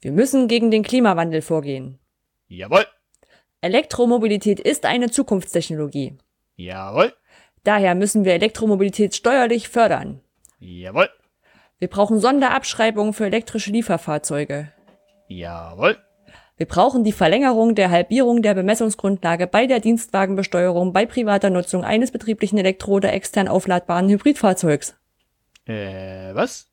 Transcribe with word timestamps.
Wir 0.00 0.12
müssen 0.12 0.46
gegen 0.46 0.70
den 0.70 0.82
Klimawandel 0.82 1.42
vorgehen. 1.42 1.98
Jawohl. 2.46 2.86
Elektromobilität 3.60 4.60
ist 4.60 4.86
eine 4.86 5.10
Zukunftstechnologie. 5.10 6.16
Jawohl. 6.56 7.12
Daher 7.64 7.94
müssen 7.94 8.24
wir 8.24 8.34
Elektromobilität 8.34 9.14
steuerlich 9.14 9.68
fördern. 9.68 10.20
Jawohl. 10.60 11.10
Wir 11.80 11.88
brauchen 11.88 12.20
Sonderabschreibungen 12.20 13.12
für 13.12 13.26
elektrische 13.26 13.70
Lieferfahrzeuge. 13.70 14.72
Jawohl. 15.26 15.96
Wir 16.56 16.66
brauchen 16.66 17.04
die 17.04 17.12
Verlängerung 17.12 17.74
der 17.74 17.90
Halbierung 17.90 18.42
der 18.42 18.54
Bemessungsgrundlage 18.54 19.46
bei 19.46 19.66
der 19.66 19.78
Dienstwagenbesteuerung 19.78 20.92
bei 20.92 21.06
privater 21.06 21.50
Nutzung 21.50 21.84
eines 21.84 22.10
betrieblichen 22.10 22.58
elektro- 22.58 22.94
oder 22.96 23.12
extern 23.12 23.46
aufladbaren 23.46 24.08
Hybridfahrzeugs. 24.08 24.96
Äh, 25.66 26.34
was? 26.34 26.70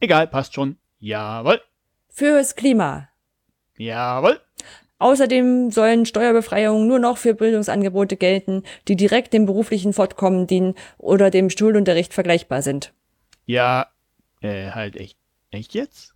Egal, 0.00 0.26
passt 0.26 0.54
schon. 0.54 0.78
Jawohl. 0.98 1.60
Fürs 2.16 2.54
Klima. 2.54 3.08
Jawohl. 3.76 4.40
Außerdem 5.00 5.72
sollen 5.72 6.06
Steuerbefreiungen 6.06 6.86
nur 6.86 7.00
noch 7.00 7.18
für 7.18 7.34
Bildungsangebote 7.34 8.16
gelten, 8.16 8.62
die 8.86 8.94
direkt 8.94 9.32
dem 9.32 9.46
beruflichen 9.46 9.92
Fortkommen 9.92 10.46
dienen 10.46 10.76
oder 10.96 11.30
dem 11.32 11.50
Schulunterricht 11.50 12.14
vergleichbar 12.14 12.62
sind. 12.62 12.94
Ja, 13.46 13.88
äh, 14.42 14.70
halt 14.70 14.94
echt. 14.94 15.18
Echt 15.50 15.74
jetzt? 15.74 16.14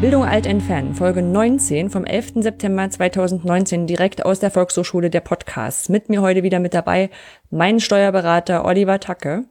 Bildung 0.00 0.24
alt 0.24 0.46
entfernen, 0.46 0.94
Folge 0.94 1.22
19 1.22 1.88
vom 1.90 2.04
11. 2.04 2.34
September 2.42 2.88
2019, 2.90 3.86
direkt 3.86 4.24
aus 4.26 4.40
der 4.40 4.50
Volkshochschule 4.50 5.08
der 5.08 5.20
Podcasts. 5.20 5.88
Mit 5.88 6.08
mir 6.10 6.20
heute 6.20 6.42
wieder 6.42 6.60
mit 6.60 6.74
dabei 6.74 7.08
mein 7.50 7.80
Steuerberater 7.80 8.64
Oliver 8.66 9.00
Tacke. 9.00 9.44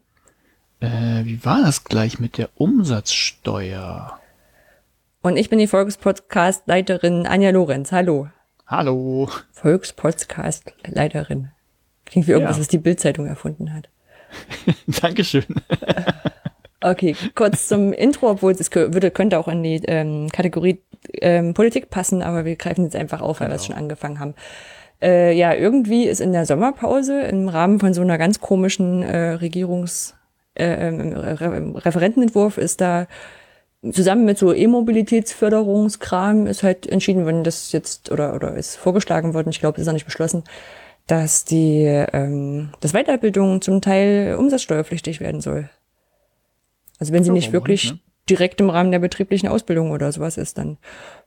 Äh, 0.82 1.24
wie 1.26 1.44
war 1.44 1.64
das 1.64 1.84
gleich 1.84 2.20
mit 2.20 2.38
der 2.38 2.50
Umsatzsteuer? 2.56 4.20
Und 5.24 5.38
ich 5.38 5.50
bin 5.50 5.58
die 5.58 5.68
Volkspodcast-Leiterin 5.68 7.26
Anja 7.26 7.50
Lorenz. 7.50 7.92
Hallo. 7.92 8.30
Hallo. 8.68 9.30
Volkspodcast-Leiterin. 9.54 11.50
Klingt 12.06 12.28
wie 12.28 12.32
irgendwas, 12.34 12.58
Ja. 12.58 12.62
was 12.62 12.68
die 12.68 12.78
Bildzeitung 12.78 13.26
erfunden 13.26 13.74
hat. 13.74 13.90
Dankeschön. 15.02 15.46
Okay, 16.86 17.16
kurz 17.34 17.68
zum 17.68 17.94
Intro, 17.94 18.30
obwohl 18.30 18.52
es 18.52 18.70
würde, 18.72 19.10
könnte 19.10 19.40
auch 19.40 19.48
in 19.48 19.64
die 19.64 19.82
ähm, 19.88 20.30
Kategorie 20.32 20.84
ähm, 21.20 21.56
Politik 21.56 21.90
passen, 21.90 22.22
aber 22.22 22.46
wir 22.46 22.56
greifen 22.58 22.84
jetzt 22.84 22.96
einfach 22.96 23.22
auf, 23.22 23.40
weil 23.40 23.48
wir 23.50 23.56
es 23.56 23.66
schon 23.66 23.76
angefangen 23.76 24.20
haben. 24.20 24.36
Äh, 25.02 25.36
ja, 25.36 25.56
irgendwie 25.56 26.06
ist 26.06 26.22
in 26.22 26.32
der 26.32 26.46
Sommerpause 26.46 27.22
im 27.22 27.50
Rahmen 27.50 27.80
von 27.80 27.96
so 27.96 28.02
einer 28.02 28.20
ganz 28.20 28.40
komischen 28.40 29.02
äh, 29.02 29.36
Regierungs- 29.42 30.14
äh, 30.54 30.88
ähm, 30.88 31.14
Re 31.14 31.84
Referentenentwurf 31.86 32.60
ist 32.60 32.82
da 32.82 33.08
zusammen 33.92 34.26
mit 34.26 34.38
so 34.38 34.54
E-Mobilitätsförderungskram 34.54 36.46
ist 36.46 36.62
halt 36.62 36.86
entschieden 36.86 37.26
worden, 37.26 37.44
dass 37.44 37.72
jetzt 37.72 38.12
oder 38.12 38.36
oder 38.36 38.56
ist 38.56 38.76
vorgeschlagen 38.76 39.34
worden, 39.34 39.50
ich 39.50 39.60
glaube, 39.60 39.82
ist 39.82 39.88
noch 39.88 39.94
nicht 39.94 40.06
beschlossen, 40.06 40.44
dass 41.08 41.46
die 41.46 41.86
ähm, 42.14 42.70
dass 42.80 42.94
Weiterbildung 42.94 43.62
zum 43.62 43.82
Teil 43.82 44.36
umsatzsteuerpflichtig 44.38 45.20
werden 45.20 45.42
soll. 45.42 45.68
Also 47.00 47.14
wenn 47.14 47.24
sie 47.24 47.32
nicht 47.32 47.52
wirklich 47.52 47.84
nicht, 47.92 47.94
ne? 47.96 48.00
direkt 48.30 48.62
im 48.62 48.70
Rahmen 48.70 48.92
der 48.92 49.00
betrieblichen 49.00 49.50
Ausbildung 49.50 49.92
oder 49.92 50.12
sowas 50.12 50.38
ist, 50.38 50.58
dann 50.58 50.78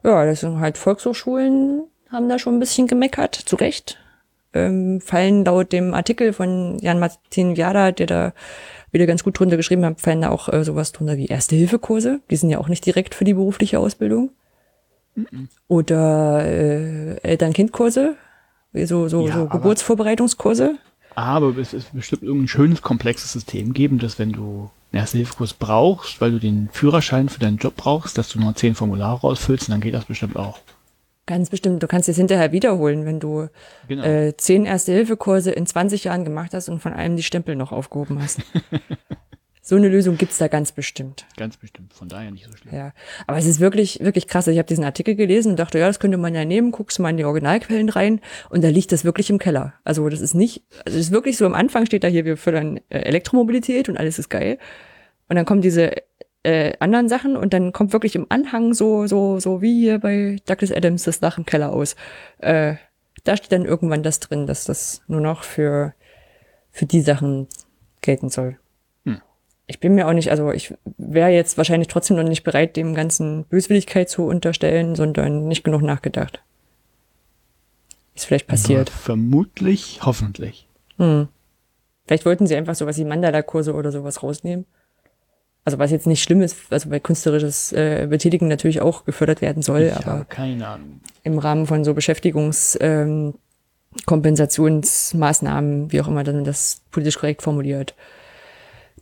ja, 0.04 0.24
das 0.24 0.40
sind 0.40 0.60
halt 0.60 0.78
Volkshochschulen 0.78 1.82
haben 2.10 2.28
da 2.28 2.38
schon 2.38 2.54
ein 2.56 2.60
bisschen 2.60 2.86
gemeckert, 2.86 3.34
zu 3.34 3.56
Recht. 3.56 3.98
Ähm, 4.54 5.00
fallen 5.02 5.44
laut 5.44 5.72
dem 5.72 5.92
Artikel 5.92 6.32
von 6.32 6.78
Jan-Martin 6.78 7.56
Viada, 7.56 7.92
der 7.92 8.06
da 8.06 8.32
wieder 8.92 9.04
ganz 9.04 9.22
gut 9.22 9.38
drunter 9.38 9.58
geschrieben 9.58 9.84
hat, 9.84 10.00
fallen 10.00 10.22
da 10.22 10.30
auch 10.30 10.48
äh, 10.48 10.64
sowas 10.64 10.92
drunter 10.92 11.18
wie 11.18 11.26
Erste-Hilfe-Kurse. 11.26 12.20
Die 12.30 12.36
sind 12.36 12.48
ja 12.48 12.58
auch 12.58 12.68
nicht 12.68 12.86
direkt 12.86 13.14
für 13.14 13.24
die 13.24 13.34
berufliche 13.34 13.78
Ausbildung. 13.78 14.30
Oder 15.66 16.44
äh, 16.46 17.16
Eltern-Kind-Kurse, 17.22 18.16
so, 18.72 19.08
so, 19.08 19.26
Ja, 19.26 19.34
so 19.34 19.40
aber- 19.42 19.50
Geburtsvorbereitungskurse. 19.58 20.76
Aber 21.14 21.56
es 21.58 21.74
ist 21.74 21.92
bestimmt 21.92 22.22
irgendein 22.22 22.48
schönes, 22.48 22.80
komplexes 22.80 23.32
System 23.32 23.74
geben, 23.74 23.98
dass 23.98 24.18
wenn 24.20 24.32
du 24.32 24.70
Erste-Hilfe-Kurs 24.92 25.54
brauchst, 25.54 26.20
weil 26.20 26.30
du 26.30 26.38
den 26.38 26.68
Führerschein 26.72 27.28
für 27.28 27.40
deinen 27.40 27.58
Job 27.58 27.74
brauchst, 27.76 28.16
dass 28.18 28.28
du 28.30 28.40
noch 28.40 28.54
zehn 28.54 28.74
Formulare 28.74 29.22
ausfüllst 29.26 29.68
und 29.68 29.72
dann 29.72 29.80
geht 29.80 29.94
das 29.94 30.06
bestimmt 30.06 30.36
auch. 30.36 30.58
Ganz 31.26 31.50
bestimmt. 31.50 31.82
Du 31.82 31.86
kannst 31.86 32.08
es 32.08 32.16
hinterher 32.16 32.52
wiederholen, 32.52 33.04
wenn 33.04 33.20
du 33.20 33.48
Genau. 33.86 34.02
äh, 34.02 34.34
zehn 34.38 34.64
Erste-Hilfe-Kurse 34.64 35.50
in 35.50 35.66
20 35.66 36.04
Jahren 36.04 36.24
gemacht 36.24 36.54
hast 36.54 36.70
und 36.70 36.80
von 36.80 36.94
einem 36.94 37.16
die 37.16 37.22
Stempel 37.22 37.54
noch 37.54 37.70
aufgehoben 37.70 38.22
hast. 38.22 38.40
so 39.62 39.76
eine 39.76 39.88
Lösung 39.88 40.16
gibt's 40.16 40.38
da 40.38 40.48
ganz 40.48 40.72
bestimmt. 40.72 41.26
Ganz 41.36 41.56
bestimmt. 41.56 41.92
Von 41.92 42.08
daher 42.08 42.30
nicht 42.30 42.46
so 42.46 42.56
schlimm. 42.56 42.74
Ja, 42.74 42.92
aber 43.26 43.38
es 43.38 43.46
ist 43.46 43.60
wirklich, 43.60 44.00
wirklich 44.00 44.26
krass. 44.26 44.46
Ich 44.46 44.58
habe 44.58 44.68
diesen 44.68 44.84
Artikel 44.84 45.14
gelesen 45.14 45.50
und 45.50 45.58
dachte, 45.58 45.78
ja, 45.78 45.86
das 45.86 46.00
könnte 46.00 46.16
man 46.16 46.34
ja 46.34 46.44
nehmen, 46.44 46.70
guckst 46.70 46.98
mal 46.98 47.10
in 47.10 47.16
die 47.16 47.24
Originalquellen 47.24 47.88
rein 47.88 48.20
und 48.50 48.64
da 48.64 48.68
liegt 48.68 48.92
das 48.92 49.04
wirklich 49.04 49.30
im 49.30 49.38
Keller. 49.38 49.74
Also 49.84 50.08
das 50.08 50.20
ist 50.20 50.34
nicht, 50.34 50.62
also 50.84 50.98
es 50.98 51.06
ist 51.06 51.12
wirklich 51.12 51.36
so, 51.36 51.46
am 51.46 51.54
Anfang 51.54 51.86
steht 51.86 52.04
da 52.04 52.08
hier, 52.08 52.24
wir 52.24 52.36
fördern 52.36 52.80
äh, 52.88 53.00
Elektromobilität 53.00 53.88
und 53.88 53.96
alles 53.96 54.18
ist 54.18 54.28
geil. 54.28 54.58
Und 55.28 55.36
dann 55.36 55.44
kommen 55.44 55.60
diese 55.60 55.92
äh, 56.42 56.72
anderen 56.80 57.08
Sachen 57.08 57.36
und 57.36 57.52
dann 57.52 57.72
kommt 57.72 57.92
wirklich 57.92 58.14
im 58.14 58.26
Anhang 58.28 58.72
so, 58.72 59.06
so, 59.06 59.38
so 59.40 59.60
wie 59.60 59.80
hier 59.80 59.98
bei 59.98 60.38
Douglas 60.46 60.72
Adams 60.72 61.04
das 61.04 61.20
Dach 61.20 61.38
im 61.38 61.44
Keller 61.44 61.72
aus. 61.72 61.96
Äh, 62.38 62.76
da 63.24 63.36
steht 63.36 63.52
dann 63.52 63.64
irgendwann 63.64 64.02
das 64.02 64.20
drin, 64.20 64.46
dass 64.46 64.64
das 64.64 65.02
nur 65.08 65.20
noch 65.20 65.42
für, 65.42 65.94
für 66.70 66.86
die 66.86 67.00
Sachen 67.00 67.48
gelten 68.00 68.30
soll. 68.30 68.58
Ich 69.68 69.80
bin 69.80 69.94
mir 69.94 70.08
auch 70.08 70.14
nicht, 70.14 70.30
also 70.30 70.50
ich 70.50 70.74
wäre 70.96 71.28
jetzt 71.28 71.58
wahrscheinlich 71.58 71.88
trotzdem 71.88 72.16
noch 72.16 72.24
nicht 72.24 72.42
bereit, 72.42 72.76
dem 72.76 72.94
ganzen 72.94 73.44
Böswilligkeit 73.44 74.08
zu 74.08 74.24
unterstellen, 74.24 74.96
sondern 74.96 75.46
nicht 75.46 75.62
genug 75.62 75.82
nachgedacht. 75.82 76.42
Ist 78.14 78.24
vielleicht 78.24 78.48
passiert. 78.48 78.88
Aber 78.88 78.98
vermutlich, 78.98 80.00
hoffentlich. 80.02 80.66
Hm. 80.96 81.28
Vielleicht 82.06 82.24
wollten 82.24 82.46
sie 82.46 82.56
einfach 82.56 82.74
sowas 82.74 82.96
wie 82.96 83.04
Mandala-Kurse 83.04 83.74
oder 83.74 83.92
sowas 83.92 84.22
rausnehmen. 84.22 84.64
Also 85.66 85.78
was 85.78 85.90
jetzt 85.90 86.06
nicht 86.06 86.22
schlimm 86.22 86.40
ist, 86.40 86.56
also 86.70 86.90
weil 86.90 87.00
künstlerisches 87.00 87.72
äh, 87.72 88.06
Betätigen 88.08 88.48
natürlich 88.48 88.80
auch 88.80 89.04
gefördert 89.04 89.42
werden 89.42 89.62
soll, 89.62 89.82
ich 89.82 89.94
aber 89.94 90.24
keine 90.24 90.66
Ahnung. 90.66 91.00
im 91.24 91.38
Rahmen 91.38 91.66
von 91.66 91.84
so 91.84 91.92
Beschäftigungs 91.92 92.78
ähm, 92.80 93.34
Kompensationsmaßnahmen, 94.06 95.92
wie 95.92 96.00
auch 96.00 96.08
immer 96.08 96.24
dann 96.24 96.44
das 96.44 96.80
politisch 96.90 97.18
korrekt 97.18 97.42
formuliert, 97.42 97.94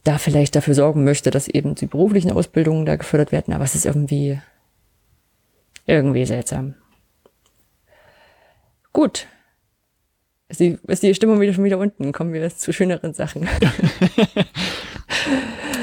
da 0.06 0.18
vielleicht 0.18 0.56
dafür 0.56 0.74
sorgen 0.74 1.04
möchte, 1.04 1.30
dass 1.30 1.48
eben 1.48 1.74
die 1.74 1.86
beruflichen 1.86 2.30
Ausbildungen 2.30 2.86
da 2.86 2.96
gefördert 2.96 3.32
werden, 3.32 3.54
aber 3.54 3.64
es 3.64 3.74
ist 3.74 3.86
irgendwie 3.86 4.40
irgendwie 5.86 6.24
seltsam. 6.26 6.74
Gut. 8.92 9.26
Ist 10.48 10.60
die, 10.60 10.78
ist 10.86 11.02
die 11.02 11.14
Stimmung 11.14 11.40
wieder 11.40 11.52
schon 11.52 11.64
wieder 11.64 11.78
unten? 11.78 12.12
Kommen 12.12 12.32
wir 12.32 12.48
zu 12.50 12.72
schöneren 12.72 13.14
Sachen. 13.14 13.48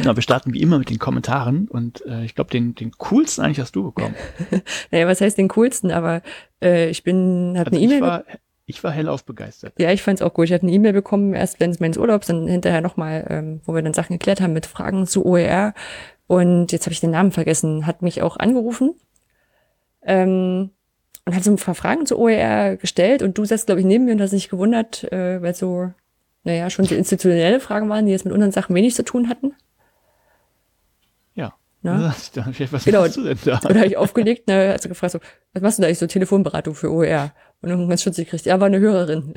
Genau, 0.04 0.18
wir 0.18 0.22
starten 0.22 0.54
wie 0.54 0.62
immer 0.62 0.80
mit 0.80 0.90
den 0.90 1.00
Kommentaren 1.00 1.70
und 1.70 2.06
äh, 2.06 2.26
ich 2.26 2.36
glaube, 2.36 2.52
den, 2.52 2.76
den 2.76 2.92
coolsten 2.98 3.42
eigentlich 3.42 3.62
hast 3.62 3.74
du 3.74 3.84
bekommen. 3.84 4.16
naja, 4.92 5.08
was 5.08 5.22
heißt 5.22 5.38
den 5.38 5.48
coolsten? 5.48 5.92
Aber 5.92 6.22
äh, 6.62 6.90
ich 6.90 7.04
bin, 7.04 7.54
hab 7.58 7.68
Also 7.68 7.78
eine 7.78 7.86
E-Mail 7.86 8.24
ich 8.66 8.84
war 8.84 8.92
hellauf 8.92 9.26
begeistert. 9.26 9.74
Ja, 9.78 9.92
ich 9.92 10.02
fand's 10.02 10.22
auch 10.22 10.34
gut. 10.34 10.46
Ich 10.46 10.54
hatte 10.54 10.64
eine 10.66 10.72
E-Mail 10.72 10.94
bekommen, 10.94 11.34
erst 11.34 11.60
während 11.60 11.80
meines 11.82 11.98
Urlaubs, 11.98 12.28
dann 12.28 12.48
hinterher 12.48 12.82
nochmal, 12.82 13.26
ähm, 13.30 13.62
wo 13.66 13.74
wir 13.76 13.82
dann 13.82 13.94
Sachen 13.94 14.14
geklärt 14.18 14.40
haben 14.42 14.54
mit 14.54 14.66
Fragen 14.66 15.06
zu 15.06 15.26
OER. 15.26 15.74
Und 16.28 16.72
jetzt 16.72 16.86
habe 16.86 16.94
ich 16.94 17.02
den 17.02 17.12
Namen 17.12 17.32
vergessen, 17.32 17.86
hat 17.86 18.02
mich 18.02 18.22
auch 18.22 18.38
angerufen 18.38 18.96
ähm, 20.04 20.70
und 21.26 21.36
hat 21.36 21.44
so 21.44 21.52
ein 21.52 21.58
paar 21.58 21.76
Fragen 21.76 22.06
zu 22.06 22.18
OER 22.18 22.78
gestellt. 22.78 23.22
Und 23.22 23.38
du 23.38 23.44
saßt, 23.46 23.66
glaube 23.66 23.82
ich, 23.82 23.86
neben 23.86 24.06
mir 24.06 24.14
und 24.14 24.22
hast 24.22 24.32
dich 24.32 24.50
gewundert, 24.50 25.04
äh, 25.12 25.42
weil 25.42 25.54
so, 25.54 25.92
naja, 26.44 26.70
schon 26.70 26.86
so 26.86 26.96
institutionelle 26.96 27.60
Fragen 27.60 27.90
waren, 27.90 28.06
die 28.06 28.12
jetzt 28.14 28.26
mit 28.26 28.34
unseren 28.34 28.52
Sachen 28.52 28.76
wenig 28.76 28.96
zu 28.96 29.04
tun 29.04 29.28
hatten. 29.30 29.54
Ja. 31.34 31.54
Ne? 31.82 32.14
Was, 32.72 32.86
Genau. 32.86 33.02
machst 33.02 33.18
du 33.18 33.24
denn 33.24 33.38
da? 33.44 33.56
Und 33.56 33.72
da 33.72 33.76
habe 33.76 33.88
ich 33.88 33.98
aufgelegt, 33.98 34.48
ne, 34.48 34.76
sie 34.80 34.88
gefragt, 34.88 35.12
so, 35.12 35.20
was 35.54 35.62
machst 35.62 35.78
du 35.78 35.82
da 35.82 35.88
eigentlich 35.88 36.00
so 36.00 36.08
Telefonberatung 36.08 36.76
für 36.76 36.90
OER? 36.92 37.34
Und 37.64 37.88
ganz 37.88 38.04
schutzig 38.04 38.26
gekriegt, 38.26 38.46
ja, 38.46 38.60
war 38.60 38.68
eine 38.68 38.80
Hörerin. 38.80 39.34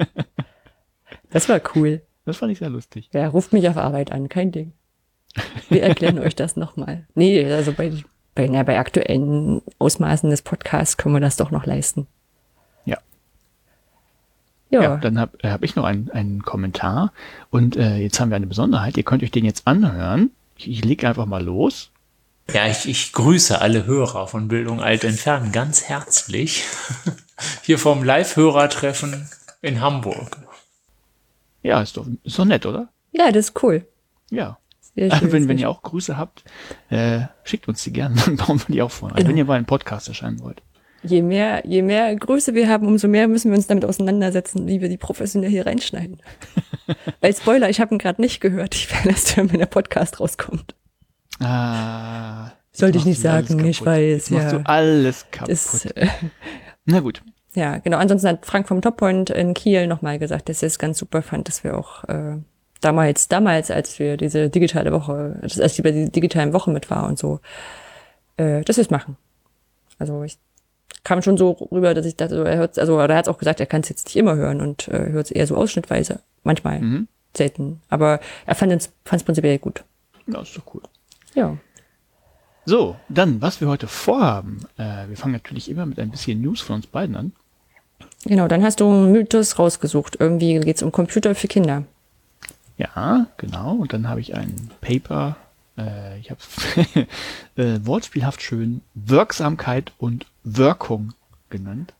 das 1.30 1.48
war 1.48 1.60
cool. 1.74 2.02
Das 2.24 2.36
fand 2.36 2.52
ich 2.52 2.60
sehr 2.60 2.70
lustig. 2.70 3.10
Ja, 3.12 3.26
ruft 3.26 3.52
mich 3.52 3.68
auf 3.68 3.76
Arbeit 3.76 4.12
an, 4.12 4.28
kein 4.28 4.52
Ding. 4.52 4.72
Wir 5.68 5.82
erklären 5.82 6.20
euch 6.20 6.36
das 6.36 6.54
nochmal. 6.54 7.06
Nee, 7.14 7.44
also 7.52 7.72
bei, 7.72 7.92
bei, 8.36 8.46
na, 8.46 8.62
bei 8.62 8.78
aktuellen 8.78 9.60
Ausmaßen 9.80 10.30
des 10.30 10.42
Podcasts 10.42 10.96
können 10.96 11.14
wir 11.14 11.20
das 11.20 11.36
doch 11.36 11.50
noch 11.50 11.66
leisten. 11.66 12.06
Ja. 12.84 12.98
Ja. 14.70 14.82
Ja, 14.82 14.96
dann 14.96 15.18
habe 15.18 15.36
hab 15.42 15.64
ich 15.64 15.74
noch 15.74 15.84
einen, 15.84 16.10
einen 16.10 16.42
Kommentar. 16.42 17.12
Und 17.50 17.76
äh, 17.76 17.96
jetzt 17.96 18.20
haben 18.20 18.30
wir 18.30 18.36
eine 18.36 18.46
Besonderheit. 18.46 18.96
Ihr 18.96 19.02
könnt 19.02 19.24
euch 19.24 19.32
den 19.32 19.44
jetzt 19.44 19.66
anhören. 19.66 20.30
Ich, 20.56 20.70
ich 20.70 20.84
leg 20.84 21.04
einfach 21.04 21.26
mal 21.26 21.42
los. 21.42 21.90
Ja, 22.52 22.66
ich, 22.66 22.88
ich 22.88 23.12
grüße 23.12 23.60
alle 23.60 23.86
Hörer 23.86 24.26
von 24.26 24.48
Bildung 24.48 24.80
alt 24.80 25.04
entfernen 25.04 25.52
ganz 25.52 25.84
herzlich. 25.84 26.64
Hier 27.62 27.78
vom 27.78 28.02
Live-Hörertreffen 28.02 29.28
in 29.62 29.80
Hamburg. 29.80 30.36
Ja, 31.62 31.80
ist 31.80 31.96
doch, 31.96 32.06
ist 32.24 32.38
doch 32.38 32.44
nett, 32.44 32.66
oder? 32.66 32.88
ja, 33.12 33.30
das 33.32 33.48
ist 33.50 33.62
cool. 33.62 33.86
Ja. 34.30 34.58
Sehr 34.96 35.14
schön, 35.16 35.30
wenn, 35.32 35.48
wenn 35.48 35.58
ihr 35.58 35.70
auch 35.70 35.82
Grüße 35.82 36.16
habt, 36.16 36.42
äh, 36.90 37.20
schickt 37.44 37.68
uns 37.68 37.82
die 37.84 37.92
gerne, 37.92 38.16
dann 38.24 38.36
bauen 38.36 38.60
wir 38.66 38.74
die 38.74 38.82
auch 38.82 38.90
vor. 38.90 39.08
Also 39.10 39.18
Genau. 39.18 39.28
wenn 39.30 39.36
ihr 39.36 39.44
mal 39.44 39.54
einen 39.56 39.66
Podcast 39.66 40.08
erscheinen 40.08 40.40
wollt. 40.40 40.62
Je 41.02 41.22
mehr, 41.22 41.62
je 41.66 41.80
mehr 41.82 42.14
Größe 42.16 42.54
wir 42.54 42.68
haben, 42.68 42.86
umso 42.86 43.08
mehr 43.08 43.26
müssen 43.28 43.50
wir 43.50 43.56
uns 43.56 43.68
damit 43.68 43.84
auseinandersetzen, 43.84 44.66
wie 44.66 44.80
wir 44.82 44.88
die 44.88 44.98
professionell 44.98 45.48
hier 45.48 45.64
reinschneiden. 45.64 46.20
Weil 47.20 47.34
Spoiler, 47.34 47.70
ich 47.70 47.80
habe 47.80 47.94
ihn 47.94 47.98
gerade 47.98 48.20
nicht 48.20 48.40
gehört. 48.40 48.74
Ich 48.74 48.90
werde 48.92 49.10
erst 49.10 49.36
hören, 49.36 49.50
wenn 49.52 49.60
der 49.60 49.66
Podcast 49.66 50.18
rauskommt. 50.20 50.74
Ah, 51.40 52.52
Sollte 52.72 52.98
ich 52.98 53.04
nicht 53.04 53.20
sagen, 53.20 53.64
ich 53.64 53.84
weiß, 53.84 54.28
Jetzt 54.28 54.30
machst 54.30 54.52
ja. 54.52 54.58
du 54.58 54.66
alles 54.66 55.26
kaputt. 55.30 55.50
Das, 55.50 55.84
äh, 55.86 56.06
Na 56.84 57.00
gut. 57.00 57.22
ja, 57.54 57.78
genau. 57.78 57.98
Ansonsten 57.98 58.28
hat 58.28 58.46
Frank 58.46 58.68
vom 58.68 58.80
Toppoint 58.82 59.30
in 59.30 59.54
Kiel 59.54 59.86
nochmal 59.86 60.18
gesagt, 60.18 60.48
dass 60.48 60.62
er 60.62 60.68
es 60.68 60.78
ganz 60.78 60.98
super 60.98 61.22
fand, 61.22 61.48
dass 61.48 61.64
wir 61.64 61.76
auch 61.76 62.04
äh, 62.04 62.36
damals, 62.80 63.28
damals, 63.28 63.70
als 63.70 63.98
wir 63.98 64.16
diese 64.16 64.50
digitale 64.50 64.92
Woche, 64.92 65.38
als 65.42 65.58
ich 65.58 65.82
bei 65.82 65.90
der 65.90 66.08
digitalen 66.10 66.52
Woche 66.52 66.70
mit 66.70 66.90
war 66.90 67.06
und 67.06 67.18
so, 67.18 67.40
äh, 68.36 68.62
dass 68.62 68.76
wir 68.76 68.82
es 68.82 68.90
machen. 68.90 69.16
Also 69.98 70.22
ich 70.22 70.38
kam 71.04 71.22
schon 71.22 71.36
so 71.36 71.50
rüber, 71.72 71.94
dass 71.94 72.06
ich 72.06 72.16
dachte, 72.16 72.36
so, 72.36 72.42
er 72.44 72.56
hört 72.58 72.78
also 72.78 72.98
er 72.98 73.16
hat 73.16 73.28
auch 73.28 73.38
gesagt, 73.38 73.60
er 73.60 73.66
kann 73.66 73.80
es 73.82 73.88
jetzt 73.88 74.06
nicht 74.06 74.16
immer 74.16 74.36
hören 74.36 74.60
und 74.60 74.88
äh, 74.88 75.10
hört 75.10 75.26
es 75.26 75.30
eher 75.32 75.46
so 75.46 75.56
ausschnittweise. 75.56 76.20
Manchmal, 76.44 76.80
Mhm. 76.80 77.08
selten. 77.36 77.80
Aber 77.88 78.20
er 78.46 78.54
fand 78.54 78.72
es 78.72 78.90
fand 79.04 79.20
es 79.20 79.24
prinzipiell 79.24 79.58
gut. 79.58 79.84
Ja, 80.26 80.40
ist 80.40 80.56
doch 80.56 80.62
cool. 80.74 80.82
Ja. 81.34 81.56
So, 82.64 82.96
dann, 83.08 83.40
was 83.40 83.60
wir 83.60 83.68
heute 83.68 83.88
vorhaben. 83.88 84.60
Äh, 84.76 85.08
wir 85.08 85.16
fangen 85.16 85.32
natürlich 85.32 85.70
immer 85.70 85.86
mit 85.86 85.98
ein 85.98 86.10
bisschen 86.10 86.40
News 86.40 86.60
von 86.60 86.76
uns 86.76 86.86
beiden 86.86 87.16
an. 87.16 87.32
Genau, 88.24 88.48
dann 88.48 88.62
hast 88.62 88.80
du 88.80 88.88
einen 88.88 89.12
Mythos 89.12 89.58
rausgesucht. 89.58 90.16
Irgendwie 90.20 90.60
geht 90.60 90.76
es 90.76 90.82
um 90.82 90.92
Computer 90.92 91.34
für 91.34 91.48
Kinder. 91.48 91.84
Ja, 92.76 93.26
genau. 93.38 93.74
Und 93.76 93.92
dann 93.92 94.08
habe 94.08 94.20
ich 94.20 94.34
ein 94.34 94.70
Paper. 94.80 95.36
Äh, 95.78 96.18
ich 96.18 96.30
habe 96.30 96.40
äh, 97.56 97.78
wortspielhaft 97.84 98.42
schön 98.42 98.82
Wirksamkeit 98.94 99.92
und 99.98 100.26
Wirkung 100.44 101.14
genannt. 101.48 101.94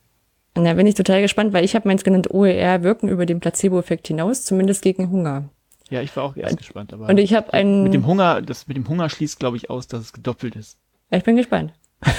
Und 0.54 0.64
da 0.64 0.74
bin 0.74 0.86
ich 0.86 0.94
total 0.94 1.22
gespannt, 1.22 1.52
weil 1.52 1.64
ich 1.64 1.74
habe 1.74 1.88
meins 1.88 2.04
genannt 2.04 2.30
OER 2.30 2.82
wirken 2.82 3.08
über 3.08 3.24
den 3.24 3.40
Placebo-Effekt 3.40 4.08
hinaus, 4.08 4.44
zumindest 4.44 4.82
gegen 4.82 5.10
Hunger. 5.10 5.48
Ja, 5.90 6.00
ich 6.00 6.14
war 6.16 6.22
auch 6.22 6.36
erst 6.36 6.56
gespannt. 6.56 6.92
Aber 6.92 7.08
Und 7.08 7.18
ich 7.18 7.34
habe 7.34 7.52
einen. 7.52 7.82
mit 7.82 7.92
dem 7.92 8.06
Hunger, 8.06 8.40
das 8.42 8.68
mit 8.68 8.76
dem 8.76 8.88
Hunger 8.88 9.08
schließt, 9.10 9.38
glaube 9.38 9.56
ich, 9.56 9.70
aus, 9.70 9.88
dass 9.88 10.00
es 10.00 10.12
gedoppelt 10.12 10.56
ist. 10.56 10.78
Ja, 11.10 11.18
ich 11.18 11.24
bin 11.24 11.36
gespannt. 11.36 11.72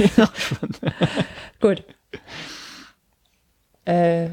Gut. 1.61 1.83
Äh, 3.85 4.27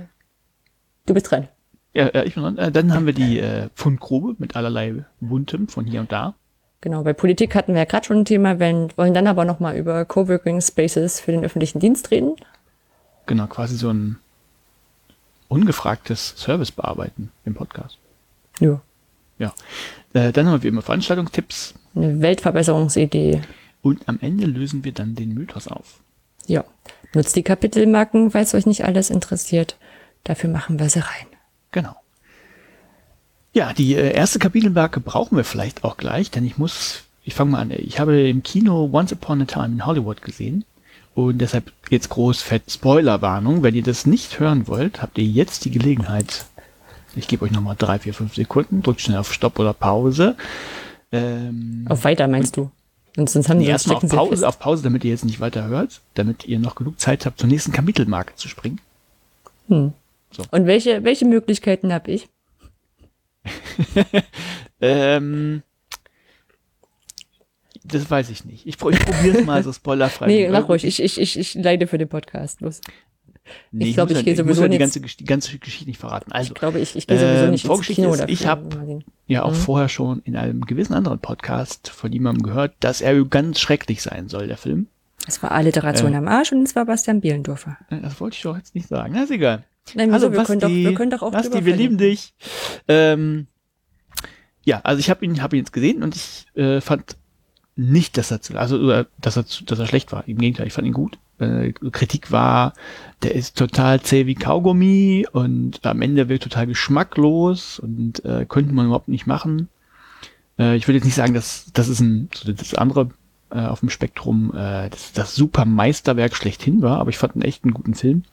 du 1.06 1.14
bist 1.14 1.30
dran. 1.30 1.48
Ja, 1.94 2.06
äh, 2.08 2.24
ich 2.24 2.34
bin 2.34 2.42
dran. 2.42 2.58
Äh, 2.58 2.72
dann 2.72 2.92
haben 2.92 3.06
wir 3.06 3.12
die 3.12 3.38
äh, 3.38 3.68
Fundgrube 3.74 4.34
mit 4.38 4.56
allerlei 4.56 5.04
Buntem 5.20 5.68
von 5.68 5.86
hier 5.86 6.00
und 6.00 6.12
da. 6.12 6.34
Genau, 6.80 7.02
bei 7.02 7.12
Politik 7.12 7.54
hatten 7.54 7.72
wir 7.72 7.80
ja 7.80 7.84
gerade 7.86 8.06
schon 8.06 8.18
ein 8.18 8.24
Thema, 8.24 8.58
wenn, 8.58 8.96
wollen 8.96 9.14
dann 9.14 9.26
aber 9.26 9.44
nochmal 9.44 9.76
über 9.76 10.04
Coworking 10.04 10.60
Spaces 10.60 11.18
für 11.18 11.32
den 11.32 11.44
öffentlichen 11.44 11.80
Dienst 11.80 12.10
reden. 12.10 12.36
Genau, 13.26 13.46
quasi 13.46 13.76
so 13.76 13.90
ein 13.90 14.18
ungefragtes 15.48 16.34
Service 16.36 16.70
bearbeiten 16.70 17.30
im 17.44 17.54
Podcast. 17.54 17.98
Ja. 18.60 18.80
Ja. 19.38 19.52
Äh, 20.12 20.32
dann 20.32 20.46
haben 20.46 20.54
wir 20.54 20.62
wie 20.64 20.68
immer 20.68 20.82
Veranstaltungstipps 20.82 21.74
Eine 21.94 22.20
Weltverbesserungsidee. 22.20 23.40
und 23.82 24.08
am 24.08 24.18
Ende 24.20 24.46
lösen 24.46 24.84
wir 24.84 24.92
dann 24.92 25.14
den 25.14 25.34
Mythos 25.34 25.68
auf. 25.68 26.00
Ja. 26.46 26.64
Nutzt 27.14 27.36
die 27.36 27.42
Kapitelmarken, 27.42 28.30
falls 28.30 28.54
euch 28.54 28.66
nicht 28.66 28.84
alles 28.84 29.10
interessiert. 29.10 29.76
Dafür 30.24 30.50
machen 30.50 30.78
wir 30.78 30.90
sie 30.90 31.00
rein. 31.00 31.26
Genau. 31.72 31.94
Ja, 33.54 33.72
die 33.72 33.94
äh, 33.94 34.12
erste 34.12 34.38
Kapitelmarke 34.38 35.00
brauchen 35.00 35.36
wir 35.36 35.44
vielleicht 35.44 35.84
auch 35.84 35.96
gleich, 35.96 36.30
denn 36.30 36.44
ich 36.44 36.58
muss, 36.58 37.04
ich 37.24 37.34
fange 37.34 37.52
mal 37.52 37.60
an, 37.60 37.70
ich 37.70 37.98
habe 37.98 38.28
im 38.28 38.42
Kino 38.42 38.90
Once 38.92 39.12
Upon 39.12 39.42
a 39.42 39.44
Time 39.46 39.66
in 39.66 39.86
Hollywood 39.86 40.22
gesehen 40.22 40.64
und 41.14 41.38
deshalb 41.38 41.72
jetzt 41.90 42.10
groß 42.10 42.42
fett 42.42 42.70
Spoilerwarnung. 42.70 43.62
Wenn 43.62 43.74
ihr 43.74 43.82
das 43.82 44.06
nicht 44.06 44.38
hören 44.38 44.68
wollt, 44.68 45.00
habt 45.02 45.18
ihr 45.18 45.24
jetzt 45.24 45.64
die 45.64 45.70
Gelegenheit. 45.70 46.44
Ich 47.18 47.28
gebe 47.28 47.44
euch 47.44 47.50
nochmal 47.50 47.76
drei, 47.78 47.98
vier, 47.98 48.14
fünf 48.14 48.34
Sekunden, 48.34 48.82
drückt 48.82 49.00
schnell 49.00 49.18
auf 49.18 49.32
Stopp 49.32 49.58
oder 49.58 49.72
Pause. 49.72 50.36
Ähm, 51.10 51.84
Auf 51.88 52.04
weiter 52.04 52.28
meinst 52.28 52.56
du? 52.56 52.70
Und 53.16 53.28
sonst 53.28 53.48
haben 53.48 53.58
nee, 53.58 53.64
wir 53.64 53.72
erstmal 53.72 53.96
auf 53.96 54.08
Pause, 54.08 54.46
auf 54.46 54.58
Pause, 54.58 54.82
damit 54.84 55.04
ihr 55.04 55.10
jetzt 55.10 55.24
nicht 55.24 55.40
weiter 55.40 55.64
hört, 55.66 56.00
damit 56.14 56.44
ihr 56.44 56.58
noch 56.60 56.76
genug 56.76 57.00
Zeit 57.00 57.26
habt, 57.26 57.40
zur 57.40 57.48
nächsten 57.48 57.72
Kapitelmarke 57.72 58.36
zu 58.36 58.48
springen. 58.48 58.80
Hm. 59.66 59.92
So. 60.30 60.44
Und 60.50 60.66
welche, 60.66 61.02
welche 61.02 61.24
Möglichkeiten 61.24 61.92
habe 61.92 62.12
ich? 62.12 62.28
Ähm, 64.80 65.62
das 67.84 68.10
weiß 68.10 68.30
ich 68.30 68.44
nicht. 68.44 68.66
Ich, 68.66 68.74
ich 68.74 68.78
probiere 68.78 69.38
es 69.38 69.46
mal 69.46 69.62
so 69.64 69.72
spoilerfrei. 69.72 70.26
Nee, 70.26 70.48
mach 70.50 70.68
ruhig. 70.68 70.84
Ich, 70.84 71.02
ich, 71.02 71.20
ich, 71.20 71.38
ich 71.38 71.54
leide 71.54 71.86
für 71.86 71.98
den 71.98 72.08
Podcast. 72.08 72.60
Los. 72.60 72.80
Nee, 73.72 73.88
ich 73.88 73.94
glaub, 73.94 74.08
muss 74.08 74.18
ich 74.18 74.24
ja- 74.26 74.32
gehe 74.32 74.36
sowieso 74.36 74.62
ja 74.62 74.68
die 74.68 74.78
nicht- 74.78 74.80
ganze, 74.80 75.00
die 75.00 75.24
ganze 75.24 75.58
Geschichte 75.58 75.86
nicht 75.86 75.98
verraten. 75.98 76.32
Also, 76.32 76.52
Ich 76.52 76.58
glaube, 76.58 76.78
ich, 76.80 76.96
ich 76.96 77.06
gehe 77.06 77.18
sowieso 77.18 77.44
Ähm, 77.44 77.50
nicht 77.50 77.64
ins 77.64 77.68
Vorgeschichte 77.68 78.02
Kino 78.02 78.14
ist, 78.14 78.24
ich 78.28 78.46
hab- 78.46 78.74
Mal 78.74 78.86
sehen. 78.86 79.04
ja 79.26 79.42
auch 79.42 79.52
Mhm. 79.52 79.56
vorher 79.56 79.88
schon 79.88 80.20
in 80.24 80.36
einem 80.36 80.62
gewissen 80.62 80.94
anderen 80.94 81.18
Podcast 81.18 81.88
von 81.90 82.12
jemandem 82.12 82.42
gehört, 82.42 82.74
dass 82.80 83.00
er 83.00 83.22
ganz 83.24 83.60
schrecklich 83.60 84.02
sein 84.02 84.28
soll, 84.28 84.46
der 84.46 84.56
Film. 84.56 84.86
Es 85.26 85.42
war 85.42 85.52
Alliteration 85.52 86.14
Äh. 86.14 86.16
am 86.16 86.28
Arsch 86.28 86.52
und 86.52 86.62
es 86.62 86.74
war 86.76 86.86
Bastian 86.86 87.20
Bielendorfer. 87.20 87.76
Äh, 87.90 88.00
Das 88.00 88.20
wollte 88.20 88.36
ich 88.36 88.42
doch 88.42 88.56
jetzt 88.56 88.74
nicht 88.74 88.88
sagen. 88.88 89.12
Na, 89.14 89.24
ist 89.24 89.30
egal. 89.30 89.64
Nein, 89.94 90.12
wieso? 90.12 90.32
wir, 90.32 90.44
können 90.44 90.60
doch, 90.60 90.68
wir 90.68 90.94
können 90.94 91.10
doch 91.10 91.22
auch 91.22 91.32
Basti, 91.32 91.64
wir 91.64 91.74
lieben 91.76 91.96
verlinken. 91.96 91.98
dich. 91.98 92.34
Ähm, 92.88 93.46
ja, 94.64 94.80
also 94.84 95.00
ich 95.00 95.08
habe 95.10 95.24
ihn, 95.24 95.42
hab 95.42 95.52
ihn 95.52 95.60
jetzt 95.60 95.72
gesehen 95.72 96.02
und 96.02 96.14
ich 96.14 96.46
äh, 96.60 96.80
fand 96.80 97.16
nicht, 97.76 98.16
dass 98.18 98.30
er 98.30 98.40
zu, 98.42 98.56
also 98.58 98.76
oder, 98.78 99.06
dass 99.20 99.36
er 99.36 99.46
zu, 99.46 99.64
dass 99.64 99.78
er 99.78 99.86
schlecht 99.86 100.12
war. 100.12 100.26
Im 100.28 100.38
Gegenteil, 100.38 100.66
ich 100.66 100.72
fand 100.72 100.86
ihn 100.86 100.92
gut. 100.92 101.18
Äh, 101.38 101.72
Kritik 101.92 102.32
war, 102.32 102.72
der 103.22 103.34
ist 103.34 103.56
total 103.56 104.00
zäh 104.00 104.26
wie 104.26 104.34
Kaugummi 104.34 105.26
und 105.32 105.84
am 105.84 106.02
Ende 106.02 106.28
wird 106.28 106.42
total 106.42 106.66
geschmacklos 106.66 107.78
und 107.78 108.24
äh, 108.24 108.44
könnte 108.48 108.72
man 108.72 108.86
überhaupt 108.86 109.08
nicht 109.08 109.26
machen. 109.26 109.68
Äh, 110.58 110.76
ich 110.76 110.88
will 110.88 110.94
jetzt 110.94 111.04
nicht 111.04 111.14
sagen, 111.14 111.34
dass 111.34 111.66
das 111.72 111.88
ist 111.88 112.00
ein 112.00 112.28
so 112.34 112.52
das 112.52 112.74
andere 112.74 113.10
äh, 113.50 113.60
auf 113.60 113.80
dem 113.80 113.90
Spektrum, 113.90 114.52
äh, 114.54 114.90
das, 114.90 115.12
das 115.12 115.34
super 115.34 115.64
Meisterwerk 115.64 116.34
schlechthin 116.34 116.82
war, 116.82 116.98
aber 116.98 117.10
ich 117.10 117.18
fand 117.18 117.34
einen 117.34 117.42
echt 117.42 117.64
einen 117.64 117.74
guten 117.74 117.94
Film. 117.94 118.24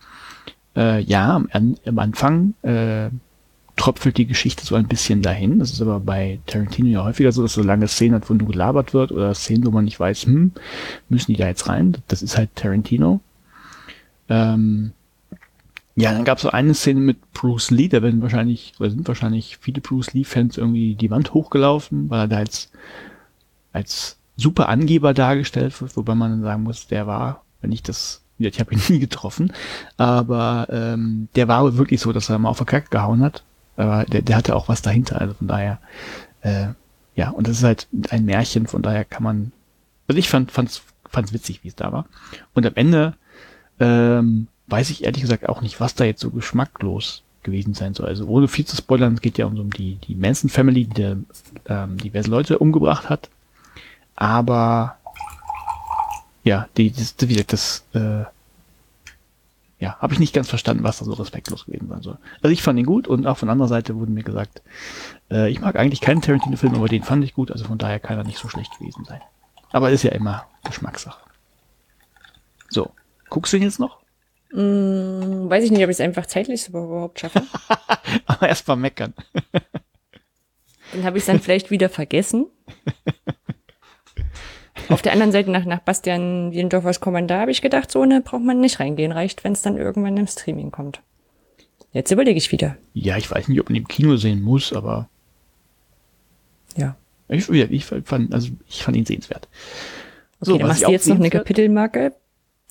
Äh, 0.76 1.02
ja, 1.02 1.36
am, 1.36 1.76
am 1.86 2.00
Anfang 2.00 2.54
äh, 2.64 3.10
tröpfelt 3.76 4.18
die 4.18 4.26
Geschichte 4.26 4.66
so 4.66 4.76
ein 4.76 4.88
bisschen 4.88 5.22
dahin. 5.22 5.60
Das 5.60 5.72
ist 5.72 5.82
aber 5.82 6.00
bei 6.00 6.40
Tarantino 6.46 6.90
ja 6.90 7.04
häufiger 7.04 7.32
so, 7.32 7.42
dass 7.42 7.54
so 7.54 7.64
lange 7.64 7.88
Szenen 7.88 8.16
hat, 8.16 8.30
wo 8.30 8.34
nur 8.34 8.48
gelabert 8.48 8.94
wird 8.94 9.12
oder 9.12 9.34
Szenen, 9.34 9.66
wo 9.66 9.72
man 9.72 9.86
nicht 9.86 10.00
weiß, 10.00 10.26
hm, 10.26 10.52
müssen 11.10 11.32
die 11.32 11.38
da 11.38 11.48
jetzt 11.48 11.68
rein? 11.68 11.98
Das 12.08 12.22
ist 12.22 12.38
halt 12.38 12.56
Tarantino. 12.56 13.20
Ähm, 14.30 14.92
ja, 15.96 16.12
dann 16.12 16.26
gab 16.26 16.38
es 16.38 16.44
so 16.44 16.50
eine 16.50 16.74
Szene 16.74 17.00
mit 17.00 17.34
Bruce 17.34 17.72
Lee, 17.72 17.88
da 17.88 18.02
werden 18.02 18.22
wahrscheinlich, 18.22 18.74
oder 18.80 18.90
sind 18.90 19.08
wahrscheinlich 19.08 19.58
viele 19.58 19.80
Bruce 19.80 20.14
Lee-Fans 20.14 20.58
irgendwie 20.58 20.96
die 20.96 21.10
Wand 21.10 21.34
hochgelaufen, 21.34 22.10
weil 22.10 22.22
er 22.22 22.28
da 22.28 22.38
als, 22.38 22.70
als 23.72 24.18
super 24.36 24.68
Angeber 24.68 25.14
dargestellt 25.14 25.80
wird, 25.82 25.96
wobei 25.96 26.16
man 26.16 26.32
dann 26.32 26.42
sagen 26.42 26.64
muss, 26.64 26.88
der 26.88 27.08
war, 27.08 27.44
wenn 27.62 27.72
ich 27.72 27.82
das, 27.82 28.22
ich 28.38 28.60
habe 28.60 28.74
ihn 28.74 28.82
nie 28.90 29.00
getroffen, 29.00 29.54
aber 29.96 30.68
ähm, 30.70 31.30
der 31.36 31.48
war 31.48 31.78
wirklich 31.78 32.02
so, 32.02 32.12
dass 32.12 32.30
er 32.30 32.40
mal 32.40 32.50
auf 32.50 32.58
der 32.58 32.66
Kacke 32.66 32.90
gehauen 32.90 33.22
hat. 33.22 33.44
Aber 33.78 34.06
der, 34.06 34.22
der 34.22 34.36
hatte 34.36 34.56
auch 34.56 34.68
was 34.68 34.82
dahinter, 34.82 35.20
also 35.20 35.34
von 35.34 35.48
daher, 35.48 35.80
äh, 36.42 36.68
ja, 37.16 37.30
und 37.30 37.48
das 37.48 37.58
ist 37.58 37.64
halt 37.64 37.88
ein 38.10 38.26
Märchen, 38.26 38.68
von 38.68 38.82
daher 38.82 39.06
kann 39.06 39.24
man, 39.24 39.52
also 40.08 40.20
ich 40.20 40.30
fand, 40.30 40.52
fand's, 40.52 40.82
fand's 41.10 41.34
witzig, 41.34 41.64
wie 41.64 41.70
es 41.70 41.76
da 41.76 41.92
war. 41.92 42.06
Und 42.54 42.66
am 42.66 42.76
Ende, 42.76 43.14
ähm, 43.80 44.48
weiß 44.68 44.90
ich 44.90 45.04
ehrlich 45.04 45.22
gesagt 45.22 45.48
auch 45.48 45.62
nicht, 45.62 45.80
was 45.80 45.96
da 45.96 46.04
jetzt 46.06 46.22
so 46.22 46.32
geschmacklos 46.32 47.24
gewesen 47.44 47.74
sein 47.74 47.94
soll. 47.94 48.08
Also 48.08 48.26
ohne 48.28 48.48
viel 48.48 48.66
zu 48.66 48.76
spoilern, 48.76 49.14
es 49.14 49.22
geht 49.22 49.38
ja 49.38 49.46
um, 49.46 49.56
so 49.56 49.64
die, 49.64 49.96
die 49.96 50.16
Manson 50.16 50.50
Family, 50.50 50.86
die 50.86 50.94
der, 50.94 51.18
ähm, 51.68 51.98
diverse 51.98 52.30
Leute 52.30 52.60
umgebracht 52.60 53.10
hat. 53.10 53.30
Aber 54.16 54.98
ja, 56.44 56.68
die, 56.78 56.92
das, 56.92 57.16
wie 57.20 57.28
gesagt, 57.28 57.54
das 57.54 57.86
äh, 57.94 58.24
ja, 59.80 59.98
habe 60.00 60.14
ich 60.14 60.20
nicht 60.20 60.34
ganz 60.34 60.48
verstanden, 60.48 60.84
was 60.84 61.00
da 61.00 61.06
so 61.06 61.14
respektlos 61.14 61.66
gewesen 61.66 61.90
sein 61.90 62.02
soll. 62.02 62.18
Also 62.42 62.50
ich 62.50 62.64
fand 62.64 62.80
ihn 62.80 62.86
gut 62.86 63.08
und 63.08 63.28
auch 63.28 63.38
von 63.38 63.50
anderer 63.50 63.68
Seite 63.68 63.96
wurde 63.96 64.12
mir 64.12 64.24
gesagt, 64.24 64.62
äh, 65.30 65.50
ich 65.50 65.60
mag 65.60 65.76
eigentlich 65.76 66.02
keinen 66.02 66.22
Tarantino-Film, 66.22 66.76
aber 66.76 66.88
den 66.88 67.04
fand 67.04 67.24
ich 67.24 67.34
gut, 67.34 67.52
also 67.52 67.66
von 67.66 67.78
daher 67.78 68.00
kann 68.00 68.18
er 68.18 68.24
nicht 68.24 68.38
so 68.38 68.48
schlecht 68.48 68.78
gewesen 68.80 69.04
sein. 69.06 69.22
Aber 69.72 69.92
ist 69.92 70.04
ja 70.04 70.12
immer 70.12 70.46
Geschmackssache. 70.64 71.20
So, 72.70 72.92
guckst 73.30 73.52
du 73.52 73.58
ihn 73.58 73.64
jetzt 73.64 73.80
noch? 73.80 74.00
Hm, 74.52 75.50
weiß 75.50 75.66
ich 75.66 75.72
nicht, 75.72 75.84
ob 75.84 75.90
ich 75.90 75.98
es 75.98 76.02
einfach 76.02 76.26
zeitlich 76.26 76.64
so 76.64 76.70
überhaupt 76.70 77.20
schaffe. 77.20 77.44
Aber 78.26 78.48
erst 78.48 78.68
mal 78.68 78.78
meckern. 78.78 79.14
Dann 80.94 81.04
habe 81.04 81.18
ich 81.18 81.24
es 81.24 81.28
dann 81.28 81.42
vielleicht 81.42 81.72
wieder 81.72 81.90
vergessen. 81.90 82.48
Auf 84.90 85.02
der 85.02 85.12
anderen 85.14 85.32
Seite, 85.32 85.50
nach, 85.52 85.66
nach 85.66 85.80
Bastian 85.80 86.52
Wiedendorfers 86.52 87.00
Kommandar, 87.00 87.42
habe 87.42 87.52
ich 87.52 87.62
gedacht, 87.62 87.92
so 87.92 88.06
ne, 88.06 88.22
braucht 88.22 88.44
man 88.44 88.60
nicht 88.60 88.80
reingehen. 88.80 89.12
Reicht, 89.12 89.44
wenn 89.44 89.54
es 89.54 89.62
dann 89.62 89.78
irgendwann 89.78 90.18
im 90.18 90.28
Streaming 90.28 90.72
kommt. 90.72 91.02
Jetzt 91.92 92.12
überlege 92.12 92.38
ich 92.38 92.52
wieder. 92.52 92.76
Ja, 92.94 93.18
ich 93.18 93.30
weiß 93.32 93.48
nicht, 93.48 93.60
ob 93.60 93.70
man 93.70 93.76
im 93.78 93.88
Kino 93.88 94.18
sehen 94.18 94.42
muss, 94.42 94.74
aber 94.74 95.08
Ja. 96.76 96.96
ich, 97.30 97.50
ich 97.50 97.86
fand, 97.86 98.34
also 98.34 98.50
ich 98.68 98.84
fand 98.84 98.98
ihn 98.98 99.06
sehenswert. 99.06 99.48
Okay, 100.42 100.52
So, 100.52 100.58
dann 100.58 100.68
machst 100.68 100.82
ich 100.82 100.88
du 100.88 100.92
jetzt 100.92 101.08
noch 101.08 101.16
eine 101.16 101.30
Kapitelmarke, 101.30 102.14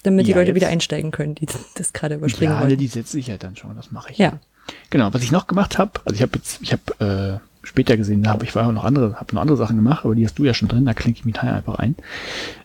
damit 0.03 0.27
die 0.27 0.33
Ja, 0.33 0.37
Leute 0.37 0.49
jetzt- 0.49 0.57
wieder 0.57 0.69
einsteigen 0.69 1.11
können, 1.11 1.35
die 1.35 1.47
das 1.77 1.93
gerade 1.93 2.17
überspringen 2.17 2.53
Ja, 2.55 2.61
wollen. 2.63 2.77
die 2.77 2.87
setze 2.87 3.19
ich 3.19 3.29
ja 3.29 3.39
dann 3.39 3.57
schon, 3.57 3.75
das 3.77 3.91
mache 3.91 4.13
ich. 4.13 4.19
Ja. 4.19 4.39
Genau, 4.91 5.13
was 5.13 5.23
ich 5.23 5.31
noch 5.33 5.47
gemacht 5.47 5.79
habe, 5.79 5.93
also 6.05 6.15
ich 6.15 6.23
habe 6.23 6.33
jetzt, 6.37 6.61
ich 6.63 6.73
habe 6.73 7.41
äh, 7.41 7.54
später 7.65 7.97
gesehen, 7.97 8.23
da 8.23 8.31
habe 8.31 8.45
ich 8.45 8.53
vorher 8.53 8.71
noch 8.73 8.85
andere, 8.85 9.17
habe 9.17 9.35
noch 9.35 9.43
andere 9.43 9.57
Sachen 9.57 9.77
gemacht, 9.77 10.05
aber 10.05 10.15
die 10.15 10.25
hast 10.25 10.39
du 10.39 10.45
ja 10.45 10.55
schon 10.55 10.69
drin, 10.69 10.85
da 10.85 10.95
klinke 10.95 11.19
ich 11.19 11.25
mich 11.25 11.39
einfach 11.41 11.77
ein. 11.77 11.97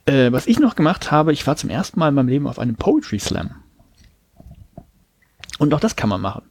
Äh, 0.05 0.31
was 0.31 0.47
ich 0.47 0.59
noch 0.59 0.75
gemacht 0.75 1.11
habe, 1.11 1.33
ich 1.33 1.45
war 1.47 1.55
zum 1.55 1.69
ersten 1.69 1.99
Mal 1.99 2.09
in 2.09 2.15
meinem 2.15 2.27
Leben 2.27 2.47
auf 2.47 2.59
einem 2.59 2.75
Poetry 2.75 3.19
Slam. 3.19 3.51
Und 5.57 5.73
auch 5.73 5.79
das 5.79 5.95
kann 5.95 6.09
man 6.09 6.21
machen. 6.21 6.43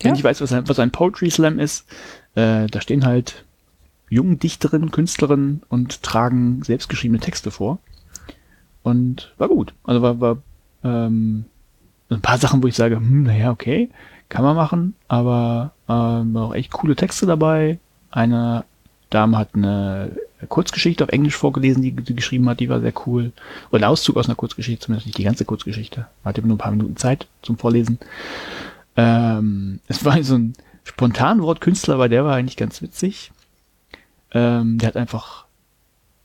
Ja. 0.00 0.08
Wenn 0.08 0.14
ich 0.14 0.24
weiß, 0.24 0.40
was 0.40 0.52
ein, 0.52 0.68
was 0.68 0.78
ein 0.78 0.90
Poetry 0.90 1.30
Slam 1.30 1.58
ist, 1.58 1.86
äh, 2.34 2.66
da 2.66 2.80
stehen 2.80 3.04
halt 3.04 3.44
jungen 4.08 4.38
Dichterinnen, 4.38 4.90
Künstlerinnen 4.90 5.62
und 5.68 6.02
tragen 6.02 6.62
selbstgeschriebene 6.62 7.20
Texte 7.20 7.50
vor. 7.50 7.78
Und 8.82 9.32
war 9.38 9.48
gut. 9.48 9.74
Also 9.84 10.02
war, 10.02 10.20
war 10.20 10.38
ähm, 10.84 11.44
ein 12.10 12.20
paar 12.20 12.38
Sachen, 12.38 12.62
wo 12.62 12.66
ich 12.66 12.74
sage, 12.74 12.96
hm, 12.96 13.22
naja, 13.24 13.50
okay, 13.50 13.90
kann 14.32 14.46
man 14.46 14.56
machen, 14.56 14.94
aber 15.08 15.72
ähm, 15.90 16.34
auch 16.38 16.54
echt 16.54 16.72
coole 16.72 16.96
Texte 16.96 17.26
dabei. 17.26 17.78
Eine 18.10 18.64
Dame 19.10 19.36
hat 19.36 19.50
eine 19.52 20.10
Kurzgeschichte 20.48 21.04
auf 21.04 21.10
Englisch 21.10 21.36
vorgelesen, 21.36 21.82
die 21.82 21.94
sie 22.02 22.14
geschrieben 22.14 22.48
hat, 22.48 22.58
die 22.58 22.70
war 22.70 22.80
sehr 22.80 22.94
cool. 23.06 23.32
Oder 23.72 23.90
Auszug 23.90 24.16
aus 24.16 24.28
einer 24.28 24.34
Kurzgeschichte, 24.34 24.86
zumindest 24.86 25.06
nicht 25.06 25.18
die 25.18 25.24
ganze 25.24 25.44
Kurzgeschichte. 25.44 26.06
Hatte 26.24 26.40
nur 26.40 26.54
ein 26.54 26.58
paar 26.58 26.70
Minuten 26.70 26.96
Zeit 26.96 27.26
zum 27.42 27.58
Vorlesen. 27.58 27.98
Ähm, 28.96 29.80
es 29.86 30.02
war 30.02 30.22
so 30.22 30.36
ein 30.36 30.54
Spontanwortkünstler, 30.84 31.94
aber 31.94 32.08
der 32.08 32.24
war 32.24 32.34
eigentlich 32.34 32.56
ganz 32.56 32.80
witzig. 32.80 33.32
Ähm, 34.32 34.78
der 34.78 34.88
hat 34.88 34.96
einfach 34.96 35.44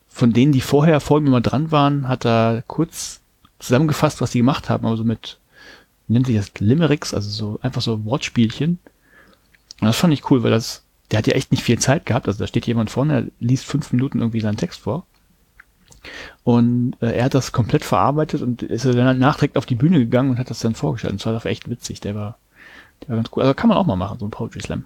von 0.08 0.32
denen, 0.32 0.54
die 0.54 0.62
vorher 0.62 1.02
vor 1.02 1.20
ihm 1.20 1.28
immer 1.28 1.42
dran 1.42 1.72
waren, 1.72 2.08
hat 2.08 2.26
er 2.26 2.64
kurz 2.68 3.20
zusammengefasst, 3.60 4.22
was 4.22 4.32
sie 4.32 4.40
gemacht 4.40 4.70
haben, 4.70 4.86
aber 4.86 4.96
so 4.96 5.04
mit, 5.04 5.40
nennt 6.08 6.28
sich 6.28 6.38
das, 6.38 6.52
Limericks, 6.60 7.14
also 7.14 7.30
so 7.30 7.60
einfach 7.62 7.82
so 7.82 8.06
Wortspielchen. 8.06 8.80
Und 9.82 9.88
das 9.88 9.98
fand 9.98 10.14
ich 10.14 10.30
cool, 10.32 10.44
weil 10.44 10.52
das, 10.52 10.84
der 11.12 11.20
hat 11.20 11.28
ja 11.28 11.34
echt 11.34 11.52
nicht 11.52 11.64
viel 11.64 11.80
Zeit 11.80 12.06
gehabt. 12.06 12.28
Also 12.28 12.40
da 12.40 12.48
steht 12.48 12.68
jemand 12.68 12.90
vorne, 12.90 13.24
der 13.24 13.32
liest 13.40 13.66
fünf 13.66 13.92
Minuten 13.92 14.20
irgendwie 14.20 14.42
seinen 14.42 14.58
Text 14.58 14.82
vor. 14.82 15.06
Und 16.44 16.96
äh, 17.02 17.12
er 17.18 17.26
hat 17.26 17.34
das 17.34 17.52
komplett 17.52 17.84
verarbeitet 17.84 18.42
und 18.42 18.64
ist 18.64 18.86
dann 18.86 19.20
nachträglich 19.20 19.58
auf 19.58 19.66
die 19.66 19.76
Bühne 19.76 20.00
gegangen 20.00 20.32
und 20.32 20.40
hat 20.40 20.50
das 20.50 20.60
dann 20.60 20.76
vorgestellt. 20.76 21.12
Und 21.12 21.22
das 21.22 21.26
war 21.26 21.34
doch 21.34 21.46
echt 21.46 21.70
witzig. 21.70 22.00
Der 22.00 22.16
war, 22.16 22.38
der 23.02 23.10
war 23.10 23.16
ganz 23.18 23.30
cool. 23.36 23.44
Also 23.44 23.54
kann 23.54 23.68
man 23.68 23.78
auch 23.78 23.86
mal 23.86 23.96
machen, 23.96 24.20
so 24.20 24.26
ein 24.26 24.32
Poetry 24.32 24.62
Slam. 24.62 24.86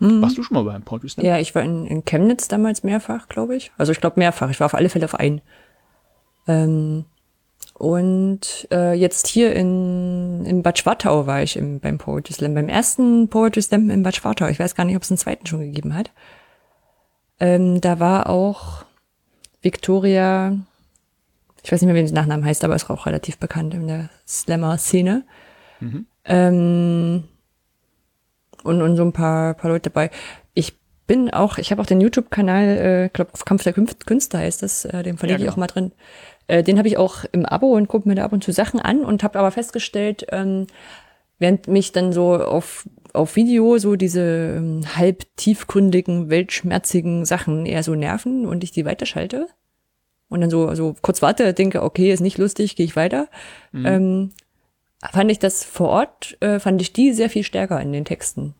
Warst 0.00 0.38
du 0.38 0.44
schon 0.44 0.54
mal 0.54 0.62
beim 0.62 0.82
Poetry 0.82 1.08
Slam? 1.08 1.24
Mhm. 1.24 1.30
Ja, 1.30 1.38
ich 1.38 1.54
war 1.54 1.62
in, 1.62 1.86
in 1.86 2.04
Chemnitz 2.04 2.46
damals 2.46 2.84
mehrfach, 2.84 3.28
glaube 3.28 3.56
ich. 3.56 3.72
Also 3.78 3.90
ich 3.92 4.00
glaube 4.00 4.20
mehrfach. 4.20 4.50
Ich 4.50 4.60
war 4.60 4.66
auf 4.66 4.74
alle 4.74 4.88
Fälle 4.88 5.06
auf 5.06 5.14
einen. 5.14 5.40
Ähm, 6.46 7.04
und 7.78 8.66
äh, 8.72 8.92
jetzt 8.92 9.28
hier 9.28 9.54
in, 9.54 10.44
in 10.44 10.62
Bad 10.62 10.78
Schwartau 10.78 11.26
war 11.26 11.42
ich 11.42 11.56
im, 11.56 11.78
beim 11.78 11.98
Poetry 11.98 12.34
Slam. 12.34 12.54
Beim 12.54 12.68
ersten 12.68 13.28
Poetry 13.28 13.62
Slam 13.62 13.88
in 13.90 14.02
Bad 14.02 14.16
Schwartau. 14.16 14.48
Ich 14.48 14.58
weiß 14.58 14.74
gar 14.74 14.84
nicht, 14.84 14.96
ob 14.96 15.02
es 15.02 15.10
einen 15.10 15.18
zweiten 15.18 15.46
schon 15.46 15.60
gegeben 15.60 15.94
hat. 15.94 16.10
Ähm, 17.38 17.80
da 17.80 18.00
war 18.00 18.28
auch 18.28 18.84
Victoria, 19.62 20.56
ich 21.62 21.70
weiß 21.70 21.80
nicht 21.80 21.92
mehr, 21.92 22.02
wie 22.02 22.04
der 22.04 22.14
Nachnamen 22.14 22.44
heißt, 22.44 22.64
aber 22.64 22.74
ist 22.74 22.90
auch 22.90 23.06
relativ 23.06 23.38
bekannt 23.38 23.74
in 23.74 23.86
der 23.86 24.10
Slammer-Szene. 24.26 25.24
Ähm, 26.24 27.24
und, 28.64 28.82
und 28.82 28.96
so 28.96 29.04
ein 29.04 29.12
paar, 29.12 29.54
paar 29.54 29.70
Leute 29.70 29.90
dabei. 29.90 30.10
Ich 30.54 30.76
bin 31.06 31.30
auch, 31.30 31.58
ich 31.58 31.70
habe 31.70 31.80
auch 31.80 31.86
den 31.86 32.00
YouTube-Kanal, 32.00 32.64
äh, 32.64 33.08
glaube 33.12 33.30
Kampf 33.44 33.62
der 33.62 33.72
Künstler 33.72 34.40
heißt 34.40 34.62
das, 34.62 34.84
äh, 34.84 35.02
den 35.04 35.16
verlinke 35.16 35.42
Ja, 35.42 35.46
ich 35.46 35.50
auch 35.50 35.54
genau. 35.54 35.66
mal 35.66 35.66
drin. 35.68 35.92
Äh, 36.48 36.62
den 36.62 36.78
habe 36.78 36.88
ich 36.88 36.96
auch 36.96 37.24
im 37.30 37.46
Abo 37.46 37.68
und 37.68 37.88
gucke 37.88 38.08
mir 38.08 38.16
da 38.16 38.24
ab 38.24 38.32
und 38.32 38.42
zu 38.42 38.52
Sachen 38.52 38.80
an 38.80 39.04
und 39.04 39.22
habe 39.22 39.38
aber 39.38 39.50
festgestellt, 39.50 40.26
ähm, 40.30 40.66
während 41.38 41.68
mich 41.68 41.92
dann 41.92 42.12
so 42.12 42.34
auf, 42.34 42.88
auf 43.12 43.36
Video 43.36 43.78
so 43.78 43.96
diese 43.96 44.56
ähm, 44.56 44.82
halb 44.96 45.24
tiefgründigen, 45.36 46.30
weltschmerzigen 46.30 47.24
Sachen 47.24 47.64
eher 47.66 47.82
so 47.82 47.94
nerven 47.94 48.46
und 48.46 48.64
ich 48.64 48.72
die 48.72 48.84
weiterschalte 48.84 49.46
und 50.28 50.40
dann 50.40 50.50
so, 50.50 50.74
so 50.74 50.94
kurz 51.00 51.22
warte, 51.22 51.54
denke, 51.54 51.82
okay, 51.82 52.12
ist 52.12 52.20
nicht 52.20 52.38
lustig, 52.38 52.76
gehe 52.76 52.86
ich 52.86 52.96
weiter. 52.96 53.28
Mhm. 53.72 53.86
Ähm, 53.86 54.30
fand 55.12 55.30
ich 55.30 55.38
das 55.38 55.64
vor 55.64 55.88
Ort, 55.88 56.36
äh, 56.40 56.58
fand 56.58 56.80
ich 56.82 56.92
die 56.92 57.12
sehr 57.12 57.30
viel 57.30 57.44
stärker 57.44 57.80
in 57.80 57.92
den 57.92 58.04
Texten. 58.04 58.54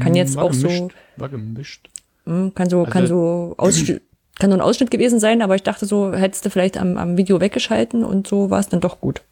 Kann 0.00 0.16
jetzt 0.16 0.36
War 0.36 0.44
auch 0.44 0.52
so, 0.52 0.66
gemischt. 0.66 0.96
War 1.16 1.28
gemischt. 1.28 1.90
mm, 2.24 2.48
kann 2.54 2.68
so, 2.68 2.82
kann 2.84 3.06
so 3.06 3.54
Ausschnitt, 3.58 4.02
kann 4.38 4.50
so 4.50 4.56
ein 4.56 4.60
Ausschnitt 4.60 4.90
gewesen 4.90 5.20
sein, 5.20 5.42
aber 5.42 5.54
ich 5.54 5.62
dachte 5.62 5.86
so, 5.86 6.12
hättest 6.12 6.44
du 6.44 6.50
vielleicht 6.50 6.78
am, 6.78 6.96
am 6.96 7.16
Video 7.16 7.40
weggeschalten 7.40 8.04
und 8.04 8.26
so 8.26 8.50
war 8.50 8.60
es 8.60 8.68
dann 8.68 8.80
doch 8.80 9.00
gut. 9.00 9.22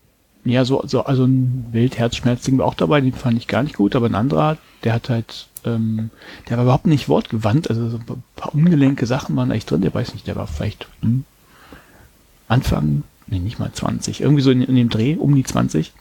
Ja, 0.44 0.64
so, 0.64 0.82
so 0.86 1.04
also 1.04 1.24
ein 1.24 1.66
Wildherzschmerzding 1.72 2.58
war 2.58 2.66
auch 2.66 2.74
dabei, 2.74 3.00
den 3.00 3.12
fand 3.12 3.38
ich 3.38 3.48
gar 3.48 3.62
nicht 3.62 3.76
gut, 3.76 3.96
aber 3.96 4.06
ein 4.06 4.14
anderer, 4.14 4.58
der 4.82 4.92
hat 4.92 5.08
halt, 5.08 5.46
ähm, 5.64 6.10
der 6.48 6.58
war 6.58 6.64
überhaupt 6.64 6.86
nicht 6.86 7.08
wortgewandt, 7.08 7.70
also 7.70 7.88
so 7.88 7.96
ein 7.96 8.22
paar 8.36 8.54
ungelenke 8.54 9.06
Sachen 9.06 9.36
waren 9.36 9.50
echt 9.50 9.70
drin, 9.70 9.80
der 9.80 9.94
weiß 9.94 10.12
nicht, 10.12 10.26
der 10.26 10.36
war 10.36 10.46
vielleicht 10.46 10.86
hm, 11.00 11.24
Anfang, 12.48 13.04
nee, 13.26 13.38
nicht 13.38 13.58
mal 13.58 13.72
20, 13.72 14.20
irgendwie 14.20 14.42
so 14.42 14.50
in, 14.50 14.62
in 14.62 14.76
dem 14.76 14.90
Dreh, 14.90 15.16
um 15.16 15.34
die 15.34 15.44
20. 15.44 15.92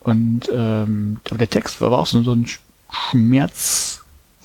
Und 0.00 0.42
ähm, 0.52 1.18
aber 1.28 1.38
der 1.38 1.50
Text 1.50 1.80
war, 1.80 1.90
war 1.90 1.98
auch 1.98 2.06
so, 2.06 2.22
so 2.22 2.32
ein 2.32 2.46
sch- 2.46 2.58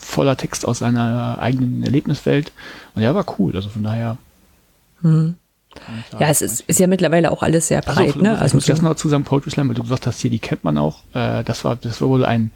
schmerzvoller 0.07 0.37
Text 0.37 0.65
aus 0.67 0.79
seiner 0.79 1.37
eigenen 1.39 1.83
Erlebniswelt. 1.83 2.51
Und 2.95 3.01
der 3.01 3.13
war 3.13 3.25
cool, 3.37 3.55
also 3.55 3.69
von 3.69 3.83
daher. 3.83 4.17
ich 5.99 6.11
sagen, 6.11 6.23
Ja, 6.23 6.29
es 6.29 6.41
ist, 6.41 6.61
ist 6.61 6.79
ja 6.79 6.87
mittlerweile 6.87 7.31
auch 7.31 7.43
alles 7.43 7.67
sehr 7.67 7.81
breit, 7.81 7.97
also, 7.97 8.19
ne? 8.19 8.31
Also 8.31 8.41
Also 8.41 8.57
muss 8.57 8.63
ich 8.63 8.73
das 8.73 8.81
noch 8.81 8.95
zusammen 8.95 9.25
Poetry 9.25 9.51
Slam, 9.51 9.67
weil 9.67 9.75
du 9.75 9.83
gesagt 9.83 10.07
hast, 10.07 10.21
hier, 10.21 10.31
die 10.31 10.39
kennt 10.39 10.63
man 10.63 10.77
auch. 10.77 11.03
Äh, 11.13 11.43
das 11.43 11.63
war, 11.63 11.75
das 11.75 12.01
war 12.01 12.09
wohl 12.09 12.25
ein, 12.25 12.51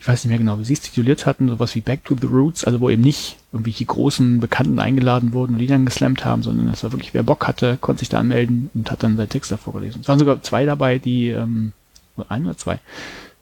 ich 0.00 0.08
weiß 0.08 0.24
nicht 0.24 0.30
mehr 0.30 0.38
genau, 0.38 0.58
wie 0.58 0.64
sie 0.64 0.74
es 0.74 0.80
tituliert 0.80 1.26
hatten, 1.26 1.48
sowas 1.48 1.74
wie 1.74 1.80
Back 1.80 2.04
to 2.04 2.16
the 2.20 2.26
Roots, 2.26 2.64
also 2.64 2.80
wo 2.80 2.88
eben 2.88 3.02
nicht 3.02 3.36
irgendwelche 3.52 3.84
großen 3.84 4.40
Bekannten 4.40 4.78
eingeladen 4.78 5.32
wurden 5.32 5.54
und 5.54 5.58
die 5.58 5.66
dann 5.66 5.86
geslammt 5.86 6.24
haben, 6.24 6.42
sondern 6.42 6.68
das 6.68 6.82
war 6.84 6.92
wirklich, 6.92 7.14
wer 7.14 7.22
Bock 7.22 7.46
hatte, 7.46 7.76
konnte 7.80 8.00
sich 8.00 8.08
da 8.08 8.18
anmelden 8.18 8.70
und 8.74 8.90
hat 8.90 9.02
dann 9.02 9.16
seinen 9.16 9.28
Text 9.28 9.50
davor 9.50 9.74
gelesen. 9.74 10.00
Es 10.02 10.08
waren 10.08 10.18
sogar 10.18 10.42
zwei 10.42 10.64
dabei, 10.64 10.98
die, 10.98 11.28
ähm, 11.28 11.72
oder 12.16 12.30
ein 12.30 12.44
oder 12.46 12.56
zwei, 12.56 12.78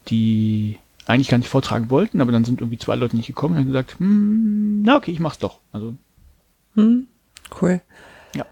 die 0.08 0.78
eigentlich 1.06 1.28
gar 1.28 1.38
nicht 1.38 1.48
vortragen 1.48 1.90
wollten, 1.90 2.20
aber 2.20 2.32
dann 2.32 2.44
sind 2.44 2.60
irgendwie 2.60 2.78
zwei 2.78 2.96
Leute 2.96 3.16
nicht 3.16 3.28
gekommen 3.28 3.54
und 3.54 3.60
haben 3.60 3.66
gesagt, 3.66 3.98
hm, 3.98 4.82
na 4.82 4.96
okay, 4.96 5.12
ich 5.12 5.20
mach's 5.20 5.38
doch. 5.38 5.60
Also, 5.72 5.94
cool. 6.76 7.80
ja. 8.34 8.44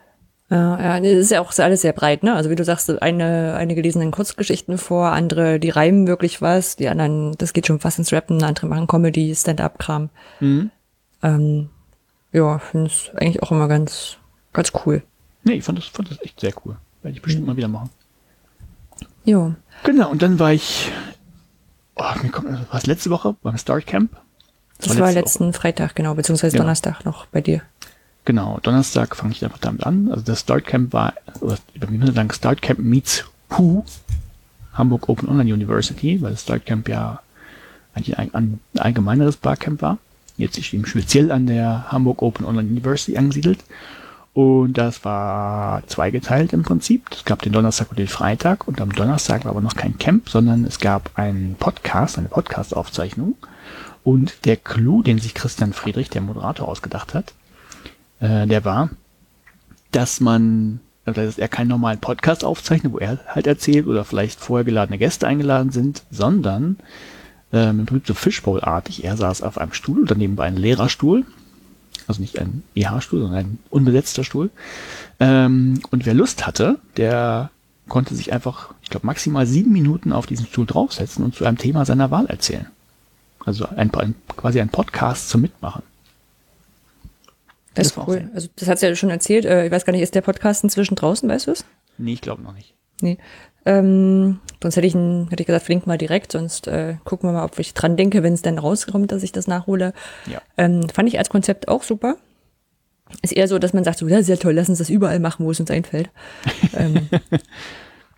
Ja, 0.51 0.81
ja, 0.81 1.01
das 1.01 1.13
ist 1.13 1.31
ja 1.31 1.41
auch 1.41 1.53
alles 1.59 1.83
sehr 1.83 1.93
breit, 1.93 2.23
ne? 2.23 2.35
Also 2.35 2.51
wie 2.51 2.55
du 2.55 2.65
sagst, 2.65 2.91
eine, 3.03 3.55
eine 3.55 3.75
gelesenen 3.75 4.13
Kurzgeschichten 4.13 4.79
vor, 4.79 5.09
andere, 5.09 5.59
die 5.59 5.71
reimen 5.71 6.07
wirklich 6.07 6.41
was, 6.41 6.77
die 6.77 6.89
anderen, 6.89 7.33
das 7.39 7.53
geht 7.53 7.67
schon 7.67 7.81
fast 7.81 7.99
ins 7.99 8.13
Rappen, 8.13 8.43
andere 8.43 8.67
machen 8.67 8.87
Comedy, 8.87 9.35
Stand-up-Kram. 9.35 10.11
Mhm. 10.41 10.71
Ähm, 11.23 11.71
ja, 12.33 12.59
finde 12.59 12.87
es 12.87 13.11
eigentlich 13.17 13.43
auch 13.43 13.51
immer 13.51 13.69
ganz, 13.69 14.19
ganz 14.53 14.73
cool. 14.85 15.03
Nee, 15.45 15.55
ich 15.55 15.65
fand 15.65 15.79
das, 15.79 15.87
fand 15.87 16.11
das 16.11 16.21
echt 16.23 16.41
sehr 16.41 16.53
cool. 16.65 16.77
Werde 17.03 17.17
ich 17.17 17.23
bestimmt 17.23 17.47
mal 17.47 17.57
wieder 17.57 17.69
machen. 17.69 17.91
Jo. 19.25 19.55
Genau, 19.85 20.11
und 20.11 20.23
dann 20.23 20.39
war 20.39 20.53
ich, 20.53 20.91
oh, 21.97 22.23
mir 22.23 22.31
kommt, 22.31 22.51
war 22.51 22.79
es 22.79 22.87
letzte 22.87 23.11
Woche 23.11 23.35
beim 23.43 23.59
Start 23.59 23.87
Camp? 23.87 24.11
Das 24.79 24.99
war 24.99 25.07
letzte 25.07 25.21
letzten 25.21 25.53
Freitag, 25.53 25.95
genau, 25.95 26.15
beziehungsweise 26.15 26.53
Genau. 26.53 26.65
Donnerstag 26.65 27.05
noch 27.05 27.27
bei 27.27 27.41
dir. 27.41 27.63
Genau, 28.25 28.59
Donnerstag 28.63 29.17
fange 29.17 29.33
ich 29.33 29.45
einfach 29.45 29.59
damit 29.59 29.85
an. 29.85 30.11
Also 30.11 30.23
das 30.23 30.41
Start 30.41 30.67
Camp 30.67 30.93
war, 30.93 31.15
oder 31.41 31.59
über 31.75 31.89
mir 31.89 32.13
sagen 32.13 32.31
Start 32.33 32.63
Camp 32.63 32.79
meets 32.81 33.25
Who, 33.51 33.85
Hamburg 34.73 35.09
Open 35.09 35.29
Online 35.29 35.53
University, 35.53 36.21
weil 36.21 36.33
das 36.33 36.43
Start 36.43 36.67
Camp 36.67 36.89
ja 36.89 37.21
eigentlich 37.95 38.19
ein, 38.19 38.35
ein 38.35 38.61
allgemeineres 38.77 39.37
Barcamp 39.37 39.83
war. 39.83 39.99
Jetzt 40.37 40.59
ist 40.59 40.75
eben 40.75 40.87
speziell 40.87 41.31
an 41.31 41.47
der 41.47 41.93
Hamburg 41.93 42.23
Open 42.23 42.45
Online 42.45 42.69
University 42.69 43.17
angesiedelt. 43.17 43.61
Und 44.35 44.73
das 44.75 45.05
war 45.05 45.87
zweigeteilt 45.87 46.53
im 46.53 46.65
Prinzip. 46.65 47.09
Es 47.13 47.25
gab 47.25 47.41
den 47.43 47.53
Donnerstag 47.53 47.91
und 47.91 47.99
den 48.01 48.09
Freitag. 48.09 48.67
Und 48.67 48.81
am 48.81 48.93
Donnerstag 48.93 49.45
war 49.45 49.53
aber 49.53 49.61
noch 49.61 49.77
kein 49.77 49.97
Camp, 49.97 50.29
sondern 50.29 50.65
es 50.65 50.81
gab 50.81 51.13
einen 51.15 51.55
Podcast, 51.55 52.19
eine 52.19 52.29
Podcast-Aufzeichnung. 52.29 53.37
Und 54.03 54.45
der 54.45 54.57
Clou, 54.57 55.03
den 55.03 55.21
sich 55.21 55.35
Christian 55.35 55.73
Friedrich, 55.73 56.11
der 56.11 56.21
Moderator, 56.21 56.69
ausgedacht 56.69 57.15
hat, 57.15 57.33
äh, 58.19 58.47
der 58.49 58.65
war, 58.65 58.91
dass 59.93 60.21
man 60.21 60.81
dass 61.05 61.39
er 61.39 61.49
keinen 61.49 61.69
normalen 61.69 62.01
Podcast 62.01 62.45
aufzeichnet, 62.45 62.93
wo 62.93 62.99
er 62.99 63.19
halt 63.29 63.47
erzählt 63.47 63.87
oder 63.87 64.05
vielleicht 64.05 64.41
vorher 64.41 64.65
geladene 64.65 64.99
Gäste 64.99 65.27
eingeladen 65.27 65.71
sind, 65.71 66.03
sondern 66.11 66.79
ähm, 67.53 67.81
im 67.81 67.87
Prinzip 67.87 68.07
so 68.07 68.15
Fishbowl-artig. 68.15 69.05
Er 69.05 69.17
saß 69.17 69.43
auf 69.43 69.59
einem 69.59 69.75
Stuhl, 69.75 70.07
daneben 70.07 70.39
war 70.39 70.47
ein 70.47 70.57
Lehrerstuhl, 70.57 71.27
also 72.09 72.21
nicht 72.21 72.39
ein 72.39 72.63
EH-Stuhl, 72.75 73.21
sondern 73.21 73.39
ein 73.39 73.59
unbesetzter 73.71 74.25
Stuhl. 74.25 74.51
Ähm, 75.21 75.81
und 75.91 76.07
wer 76.07 76.15
Lust 76.15 76.47
hatte, 76.47 76.79
der 76.97 77.51
konnte 77.89 78.15
sich 78.15 78.33
einfach, 78.33 78.75
ich 78.83 78.91
glaube, 78.91 79.07
maximal 79.07 79.47
sieben 79.47 79.73
Minuten 79.73 80.13
auf 80.13 80.27
diesen 80.27 80.47
Stuhl 80.47 80.67
draufsetzen 80.67 81.25
und 81.25 81.35
zu 81.35 81.45
einem 81.45 81.59
Thema 81.59 81.85
seiner 81.85 82.11
Wahl 82.11 82.27
erzählen. 82.27 82.67
Also 83.45 83.67
ein, 83.67 83.93
ein 83.95 84.15
quasi 84.37 84.61
ein 84.61 84.71
Podcast 84.71 85.29
zum 85.29 85.43
Mitmachen. 85.43 85.83
Das, 87.75 87.89
ist 87.89 87.99
cool. 87.99 88.31
Also 88.35 88.49
das 88.57 88.69
hat's 88.69 88.83
ja 88.83 88.95
schon 88.95 89.11
erzählt. 89.11 89.45
Äh, 89.45 89.67
ich 89.67 89.73
weiß 89.73 89.85
gar 89.85 89.93
nicht, 89.93 90.03
ist 90.03 90.15
der 90.15 90.21
Podcast 90.21 90.65
inzwischen 90.65 90.95
draußen, 90.95 91.29
weißt 91.29 91.49
du 91.49 91.51
es? 91.51 91.65
Nee, 91.99 92.15
ich 92.15 92.21
glaube 92.21 92.43
noch 92.43 92.55
nicht. 92.55 92.75
Nee. 93.01 93.19
Ähm, 93.67 94.41
sonst 94.63 94.77
hätte 94.77 94.87
ich, 94.87 94.95
ihn, 94.95 95.29
hätte 95.31 95.43
ich 95.43 95.47
gesagt, 95.47 95.65
flink 95.65 95.87
mal 95.87 95.99
direkt, 95.99 96.33
sonst 96.33 96.67
äh, 96.69 96.97
gucken 97.05 97.29
wir 97.29 97.33
mal, 97.33 97.45
ob 97.45 97.59
ich 97.59 97.75
dran 97.75 97.97
denke, 97.97 98.23
wenn 98.23 98.35
es 98.35 98.43
dann 98.43 98.59
rauskommt, 98.59 99.11
dass 99.13 99.23
ich 99.23 99.33
das 99.33 99.47
nachhole. 99.47 99.93
Ja. 100.31 100.43
Ähm, 100.59 100.89
fand 100.89 101.09
ich 101.09 101.19
als 101.19 101.31
Konzept 101.31 101.69
auch 101.69 101.83
super. 101.83 102.17
Ist 103.23 103.33
eher 103.33 103.49
so, 103.49 103.59
dass 103.59 103.73
man 103.73 103.85
sagt, 103.85 103.99
so, 103.99 104.09
ja, 104.09 104.23
sehr 104.23 104.39
toll, 104.39 104.55
lass 104.55 104.69
uns 104.69 104.79
das 104.79 104.91
überall 104.91 105.21
machen, 105.21 105.47
wo 105.47 105.51
es 105.51 105.61
uns 105.61 105.71
einfällt. 105.71 106.11
ähm, 106.77 107.09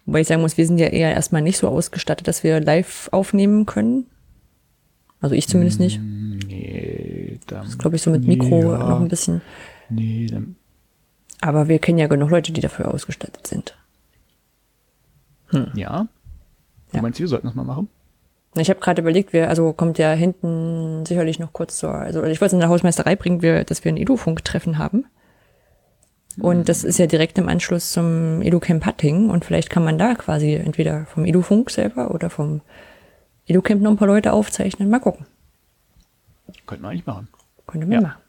wobei 0.05 0.21
ich 0.21 0.29
sagen 0.29 0.43
muss, 0.43 0.57
wir 0.57 0.67
sind 0.67 0.79
ja 0.79 0.89
eher 0.89 1.13
erstmal 1.13 1.43
nicht 1.43 1.59
so 1.59 1.69
ausgestattet, 1.69 2.27
dass 2.27 2.43
wir 2.43 2.61
live 2.61 3.09
aufnehmen 3.13 3.67
können. 3.67 4.07
Also 5.21 5.35
ich 5.35 5.49
zumindest 5.49 5.81
nicht. 5.81 6.01
Nee, 6.01 7.39
dann, 7.47 7.65
Das 7.65 7.79
glaube 7.79 7.97
ich 7.97 8.03
so 8.03 8.11
mit 8.11 8.27
Mikro 8.27 8.73
ja, 8.73 8.79
noch 8.79 9.01
ein 9.01 9.09
bisschen. 9.09 9.43
Nee, 9.89 10.27
dann, 10.31 10.57
Aber 11.41 11.69
wir 11.69 11.79
kennen 11.79 11.99
ja 11.99 12.07
genug 12.07 12.31
Leute, 12.31 12.53
die 12.53 12.61
dafür 12.61 12.93
ausgestattet 12.93 13.47
sind. 13.47 13.76
Ja. 15.75 16.07
Du 16.91 16.97
Ja. 16.97 17.03
meinst, 17.03 17.19
wir 17.21 17.29
sollten 17.29 17.47
das 17.47 17.55
mal 17.57 17.65
machen? 17.65 17.89
Ich 18.57 18.71
habe 18.71 18.81
gerade 18.81 19.03
überlegt, 19.03 19.33
wir, 19.35 19.49
also 19.51 19.73
kommt 19.73 19.99
ja 19.99 20.13
hinten 20.13 21.05
sicherlich 21.05 21.39
noch 21.39 21.53
kurz 21.53 21.77
zur, 21.77 21.93
also 21.95 22.23
ich 22.25 22.41
wollte 22.41 22.47
es 22.47 22.53
in 22.55 22.61
der 22.61 22.69
Hausmeisterei 22.71 23.15
bringen, 23.17 23.43
wir, 23.43 23.65
dass 23.65 23.85
wir 23.85 23.93
ein 23.93 23.99
Edu-Funk-Treffen 23.99 24.79
haben. 24.79 25.05
Und 26.39 26.69
das 26.69 26.85
ist 26.85 26.99
ja 26.99 27.07
direkt 27.07 27.39
im 27.39 27.49
Anschluss 27.49 27.93
zum 27.93 28.43
Edu-Camp 28.43 28.85
Hatting 28.85 29.31
und 29.31 29.45
vielleicht 29.45 29.71
kann 29.71 29.85
man 29.85 29.99
da 29.99 30.15
quasi 30.15 30.55
entweder 30.55 31.07
vom 31.07 31.25
Edu-Funk 31.25 31.71
selber 31.71 32.11
oder 32.13 32.29
vom 32.31 32.61
Edu-Camp 33.47 33.81
noch 33.83 33.91
ein 33.91 33.97
paar 33.97 34.09
Leute 34.09 34.33
aufzeichnen. 34.33 34.89
Mal 34.91 35.01
gucken. 35.01 35.27
Könnten 36.67 36.85
wir 36.85 36.91
eigentlich 36.91 37.07
machen. 37.07 37.29
Könnte 37.67 37.87
man 37.87 37.95
Ja. 37.95 38.01
machen. 38.03 38.21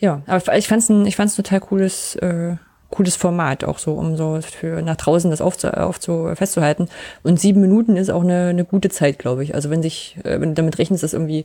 Ja, 0.00 0.22
aber 0.26 0.56
ich 0.56 0.66
fand's 0.68 0.88
ein, 0.88 1.04
ich 1.04 1.16
fand's 1.16 1.34
ein 1.38 1.42
total 1.44 1.60
cooles, 1.60 2.16
äh, 2.16 2.56
cooles 2.90 3.16
Format, 3.16 3.64
auch 3.64 3.78
so, 3.78 3.94
um 3.94 4.16
so 4.16 4.40
für 4.42 4.82
nach 4.82 4.96
draußen 4.96 5.30
das 5.30 5.40
aufzu, 5.40 5.68
aufzu 5.68 6.30
festzuhalten. 6.34 6.88
Und 7.22 7.40
sieben 7.40 7.60
Minuten 7.60 7.96
ist 7.96 8.10
auch 8.10 8.22
eine, 8.22 8.48
eine 8.48 8.64
gute 8.64 8.90
Zeit, 8.90 9.18
glaube 9.18 9.44
ich. 9.44 9.54
Also 9.54 9.70
wenn 9.70 9.82
sich, 9.82 10.16
äh, 10.24 10.40
wenn 10.40 10.50
du 10.50 10.54
damit 10.54 10.78
rechnest, 10.78 11.02
dass 11.02 11.12
irgendwie 11.12 11.44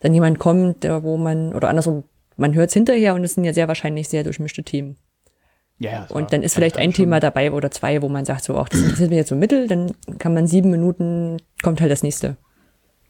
dann 0.00 0.12
jemand 0.12 0.38
kommt, 0.38 0.84
wo 0.84 1.16
man, 1.16 1.54
oder 1.54 1.68
andersrum, 1.68 2.04
man 2.36 2.54
hört's 2.54 2.74
hinterher 2.74 3.14
und 3.14 3.24
es 3.24 3.34
sind 3.34 3.44
ja 3.44 3.54
sehr 3.54 3.68
wahrscheinlich 3.68 4.08
sehr 4.08 4.24
durchmischte 4.24 4.62
Themen. 4.64 4.96
Ja, 5.78 6.06
Und 6.10 6.32
dann 6.32 6.42
ist 6.42 6.54
vielleicht 6.54 6.76
ein 6.76 6.92
Thema 6.92 7.18
dabei 7.20 7.50
oder 7.50 7.70
zwei, 7.70 8.00
wo 8.02 8.08
man 8.08 8.24
sagt, 8.24 8.44
so, 8.44 8.56
auch 8.56 8.68
das 8.68 8.80
interessiert 8.80 9.10
mich 9.10 9.16
jetzt 9.16 9.28
so 9.30 9.34
mittel, 9.36 9.66
dann 9.66 9.92
kann 10.18 10.34
man 10.34 10.46
sieben 10.46 10.70
Minuten, 10.70 11.38
kommt 11.62 11.80
halt 11.80 11.90
das 11.90 12.02
nächste. 12.02 12.36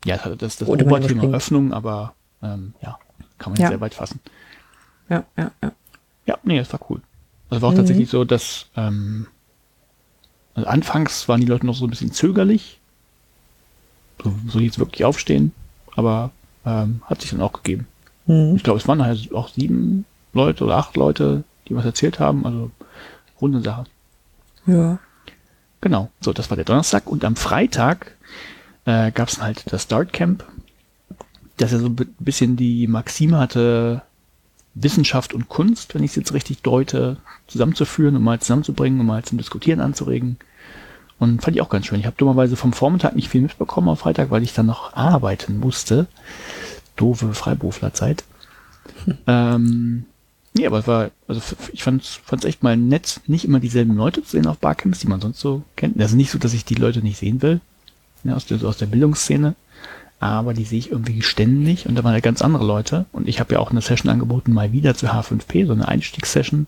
Ja, 0.05 0.17
das 0.17 0.39
das, 0.39 0.57
das 0.59 0.69
Oder 0.69 0.87
Oberthema. 0.87 1.35
Öffnung, 1.37 1.73
aber 1.73 2.15
ähm, 2.43 2.75
ja, 2.81 2.99
kann 3.39 3.53
man 3.53 3.61
Ja. 3.61 3.69
sehr 3.69 3.81
weit 3.81 3.95
fassen. 3.95 4.21
Ja, 5.09 5.25
ja, 5.37 5.51
ja. 5.63 5.73
Ja, 6.27 6.39
nee, 6.43 6.59
das 6.59 6.73
war 6.73 6.81
cool. 6.89 7.03
Also 7.55 7.63
war 7.63 7.69
auch 7.69 7.73
Mhm. 7.75 7.79
tatsächlich 7.79 8.09
so, 8.11 8.25
dass 8.25 8.67
ähm, 8.77 9.27
also 10.55 10.69
anfangs 10.69 11.29
waren 11.29 11.41
die 11.41 11.47
Leute 11.47 11.67
noch 11.67 11.75
so 11.75 11.87
ein 11.87 11.91
bisschen 11.91 12.13
zögerlich. 12.13 12.79
So, 14.23 14.35
so 14.49 14.59
jetzt 14.61 14.79
wirklich 14.79 15.05
aufstehen, 15.05 15.53
aber 15.97 16.31
ähm, 16.65 17.03
hat 17.07 17.21
sich 17.21 17.31
dann 17.31 17.41
auch 17.41 17.53
gegeben. 17.53 17.87
Mhm. 18.27 18.55
Ich 18.57 18.63
glaube, 18.63 18.79
es 18.79 18.89
waren 18.89 19.03
halt 19.03 19.33
auch 19.35 19.49
sieben 19.49 20.05
Leute 20.33 20.65
oder 20.65 20.77
acht 20.77 20.97
Leute, 20.97 21.45
die 21.69 21.75
was 21.77 21.85
erzählt 21.85 22.19
haben. 22.21 22.45
Also 22.47 22.71
runde 23.41 23.61
Sache. 23.61 23.85
Ja. 24.67 24.99
Genau, 25.81 26.11
so, 26.21 26.33
das 26.33 26.49
war 26.51 26.57
der 26.57 26.65
Donnerstag. 26.65 27.07
Und 27.07 27.25
am 27.25 27.37
Freitag 27.37 28.17
äh, 28.87 29.13
gab 29.13 29.29
es 29.29 29.41
halt 29.43 29.65
das 29.71 29.83
Start 29.83 30.13
Camp, 30.13 30.45
das 31.59 31.73
ja 31.73 31.79
so 31.79 31.87
ein 31.87 31.97
bi- 31.97 32.09
bisschen 32.19 32.57
die 32.57 32.87
Maxime 32.87 33.39
hatte, 33.39 34.03
Wissenschaft 34.75 35.33
und 35.35 35.49
Kunst, 35.49 35.95
wenn 35.95 36.03
ich 36.03 36.11
es 36.11 36.17
jetzt 36.17 36.35
richtig 36.35 36.63
deute, 36.63 37.19
zusammenzuführen 37.47 38.17
und 38.17 38.23
mal 38.23 38.41
zusammenzubringen 38.41 39.01
und 39.01 39.07
mal 39.07 39.25
zum 39.25 39.39
Diskutieren 39.39 39.81
anzuregen. 39.81 40.39
Und 41.19 41.43
fand 41.43 41.57
ich 41.57 41.63
auch 41.63 41.69
ganz 41.69 41.87
schön. 41.87 42.01
Ich 42.01 42.07
habe 42.07 42.17
dummerweise 42.17 42.57
vom 42.57 42.73
Vormittag 42.73 43.15
nicht 43.15 43.29
viel 43.29 43.41
mitbekommen 43.41 43.89
am 43.89 43.97
Freitag, 43.97 44.31
weil 44.31 44.43
ich 44.43 44.53
dann 44.53 44.67
noch 44.67 44.95
arbeiten 44.95 45.61
musste. 45.61 46.07
Doofe 46.97 47.35
Freiberuflerzeit. 47.35 48.25
Ähm, 49.27 50.05
nee, 50.55 50.67
aber 50.67 50.79
es 50.81 50.87
war, 50.87 51.11
also 51.29 51.41
ich 51.73 51.83
fand's, 51.83 52.21
fand's 52.25 52.45
echt 52.45 52.63
mal 52.63 52.77
nett, 52.77 53.21
nicht 53.27 53.45
immer 53.45 53.61
dieselben 53.61 53.95
Leute 53.95 54.23
zu 54.23 54.33
sehen 54.33 54.47
auf 54.47 54.59
Barcamps, 54.59 54.99
die 54.99 55.07
man 55.07 55.21
sonst 55.21 55.41
so 55.41 55.63
kennt. 55.77 56.01
Also 56.01 56.17
nicht 56.17 56.31
so, 56.31 56.39
dass 56.39 56.53
ich 56.53 56.65
die 56.65 56.75
Leute 56.75 57.01
nicht 57.01 57.19
sehen 57.19 57.43
will, 57.43 57.61
ne, 58.25 58.35
aus 58.35 58.47
der, 58.47 58.59
so 58.59 58.69
aus 58.69 58.79
der 58.79 58.87
Bildungsszene, 58.87 59.55
aber 60.25 60.55
die 60.55 60.65
sehe 60.65 60.79
ich 60.79 60.91
irgendwie 60.91 61.21
ständig 61.21 61.87
und 61.87 61.97
da 61.97 62.03
waren 62.03 62.15
ja 62.15 62.21
ganz 62.21 62.41
andere 62.41 62.65
Leute. 62.65 63.05
Und 63.13 63.29
ich 63.29 63.41
habe 63.41 63.53
ja 63.53 63.61
auch 63.61 63.71
eine 63.71 63.83
Session 63.83 64.11
angeboten, 64.11 64.55
mal 64.55 64.73
wieder 64.73 64.95
zu 64.95 65.09
H5P, 65.09 65.67
so 65.67 65.75
eine 65.75 65.87
Einstiegssession. 65.87 66.67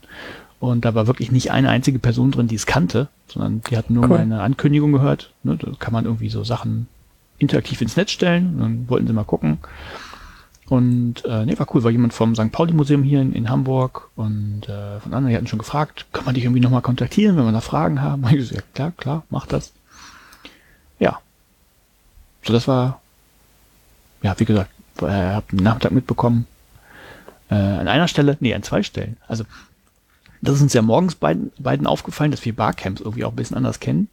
Und 0.60 0.84
da 0.84 0.94
war 0.94 1.06
wirklich 1.06 1.32
nicht 1.32 1.52
eine 1.52 1.70
einzige 1.70 1.98
Person 1.98 2.32
drin, 2.32 2.48
die 2.48 2.54
es 2.54 2.66
kannte, 2.66 3.08
sondern 3.26 3.62
die 3.62 3.78
hat 3.78 3.88
nur 3.88 4.04
Cool. 4.04 4.18
meine 4.18 4.42
Ankündigung 4.42 4.92
gehört. 4.92 5.32
Ne, 5.42 5.56
da 5.56 5.70
kann 5.78 5.94
man 5.94 6.04
irgendwie 6.04 6.28
so 6.28 6.44
Sachen 6.44 6.86
interaktiv 7.38 7.80
ins 7.80 7.96
Netz 7.96 8.10
stellen. 8.10 8.56
Und 8.56 8.60
dann 8.60 8.88
wollten 8.90 9.06
sie 9.06 9.14
mal 9.14 9.24
gucken. 9.24 9.56
Und 10.68 11.24
äh, 11.24 11.46
nee, 11.46 11.58
war 11.58 11.74
cool, 11.74 11.82
war 11.82 11.90
jemand 11.90 12.12
vom 12.12 12.34
St. 12.34 12.52
Pauli-Museum 12.52 13.02
hier 13.02 13.22
in, 13.22 13.32
in 13.32 13.48
Hamburg 13.48 14.10
und 14.16 14.68
äh, 14.68 15.00
von 15.00 15.14
anderen, 15.14 15.28
die 15.28 15.36
hatten 15.36 15.46
schon 15.46 15.60
gefragt, 15.60 16.04
kann 16.12 16.26
man 16.26 16.34
dich 16.34 16.44
irgendwie 16.44 16.60
nochmal 16.60 16.82
kontaktieren, 16.82 17.38
wenn 17.38 17.46
wir 17.46 17.52
da 17.52 17.62
Fragen 17.62 18.02
haben? 18.02 18.22
Und 18.26 18.34
ich 18.34 18.48
so, 18.48 18.54
ja, 18.54 18.60
klar, 18.74 18.92
klar, 18.98 19.22
mach 19.30 19.46
das. 19.46 19.72
Ja. 20.98 21.20
So, 22.42 22.52
das 22.52 22.68
war, 22.68 23.00
ja, 24.26 24.38
wie 24.38 24.44
gesagt, 24.44 24.70
äh, 25.00 25.06
habe 25.06 25.46
den 25.52 25.62
Nachmittag 25.62 25.92
mitbekommen, 25.92 26.46
äh, 27.48 27.54
an 27.54 27.86
einer 27.86 28.08
Stelle, 28.08 28.36
nee, 28.40 28.54
an 28.54 28.64
zwei 28.64 28.82
Stellen. 28.82 29.16
Also, 29.28 29.44
das 30.42 30.56
ist 30.56 30.62
uns 30.62 30.72
ja 30.72 30.82
morgens 30.82 31.14
beiden, 31.14 31.52
beiden 31.58 31.86
aufgefallen, 31.86 32.32
dass 32.32 32.44
wir 32.44 32.54
Barcamps 32.54 33.00
irgendwie 33.00 33.24
auch 33.24 33.32
ein 33.32 33.36
bisschen 33.36 33.56
anders 33.56 33.80
kennen. 33.80 34.08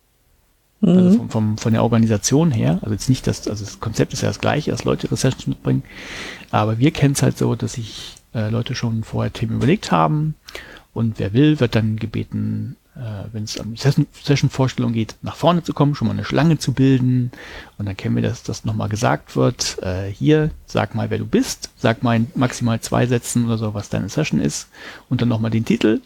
Also 0.81 1.17
vom, 1.17 1.29
vom, 1.29 1.57
von 1.57 1.71
der 1.71 1.81
Organisation 1.81 2.51
her, 2.51 2.79
also 2.81 2.91
jetzt 2.91 3.07
nicht 3.07 3.25
das, 3.25 3.47
also 3.47 3.63
das 3.63 3.79
Konzept 3.79 4.11
ist 4.11 4.21
ja 4.21 4.27
das 4.27 4.41
gleiche, 4.41 4.69
dass 4.69 4.83
Leute 4.83 5.07
ihre 5.07 5.15
Sessions 5.15 5.47
mitbringen, 5.47 5.83
aber 6.51 6.77
wir 6.77 6.91
kennen 6.91 7.13
es 7.13 7.23
halt 7.23 7.37
so, 7.37 7.55
dass 7.55 7.73
sich 7.73 8.17
äh, 8.35 8.49
Leute 8.49 8.75
schon 8.75 9.05
vorher 9.05 9.31
Themen 9.31 9.55
überlegt 9.55 9.91
haben. 9.91 10.35
Und 10.93 11.19
wer 11.19 11.31
will, 11.31 11.61
wird 11.61 11.75
dann 11.75 11.95
gebeten, 11.95 12.75
wenn 13.31 13.43
es 13.43 13.57
um 13.57 13.75
Session- 13.75 14.07
Session-Vorstellung 14.23 14.93
geht, 14.93 15.15
nach 15.21 15.35
vorne 15.35 15.63
zu 15.63 15.73
kommen, 15.73 15.95
schon 15.95 16.07
mal 16.07 16.13
eine 16.13 16.25
Schlange 16.25 16.59
zu 16.59 16.73
bilden. 16.73 17.31
Und 17.77 17.87
dann 17.87 17.97
kennen 17.97 18.15
wir, 18.15 18.23
dass 18.23 18.43
das 18.43 18.65
nochmal 18.65 18.89
gesagt 18.89 19.35
wird, 19.35 19.81
äh, 19.81 20.09
hier, 20.11 20.51
sag 20.65 20.93
mal, 20.93 21.09
wer 21.09 21.17
du 21.17 21.25
bist, 21.25 21.71
sag 21.77 22.03
mal 22.03 22.15
in 22.15 22.27
maximal 22.35 22.79
zwei 22.81 23.07
Sätzen 23.07 23.45
oder 23.45 23.57
so, 23.57 23.73
was 23.73 23.89
deine 23.89 24.09
Session 24.09 24.39
ist. 24.39 24.67
Und 25.09 25.21
dann 25.21 25.29
nochmal 25.29 25.51
den 25.51 25.65
Titel 25.65 26.01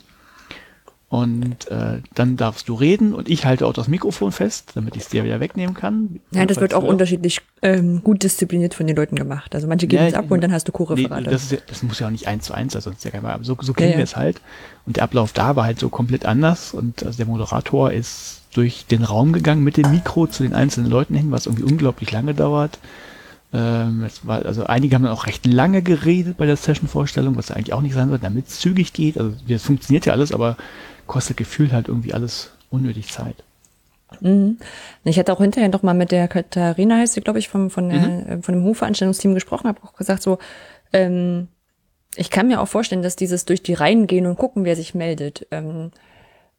und 1.09 1.71
äh, 1.71 2.01
dann 2.15 2.35
darfst 2.35 2.67
du 2.67 2.73
reden 2.73 3.13
und 3.13 3.29
ich 3.29 3.45
halte 3.45 3.65
auch 3.65 3.71
das 3.71 3.87
Mikrofon 3.87 4.33
fest, 4.33 4.71
damit 4.75 4.97
ich 4.97 5.03
es 5.03 5.07
dir 5.07 5.23
wieder 5.23 5.39
wegnehmen 5.39 5.73
kann. 5.73 6.19
Ja, 6.31 6.45
das 6.45 6.59
wird 6.59 6.73
auch 6.73 6.81
du- 6.83 6.89
unterschiedlich 6.89 7.39
ähm, 7.61 8.03
gut 8.03 8.23
diszipliniert 8.23 8.73
von 8.73 8.87
den 8.87 8.95
Leuten 8.97 9.15
gemacht. 9.15 9.55
Also 9.55 9.67
manche 9.67 9.87
geben 9.87 10.03
Ja, 10.03 10.09
es 10.09 10.15
ab 10.15 10.29
und 10.29 10.41
dann 10.41 10.51
hast 10.51 10.67
du 10.67 10.71
Nee, 10.73 10.77
Co-Referate. 10.77 11.29
das, 11.29 11.43
ist 11.43 11.51
ja, 11.53 11.57
das 11.65 11.81
muss 11.81 11.99
ja 11.99 12.07
auch 12.07 12.11
nicht 12.11 12.27
eins 12.27 12.43
zu 12.45 12.53
eins 12.53 12.73
sein, 12.73 12.81
sonst 12.81 12.97
ist 12.97 13.03
ja 13.05 13.11
kein 13.11 13.25
aber 13.25 13.43
so, 13.45 13.55
so 13.61 13.71
kennen 13.71 13.91
ja. 13.93 13.97
wir 13.97 14.03
es 14.03 14.17
halt. 14.17 14.41
Und 14.85 14.97
der 14.97 15.03
Ablauf 15.03 15.31
da 15.31 15.55
war 15.55 15.63
halt 15.63 15.79
so 15.79 15.87
komplett 15.87 16.25
anders 16.25 16.73
und 16.73 17.03
also 17.05 17.15
der 17.15 17.25
Moderator 17.25 17.91
ist 17.91 18.41
durch 18.53 18.85
den 18.85 19.03
Raum 19.03 19.31
gegangen 19.31 19.63
mit 19.63 19.77
dem 19.77 19.89
Mikro 19.91 20.27
zu 20.27 20.43
den 20.43 20.53
einzelnen 20.53 20.89
Leuten 20.89 21.15
hin, 21.15 21.31
was 21.31 21.45
irgendwie 21.45 21.63
unglaublich 21.63 22.11
lange 22.11 22.33
dauert. 22.33 22.79
Ähm, 23.53 24.03
es 24.03 24.27
war, 24.27 24.45
also 24.45 24.65
einige 24.65 24.93
haben 24.95 25.03
dann 25.03 25.13
auch 25.13 25.25
recht 25.25 25.45
lange 25.45 25.81
geredet 25.81 26.35
bei 26.35 26.45
der 26.45 26.57
Session-Vorstellung, 26.57 27.37
was 27.37 27.49
eigentlich 27.49 27.71
auch 27.73 27.81
nicht 27.81 27.93
sein 27.95 28.09
soll, 28.09 28.19
damit 28.19 28.47
es 28.47 28.59
zügig 28.59 28.91
geht. 28.91 29.17
Also 29.17 29.31
das 29.47 29.63
funktioniert 29.63 30.05
ja 30.05 30.11
alles, 30.11 30.33
aber 30.33 30.57
kostet 31.07 31.37
gefühlt 31.37 31.73
halt 31.73 31.87
irgendwie 31.87 32.13
alles 32.13 32.51
unnötig 32.69 33.11
Zeit. 33.11 33.43
Mhm. 34.21 34.57
Ich 35.03 35.19
hatte 35.19 35.33
auch 35.33 35.41
hinterher 35.41 35.69
noch 35.69 35.83
mal 35.83 35.93
mit 35.93 36.11
der 36.11 36.27
Katharina, 36.27 36.97
heißt 36.97 37.13
sie, 37.13 37.21
glaube 37.21 37.39
ich, 37.39 37.49
vom, 37.49 37.69
von, 37.69 37.89
der, 37.89 38.29
äh, 38.29 38.41
von 38.41 38.53
dem 38.53 38.63
Hofveranstaltungsteam 38.63 39.33
gesprochen, 39.33 39.67
habe 39.67 39.83
auch 39.83 39.93
gesagt, 39.93 40.21
so, 40.21 40.37
ähm, 40.93 41.49
ich 42.15 42.29
kann 42.29 42.47
mir 42.47 42.61
auch 42.61 42.67
vorstellen, 42.67 43.01
dass 43.01 43.15
dieses 43.15 43.45
durch 43.45 43.61
die 43.61 43.73
Reihen 43.73 44.07
gehen 44.07 44.25
und 44.25 44.37
gucken, 44.37 44.65
wer 44.65 44.75
sich 44.75 44.95
meldet, 44.95 45.45
ähm, 45.51 45.91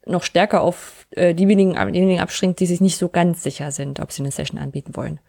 noch 0.07 0.23
stärker 0.23 0.63
auf 0.63 1.07
äh, 1.11 1.35
diejenigen, 1.35 1.75
diejenigen 1.93 2.21
abstringt, 2.21 2.61
die 2.61 2.67
sich 2.67 2.81
nicht 2.81 2.97
so 2.97 3.09
ganz 3.09 3.43
sicher 3.43 3.73
sind, 3.73 4.01
ob 4.01 4.13
sie 4.13 4.23
eine 4.23 4.31
Session 4.31 4.59
anbieten 4.59 4.95
wollen. 4.95 5.21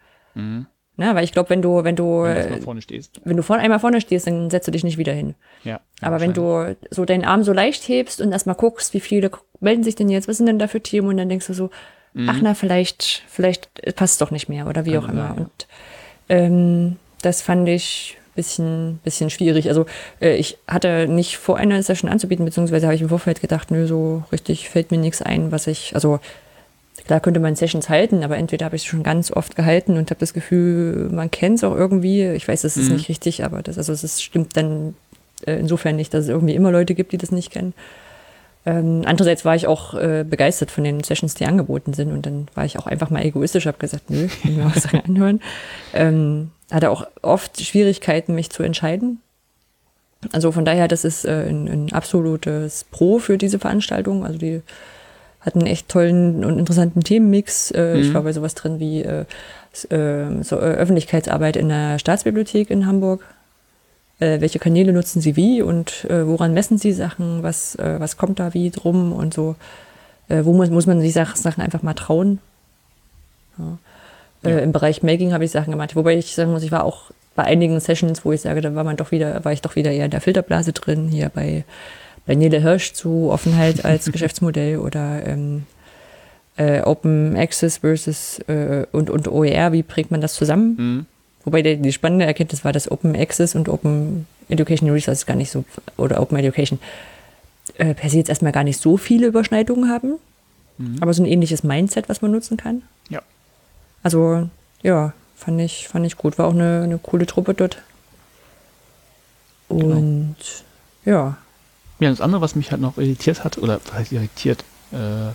Na, 0.96 1.14
weil 1.14 1.24
ich 1.24 1.32
glaube, 1.32 1.50
wenn 1.50 1.62
du, 1.62 1.82
wenn 1.82 1.96
du, 1.96 2.22
Wenn 2.22 2.62
vorne 2.62 2.82
stehst. 2.82 3.20
wenn 3.24 3.36
du 3.36 3.42
vorne 3.42 3.62
einmal 3.62 3.78
vorne 3.78 4.00
stehst, 4.00 4.26
dann 4.26 4.50
setzt 4.50 4.68
du 4.68 4.72
dich 4.72 4.84
nicht 4.84 4.98
wieder 4.98 5.12
hin. 5.12 5.34
Ja. 5.64 5.80
Aber 6.02 6.20
wenn 6.20 6.34
du 6.34 6.76
so 6.90 7.04
deinen 7.04 7.24
Arm 7.24 7.42
so 7.42 7.52
leicht 7.52 7.88
hebst 7.88 8.20
und 8.20 8.32
erstmal 8.32 8.56
guckst, 8.56 8.92
wie 8.92 9.00
viele 9.00 9.30
melden 9.60 9.82
sich 9.82 9.94
denn 9.94 10.10
jetzt, 10.10 10.28
was 10.28 10.36
sind 10.36 10.46
denn 10.46 10.58
da 10.58 10.66
für 10.66 10.82
Themen 10.82 11.08
und 11.08 11.16
dann 11.16 11.28
denkst 11.28 11.46
du 11.46 11.54
so, 11.54 11.70
ach 12.26 12.38
na, 12.42 12.54
vielleicht, 12.54 13.22
vielleicht 13.28 13.70
passt 13.96 14.14
es 14.14 14.18
doch 14.18 14.30
nicht 14.30 14.48
mehr 14.48 14.66
oder 14.66 14.84
wie 14.84 14.98
auch 14.98 15.08
immer. 15.08 15.28
sein, 15.28 15.36
ja. 15.36 15.42
Und 15.42 15.66
ähm, 16.28 16.96
das 17.22 17.40
fand 17.40 17.68
ich 17.68 18.18
bisschen, 18.34 19.00
bisschen 19.04 19.30
schwierig. 19.30 19.68
Also 19.68 19.86
äh, 20.20 20.36
ich 20.36 20.58
hatte 20.66 21.06
nicht 21.08 21.36
vor, 21.36 21.56
eine 21.56 21.82
Session 21.82 22.10
anzubieten, 22.10 22.44
beziehungsweise 22.44 22.86
habe 22.86 22.94
ich 22.94 23.02
im 23.02 23.08
Vorfeld 23.08 23.40
gedacht, 23.40 23.70
nö, 23.70 23.86
so 23.86 24.24
richtig 24.32 24.68
fällt 24.68 24.90
mir 24.90 24.98
nichts 24.98 25.22
ein, 25.22 25.52
was 25.52 25.66
ich, 25.66 25.94
also 25.94 26.20
klar 27.06 27.20
könnte 27.20 27.40
man 27.40 27.56
Sessions 27.56 27.88
halten, 27.88 28.22
aber 28.24 28.36
entweder 28.36 28.64
habe 28.66 28.76
ich 28.76 28.82
es 28.82 28.86
schon 28.86 29.02
ganz 29.02 29.30
oft 29.30 29.56
gehalten 29.56 29.96
und 29.96 30.10
habe 30.10 30.20
das 30.20 30.34
Gefühl, 30.34 31.08
man 31.10 31.30
kennt 31.30 31.58
es 31.58 31.64
auch 31.64 31.74
irgendwie. 31.74 32.26
Ich 32.30 32.46
weiß, 32.48 32.64
es 32.64 32.76
ist 32.76 32.88
Mhm. 32.88 32.96
nicht 32.96 33.08
richtig, 33.08 33.44
aber 33.44 33.62
das, 33.62 33.78
also 33.78 33.92
es 33.92 34.22
stimmt 34.22 34.56
dann 34.56 34.94
äh, 35.46 35.54
insofern 35.58 35.96
nicht, 35.96 36.12
dass 36.14 36.24
es 36.24 36.28
irgendwie 36.30 36.54
immer 36.54 36.70
Leute 36.70 36.94
gibt, 36.94 37.12
die 37.12 37.18
das 37.18 37.30
nicht 37.32 37.50
kennen. 37.50 37.74
Ähm, 38.66 39.02
andererseits 39.06 39.44
war 39.46 39.56
ich 39.56 39.66
auch 39.66 39.94
äh, 39.94 40.22
begeistert 40.28 40.70
von 40.70 40.84
den 40.84 41.02
Sessions, 41.02 41.34
die 41.34 41.46
angeboten 41.46 41.94
sind 41.94 42.12
und 42.12 42.26
dann 42.26 42.46
war 42.54 42.66
ich 42.66 42.78
auch 42.78 42.86
einfach 42.86 43.08
mal 43.08 43.24
egoistisch, 43.24 43.66
habe 43.66 43.78
gesagt, 43.78 44.10
nö, 44.10 44.26
ich 44.26 44.44
will 44.44 44.52
mir 44.56 44.66
was 44.74 44.86
anhören. 45.04 45.40
Ähm, 45.94 46.50
hatte 46.70 46.90
auch 46.90 47.06
oft 47.22 47.58
Schwierigkeiten, 47.60 48.34
mich 48.34 48.50
zu 48.50 48.62
entscheiden. 48.62 49.20
Also 50.32 50.52
von 50.52 50.66
daher, 50.66 50.86
das 50.88 51.04
ist 51.06 51.24
äh, 51.24 51.46
ein, 51.48 51.66
ein 51.68 51.92
absolutes 51.94 52.84
Pro 52.90 53.18
für 53.18 53.38
diese 53.38 53.58
Veranstaltung. 53.58 54.26
Also 54.26 54.38
die 54.38 54.60
hatten 55.40 55.60
einen 55.60 55.68
echt 55.68 55.88
tollen 55.88 56.44
und 56.44 56.58
interessanten 56.58 57.02
Themenmix. 57.02 57.70
Äh, 57.70 57.98
Ich 57.98 58.08
Mhm. 58.10 58.14
war 58.14 58.22
bei 58.22 58.32
sowas 58.32 58.54
drin 58.54 58.78
wie 58.78 59.02
äh, 59.02 59.24
s- 59.72 59.84
äh, 59.86 60.42
so, 60.42 60.56
äh, 60.56 60.60
Öffentlichkeitsarbeit 60.76 61.56
in 61.56 61.68
der 61.68 61.98
Staatsbibliothek 61.98 62.70
in 62.70 62.86
Hamburg. 62.86 63.24
Äh, 64.20 64.40
welche 64.42 64.58
Kanäle 64.58 64.92
nutzen 64.92 65.20
sie 65.22 65.34
wie 65.36 65.62
und 65.62 66.04
äh, 66.10 66.26
woran 66.26 66.52
messen 66.52 66.76
sie 66.76 66.92
Sachen? 66.92 67.42
Was, 67.42 67.76
was 67.78 68.16
kommt 68.18 68.38
da 68.38 68.52
wie 68.54 68.70
drum 68.70 69.12
und 69.12 69.32
so? 69.32 69.56
Wo 70.28 70.52
muss, 70.52 70.70
muss 70.70 70.86
man 70.86 71.00
Sach 71.10 71.34
Sachen 71.36 71.60
einfach 71.62 71.82
mal 71.82 71.94
trauen? 71.94 72.38
Ja. 73.58 73.78
Äh, 74.50 74.62
Im 74.62 74.72
Bereich 74.72 75.02
Making 75.02 75.32
habe 75.32 75.44
ich 75.44 75.50
Sachen 75.50 75.70
gemacht, 75.72 75.96
wobei 75.96 76.16
ich 76.16 76.34
sagen 76.34 76.52
muss, 76.52 76.62
ich 76.62 76.70
war 76.72 76.84
auch 76.84 77.10
bei 77.34 77.44
einigen 77.44 77.78
Sessions, 77.80 78.24
wo 78.24 78.32
ich 78.32 78.40
sage, 78.40 78.60
da 78.60 78.74
war 78.74 78.84
man 78.84 78.96
doch 78.96 79.10
wieder, 79.10 79.44
war 79.44 79.52
ich 79.52 79.60
doch 79.60 79.74
wieder 79.76 79.90
eher 79.90 80.04
in 80.04 80.10
der 80.10 80.20
Filterblase 80.20 80.72
drin, 80.72 81.08
hier 81.08 81.30
bei, 81.34 81.64
Nele 82.34 82.60
Hirsch 82.60 82.92
zu 82.92 83.30
Offenheit 83.30 83.84
als 83.84 84.06
Geschäftsmodell 84.12 84.78
oder 84.78 85.26
ähm, 85.26 85.66
äh, 86.56 86.82
Open 86.82 87.36
Access 87.36 87.78
versus 87.78 88.38
äh, 88.48 88.86
und, 88.92 89.10
und 89.10 89.28
OER, 89.28 89.72
wie 89.72 89.82
bringt 89.82 90.10
man 90.10 90.20
das 90.20 90.34
zusammen? 90.34 90.76
Mhm. 90.76 91.06
Wobei 91.44 91.62
die, 91.62 91.76
die 91.76 91.92
spannende 91.92 92.26
Erkenntnis 92.26 92.64
war, 92.64 92.72
dass 92.72 92.90
Open 92.90 93.16
Access 93.16 93.54
und 93.54 93.68
Open 93.68 94.26
Education 94.48 94.90
Resources 94.90 95.26
gar 95.26 95.36
nicht 95.36 95.50
so, 95.50 95.64
oder 95.96 96.20
Open 96.20 96.36
Education 96.38 96.78
äh, 97.78 97.94
per 97.94 98.10
se 98.10 98.18
jetzt 98.18 98.28
erstmal 98.28 98.52
gar 98.52 98.64
nicht 98.64 98.80
so 98.80 98.96
viele 98.96 99.26
Überschneidungen 99.26 99.88
haben, 99.88 100.18
aber 101.00 101.12
so 101.12 101.22
ein 101.22 101.26
ähnliches 101.26 101.62
Mindset, 101.62 102.08
was 102.08 102.22
man 102.22 102.30
nutzen 102.30 102.56
kann. 102.56 102.82
Ja. 103.10 103.20
Also, 104.02 104.48
ja, 104.82 105.12
fand 105.36 105.60
ich, 105.60 105.88
fand 105.88 106.06
ich 106.06 106.16
gut. 106.16 106.38
War 106.38 106.46
auch 106.46 106.54
eine, 106.54 106.82
eine 106.84 106.98
coole 106.98 107.26
Truppe 107.26 107.52
dort. 107.52 107.82
Und 109.68 110.36
ja, 111.04 111.36
Ja, 112.00 112.08
das 112.08 112.22
andere, 112.22 112.40
was 112.40 112.56
mich 112.56 112.70
halt 112.70 112.80
noch 112.80 112.96
irritiert 112.96 113.44
hat, 113.44 113.58
oder 113.58 113.80
was 113.84 113.92
heißt 113.92 114.12
irritiert, 114.12 114.64
äh, 114.92 115.28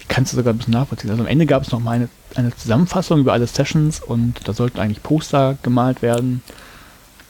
ich 0.00 0.08
kann 0.08 0.24
es 0.24 0.32
sogar 0.32 0.52
ein 0.52 0.58
bisschen 0.58 0.72
nachvollziehen. 0.72 1.10
Also 1.10 1.22
am 1.22 1.28
Ende 1.28 1.46
gab 1.46 1.62
es 1.62 1.70
noch 1.70 1.78
mal 1.78 1.92
eine, 1.92 2.08
eine 2.34 2.54
Zusammenfassung 2.54 3.20
über 3.20 3.32
alle 3.32 3.46
Sessions 3.46 4.00
und 4.00 4.48
da 4.48 4.52
sollten 4.52 4.80
eigentlich 4.80 5.02
Poster 5.02 5.56
gemalt 5.62 6.02
werden, 6.02 6.42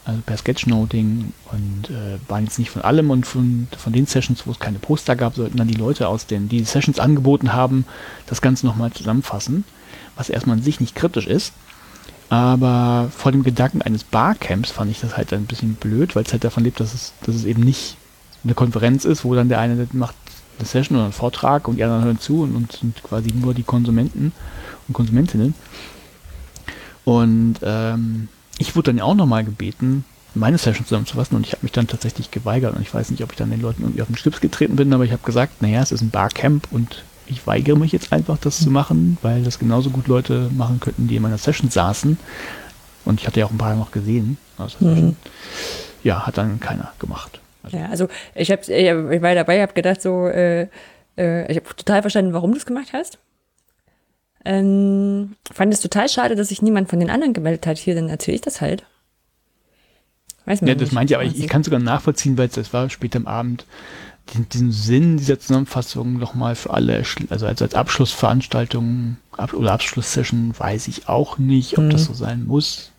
also 0.06 0.22
per 0.24 0.38
Sketchnoting 0.38 1.34
und 1.52 1.90
äh, 1.90 2.18
waren 2.28 2.44
jetzt 2.44 2.58
nicht 2.58 2.70
von 2.70 2.80
allem 2.80 3.10
und 3.10 3.26
von, 3.26 3.68
von 3.76 3.92
den 3.92 4.06
Sessions, 4.06 4.46
wo 4.46 4.52
es 4.52 4.58
keine 4.58 4.78
Poster 4.78 5.16
gab, 5.16 5.34
sollten 5.34 5.58
dann 5.58 5.68
die 5.68 5.74
Leute 5.74 6.08
aus 6.08 6.26
den, 6.26 6.48
die 6.48 6.58
die 6.58 6.64
Sessions 6.64 6.98
angeboten 6.98 7.52
haben, 7.52 7.84
das 8.26 8.40
Ganze 8.40 8.64
nochmal 8.64 8.90
zusammenfassen, 8.92 9.64
was 10.16 10.30
erstmal 10.30 10.56
an 10.56 10.62
sich 10.62 10.80
nicht 10.80 10.94
kritisch 10.94 11.26
ist. 11.26 11.52
Aber 12.30 13.10
vor 13.14 13.32
dem 13.32 13.42
Gedanken 13.42 13.82
eines 13.82 14.04
Barcamps 14.04 14.70
fand 14.70 14.90
ich 14.90 15.00
das 15.00 15.16
halt 15.16 15.32
ein 15.32 15.46
bisschen 15.46 15.74
blöd, 15.74 16.16
weil 16.16 16.22
es 16.22 16.32
halt 16.32 16.44
davon 16.44 16.64
lebt, 16.64 16.80
dass 16.80 16.94
es, 16.94 17.12
dass 17.26 17.34
es 17.34 17.44
eben 17.44 17.62
nicht 17.62 17.96
eine 18.44 18.54
Konferenz 18.54 19.04
ist, 19.04 19.24
wo 19.24 19.34
dann 19.34 19.48
der 19.48 19.60
eine 19.60 19.86
macht 19.92 20.14
eine 20.58 20.66
Session 20.66 20.96
oder 20.96 21.04
einen 21.04 21.12
Vortrag 21.12 21.68
und 21.68 21.76
die 21.76 21.84
anderen 21.84 22.04
hören 22.04 22.20
zu 22.20 22.42
und, 22.42 22.54
und 22.54 22.72
sind 22.72 23.02
quasi 23.02 23.32
nur 23.32 23.54
die 23.54 23.62
Konsumenten 23.62 24.32
und 24.88 24.94
Konsumentinnen. 24.94 25.54
Und 27.04 27.56
ähm, 27.62 28.28
ich 28.58 28.76
wurde 28.76 28.90
dann 28.90 28.98
ja 28.98 29.04
auch 29.04 29.14
nochmal 29.14 29.44
gebeten, 29.44 30.04
meine 30.34 30.58
Session 30.58 30.86
zusammenzufassen 30.86 31.36
und 31.36 31.46
ich 31.46 31.52
habe 31.52 31.62
mich 31.62 31.72
dann 31.72 31.88
tatsächlich 31.88 32.30
geweigert 32.30 32.76
und 32.76 32.82
ich 32.82 32.92
weiß 32.92 33.10
nicht, 33.10 33.24
ob 33.24 33.32
ich 33.32 33.38
dann 33.38 33.50
den 33.50 33.60
Leuten 33.60 33.82
irgendwie 33.82 34.02
auf 34.02 34.08
den 34.08 34.16
Schlips 34.16 34.40
getreten 34.40 34.76
bin, 34.76 34.92
aber 34.92 35.04
ich 35.04 35.12
habe 35.12 35.24
gesagt, 35.24 35.60
naja, 35.62 35.80
es 35.82 35.92
ist 35.92 36.02
ein 36.02 36.10
Barcamp 36.10 36.68
und 36.70 37.02
ich 37.26 37.46
weigere 37.46 37.76
mich 37.76 37.92
jetzt 37.92 38.12
einfach, 38.12 38.38
das 38.38 38.60
zu 38.60 38.70
machen, 38.70 39.18
weil 39.22 39.42
das 39.42 39.58
genauso 39.58 39.90
gut 39.90 40.08
Leute 40.08 40.50
machen 40.56 40.80
könnten, 40.80 41.08
die 41.08 41.16
in 41.16 41.22
meiner 41.22 41.38
Session 41.38 41.70
saßen. 41.70 42.18
Und 43.04 43.20
ich 43.20 43.26
hatte 43.26 43.40
ja 43.40 43.46
auch 43.46 43.50
ein 43.50 43.58
paar 43.58 43.74
noch 43.76 43.92
gesehen. 43.92 44.36
der 44.58 44.68
Session. 44.68 45.16
Ja, 46.02 46.26
hat 46.26 46.38
dann 46.38 46.60
keiner 46.60 46.92
gemacht. 46.98 47.40
Also, 47.62 47.76
ja, 47.76 47.86
also 47.86 48.08
ich, 48.34 48.50
hab, 48.50 48.68
ich, 48.68 49.22
war 49.22 49.34
dabei, 49.34 49.62
habe 49.62 49.72
gedacht 49.74 50.00
so, 50.02 50.26
äh, 50.26 50.68
äh, 51.16 51.50
ich 51.50 51.56
habe 51.56 51.76
total 51.76 52.02
verstanden, 52.02 52.32
warum 52.32 52.52
du 52.52 52.58
es 52.58 52.66
gemacht 52.66 52.92
hast. 52.92 53.18
Ähm, 54.44 55.36
fand 55.52 55.72
es 55.72 55.80
total 55.80 56.08
schade, 56.08 56.34
dass 56.34 56.48
sich 56.48 56.62
niemand 56.62 56.88
von 56.88 56.98
den 56.98 57.10
anderen 57.10 57.34
gemeldet 57.34 57.66
hat. 57.66 57.78
Hier, 57.78 57.94
dann 57.94 58.08
erzähle 58.08 58.36
ich 58.36 58.40
das 58.40 58.60
halt. 58.60 58.84
Weiß 60.46 60.62
man 60.62 60.68
Ja, 60.68 60.74
das 60.74 60.84
nicht. 60.84 60.92
meinte 60.92 61.12
ich, 61.12 61.16
aber 61.16 61.26
ich, 61.26 61.38
ich 61.38 61.48
kann 61.48 61.62
sogar 61.62 61.80
nachvollziehen, 61.80 62.38
weil 62.38 62.46
es 62.48 62.54
das 62.54 62.72
war 62.72 62.88
später 62.88 63.18
am 63.18 63.26
Abend, 63.26 63.66
den, 64.34 64.48
diesen 64.48 64.72
Sinn 64.72 65.16
dieser 65.18 65.38
Zusammenfassung 65.38 66.14
nochmal 66.14 66.54
für 66.54 66.70
alle, 66.70 67.02
also 67.28 67.46
als, 67.46 67.60
als 67.60 67.74
Abschlussveranstaltung 67.74 69.16
ab, 69.32 69.52
oder 69.52 69.72
Abschlusssession 69.72 70.54
weiß 70.56 70.88
ich 70.88 71.08
auch 71.08 71.38
nicht, 71.38 71.78
ob 71.78 71.90
das 71.90 72.04
so 72.04 72.14
sein 72.14 72.46
muss. 72.46 72.92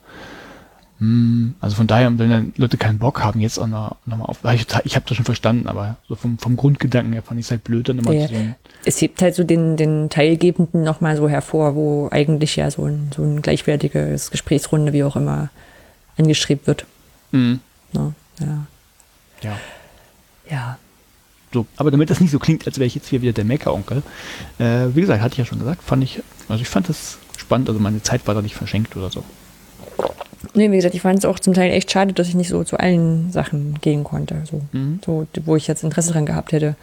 Hm, 1.01 1.55
also 1.59 1.75
von 1.77 1.87
daher, 1.87 2.15
wenn 2.19 2.29
dann 2.29 2.53
Leute 2.57 2.77
keinen 2.77 2.99
Bock 2.99 3.23
haben, 3.23 3.39
jetzt 3.39 3.57
auch 3.57 3.65
noch, 3.65 3.95
noch 4.05 4.17
mal 4.17 4.25
auf, 4.25 4.37
ich, 4.53 4.67
ich 4.83 4.95
habe 4.95 5.03
das 5.07 5.15
schon 5.17 5.25
verstanden, 5.25 5.67
aber 5.67 5.95
so 6.07 6.13
vom, 6.13 6.37
vom 6.37 6.55
Grundgedanken 6.55 7.11
her 7.13 7.23
fand 7.23 7.39
ich 7.39 7.47
es 7.47 7.51
halt 7.51 7.63
blöd, 7.63 7.89
dann 7.89 7.97
immer 7.97 8.13
Ja. 8.13 8.27
zu 8.27 8.33
sehen. 8.35 8.55
es 8.85 9.01
hebt 9.01 9.19
halt 9.19 9.33
so 9.33 9.43
den, 9.43 9.77
den 9.77 10.11
Teilgebenden 10.11 10.83
nochmal 10.83 11.17
so 11.17 11.27
hervor, 11.27 11.73
wo 11.73 12.07
eigentlich 12.11 12.55
ja 12.55 12.69
so 12.69 12.85
ein, 12.85 13.09
so 13.15 13.23
ein 13.23 13.41
gleichwertiges 13.41 14.29
Gesprächsrunde, 14.29 14.93
wie 14.93 15.03
auch 15.03 15.15
immer, 15.15 15.49
angestrebt 16.17 16.67
wird. 16.67 16.85
Hm, 17.31 17.59
Ne? 17.93 18.13
Ja. 18.39 18.67
ja. 19.41 19.57
ja. 20.49 20.77
So, 21.51 21.65
aber 21.77 21.89
damit 21.91 22.11
das 22.11 22.21
nicht 22.21 22.31
so 22.31 22.37
klingt, 22.39 22.65
als 22.67 22.77
wäre 22.77 22.85
ich 22.85 22.93
jetzt 22.95 23.07
hier 23.09 23.21
wieder 23.23 23.33
der 23.33 23.43
Meckeronkel, 23.43 24.03
äh, 24.59 24.85
wie 24.93 25.01
gesagt, 25.01 25.21
hatte 25.21 25.33
ich 25.33 25.39
ja 25.39 25.45
schon 25.45 25.59
gesagt, 25.59 25.81
fand 25.83 26.03
ich, 26.03 26.21
also 26.47 26.61
ich 26.61 26.69
fand 26.69 26.87
das 26.89 27.17
spannend, 27.37 27.67
also 27.69 27.81
meine 27.81 28.03
Zeit 28.03 28.25
war 28.27 28.35
da 28.35 28.41
nicht 28.43 28.55
verschenkt 28.55 28.95
oder 28.95 29.09
so. 29.09 29.23
Nee, 30.53 30.71
wie 30.71 30.75
gesagt, 30.75 30.95
ich 30.95 31.01
fand 31.01 31.19
es 31.19 31.25
auch 31.25 31.39
zum 31.39 31.53
Teil 31.53 31.71
echt 31.71 31.91
schade, 31.91 32.13
dass 32.13 32.27
ich 32.27 32.35
nicht 32.35 32.49
so 32.49 32.63
zu 32.63 32.77
allen 32.79 33.31
Sachen 33.31 33.77
gehen 33.81 34.03
konnte. 34.03 34.41
So, 34.49 34.61
Mhm. 34.71 34.99
so 35.05 35.27
wo 35.45 35.55
ich 35.55 35.67
jetzt 35.67 35.83
Interesse 35.83 36.13
dran 36.13 36.25
gehabt 36.25 36.51
hätte. 36.51 36.75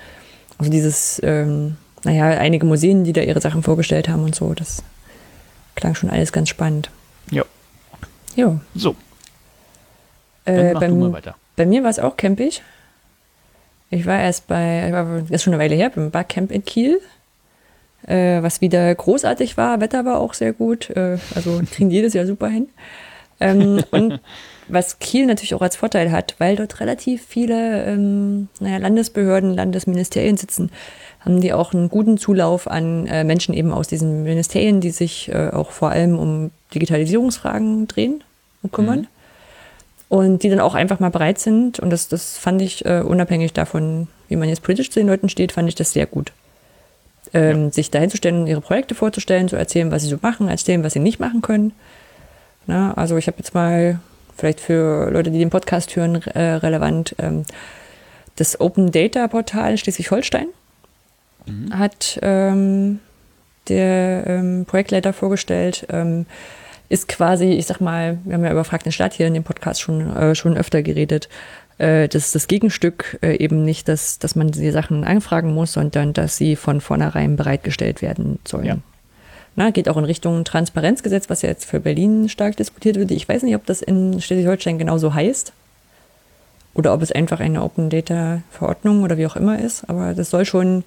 Also 0.59 0.71
dieses, 0.71 1.21
ähm, 1.25 1.77
naja, 2.05 2.27
einige 2.39 2.67
Museen, 2.67 3.05
die 3.05 3.13
da 3.13 3.21
ihre 3.21 3.41
Sachen 3.41 3.63
vorgestellt 3.63 4.09
haben 4.09 4.23
und 4.25 4.35
so, 4.35 4.55
das 4.55 4.83
klang 5.75 5.95
schon 5.95 6.11
alles 6.11 6.33
ganz 6.33 6.49
spannend. 6.49 6.91
Ja. 7.31 7.45
Ja. 8.37 8.61
So, 8.75 8.95
Äh, 10.45 10.75
weiter. 10.75 11.35
bei 11.57 11.67
mir 11.67 11.83
war 11.83 11.91
es 11.91 11.99
auch 11.99 12.17
campig. 12.17 12.63
Ich 13.91 14.07
war 14.07 14.19
erst 14.21 14.47
bei, 14.47 14.91
war, 14.93 15.21
das 15.23 15.31
ist 15.31 15.43
schon 15.43 15.55
eine 15.55 15.63
Weile 15.63 15.75
her, 15.75 15.91
beim 15.95 16.11
Barcamp 16.11 16.51
in 16.53 16.65
Kiel. 16.65 17.01
Äh, 18.07 18.43
was 18.43 18.61
wieder 18.61 18.95
großartig 18.95 19.57
war, 19.57 19.81
Wetter 19.81 20.05
war 20.05 20.21
auch 20.21 20.35
sehr 20.35 20.53
gut. 20.53 20.91
Äh, 20.91 21.19
also 21.35 21.61
kriegen 21.73 21.91
jedes 21.91 22.15
Jahr 22.15 22.27
super 22.27 22.49
hin. 22.49 22.69
Ähm, 23.41 23.83
und 23.91 24.21
was 24.69 24.99
Kiel 24.99 25.27
natürlich 25.27 25.55
auch 25.55 25.63
als 25.63 25.77
Vorteil 25.77 26.11
hat, 26.13 26.35
weil 26.39 26.57
dort 26.57 26.81
relativ 26.81 27.25
viele 27.27 27.85
ähm, 27.85 28.49
naja, 28.61 28.79
Landesbehörden, 28.79 29.55
Landesministerien 29.55 30.37
sitzen, 30.37 30.71
haben 31.21 31.41
die 31.41 31.53
auch 31.53 31.73
einen 31.73 31.89
guten 31.89 32.19
Zulauf 32.19 32.69
an 32.69 33.07
äh, 33.07 33.25
Menschen 33.25 33.55
eben 33.55 33.73
aus 33.73 33.89
diesen 33.89 34.25
Ministerien, 34.25 34.81
die 34.81 34.91
sich 34.91 35.31
äh, 35.31 35.51
auch 35.51 35.71
vor 35.71 35.91
allem 35.91 36.19
um 36.19 36.51
Digitalisierungsfragen 36.75 37.89
drehen 37.89 38.23
und 38.63 38.73
kümmern. 38.73 39.07
Und 40.09 40.43
die 40.43 40.49
dann 40.49 40.61
auch 40.61 40.75
einfach 40.75 41.01
mal 41.01 41.11
bereit 41.11 41.39
sind, 41.39 41.81
und 41.81 41.91
das, 41.91 42.09
das 42.09 42.39
fand 42.39 42.63
ich 42.63 42.85
äh, 42.87 43.01
unabhängig 43.01 43.53
davon, 43.53 44.09
wie 44.29 44.37
man 44.37 44.49
jetzt 44.49 44.63
politisch 44.63 44.91
zu 44.91 45.01
den 45.01 45.07
Leuten 45.07 45.29
steht, 45.29 45.53
fand 45.53 45.69
ich 45.69 45.75
das 45.75 45.93
sehr 45.93 46.07
gut. 46.07 46.33
Ähm, 47.35 47.73
Sich 47.73 47.91
dahinzustellen, 47.91 48.47
ihre 48.47 48.63
Projekte 48.63 48.95
vorzustellen, 48.95 49.49
zu 49.49 49.57
erzählen, 49.57 49.91
was 49.91 50.03
sie 50.03 50.09
so 50.09 50.17
machen, 50.23 50.49
erzählen, 50.49 50.83
was 50.83 50.95
sie 50.95 50.99
nicht 50.99 51.21
machen 51.21 51.43
können. 51.43 51.73
Na, 52.69 52.95
also 52.95 53.17
ich 53.17 53.27
habe 53.27 53.39
jetzt 53.39 53.55
mal, 53.55 53.99
vielleicht 54.37 54.61
für 54.61 55.11
Leute, 55.11 55.33
die 55.33 55.41
den 55.41 55.51
Podcast 55.51 55.97
hören, 55.97 56.23
äh, 56.23 56.53
relevant, 56.53 57.17
ähm, 57.19 57.45
das 58.37 58.61
Open 58.61 58.93
Data 58.93 59.27
Portal 59.27 59.77
Schleswig-Holstein 59.77 60.47
hat 61.73 62.19
ähm, 62.23 63.01
der 63.69 64.25
ähm, 64.27 64.65
Projektleiter 64.67 65.13
vorgestellt. 65.13 65.87
Ähm, 65.91 66.27
ist 66.91 67.09
quasi, 67.09 67.53
ich 67.53 67.67
sag 67.67 67.81
mal, 67.81 68.19
wir 68.25 68.35
haben 68.35 68.45
ja 68.45 68.53
über 68.53 68.65
Frag 68.65 68.83
den 68.83 68.93
Staat 68.93 69.13
hier 69.13 69.27
in 69.27 69.35
dem 69.35 69.45
Podcast 69.45 69.81
schon, 69.81 70.17
äh, 70.17 70.35
schon 70.35 70.57
öfter 70.57 70.83
geredet, 70.83 71.29
äh, 71.77 72.09
das, 72.09 72.33
das 72.33 72.49
Gegenstück 72.49 73.19
äh, 73.23 73.37
eben 73.37 73.63
nicht, 73.63 73.89
dass, 73.89 74.19
dass 74.19 74.37
man 74.37 74.51
die 74.51 74.71
Sachen 74.71 75.05
anfragen 75.05 75.53
muss, 75.53 75.75
sondern 75.75 76.15
dass 76.15 76.39
sie 76.39 76.57
von 76.57 76.81
vornherein 76.81 77.37
bereitgestellt 77.37 78.01
werden 78.01 78.39
sollen. 78.47 78.65
Ja. 78.65 78.77
Na, 79.57 79.71
geht 79.71 79.89
auch 79.89 79.97
in 79.97 80.05
Richtung 80.05 80.45
Transparenzgesetz, 80.45 81.29
was 81.29 81.43
ja 81.43 81.49
jetzt 81.49 81.65
für 81.65 81.81
Berlin 81.81 82.29
stark 82.29 82.57
diskutiert 82.57 82.97
wird. 82.97 83.11
Ich 83.11 83.29
weiß 83.29 83.43
nicht, 83.43 83.57
ob 83.57 83.67
das 83.67 83.83
in 83.83 84.21
Schleswig-Holstein 84.21 84.79
genauso 84.79 85.15
heißt 85.15 85.53
oder 86.75 86.95
ob 86.95 87.03
es 87.03 87.11
einfach 87.11 87.41
eine 87.41 87.63
Open 87.63 87.91
Data 87.91 88.43
Verordnung 88.51 89.03
oder 89.03 89.19
wie 89.19 89.27
auch 89.27 89.37
immer 89.37 89.59
ist, 89.59 89.89
aber 89.89 90.15
das 90.15 90.31
soll 90.31 90.45
schon 90.45 90.85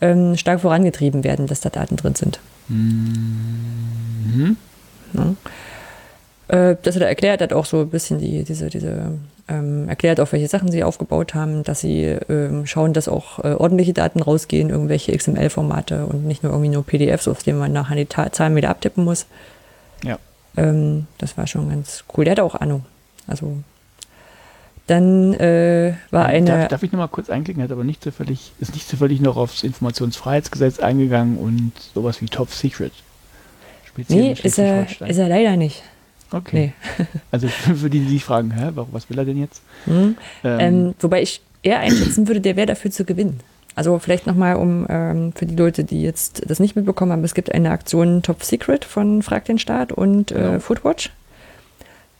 ähm, 0.00 0.36
stark 0.36 0.60
vorangetrieben 0.60 1.22
werden, 1.22 1.46
dass 1.46 1.60
da 1.60 1.70
Daten 1.70 1.96
drin 1.96 2.16
sind. 2.16 2.40
Mhm. 2.68 4.56
Ne? 5.12 5.36
Äh, 6.52 6.76
dass 6.82 6.96
er 6.96 7.00
da 7.00 7.06
erklärt 7.06 7.40
hat, 7.40 7.54
auch 7.54 7.64
so 7.64 7.80
ein 7.80 7.88
bisschen 7.88 8.18
die, 8.18 8.44
diese, 8.44 8.68
diese 8.68 9.12
ähm, 9.48 9.88
erklärt, 9.88 10.20
auf 10.20 10.32
welche 10.32 10.48
Sachen 10.48 10.70
sie 10.70 10.84
aufgebaut 10.84 11.34
haben, 11.34 11.62
dass 11.62 11.80
sie 11.80 12.04
ähm, 12.28 12.66
schauen, 12.66 12.92
dass 12.92 13.08
auch 13.08 13.38
äh, 13.38 13.54
ordentliche 13.54 13.94
Daten 13.94 14.20
rausgehen, 14.20 14.68
irgendwelche 14.68 15.16
XML-Formate 15.16 16.04
und 16.04 16.26
nicht 16.26 16.42
nur 16.42 16.52
irgendwie 16.52 16.68
nur 16.68 16.84
PDFs, 16.84 17.26
auf 17.26 17.42
denen 17.42 17.58
man 17.58 17.72
nachher 17.72 17.96
die 17.96 18.04
Ta 18.04 18.30
Zahlen 18.32 18.54
wieder 18.54 18.68
abtippen 18.68 19.02
muss. 19.02 19.24
Ja. 20.04 20.18
Ähm, 20.58 21.06
das 21.16 21.38
war 21.38 21.46
schon 21.46 21.70
ganz 21.70 22.04
cool. 22.14 22.26
Der 22.26 22.32
hat 22.32 22.40
auch 22.40 22.54
Ahnung. 22.54 22.84
Also 23.26 23.56
dann 24.88 25.32
äh, 25.32 25.94
war 26.10 26.26
eine. 26.26 26.50
Darf, 26.50 26.68
darf 26.68 26.82
ich 26.82 26.92
nochmal 26.92 27.08
kurz 27.08 27.30
einklicken? 27.30 27.62
Er 27.62 27.64
hat 27.64 27.72
aber 27.72 27.84
nicht 27.84 28.02
zufällig, 28.02 28.52
ist 28.60 28.74
nicht 28.74 28.86
zufällig 28.86 29.22
noch 29.22 29.38
aufs 29.38 29.62
Informationsfreiheitsgesetz 29.62 30.80
eingegangen 30.80 31.38
und 31.38 31.72
sowas 31.94 32.20
wie 32.20 32.26
Top 32.26 32.50
Secret. 32.50 32.92
Speziell 33.86 34.20
nee, 34.20 34.36
ist 34.42 34.58
er, 34.58 34.86
ist 35.08 35.16
er 35.16 35.28
leider 35.30 35.56
nicht. 35.56 35.82
Okay. 36.32 36.72
Nee. 36.98 37.06
also 37.30 37.48
für 37.48 37.90
die, 37.90 38.00
die 38.00 38.08
sich 38.08 38.24
fragen, 38.24 38.50
hä, 38.52 38.70
was 38.74 39.08
will 39.10 39.18
er 39.18 39.24
denn 39.24 39.38
jetzt? 39.38 39.62
Mhm. 39.86 40.16
Ähm, 40.44 40.60
ähm, 40.60 40.94
wobei 41.00 41.22
ich 41.22 41.40
eher 41.62 41.80
einschätzen 41.80 42.26
würde, 42.28 42.40
der 42.40 42.56
wäre 42.56 42.66
dafür 42.66 42.90
zu 42.90 43.04
gewinnen. 43.04 43.40
Also 43.74 43.98
vielleicht 43.98 44.26
nochmal, 44.26 44.56
um 44.56 44.86
ähm, 44.88 45.32
für 45.34 45.46
die 45.46 45.56
Leute, 45.56 45.84
die 45.84 46.02
jetzt 46.02 46.42
das 46.48 46.60
nicht 46.60 46.76
mitbekommen 46.76 47.12
haben, 47.12 47.24
es 47.24 47.34
gibt 47.34 47.52
eine 47.52 47.70
Aktion 47.70 48.22
Top 48.22 48.44
Secret 48.44 48.84
von 48.84 49.22
Frag 49.22 49.46
den 49.46 49.58
Staat 49.58 49.92
und 49.92 50.30
äh, 50.30 50.34
genau. 50.34 50.60
Foodwatch. 50.60 51.10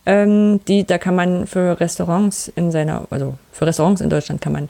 Ähm, 0.07 0.61
die, 0.66 0.85
da 0.85 0.98
kann 0.98 1.14
man 1.14 1.46
für 1.46 1.79
Restaurants 1.79 2.48
in 2.48 2.70
seiner, 2.70 3.07
also 3.11 3.38
für 3.53 3.66
Restaurants 3.66 4.01
in 4.01 4.11
Deutschland 4.11 4.40
kann 4.40 4.53
man 4.53 4.68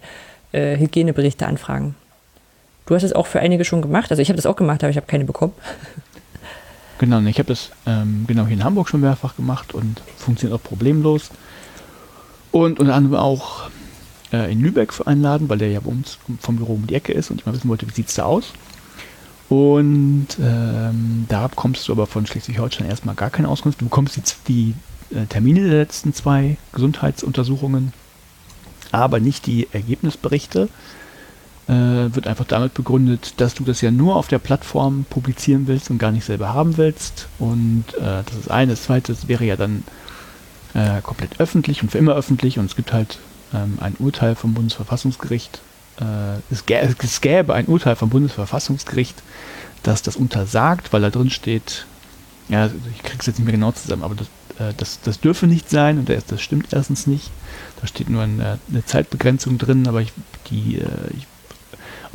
äh, 0.52 0.76
Hygieneberichte 0.76 1.46
anfragen. 1.46 1.94
Du 2.86 2.94
hast 2.94 3.04
es 3.04 3.12
auch 3.12 3.26
für 3.26 3.40
einige 3.40 3.64
schon 3.64 3.80
gemacht. 3.80 4.10
Also 4.10 4.20
ich 4.20 4.28
habe 4.28 4.36
das 4.36 4.46
auch 4.46 4.56
gemacht, 4.56 4.82
aber 4.82 4.90
ich 4.90 4.96
habe 4.96 5.06
keine 5.06 5.24
bekommen. 5.24 5.54
Genau, 7.02 7.20
ich 7.22 7.38
habe 7.40 7.48
das 7.48 7.72
ähm, 7.84 8.26
genau 8.28 8.46
hier 8.46 8.56
in 8.56 8.62
Hamburg 8.62 8.88
schon 8.88 9.00
mehrfach 9.00 9.34
gemacht 9.34 9.74
und 9.74 10.00
funktioniert 10.18 10.56
auch 10.56 10.62
problemlos. 10.62 11.30
Und 12.52 12.78
unter 12.78 12.94
anderem 12.94 13.16
auch 13.16 13.70
äh, 14.32 14.52
in 14.52 14.60
Lübeck 14.60 14.92
für 14.92 15.08
einen 15.08 15.20
Laden, 15.20 15.48
weil 15.48 15.58
der 15.58 15.68
ja 15.68 15.80
bei 15.80 15.90
uns 15.90 16.18
vom 16.38 16.58
Büro 16.58 16.74
um 16.74 16.86
die 16.86 16.94
Ecke 16.94 17.12
ist 17.12 17.32
und 17.32 17.40
ich 17.40 17.44
mal 17.46 17.56
wissen 17.56 17.68
wollte, 17.68 17.88
wie 17.88 17.92
sieht 17.92 18.06
es 18.06 18.14
da 18.14 18.22
aus. 18.22 18.52
Und 19.48 20.28
ähm, 20.40 21.26
da 21.28 21.48
bekommst 21.48 21.88
du 21.88 21.92
aber 21.92 22.06
von 22.06 22.24
Schleswig-Holstein 22.24 22.86
erstmal 22.86 23.16
gar 23.16 23.30
keine 23.30 23.48
Auskunft. 23.48 23.80
Du 23.80 23.86
bekommst 23.86 24.16
die, 24.16 24.74
die 25.10 25.16
äh, 25.16 25.26
Termine 25.26 25.68
der 25.68 25.78
letzten 25.78 26.14
zwei 26.14 26.56
Gesundheitsuntersuchungen, 26.72 27.92
aber 28.92 29.18
nicht 29.18 29.46
die 29.46 29.66
Ergebnisberichte 29.72 30.68
äh, 31.68 31.72
wird 32.14 32.26
einfach 32.26 32.44
damit 32.46 32.74
begründet, 32.74 33.34
dass 33.36 33.54
du 33.54 33.64
das 33.64 33.80
ja 33.80 33.90
nur 33.90 34.16
auf 34.16 34.28
der 34.28 34.38
Plattform 34.38 35.04
publizieren 35.08 35.66
willst 35.66 35.90
und 35.90 35.98
gar 35.98 36.10
nicht 36.10 36.24
selber 36.24 36.52
haben 36.52 36.76
willst. 36.76 37.28
Und 37.38 37.84
äh, 37.98 38.22
das 38.26 38.36
ist 38.38 38.50
eine. 38.50 38.72
Das 38.72 38.84
zweite 38.84 39.16
wäre 39.26 39.44
ja 39.44 39.56
dann 39.56 39.84
äh, 40.74 41.00
komplett 41.02 41.40
öffentlich 41.40 41.82
und 41.82 41.90
für 41.90 41.98
immer 41.98 42.14
öffentlich. 42.14 42.58
Und 42.58 42.66
es 42.66 42.76
gibt 42.76 42.92
halt 42.92 43.18
ähm, 43.54 43.78
ein 43.80 43.94
Urteil 43.98 44.34
vom 44.34 44.54
Bundesverfassungsgericht. 44.54 45.60
Äh, 46.00 46.40
es, 46.50 46.66
gä 46.66 46.74
es 46.98 47.20
gäbe 47.20 47.54
ein 47.54 47.66
Urteil 47.66 47.96
vom 47.96 48.10
Bundesverfassungsgericht, 48.10 49.22
das 49.82 50.02
das 50.02 50.16
untersagt, 50.16 50.92
weil 50.92 51.02
da 51.02 51.10
drin 51.10 51.30
steht, 51.30 51.86
ja, 52.48 52.70
ich 52.94 53.02
krieg's 53.02 53.26
jetzt 53.26 53.38
nicht 53.38 53.46
mehr 53.46 53.54
genau 53.54 53.72
zusammen, 53.72 54.02
aber 54.02 54.14
das, 54.14 54.26
äh, 54.58 54.74
das, 54.76 55.00
das 55.02 55.20
dürfe 55.20 55.46
nicht 55.46 55.70
sein 55.70 55.98
und 55.98 56.08
das, 56.08 56.42
stimmt 56.42 56.72
erstens 56.72 57.06
nicht. 57.06 57.30
Da 57.80 57.86
steht 57.86 58.08
nur 58.08 58.22
eine, 58.22 58.58
eine 58.70 58.84
Zeitbegrenzung 58.84 59.58
drin, 59.58 59.86
aber 59.86 60.00
ich, 60.00 60.12
die, 60.50 60.78
äh, 60.78 60.86
ich 61.16 61.26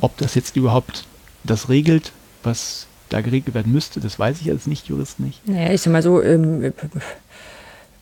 ob 0.01 0.17
das 0.17 0.35
jetzt 0.35 0.55
überhaupt 0.55 1.05
das 1.43 1.69
regelt, 1.69 2.11
was 2.43 2.87
da 3.09 3.21
geregelt 3.21 3.55
werden 3.55 3.71
müsste, 3.71 3.99
das 3.99 4.19
weiß 4.19 4.41
ich 4.41 4.49
als 4.49 4.67
Nicht-Jurist 4.67 5.19
nicht. 5.19 5.47
Naja, 5.47 5.73
ich 5.73 5.81
sag 5.81 5.93
mal 5.93 6.03
so, 6.03 6.21
ähm, 6.21 6.73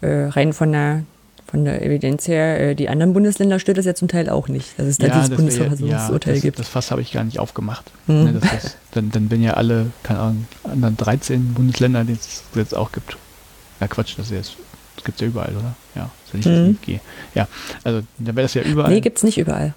äh, 0.01 0.07
rein 0.07 0.53
von 0.53 0.71
der, 0.71 1.03
von 1.45 1.63
der 1.63 1.83
Evidenz 1.83 2.27
her, 2.27 2.59
äh, 2.59 2.75
die 2.75 2.89
anderen 2.89 3.13
Bundesländer 3.13 3.59
stört 3.59 3.77
das 3.77 3.85
ja 3.85 3.93
zum 3.93 4.07
Teil 4.07 4.29
auch 4.29 4.47
nicht, 4.47 4.77
dass 4.79 4.87
es 4.87 4.97
da 4.97 5.07
ja, 5.07 5.19
dieses 5.19 5.35
Bundesverfassungsurteil 5.35 6.33
ja, 6.33 6.35
das, 6.35 6.41
gibt. 6.41 6.59
Das 6.59 6.67
Fass 6.67 6.91
habe 6.91 7.01
ich 7.01 7.11
gar 7.11 7.23
nicht 7.23 7.39
aufgemacht. 7.39 7.85
Mhm. 8.07 8.23
Ne, 8.23 8.33
das, 8.33 8.51
das, 8.51 8.77
dann, 8.91 9.11
dann 9.11 9.29
wenn 9.29 9.43
ja 9.43 9.53
alle, 9.53 9.91
keine 10.03 10.19
Ahnung, 10.19 10.47
anderen 10.63 10.97
13 10.97 11.53
Bundesländer, 11.53 12.03
die 12.03 12.13
es 12.13 12.43
jetzt 12.55 12.75
auch 12.75 12.91
gibt. 12.91 13.17
Ja, 13.79 13.87
Quatsch, 13.87 14.15
das, 14.17 14.31
ist, 14.31 14.55
das 14.95 15.03
gibt 15.03 15.17
es 15.17 15.21
ja 15.21 15.27
überall, 15.27 15.55
oder? 15.55 15.75
Ja, 15.95 16.09
ist 16.25 16.33
ja 16.33 16.37
nicht 16.37 16.45
mhm. 16.47 16.77
das 16.81 16.89
IFG. 16.89 16.99
Ja, 17.35 17.47
also 17.83 18.01
dann 18.17 18.35
wäre 18.35 18.45
das 18.45 18.53
ja 18.55 18.63
überall. 18.63 18.91
Nee, 18.91 19.01
gibt 19.01 19.17
es 19.17 19.23
nicht 19.23 19.37
überall. 19.37 19.75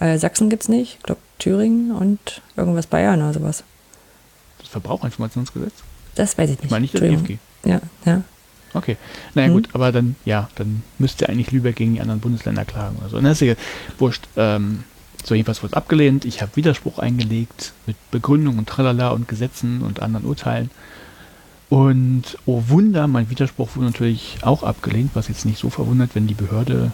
Äh, 0.00 0.18
Sachsen 0.18 0.48
gibt 0.48 0.62
es 0.62 0.68
nicht, 0.68 0.96
ich 0.98 1.02
glaube 1.02 1.20
Thüringen 1.38 1.92
und 1.92 2.42
irgendwas 2.56 2.86
Bayern 2.86 3.22
oder 3.22 3.34
sowas. 3.34 3.64
Das 4.58 4.68
Verbraucherinformationsgesetz? 4.68 5.72
Das 6.14 6.36
weiß 6.36 6.50
ich 6.50 6.56
nicht. 6.56 6.64
Ich 6.64 6.70
meine 6.70 6.82
nicht 6.82 6.94
das 6.94 7.02
EFG. 7.02 7.38
Ja, 7.64 7.80
ja. 8.04 8.22
Okay. 8.72 8.96
Naja 9.34 9.48
hm. 9.48 9.54
gut, 9.54 9.68
aber 9.72 9.92
dann, 9.92 10.16
ja, 10.24 10.48
dann 10.54 10.82
müsste 10.98 11.28
eigentlich 11.28 11.50
Lübeck 11.50 11.76
gegen 11.76 11.94
die 11.94 12.00
anderen 12.00 12.20
Bundesländer 12.20 12.64
klagen 12.64 12.96
oder 12.98 13.08
so. 13.08 13.16
Und 13.18 13.24
das 13.24 13.40
ist 13.42 13.48
ja 13.48 13.54
wurscht. 13.98 14.26
Ähm, 14.36 14.84
so 15.24 15.34
jedenfalls 15.34 15.62
wurde 15.62 15.72
es 15.72 15.76
abgelehnt. 15.76 16.24
Ich 16.24 16.40
habe 16.40 16.56
Widerspruch 16.56 16.98
eingelegt 16.98 17.72
mit 17.86 17.96
Begründung 18.10 18.58
und 18.58 18.68
Tralala 18.68 19.10
und 19.10 19.28
Gesetzen 19.28 19.82
und 19.82 20.00
anderen 20.00 20.24
Urteilen. 20.24 20.70
Und 21.68 22.38
oh 22.46 22.64
Wunder, 22.68 23.06
mein 23.06 23.28
Widerspruch 23.28 23.76
wurde 23.76 23.86
natürlich 23.86 24.38
auch 24.42 24.62
abgelehnt, 24.62 25.10
was 25.14 25.28
jetzt 25.28 25.44
nicht 25.44 25.58
so 25.58 25.68
verwundert, 25.68 26.14
wenn 26.14 26.26
die 26.26 26.34
Behörde 26.34 26.90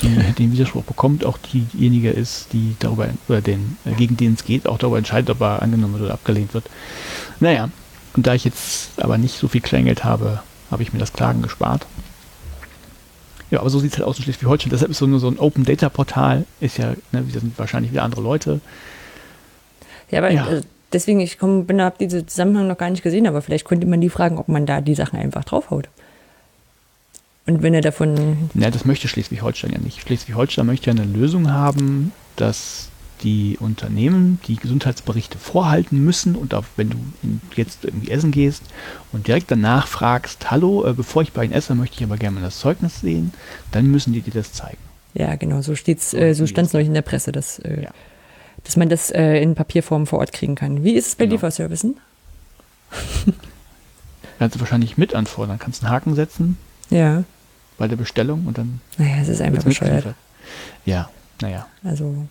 die 0.00 0.32
den 0.38 0.52
Widerspruch 0.52 0.84
bekommt, 0.84 1.24
auch 1.24 1.38
diejenige 1.38 2.10
ist, 2.10 2.52
die 2.52 2.76
darüber, 2.78 3.08
oder 3.28 3.40
den, 3.40 3.76
äh, 3.84 3.92
gegen 3.92 4.16
den 4.16 4.34
es 4.34 4.44
geht, 4.44 4.66
auch 4.66 4.78
darüber 4.78 4.98
entscheidet, 4.98 5.30
ob 5.30 5.40
er 5.40 5.62
angenommen 5.62 5.94
wird 5.94 6.04
oder 6.04 6.14
abgelehnt 6.14 6.54
wird. 6.54 6.64
Naja, 7.40 7.68
und 8.14 8.26
da 8.26 8.34
ich 8.34 8.44
jetzt 8.44 8.90
aber 9.02 9.18
nicht 9.18 9.38
so 9.38 9.48
viel 9.48 9.60
Kleingeld 9.60 10.04
habe, 10.04 10.42
habe 10.70 10.82
ich 10.82 10.92
mir 10.92 10.98
das 10.98 11.12
Klagen 11.12 11.42
gespart. 11.42 11.86
Ja, 13.50 13.60
aber 13.60 13.70
so 13.70 13.78
sieht 13.78 13.92
es 13.92 13.98
halt 13.98 14.06
aus 14.06 14.18
in 14.18 14.24
Schleswig-Holstein. 14.24 14.70
Deshalb 14.70 14.90
ist 14.90 14.98
so 14.98 15.06
nur 15.06 15.20
so 15.20 15.28
ein 15.28 15.38
Open 15.38 15.64
Data 15.64 15.88
Portal, 15.88 16.44
ist 16.60 16.78
ja, 16.78 16.90
ne, 17.12 17.26
wir 17.26 17.40
sind 17.40 17.58
wahrscheinlich 17.58 17.92
wieder 17.92 18.02
andere 18.02 18.20
Leute. 18.20 18.60
Ja, 20.10 20.18
aber 20.18 20.30
ja. 20.30 20.44
Also 20.44 20.66
deswegen, 20.92 21.20
ich 21.20 21.38
komm, 21.38 21.66
bin, 21.66 21.80
habe 21.80 21.96
diesen 21.98 22.28
Zusammenhang 22.28 22.68
noch 22.68 22.78
gar 22.78 22.90
nicht 22.90 23.02
gesehen, 23.02 23.26
aber 23.26 23.40
vielleicht 23.42 23.66
könnte 23.66 23.86
man 23.86 24.00
die 24.00 24.10
fragen, 24.10 24.38
ob 24.38 24.48
man 24.48 24.66
da 24.66 24.80
die 24.80 24.94
Sachen 24.94 25.18
einfach 25.18 25.44
draufhaut. 25.44 25.88
Und 27.48 27.62
wenn 27.62 27.72
er 27.72 27.80
davon. 27.80 28.50
Na, 28.52 28.70
das 28.70 28.84
möchte 28.84 29.08
Schleswig-Holstein 29.08 29.72
ja 29.72 29.78
nicht. 29.78 30.02
Schleswig-Holstein 30.02 30.66
möchte 30.66 30.90
ja 30.90 30.92
eine 30.92 31.10
Lösung 31.10 31.50
haben, 31.50 32.12
dass 32.36 32.90
die 33.22 33.56
Unternehmen 33.58 34.38
die 34.46 34.56
Gesundheitsberichte 34.56 35.38
vorhalten 35.38 36.04
müssen 36.04 36.36
und 36.36 36.52
auch 36.52 36.64
wenn 36.76 36.90
du 36.90 36.98
jetzt 37.56 37.84
irgendwie 37.84 38.10
essen 38.10 38.30
gehst 38.32 38.62
und 39.12 39.26
direkt 39.26 39.50
danach 39.50 39.88
fragst, 39.88 40.50
hallo, 40.50 40.86
äh, 40.86 40.92
bevor 40.92 41.22
ich 41.22 41.32
bei 41.32 41.42
Ihnen 41.42 41.54
esse, 41.54 41.74
möchte 41.74 41.96
ich 41.96 42.04
aber 42.04 42.18
gerne 42.18 42.38
mal 42.38 42.42
das 42.42 42.60
Zeugnis 42.60 43.00
sehen, 43.00 43.32
dann 43.72 43.90
müssen 43.90 44.12
die 44.12 44.20
dir 44.20 44.34
das 44.34 44.52
zeigen. 44.52 44.78
Ja, 45.14 45.34
genau, 45.34 45.62
so 45.62 45.74
steht's, 45.74 46.12
äh, 46.14 46.34
so 46.34 46.46
stand 46.46 46.68
es 46.68 46.74
neulich 46.74 46.86
in 46.86 46.94
der 46.94 47.02
Presse, 47.02 47.32
dass, 47.32 47.58
äh, 47.60 47.84
ja. 47.84 47.90
dass 48.62 48.76
man 48.76 48.88
das 48.88 49.10
äh, 49.10 49.42
in 49.42 49.54
Papierform 49.56 50.06
vor 50.06 50.20
Ort 50.20 50.32
kriegen 50.32 50.54
kann. 50.54 50.84
Wie 50.84 50.92
ist 50.92 51.08
es 51.08 51.14
bei 51.16 51.24
genau. 51.24 51.36
Lieferservicen? 51.36 51.96
Kannst 54.38 54.54
du 54.54 54.60
wahrscheinlich 54.60 54.96
mit 54.96 55.14
anfordern, 55.14 55.58
kannst 55.58 55.82
einen 55.82 55.90
Haken 55.90 56.14
setzen. 56.14 56.56
Ja 56.90 57.24
bei 57.78 57.88
der 57.88 57.96
Bestellung 57.96 58.44
und 58.46 58.58
dann. 58.58 58.80
Naja, 58.98 59.16
es 59.22 59.28
ist 59.28 59.40
einfach 59.40 59.62
bescheuert. 59.62 60.04
Ja, 60.84 61.08
naja. 61.40 61.66
Also, 61.84 62.26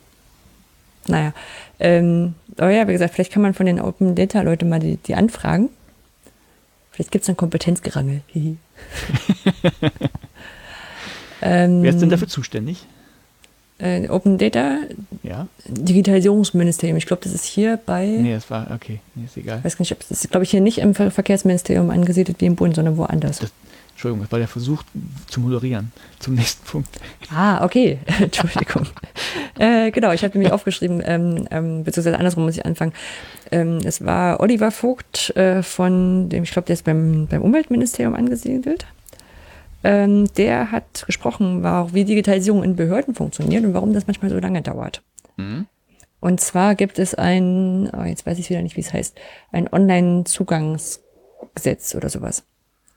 naja. 1.07 1.33
Ähm, 1.79 2.35
aber 2.57 2.71
ja, 2.71 2.87
wie 2.87 2.91
gesagt, 2.91 3.13
vielleicht 3.13 3.31
kann 3.31 3.41
man 3.41 3.53
von 3.53 3.65
den 3.65 3.79
Open 3.79 4.15
Data 4.15 4.41
Leute 4.41 4.65
mal 4.65 4.79
die, 4.79 4.97
die 4.97 5.15
anfragen. 5.15 5.69
Vielleicht 6.91 7.11
gibt 7.11 7.23
es 7.23 7.29
ein 7.29 7.37
Kompetenzgerangel. 7.37 8.21
ähm, 11.41 11.83
Wer 11.83 11.89
ist 11.91 12.01
denn 12.01 12.09
dafür 12.09 12.27
zuständig? 12.27 12.85
Äh, 13.79 14.09
Open 14.09 14.39
Data, 14.39 14.79
ja. 15.21 15.47
Digitalisierungsministerium. 15.67 16.97
Ich 16.97 17.05
glaube, 17.05 17.21
das 17.23 17.33
ist 17.33 17.45
hier 17.45 17.77
bei. 17.85 18.07
Nee, 18.07 18.33
das 18.33 18.49
war, 18.49 18.71
okay, 18.73 18.99
nee, 19.13 19.25
ist 19.25 19.37
egal. 19.37 19.63
Weiß 19.63 19.77
gar 19.77 19.83
nicht, 19.83 19.91
ob 19.91 19.99
das 19.99 20.09
ist, 20.09 20.31
glaube 20.31 20.45
ich, 20.45 20.49
hier 20.49 20.61
nicht 20.61 20.79
im 20.79 20.95
Verkehrsministerium 20.95 21.91
angesiedelt 21.91 22.41
wie 22.41 22.47
im 22.47 22.55
Bund, 22.55 22.75
sondern 22.75 22.97
woanders. 22.97 23.39
Das, 23.39 23.51
Entschuldigung, 23.97 24.21
das 24.21 24.31
war 24.31 24.37
der 24.37 24.47
Versuch 24.47 24.83
zu 25.25 25.39
moderieren 25.39 25.91
zum 26.19 26.35
nächsten 26.35 26.63
Punkt. 26.67 26.99
Ah, 27.33 27.65
okay. 27.65 27.97
Entschuldigung. 28.21 28.85
äh, 29.57 29.89
genau, 29.89 30.11
ich 30.11 30.23
habe 30.23 30.37
nämlich 30.37 30.53
aufgeschrieben, 30.53 31.01
ähm, 31.03 31.47
ähm, 31.49 31.83
beziehungsweise 31.83 32.19
andersrum 32.19 32.43
muss 32.43 32.55
ich 32.55 32.63
anfangen. 32.63 32.93
Ähm, 33.51 33.79
es 33.83 34.05
war 34.05 34.39
Oliver 34.39 34.69
Vogt 34.69 35.35
äh, 35.35 35.63
von 35.63 36.29
dem, 36.29 36.43
ich 36.43 36.51
glaube, 36.51 36.67
der 36.67 36.75
ist 36.75 36.85
beim, 36.85 37.25
beim 37.25 37.41
Umweltministerium 37.41 38.13
angesiedelt. 38.13 38.85
Ähm, 39.83 40.27
der 40.37 40.71
hat 40.71 41.07
gesprochen, 41.07 41.63
war, 41.63 41.91
wie 41.91 42.05
Digitalisierung 42.05 42.61
in 42.61 42.75
Behörden 42.75 43.15
funktioniert 43.15 43.65
und 43.65 43.73
warum 43.73 43.93
das 43.93 44.05
manchmal 44.05 44.29
so 44.29 44.37
lange 44.37 44.61
dauert. 44.61 45.01
Mhm. 45.37 45.65
Und 46.19 46.39
zwar 46.39 46.75
gibt 46.75 46.99
es 46.99 47.15
ein, 47.15 47.89
oh, 47.97 48.03
jetzt 48.03 48.27
weiß 48.27 48.37
ich 48.37 48.51
wieder 48.51 48.61
nicht, 48.61 48.77
wie 48.77 48.81
es 48.81 48.93
heißt, 48.93 49.17
ein 49.51 49.67
Online-Zugangsgesetz 49.73 51.95
oder 51.95 52.09
sowas. 52.09 52.43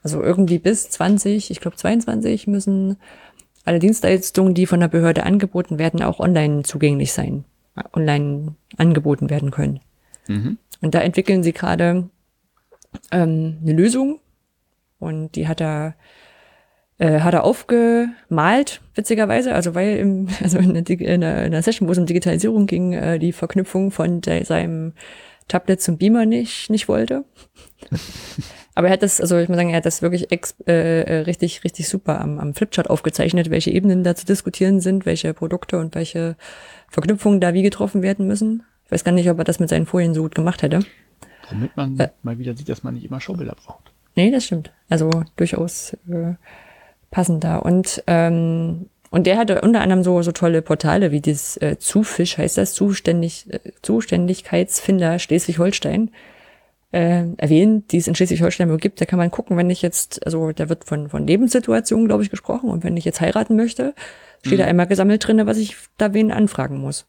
Also 0.03 0.23
irgendwie 0.23 0.59
bis 0.59 0.89
20, 0.91 1.51
ich 1.51 1.61
glaube 1.61 1.77
22 1.77 2.47
müssen 2.47 2.97
alle 3.65 3.79
Dienstleistungen, 3.79 4.55
die 4.55 4.67
von 4.67 4.81
der 4.81 4.89
Behörde 4.89 5.25
angeboten 5.25 5.79
werden, 5.79 6.03
auch 6.03 6.21
online 6.21 6.63
zugänglich 6.63 7.13
sein, 7.13 7.45
online 7.93 8.55
angeboten 8.77 9.29
werden 9.31 9.51
können. 9.51 9.81
Mhm. 10.27 10.59
Und 10.81 10.95
da 10.95 11.01
entwickeln 11.01 11.43
sie 11.43 11.53
gerade 11.53 12.09
ähm, 13.11 13.59
eine 13.63 13.73
Lösung 13.73 14.21
und 14.99 15.37
die 15.37 15.47
hat 15.47 15.61
er 15.61 15.95
äh, 16.99 17.21
hat 17.21 17.33
er 17.35 17.45
aufgemalt, 17.45 18.83
witzigerweise, 18.95 19.55
also 19.55 19.75
weil 19.75 19.97
im, 19.97 20.29
also 20.43 20.59
in 20.59 20.85
der, 20.85 21.01
in 21.01 21.21
der, 21.51 21.63
Session, 21.63 21.89
wo 21.89 21.93
es 21.93 21.99
um 21.99 22.07
Digitalisierung 22.07 22.67
ging, 22.67 22.93
äh, 22.93 23.19
die 23.19 23.33
Verknüpfung 23.33 23.91
von 23.91 24.21
de, 24.21 24.45
seinem 24.45 24.93
Tablet 25.49 25.81
zum 25.81 25.99
Beamer 25.99 26.27
nicht, 26.27 26.71
nicht 26.71 26.89
wollte. 26.89 27.25
Aber 28.81 28.89
er 28.89 28.95
hat 28.95 29.03
das, 29.03 29.21
also 29.21 29.37
ich 29.37 29.47
muss 29.51 29.59
sagen, 29.59 29.69
er 29.69 29.77
hat 29.77 29.85
das 29.85 30.01
wirklich 30.01 30.33
ex, 30.33 30.55
äh, 30.67 31.03
äh, 31.03 31.19
richtig, 31.25 31.65
richtig 31.65 31.87
super 31.87 32.19
am, 32.19 32.39
am 32.39 32.55
Flipchart 32.55 32.89
aufgezeichnet, 32.89 33.51
welche 33.51 33.71
Ebenen 33.71 34.05
da 34.05 34.15
zu 34.15 34.25
diskutieren 34.25 34.81
sind, 34.81 35.05
welche 35.05 35.35
Produkte 35.35 35.79
und 35.79 35.95
welche 35.95 36.35
Verknüpfungen 36.89 37.43
da 37.43 37.53
wie 37.53 37.61
getroffen 37.61 38.01
werden 38.01 38.27
müssen. 38.27 38.63
Ich 38.87 38.93
weiß 38.93 39.05
gar 39.05 39.13
nicht, 39.13 39.29
ob 39.29 39.37
er 39.37 39.45
das 39.45 39.61
mit 39.61 39.69
seinen 39.69 39.85
Folien 39.85 40.15
so 40.15 40.23
gut 40.23 40.35
gemacht 40.35 40.63
hätte. 40.63 40.79
Womit 41.51 41.77
man 41.77 41.99
Äh. 42.01 42.09
mal 42.23 42.39
wieder 42.39 42.57
sieht, 42.57 42.71
dass 42.71 42.83
man 42.83 42.95
nicht 42.95 43.05
immer 43.05 43.21
Schaubilder 43.21 43.55
braucht. 43.55 43.93
Nee, 44.17 44.31
das 44.31 44.47
stimmt. 44.47 44.73
Also 44.89 45.11
durchaus 45.37 45.93
äh, 46.11 46.37
passend 47.11 47.45
da. 47.45 47.59
Und, 47.59 48.03
ähm, 48.07 48.87
und 49.11 49.27
der 49.27 49.37
hatte 49.37 49.61
unter 49.61 49.83
anderem 49.83 50.03
so, 50.03 50.23
so 50.23 50.33
tolle 50.33 50.63
Portale 50.63 51.13
wie 51.13 51.21
dieses 51.21 51.59
äh, 51.59 51.79
Zufisch, 51.79 52.39
heißt 52.39 52.57
das, 52.57 52.73
Zuständig, 52.73 53.45
äh, 53.51 53.59
Zuständigkeitsfinder 53.83 55.19
Schleswig-Holstein, 55.19 56.13
äh, 56.93 57.25
erwähnt, 57.37 57.93
die 57.93 57.99
es 57.99 58.09
in 58.09 58.15
Schleswig-Holstein 58.15 58.77
gibt. 58.79 59.01
Da 59.01 59.07
kann 59.07 59.19
man 59.19 59.31
gucken, 59.31 59.57
wenn 59.57 59.71
ich 59.71 59.83
jetzt, 59.83 60.25
also 60.25 60.53
da 60.53 60.69
wird 60.69 60.85
von, 60.85 61.09
von 61.09 61.27
Lebenssituationen, 61.27 62.07
glaube 62.07 62.23
ich, 62.23 62.31
gesprochen. 62.31 62.71
Und 62.71 62.85
wenn 62.85 62.97
ich 62.97 63.05
jetzt 63.05 63.21
heiraten 63.21 63.57
möchte, 63.57 63.95
steht 64.45 64.61
da 64.61 64.65
einmal 64.65 64.87
gesammelt 64.87 65.27
drinne, 65.27 65.47
was 65.47 65.59
ich 65.59 65.77
da 65.99 66.15
wen 66.15 66.33
anfragen 66.33 66.79
muss. 66.79 67.07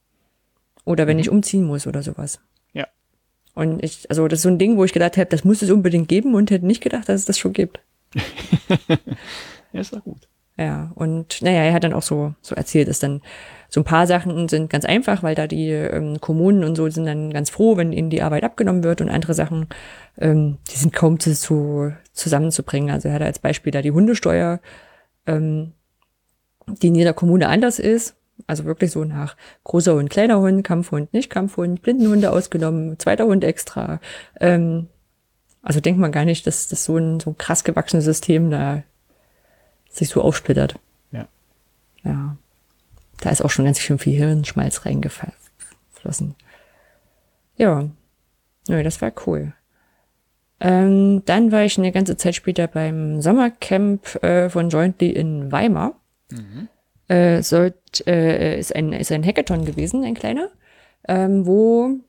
Oder 0.86 1.08
wenn 1.08 1.20
ich 1.20 1.30
umziehen 1.30 1.64
muss 1.64 1.88
oder 1.88 2.04
sowas. 2.04 2.40
Ja. 2.74 2.88
Und 3.54 3.84
ich, 3.84 4.10
also 4.10 4.28
das 4.28 4.40
ist 4.40 4.44
so 4.44 4.50
ein 4.50 4.60
Ding, 4.60 4.78
wo 4.78 4.84
ich 4.84 4.94
gedacht 4.94 5.18
habe, 5.18 5.30
das 5.30 5.44
muss 5.44 5.62
es 5.62 5.72
unbedingt 5.72 6.08
geben 6.08 6.36
und 6.36 6.52
hätte 6.52 6.66
nicht 6.66 6.82
gedacht, 6.82 7.10
dass 7.10 7.22
es 7.22 7.26
das 7.26 7.38
schon 7.38 7.54
gibt. 7.54 7.80
Ja, 9.74 9.80
ist 9.80 9.94
doch 9.94 10.04
gut. 10.04 10.28
Ja, 10.58 10.92
und 10.96 11.42
naja, 11.42 11.64
er 11.64 11.74
hat 11.74 11.84
dann 11.84 11.94
auch 11.94 12.02
so, 12.02 12.36
so 12.42 12.56
erzählt, 12.56 12.88
dass 12.88 13.00
dann 13.00 13.22
so 13.74 13.80
ein 13.80 13.86
paar 13.86 14.06
Sachen 14.06 14.50
sind 14.50 14.70
ganz 14.70 14.84
einfach, 14.84 15.24
weil 15.24 15.34
da 15.34 15.48
die 15.48 15.70
ähm, 15.70 16.20
Kommunen 16.20 16.66
und 16.66 16.76
so 16.76 16.90
sind 16.90 17.06
dann 17.06 17.32
ganz 17.32 17.50
froh, 17.50 17.78
wenn 17.78 17.94
ihnen 17.94 18.10
die 18.10 18.22
Arbeit 18.22 18.44
abgenommen 18.44 18.84
wird 18.84 19.00
und 19.00 19.08
andere 19.08 19.34
Sachen, 19.34 19.68
ähm, 20.18 20.58
die 20.70 20.76
sind 20.76 20.92
kaum 20.92 21.22
zu, 21.22 21.34
zu, 21.34 21.94
zusammenzubringen. 22.12 22.92
Also 22.92 23.08
er 23.08 23.14
hat 23.16 23.22
als 23.22 23.40
Beispiel 23.40 23.72
da 23.72 23.82
die 23.82 23.92
Hundesteuer, 23.92 24.60
ähm, 25.26 25.72
die 26.68 26.88
in 26.88 26.96
jeder 26.96 27.14
Kommune 27.14 27.48
anders 27.48 27.80
ist. 27.80 28.18
Also 28.46 28.66
wirklich 28.66 28.92
so 28.92 29.06
nach 29.06 29.38
großer 29.64 29.96
Hund, 29.96 30.10
kleiner 30.10 30.42
Hund, 30.42 30.66
Kampfhund, 30.66 31.14
nicht 31.14 31.30
Kampfhund, 31.30 31.82
Blindenhunde 31.82 32.32
ausgenommen, 32.32 33.00
zweiter 33.00 33.26
Hund 33.26 33.46
extra. 33.46 34.02
Ähm, 34.42 34.88
also 35.62 35.80
denkt 35.80 36.02
man 36.02 36.12
gar 36.12 36.26
nicht, 36.26 36.46
dass 36.46 36.68
das 36.68 36.84
so 36.84 36.98
ein, 36.98 37.22
so 37.22 37.30
ein 37.30 37.38
krass 37.38 37.64
gewachsenes 37.64 38.04
System 38.04 38.52
da 38.52 38.84
sich 39.90 40.10
so 40.10 40.22
aufsplittert. 40.22 40.78
Ja. 41.14 41.28
Ja. 42.04 42.36
Da 43.22 43.30
ist 43.30 43.42
auch 43.42 43.50
schon 43.50 43.66
ganz 43.66 43.80
schön 43.80 44.00
viel 44.00 44.18
Hirnschmalz 44.18 44.86
reingeflossen. 44.86 46.36
Ja. 47.56 47.90
Nö, 48.68 48.84
das 48.84 49.02
war 49.02 49.14
cool. 49.26 49.54
Ähm, 50.60 51.24
dann 51.26 51.52
war 51.52 51.64
ich 51.64 51.78
eine 51.78 51.92
ganze 51.92 52.18
Zeit 52.18 52.36
später 52.36 52.68
beim 52.68 53.22
Sommercamp 53.22 54.24
äh, 54.24 54.50
von 54.50 54.70
Jointly 54.70 55.10
in 55.10 55.52
Weimar. 55.52 56.00
Äh, 57.08 57.42
sollt, 57.42 58.08
äh, 58.08 58.58
ist, 58.58 58.76
ein, 58.76 58.94
ist 58.94 59.12
ein 59.12 59.26
Hackathon 59.26 59.66
gewesen, 59.66 60.04
ein 60.04 60.14
kleiner, 60.14 60.50
ähm, 61.08 61.46
wo, 61.46 62.00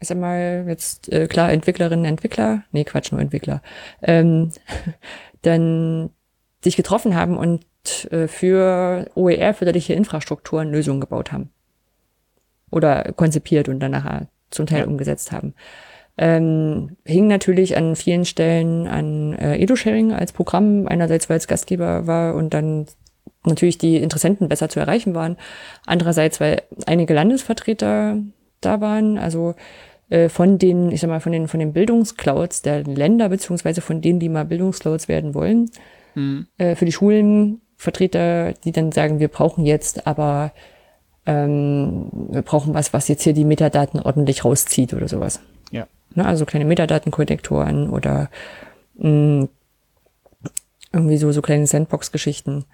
ich 0.00 0.08
sag 0.08 0.18
mal, 0.18 0.66
jetzt 0.68 1.10
äh, 1.10 1.28
klar, 1.28 1.50
Entwicklerinnen, 1.50 2.04
Entwickler, 2.04 2.64
nee, 2.70 2.84
Quatsch, 2.84 3.10
nur 3.10 3.22
Entwickler, 3.22 3.62
ähm, 4.02 4.50
dann 5.42 6.10
sich 6.62 6.76
getroffen 6.76 7.14
haben 7.14 7.38
und 7.38 7.64
für 8.26 9.06
OER, 9.14 9.54
förderliche 9.54 9.94
Infrastrukturen, 9.94 10.70
Lösungen 10.70 11.00
gebaut 11.00 11.32
haben. 11.32 11.50
Oder 12.70 13.12
konzipiert 13.12 13.68
und 13.68 13.80
dann 13.80 13.92
nachher 13.92 14.28
zum 14.50 14.66
Teil 14.66 14.80
Ja. 14.80 14.86
umgesetzt 14.86 15.32
haben. 15.32 15.54
Ähm, 16.16 16.96
hing 17.04 17.26
natürlich 17.26 17.76
an 17.76 17.96
vielen 17.96 18.24
Stellen 18.24 18.86
an 18.86 19.32
äh, 19.34 19.56
EduSharing 19.58 20.12
als 20.12 20.32
Programm, 20.32 20.86
einerseits 20.86 21.28
weil 21.28 21.38
es 21.38 21.48
Gastgeber 21.48 22.06
war 22.06 22.34
und 22.34 22.54
dann 22.54 22.86
natürlich 23.44 23.78
die 23.78 23.96
Interessenten 23.96 24.48
besser 24.48 24.68
zu 24.68 24.78
erreichen 24.80 25.14
waren. 25.14 25.36
Andererseits, 25.86 26.40
weil 26.40 26.62
einige 26.86 27.14
Landesvertreter 27.14 28.18
da 28.60 28.80
waren, 28.80 29.18
also 29.18 29.54
äh, 30.08 30.28
von 30.28 30.58
den, 30.58 30.92
ich 30.92 31.00
sag 31.00 31.08
mal, 31.10 31.20
von 31.20 31.32
den, 31.32 31.48
von 31.48 31.58
den 31.60 31.72
Bildungsclouds 31.72 32.62
der 32.62 32.84
Länder, 32.84 33.28
beziehungsweise 33.28 33.80
von 33.80 34.00
denen, 34.00 34.20
die 34.20 34.28
mal 34.28 34.44
Bildungsclouds 34.44 35.08
werden 35.08 35.34
wollen, 35.34 35.70
äh, 36.58 36.76
für 36.76 36.84
die 36.84 36.92
Schulen 36.92 37.60
Vertreter, 37.84 38.52
die 38.64 38.72
dann 38.72 38.90
sagen, 38.90 39.20
wir 39.20 39.28
brauchen 39.28 39.64
jetzt 39.64 40.06
aber, 40.06 40.52
ähm, 41.26 42.08
wir 42.12 42.42
brauchen 42.42 42.74
was, 42.74 42.92
was 42.92 43.08
jetzt 43.08 43.22
hier 43.22 43.34
die 43.34 43.44
Metadaten 43.44 44.00
ordentlich 44.00 44.44
rauszieht 44.44 44.92
oder 44.94 45.06
sowas. 45.06 45.40
Ja. 45.70 45.86
Ne, 46.14 46.26
also 46.26 46.44
kleine 46.46 46.64
Metadatenkontektoren 46.64 47.90
oder 47.90 48.30
mh, 48.96 49.48
irgendwie 50.92 51.16
so, 51.16 51.30
so 51.32 51.42
kleine 51.42 51.66
Sandbox-Geschichten. 51.66 52.64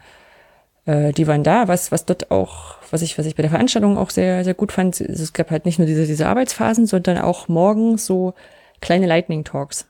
Äh, 0.86 1.12
die 1.12 1.26
waren 1.26 1.42
da, 1.42 1.68
was, 1.68 1.92
was 1.92 2.04
dort 2.04 2.30
auch, 2.30 2.76
was 2.90 3.02
ich, 3.02 3.18
was 3.18 3.26
ich 3.26 3.36
bei 3.36 3.42
der 3.42 3.50
Veranstaltung 3.50 3.98
auch 3.98 4.10
sehr, 4.10 4.44
sehr 4.44 4.54
gut 4.54 4.72
fand, 4.72 5.00
es 5.00 5.32
gab 5.32 5.50
halt 5.50 5.64
nicht 5.64 5.78
nur 5.78 5.86
diese, 5.86 6.06
diese 6.06 6.26
Arbeitsphasen, 6.26 6.86
sondern 6.86 7.18
auch 7.18 7.48
morgens 7.48 8.06
so 8.06 8.34
kleine 8.80 9.06
Lightning 9.06 9.44
Talks. 9.44 9.86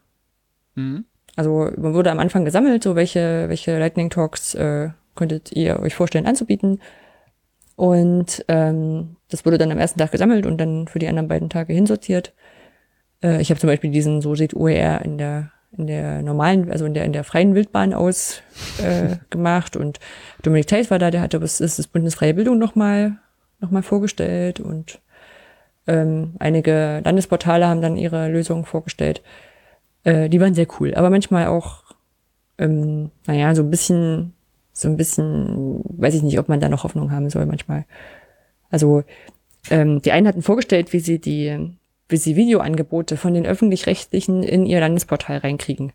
Mhm. 0.74 1.04
Also 1.36 1.70
man 1.76 1.94
wurde 1.94 2.10
am 2.10 2.18
Anfang 2.18 2.44
gesammelt, 2.44 2.82
so 2.82 2.96
welche, 2.96 3.48
welche 3.48 3.78
Lightning 3.78 4.10
Talks 4.10 4.54
äh, 4.54 4.90
könntet 5.20 5.52
ihr 5.52 5.78
euch 5.78 5.94
vorstellen 5.94 6.26
anzubieten. 6.26 6.80
Und 7.76 8.44
ähm, 8.48 9.16
das 9.30 9.46
wurde 9.46 9.58
dann 9.58 9.70
am 9.70 9.78
ersten 9.78 10.00
Tag 10.00 10.10
gesammelt 10.10 10.44
und 10.44 10.58
dann 10.58 10.88
für 10.88 10.98
die 10.98 11.06
anderen 11.06 11.28
beiden 11.28 11.48
Tage 11.48 11.72
hinsortiert. 11.72 12.34
Äh, 13.22 13.40
ich 13.40 13.50
habe 13.50 13.60
zum 13.60 13.68
Beispiel 13.68 13.90
diesen, 13.90 14.20
so 14.20 14.34
sieht 14.34 14.54
OER 14.54 15.02
in 15.04 15.18
der 15.18 15.52
in 15.78 15.86
der 15.86 16.20
normalen, 16.22 16.72
also 16.72 16.84
in 16.84 16.94
der 16.94 17.04
in 17.04 17.12
der 17.12 17.22
freien 17.22 17.54
Wildbahn 17.54 17.94
aus 17.94 18.42
äh, 18.82 19.18
gemacht 19.30 19.76
und 19.76 20.00
Dominik 20.42 20.66
Theis 20.66 20.90
war 20.90 20.98
da, 20.98 21.12
der 21.12 21.20
hatte 21.20 21.38
das 21.38 21.60
ist 21.60 21.78
das 21.78 21.86
Bundesfreie 21.86 22.34
Bildung 22.34 22.58
nochmal 22.58 23.18
noch 23.60 23.70
mal 23.70 23.84
vorgestellt 23.84 24.58
und 24.58 25.00
ähm, 25.86 26.34
einige 26.40 27.02
Landesportale 27.04 27.66
haben 27.66 27.82
dann 27.82 27.96
ihre 27.96 28.28
Lösungen 28.28 28.64
vorgestellt. 28.64 29.22
Äh, 30.04 30.28
die 30.28 30.40
waren 30.40 30.54
sehr 30.54 30.66
cool, 30.78 30.94
aber 30.94 31.10
manchmal 31.10 31.46
auch, 31.46 31.82
ähm, 32.58 33.10
naja, 33.26 33.54
so 33.54 33.62
ein 33.62 33.70
bisschen, 33.70 34.34
so 34.72 34.88
ein 34.88 34.96
bisschen, 34.96 35.80
weiß 35.84 36.14
ich 36.14 36.22
nicht, 36.22 36.38
ob 36.38 36.48
man 36.48 36.60
da 36.60 36.68
noch 36.68 36.84
Hoffnung 36.84 37.10
haben 37.10 37.30
soll 37.30 37.46
manchmal. 37.46 37.84
Also 38.70 39.02
ähm, 39.70 40.00
die 40.02 40.12
einen 40.12 40.26
hatten 40.26 40.42
vorgestellt, 40.42 40.92
wie 40.92 41.00
sie 41.00 41.18
die, 41.18 41.74
wie 42.08 42.16
sie 42.16 42.36
Videoangebote 42.36 43.16
von 43.16 43.34
den 43.34 43.46
öffentlich-rechtlichen 43.46 44.42
in 44.42 44.66
ihr 44.66 44.80
Landesportal 44.80 45.38
reinkriegen. 45.38 45.92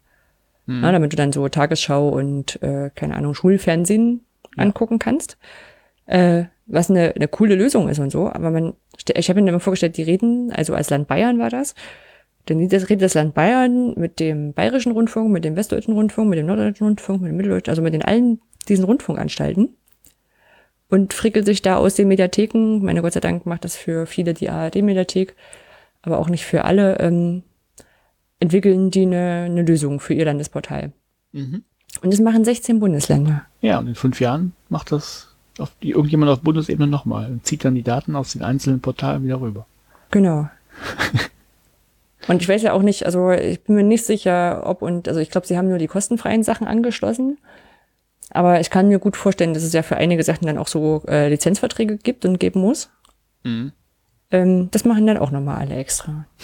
Na, 0.82 0.92
damit 0.92 1.14
du 1.14 1.16
dann 1.16 1.32
so 1.32 1.48
Tagesschau 1.48 2.10
und 2.10 2.62
äh, 2.64 2.90
keine 2.96 3.16
Ahnung 3.16 3.36
Schulfernsehen 3.36 4.22
angucken 4.58 5.00
kannst. 5.00 5.38
Äh, 6.08 6.46
was 6.68 6.90
eine, 6.90 7.14
eine 7.16 7.28
coole 7.28 7.56
Lösung 7.56 7.90
ist 7.90 8.00
und 8.00 8.12
so. 8.12 8.30
Aber 8.30 8.50
man, 8.50 8.74
ich 9.14 9.30
habe 9.30 9.42
mir 9.42 9.50
immer 9.50 9.60
vorgestellt, 9.60 9.98
die 9.98 10.04
reden, 10.04 10.52
also 10.52 10.74
als 10.74 10.90
Land 10.90 11.08
Bayern 11.08 11.38
war 11.38 11.50
das, 11.50 11.76
dann 12.48 12.60
redet 12.60 13.02
das 13.02 13.14
Land 13.14 13.34
Bayern 13.34 13.94
mit 13.96 14.20
dem 14.20 14.54
Bayerischen 14.54 14.92
Rundfunk, 14.92 15.32
mit 15.32 15.46
dem 15.46 15.56
Westdeutschen 15.56 15.94
Rundfunk, 15.94 16.30
mit 16.30 16.40
dem 16.40 16.46
Norddeutschen 16.48 16.88
Rundfunk, 16.88 17.22
mit 17.22 17.30
dem 17.30 17.38
Mitteldeutschen, 17.38 17.72
also 17.72 17.82
mit 17.82 17.94
den 17.94 18.04
allen 18.04 18.40
diesen 18.66 18.86
Rundfunkanstalten 18.86 19.70
und 20.90 21.14
frickelt 21.14 21.46
sich 21.46 21.62
da 21.62 21.78
aus 21.78 21.96
den 21.96 22.08
Mediatheken, 22.08 22.80
meine 22.82 23.02
Gott 23.02 23.14
sei 23.14 23.20
Dank 23.20 23.46
macht 23.46 23.66
das 23.66 23.76
für 23.76 24.06
viele 24.06 24.34
die 24.34 24.50
ARD-Mediathek, 24.50 25.36
aber 26.02 26.20
auch 26.20 26.30
nicht 26.30 26.46
für 26.46 26.66
alle, 26.66 27.00
ähm, 27.00 27.44
entwickeln 28.40 28.92
die 28.92 29.04
eine, 29.04 29.46
eine 29.46 29.64
Lösung 29.64 30.00
für 30.00 30.14
ihr 30.14 30.26
Landesportal. 30.26 30.92
Mhm. 31.32 31.64
Und 32.02 32.14
das 32.14 32.20
machen 32.20 32.44
16 32.44 32.80
Bundesländer. 32.80 33.44
Ja, 33.62 33.80
und 33.80 33.88
in 33.88 33.96
fünf 33.96 34.20
Jahren 34.20 34.54
macht 34.70 34.92
das 34.92 35.36
auf 35.58 35.72
die, 35.82 35.92
irgendjemand 35.92 36.32
auf 36.32 36.42
Bundesebene 36.42 36.88
nochmal 36.88 37.32
und 37.32 37.46
zieht 37.46 37.64
dann 37.64 37.76
die 37.76 37.84
Daten 37.84 38.16
aus 38.16 38.34
den 38.34 38.44
einzelnen 38.44 38.82
Portalen 38.82 39.24
wieder 39.24 39.40
rüber. 39.40 39.66
Genau. 40.12 40.50
und 42.28 42.42
ich 42.42 42.50
weiß 42.50 42.62
ja 42.62 42.74
auch 42.74 42.82
nicht, 42.82 43.06
also 43.06 43.32
ich 43.32 43.64
bin 43.64 43.76
mir 43.76 43.84
nicht 43.84 44.06
sicher, 44.06 44.64
ob 44.66 44.82
und, 44.82 45.08
also 45.08 45.22
ich 45.22 45.30
glaube, 45.30 45.48
sie 45.48 45.58
haben 45.58 45.70
nur 45.70 45.78
die 45.78 45.88
kostenfreien 45.88 46.44
Sachen 46.44 46.68
angeschlossen. 46.68 47.38
Aber 48.32 48.60
ich 48.60 48.70
kann 48.70 48.88
mir 48.88 49.00
gut 49.00 49.16
vorstellen, 49.16 49.54
dass 49.54 49.64
es 49.64 49.74
ja 49.74 49.84
für 49.84 49.98
einige 49.98 50.24
Sachen 50.24 50.46
dann 50.46 50.58
auch 50.58 50.68
so 50.68 51.04
äh, 51.08 51.30
Lizenzverträge 51.30 51.98
gibt 51.98 52.26
und 52.26 52.40
geben 52.40 52.60
muss. 52.62 52.90
Mhm. 53.44 53.72
Ähm, 54.32 54.70
das 54.72 54.84
machen 54.86 55.06
dann 55.08 55.18
auch 55.18 55.32
nochmal 55.32 55.58
alle 55.58 55.76
extra. 55.76 56.26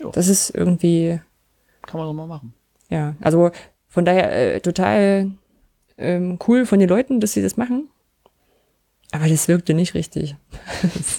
Jo. 0.00 0.12
Das 0.12 0.28
ist 0.28 0.50
irgendwie, 0.50 1.20
Kann 1.82 1.98
man 1.98 2.06
doch 2.06 2.12
mal 2.14 2.28
machen. 2.28 2.54
ja, 2.88 3.16
also 3.20 3.50
von 3.88 4.04
daher 4.04 4.54
äh, 4.54 4.60
total 4.60 5.32
ähm, 5.96 6.38
cool 6.46 6.66
von 6.66 6.78
den 6.78 6.88
Leuten, 6.88 7.18
dass 7.18 7.32
sie 7.32 7.42
das 7.42 7.56
machen. 7.56 7.88
Aber 9.10 9.26
das 9.26 9.48
wirkte 9.48 9.74
nicht 9.74 9.94
richtig. 9.94 10.36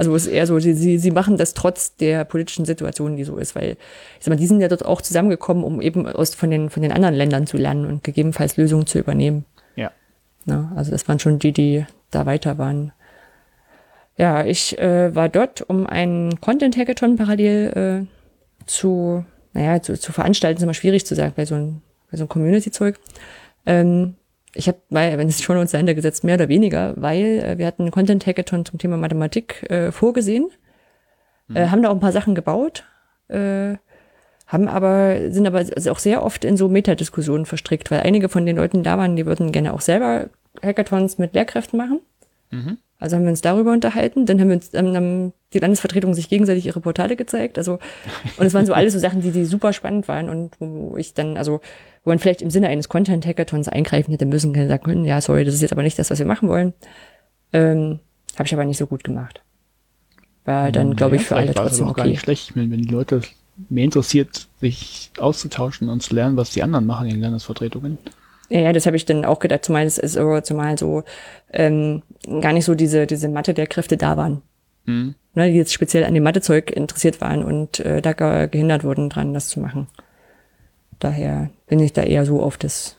also 0.00 0.16
es 0.16 0.26
ist 0.26 0.32
eher 0.32 0.46
so, 0.46 0.58
sie, 0.58 0.72
sie, 0.72 0.96
sie 0.96 1.10
machen 1.10 1.36
das 1.36 1.52
trotz 1.52 1.94
der 1.94 2.24
politischen 2.24 2.64
Situation, 2.64 3.16
die 3.16 3.24
so 3.24 3.36
ist, 3.36 3.54
weil 3.54 3.72
ich 4.18 4.24
sag 4.24 4.30
mal, 4.30 4.36
die 4.36 4.46
sind 4.46 4.62
ja 4.62 4.68
dort 4.68 4.82
auch 4.82 5.02
zusammengekommen, 5.02 5.62
um 5.62 5.82
eben 5.82 6.08
aus 6.08 6.34
von 6.34 6.50
den 6.50 6.70
von 6.70 6.82
den 6.82 6.90
anderen 6.90 7.14
Ländern 7.14 7.46
zu 7.46 7.58
lernen 7.58 7.84
und 7.84 8.02
gegebenenfalls 8.02 8.56
Lösungen 8.56 8.86
zu 8.86 8.98
übernehmen. 8.98 9.44
Ja. 9.76 9.90
Ne? 10.46 10.72
Also 10.74 10.90
das 10.90 11.06
waren 11.06 11.18
schon 11.18 11.38
die, 11.38 11.52
die 11.52 11.84
da 12.10 12.24
weiter 12.24 12.56
waren. 12.56 12.92
Ja, 14.16 14.42
ich 14.42 14.78
äh, 14.78 15.14
war 15.14 15.28
dort, 15.28 15.60
um 15.68 15.86
einen 15.86 16.40
Content-Hackathon 16.40 17.16
parallel 17.16 18.06
äh, 18.08 18.64
zu, 18.64 19.26
naja, 19.52 19.82
zu, 19.82 20.00
zu 20.00 20.12
veranstalten, 20.12 20.56
ist 20.56 20.62
immer 20.62 20.72
schwierig 20.72 21.04
zu 21.04 21.14
sagen, 21.14 21.34
bei 21.36 21.44
so 21.44 21.56
einem, 21.56 21.82
so 22.10 22.22
einem 22.22 22.28
Community-Zeug. 22.30 22.98
Ähm, 23.66 24.14
ich 24.54 24.68
habe, 24.68 24.78
weil, 24.90 25.16
wenn 25.18 25.28
es 25.28 25.42
schon 25.42 25.56
uns 25.56 25.70
dahinter 25.70 25.94
gesetzt, 25.94 26.24
mehr 26.24 26.34
oder 26.34 26.48
weniger, 26.48 26.94
weil 26.96 27.42
äh, 27.44 27.58
wir 27.58 27.66
hatten 27.66 27.82
einen 27.82 27.90
Content-Hackathon 27.90 28.64
zum 28.64 28.78
Thema 28.78 28.96
Mathematik 28.96 29.70
äh, 29.70 29.92
vorgesehen, 29.92 30.50
äh, 31.54 31.68
haben 31.68 31.82
da 31.82 31.88
auch 31.88 31.94
ein 31.94 32.00
paar 32.00 32.12
Sachen 32.12 32.34
gebaut, 32.34 32.84
äh, 33.28 33.74
haben 34.46 34.68
aber, 34.68 35.30
sind 35.30 35.46
aber 35.46 35.64
auch 35.90 35.98
sehr 35.98 36.24
oft 36.24 36.44
in 36.44 36.56
so 36.56 36.68
Metadiskussionen 36.68 37.46
verstrickt, 37.46 37.90
weil 37.90 38.00
einige 38.00 38.28
von 38.28 38.46
den 38.46 38.56
Leuten 38.56 38.82
da 38.82 38.98
waren, 38.98 39.16
die 39.16 39.26
würden 39.26 39.52
gerne 39.52 39.72
auch 39.72 39.80
selber 39.80 40.28
Hackathons 40.62 41.18
mit 41.18 41.34
Lehrkräften 41.34 41.76
machen. 41.76 42.00
Also 43.00 43.16
haben 43.16 43.24
wir 43.24 43.30
uns 43.30 43.40
darüber 43.40 43.72
unterhalten, 43.72 44.26
dann 44.26 44.38
haben 44.40 44.48
wir 44.48 44.56
uns, 44.56 44.70
dann 44.70 44.94
haben 44.94 45.32
die 45.54 45.58
Landesvertretungen 45.58 46.14
sich 46.14 46.28
gegenseitig 46.28 46.66
ihre 46.66 46.80
Portale 46.80 47.16
gezeigt, 47.16 47.58
also, 47.58 47.78
und 48.36 48.46
es 48.46 48.54
waren 48.54 48.66
so 48.66 48.74
alles 48.74 48.92
so 48.92 48.98
Sachen, 48.98 49.22
die, 49.22 49.30
die 49.30 49.46
super 49.46 49.72
spannend 49.72 50.06
waren 50.06 50.28
und 50.28 50.54
wo 50.60 50.96
ich 50.96 51.14
dann, 51.14 51.36
also, 51.36 51.60
wo 52.04 52.10
man 52.10 52.18
vielleicht 52.18 52.42
im 52.42 52.50
Sinne 52.50 52.68
eines 52.68 52.88
Content-Hackathons 52.88 53.68
eingreifen 53.68 54.12
hätte 54.12 54.26
müssen, 54.26 54.54
hätte 54.54 54.68
sagen 54.68 54.84
können, 54.84 55.04
ja, 55.04 55.20
sorry, 55.20 55.44
das 55.44 55.54
ist 55.54 55.62
jetzt 55.62 55.72
aber 55.72 55.82
nicht 55.82 55.98
das, 55.98 56.10
was 56.10 56.18
wir 56.18 56.26
machen 56.26 56.48
wollen. 56.48 56.74
Ähm, 57.52 58.00
habe 58.36 58.46
ich 58.46 58.54
aber 58.54 58.64
nicht 58.64 58.78
so 58.78 58.86
gut 58.86 59.02
gemacht. 59.02 59.42
War 60.44 60.70
dann, 60.72 60.94
glaube 60.94 61.16
ich, 61.16 61.22
für 61.22 61.36
alle 61.36 61.52
trotzdem 61.54 61.88
auch 61.88 61.94
gar 61.94 62.04
okay. 62.04 62.12
nicht 62.12 62.20
schlecht, 62.20 62.54
wenn, 62.54 62.70
wenn 62.70 62.82
die 62.82 62.88
Leute 62.88 63.22
mehr 63.68 63.84
interessiert, 63.84 64.48
sich 64.60 65.10
auszutauschen 65.18 65.88
und 65.88 66.02
zu 66.02 66.14
lernen, 66.14 66.36
was 66.36 66.50
die 66.50 66.62
anderen 66.62 66.86
machen 66.86 67.06
in 67.06 67.14
den 67.14 67.22
Landesvertretungen. 67.22 67.98
Ja, 68.50 68.60
ja, 68.60 68.72
das 68.72 68.86
habe 68.86 68.96
ich 68.96 69.06
dann 69.06 69.24
auch 69.24 69.38
gedacht, 69.38 69.64
zumal 69.64 69.86
es 69.86 69.96
ist 69.96 70.18
zumal 70.42 70.76
so 70.76 71.04
ähm, 71.52 72.02
gar 72.40 72.52
nicht 72.52 72.64
so 72.64 72.74
diese, 72.74 73.06
diese 73.06 73.28
Mathe 73.28 73.54
der 73.54 73.68
Kräfte 73.68 73.96
da 73.96 74.16
waren. 74.16 74.42
Mhm. 74.86 75.14
Ne, 75.34 75.52
die 75.52 75.56
jetzt 75.56 75.72
speziell 75.72 76.04
an 76.04 76.14
dem 76.14 76.24
Mathezeug 76.24 76.72
interessiert 76.72 77.20
waren 77.20 77.44
und 77.44 77.78
äh, 77.80 78.02
da 78.02 78.12
ge 78.12 78.48
gehindert 78.48 78.82
wurden 78.82 79.08
dran, 79.08 79.32
das 79.32 79.48
zu 79.48 79.60
machen. 79.60 79.86
Daher 80.98 81.50
bin 81.68 81.78
ich 81.78 81.92
da 81.92 82.02
eher 82.02 82.26
so 82.26 82.42
auf 82.42 82.56
das, 82.56 82.96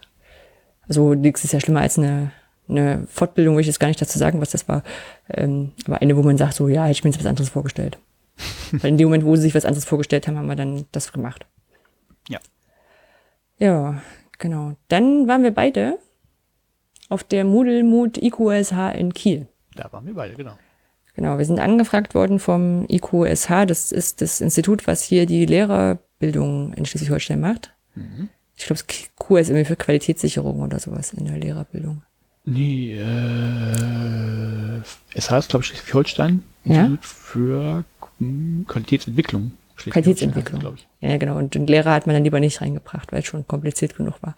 also 0.87 1.13
nichts 1.13 1.43
ist 1.43 1.51
ja 1.51 1.59
schlimmer 1.59 1.81
als 1.81 1.99
eine, 1.99 2.31
eine 2.69 3.05
Fortbildung, 3.09 3.55
will 3.55 3.61
ich 3.61 3.67
jetzt 3.67 3.81
gar 3.81 3.89
nicht 3.89 4.01
dazu 4.01 4.17
sagen, 4.17 4.39
was 4.39 4.51
das 4.51 4.69
war. 4.69 4.83
Ähm, 5.29 5.73
aber 5.85 6.01
eine, 6.01 6.15
wo 6.15 6.23
man 6.23 6.37
sagt, 6.37 6.53
so, 6.53 6.69
ja, 6.69 6.83
hätte 6.83 6.93
ich 6.93 7.03
mir 7.03 7.09
jetzt 7.09 7.19
was 7.19 7.25
anderes 7.25 7.49
vorgestellt. 7.49 7.97
Weil 8.71 8.91
in 8.91 8.97
dem 8.97 9.09
Moment, 9.09 9.25
wo 9.25 9.35
sie 9.35 9.41
sich 9.41 9.55
was 9.55 9.65
anderes 9.65 9.83
vorgestellt 9.83 10.27
haben, 10.27 10.37
haben 10.37 10.47
wir 10.47 10.55
dann 10.55 10.85
das 10.93 11.11
gemacht. 11.11 11.45
Ja. 12.29 12.39
Ja, 13.57 14.01
genau. 14.41 14.73
Dann 14.89 15.27
waren 15.29 15.43
wir 15.43 15.51
beide 15.51 15.97
auf 17.07 17.23
der 17.23 17.45
Moodle 17.45 17.83
Mood 17.83 18.17
IQSH 18.17 18.95
in 18.97 19.13
Kiel. 19.13 19.47
Da 19.75 19.91
waren 19.93 20.05
wir 20.05 20.13
beide, 20.13 20.35
genau. 20.35 20.57
Genau, 21.15 21.37
wir 21.37 21.45
sind 21.45 21.59
angefragt 21.59 22.15
worden 22.15 22.39
vom 22.39 22.85
IQSH. 22.89 23.65
Das 23.67 23.91
ist 23.91 24.21
das 24.21 24.41
Institut, 24.41 24.87
was 24.87 25.03
hier 25.03 25.25
die 25.25 25.45
Lehrerbildung 25.45 26.73
in 26.73 26.85
Schleswig-Holstein 26.85 27.39
macht. 27.39 27.73
Ich 28.55 28.65
glaube, 28.65 28.81
Q 29.17 29.37
ist 29.37 29.49
irgendwie 29.49 29.65
für 29.65 29.75
Qualitätssicherung 29.75 30.61
oder 30.61 30.79
sowas 30.79 31.11
in 31.13 31.25
der 31.25 31.37
Lehrerbildung. 31.37 32.03
Nee, 32.45 32.93
äh, 32.95 34.81
es 35.13 35.29
heißt, 35.29 35.49
glaube 35.49 35.63
ich, 35.63 35.69
Schleswig-Holstein 35.69 36.43
Ja. 36.63 36.85
Institut 36.85 37.05
für 37.05 37.83
Qualitätsentwicklung. 38.67 39.51
Qualitätsentwicklung. 39.89 40.59
glaube 40.59 40.77
ich. 40.77 40.87
Ja, 40.99 41.17
genau. 41.17 41.37
Und 41.37 41.55
den 41.55 41.67
Lehrer 41.67 41.93
hat 41.93 42.07
man 42.07 42.15
dann 42.15 42.23
lieber 42.23 42.39
nicht 42.39 42.61
reingebracht, 42.61 43.11
weil 43.11 43.19
es 43.19 43.25
schon 43.25 43.47
kompliziert 43.47 43.95
genug 43.95 44.21
war. 44.21 44.35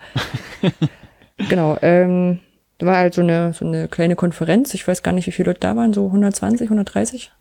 genau. 1.50 1.78
Ähm, 1.82 2.40
da 2.78 2.86
war 2.88 2.98
halt 2.98 3.14
so 3.14 3.22
eine, 3.22 3.54
so 3.54 3.66
eine 3.66 3.88
kleine 3.88 4.16
Konferenz. 4.16 4.74
Ich 4.74 4.88
weiß 4.88 5.04
gar 5.04 5.12
nicht, 5.12 5.28
wie 5.28 5.32
viele 5.32 5.52
Leute 5.52 5.62
da 5.62 5.76
waren. 5.76 5.94
So 5.94 6.06
120, 6.08 6.68
130? 6.68 7.32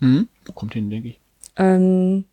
Mhm. 0.00 0.28
Kommt 0.54 0.74
hin, 0.74 0.90
denke 0.90 1.08
ich. 1.08 1.20
Ähm, 1.56 2.24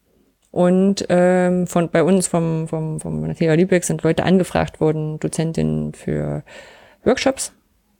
und 0.51 1.05
ähm, 1.09 1.65
von 1.67 1.89
bei 1.89 2.03
uns 2.03 2.27
vom, 2.27 2.67
vom, 2.67 2.99
vom 2.99 3.35
TH 3.35 3.55
Lübeck 3.55 3.83
sind 3.83 4.03
Leute 4.03 4.23
angefragt 4.23 4.79
worden, 4.79 5.19
Dozentinnen 5.19 5.93
für 5.93 6.43
Workshops. 7.03 7.53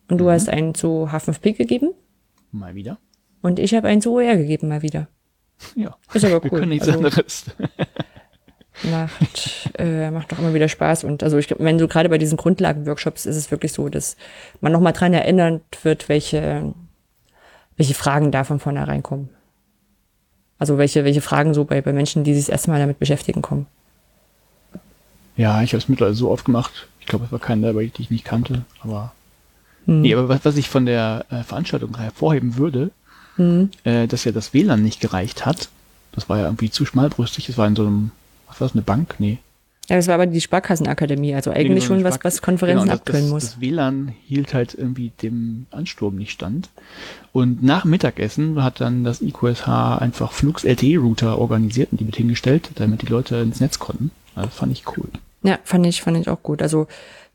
Und 0.10 0.20
du 0.20 0.30
hast 0.30 0.50
einen 0.50 0.76
zu 0.76 1.08
H5P 1.12 1.54
gegeben 1.54 1.94
Mal 2.52 2.76
wieder. 2.76 3.00
und 3.42 3.58
ich 3.58 3.74
habe 3.74 3.88
einen 3.88 4.02
zu 4.02 4.14
OER 4.14 4.38
gegeben 4.38 4.68
mal 4.68 4.82
wieder. 4.84 5.08
Ja. 5.76 5.96
Ist 6.14 6.26
aber 6.26 6.44
Wir 6.44 6.52
cool. 6.52 6.60
können 6.60 6.70
nichts 6.70 6.88
Also- 6.88 7.00
anderes. 7.00 7.46
Macht, 8.90 9.70
äh, 9.78 10.10
macht 10.10 10.32
doch 10.32 10.40
immer 10.40 10.54
wieder 10.56 10.68
Spaß. 10.68 11.04
Und 11.04 11.22
also 11.22 11.38
ich 11.38 11.48
glaube, 11.48 11.64
wenn 11.64 11.78
so 11.78 11.88
gerade 11.88 12.10
bei 12.10 12.18
diesen 12.18 12.38
Grundlagenworkshops 12.38 13.28
ist 13.28 13.36
es 13.36 13.52
wirklich 13.52 13.72
so, 13.72 13.88
dass 13.88 14.18
man 14.62 14.72
nochmal 14.72 14.94
dran 14.94 15.14
erinnert 15.14 15.62
wird, 15.84 16.10
welche, 16.10 16.74
welche 17.78 17.94
Fragen 17.94 18.32
da 18.32 18.44
von 18.44 18.60
vornherein 18.60 19.04
kommen. 19.04 19.30
Also 20.58 20.80
welche, 20.80 21.06
welche 21.06 21.22
Fragen 21.22 21.54
so 21.54 21.66
bei, 21.66 21.82
bei 21.82 21.94
Menschen, 21.94 22.24
die 22.24 22.34
sich 22.34 22.46
das 22.46 22.52
erste 22.52 22.72
Mal 22.72 22.80
damit 22.80 22.98
beschäftigen, 22.98 23.44
kommen. 23.44 23.68
Ja, 25.38 25.62
ich 25.62 25.74
habe 25.74 25.78
es 25.80 25.88
mittlerweile 25.88 26.16
so 26.16 26.32
oft 26.32 26.44
gemacht. 26.46 26.88
Ich 27.00 27.06
glaube, 27.06 27.26
es 27.26 27.32
war 27.32 27.40
keiner 27.40 27.68
dabei, 27.68 27.86
die 27.96 28.02
ich 28.02 28.10
nicht 28.12 28.26
kannte. 28.26 28.66
Aber 28.82 29.14
nee, 29.86 30.14
aber 30.14 30.30
was, 30.30 30.46
was 30.46 30.58
ich 30.58 30.68
von 30.68 30.88
der 30.88 31.26
äh, 31.30 31.44
Veranstaltung 31.44 31.96
hervorheben 31.98 32.58
würde, 32.58 32.90
äh, 33.38 34.08
dass 34.08 34.24
ja 34.24 34.32
das 34.32 34.54
WLAN 34.54 34.84
nicht 34.84 35.02
gereicht 35.02 35.46
hat. 35.46 35.70
Das 36.12 36.30
war 36.30 36.38
ja 36.38 36.46
irgendwie 36.46 36.70
zu 36.70 36.86
schmalbrüstig. 36.86 37.50
Es 37.50 37.58
war 37.58 37.68
in 37.68 37.76
so 37.76 37.84
einem, 37.84 38.12
was 38.48 38.62
war 38.62 38.68
das, 38.68 38.76
eine 38.76 38.84
Bank? 38.84 39.16
Nee. 39.20 39.40
Ja, 39.90 39.98
das 39.98 40.08
war 40.08 40.16
aber 40.16 40.28
die 40.28 40.40
Sparkassenakademie, 40.40 41.36
also 41.36 41.52
eigentlich 41.52 41.66
Irgendwie 41.66 41.82
so 41.82 41.88
schon 41.88 42.04
was, 42.06 42.20
was 42.24 42.42
Konferenzen 42.42 42.84
Genau, 42.86 42.94
abkönnen 42.94 43.30
muss. 43.30 43.44
Das 43.44 43.62
WLAN 43.62 44.14
hielt 44.26 44.54
halt 44.54 44.76
irgendwie 44.76 45.12
dem 45.22 45.66
Ansturm 45.72 46.16
nicht 46.16 46.32
stand. 46.32 46.70
Und 47.34 47.64
nach 47.64 47.84
Mittagessen 47.84 48.64
hat 48.64 48.80
dann 48.80 49.04
das 49.04 49.22
IQSH 49.22 49.68
einfach 50.00 50.32
Flux 50.32 50.64
LTE-Router 50.64 51.38
organisiert 51.38 51.92
und 51.92 52.00
die 52.00 52.06
mit 52.06 52.16
hingestellt, 52.16 52.70
damit 52.76 53.02
die 53.02 53.08
Leute 53.08 53.38
ins 53.38 53.60
Netz 53.60 53.80
konnten. 53.80 54.12
Also 54.36 54.48
das 54.50 54.58
fand 54.58 54.72
ich 54.72 54.86
cool. 54.98 55.10
Ja, 55.42 55.60
fand 55.66 55.86
ich, 55.86 56.02
fand 56.02 56.18
ich 56.18 56.30
auch 56.30 56.42
gut. 56.42 56.62
Also 56.62 56.88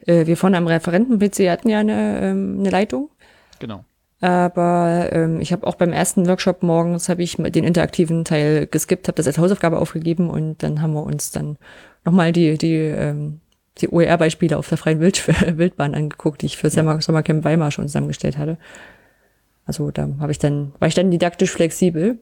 äh, 0.06 0.26
wir 0.26 0.38
vorne 0.38 0.56
am 0.56 0.66
Referenten-PC 0.66 1.50
hatten 1.50 1.68
ja 1.68 1.80
eine, 1.80 2.20
ähm, 2.22 2.56
eine 2.60 2.70
Leitung. 2.70 3.10
Genau. 3.58 3.84
Aber 4.20 5.10
ähm, 5.12 5.40
ich 5.40 5.52
habe 5.52 5.66
auch 5.66 5.76
beim 5.76 5.92
ersten 5.92 6.26
Workshop 6.26 6.62
morgens 6.62 7.08
habe 7.08 7.22
ich 7.22 7.36
den 7.36 7.64
interaktiven 7.64 8.24
Teil 8.24 8.66
geskippt, 8.66 9.06
habe 9.06 9.16
das 9.16 9.28
als 9.28 9.38
Hausaufgabe 9.38 9.78
aufgegeben 9.78 10.28
und 10.28 10.62
dann 10.62 10.82
haben 10.82 10.92
wir 10.92 11.04
uns 11.04 11.30
dann 11.30 11.56
nochmal 12.04 12.32
die 12.32 12.58
die 12.58 12.74
ähm, 12.74 13.40
die 13.80 13.88
OER-Beispiele 13.88 14.58
auf 14.58 14.68
der 14.68 14.78
freien 14.78 14.98
Wild 14.98 15.28
Wildbahn 15.58 15.94
angeguckt, 15.94 16.42
die 16.42 16.46
ich 16.46 16.56
für 16.56 16.68
Sommer 16.68 17.00
Sommercamp 17.00 17.44
Weimar 17.44 17.70
schon 17.70 17.86
zusammengestellt 17.86 18.38
hatte. 18.38 18.58
Also 19.66 19.90
da 19.92 20.08
habe 20.18 20.32
ich 20.32 20.38
dann 20.40 20.72
war 20.80 20.88
ich 20.88 20.94
dann 20.94 21.10
didaktisch 21.12 21.52
flexibel. 21.52 22.18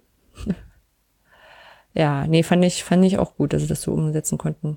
Ja, 1.97 2.27
nee, 2.27 2.43
fand 2.43 2.63
ich 2.63 2.85
fand 2.85 3.05
ich 3.07 3.19
auch 3.19 3.37
gut, 3.37 3.55
dass 3.55 3.63
sie 3.63 3.69
das 3.69 3.81
so 3.81 3.93
umsetzen 3.93 4.37
konnten. 4.37 4.77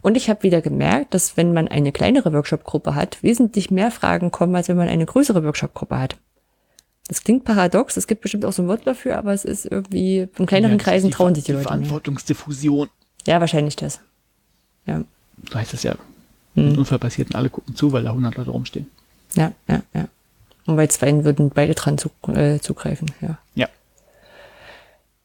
Und 0.00 0.16
ich 0.16 0.30
habe 0.30 0.42
wieder 0.44 0.62
gemerkt, 0.62 1.12
dass 1.12 1.36
wenn 1.36 1.52
man 1.52 1.68
eine 1.68 1.92
kleinere 1.92 2.32
Workshop-Gruppe 2.32 2.94
hat, 2.94 3.22
wesentlich 3.22 3.70
mehr 3.70 3.90
Fragen 3.90 4.30
kommen, 4.30 4.56
als 4.56 4.68
wenn 4.68 4.78
man 4.78 4.88
eine 4.88 5.04
größere 5.04 5.44
Workshop-Gruppe 5.44 5.98
hat. 5.98 6.16
Das 7.08 7.22
klingt 7.22 7.44
paradox, 7.44 7.98
es 7.98 8.06
gibt 8.06 8.22
bestimmt 8.22 8.46
auch 8.46 8.52
so 8.52 8.62
ein 8.62 8.68
Wort 8.68 8.86
dafür, 8.86 9.18
aber 9.18 9.34
es 9.34 9.44
ist 9.44 9.66
irgendwie, 9.66 10.28
in 10.38 10.46
kleineren 10.46 10.78
Ja, 10.78 10.82
Kreisen 10.84 11.08
die 11.10 11.12
trauen 11.12 11.34
sich 11.34 11.44
die, 11.44 11.52
Leute. 11.52 11.64
Mehr. 11.64 11.68
Verantwortungsdiffusion. 11.68 12.88
Ja, 13.26 13.40
wahrscheinlich 13.40 13.76
das. 13.76 14.00
Ja, 14.86 15.02
So 15.50 15.54
heißt 15.58 15.74
das 15.74 15.82
ja. 15.82 15.96
Hm. 16.54 16.70
Ein 16.70 16.78
Unfall 16.78 16.98
passiert 16.98 17.28
und 17.28 17.36
alle 17.36 17.50
gucken 17.50 17.76
zu, 17.76 17.92
weil 17.92 18.04
da 18.04 18.10
100 18.10 18.36
Leute 18.36 18.50
rumstehen. 18.50 18.90
ja, 19.34 19.52
ja, 19.68 19.82
ja. 19.92 20.08
Und 20.64 20.76
bei 20.76 20.86
zweien 20.86 21.24
würden 21.24 21.50
beide 21.50 21.74
dran 21.74 21.98
zu, 21.98 22.10
äh, 22.28 22.60
zugreifen, 22.60 23.10
ja. 23.20 23.38
Ja. 23.54 23.68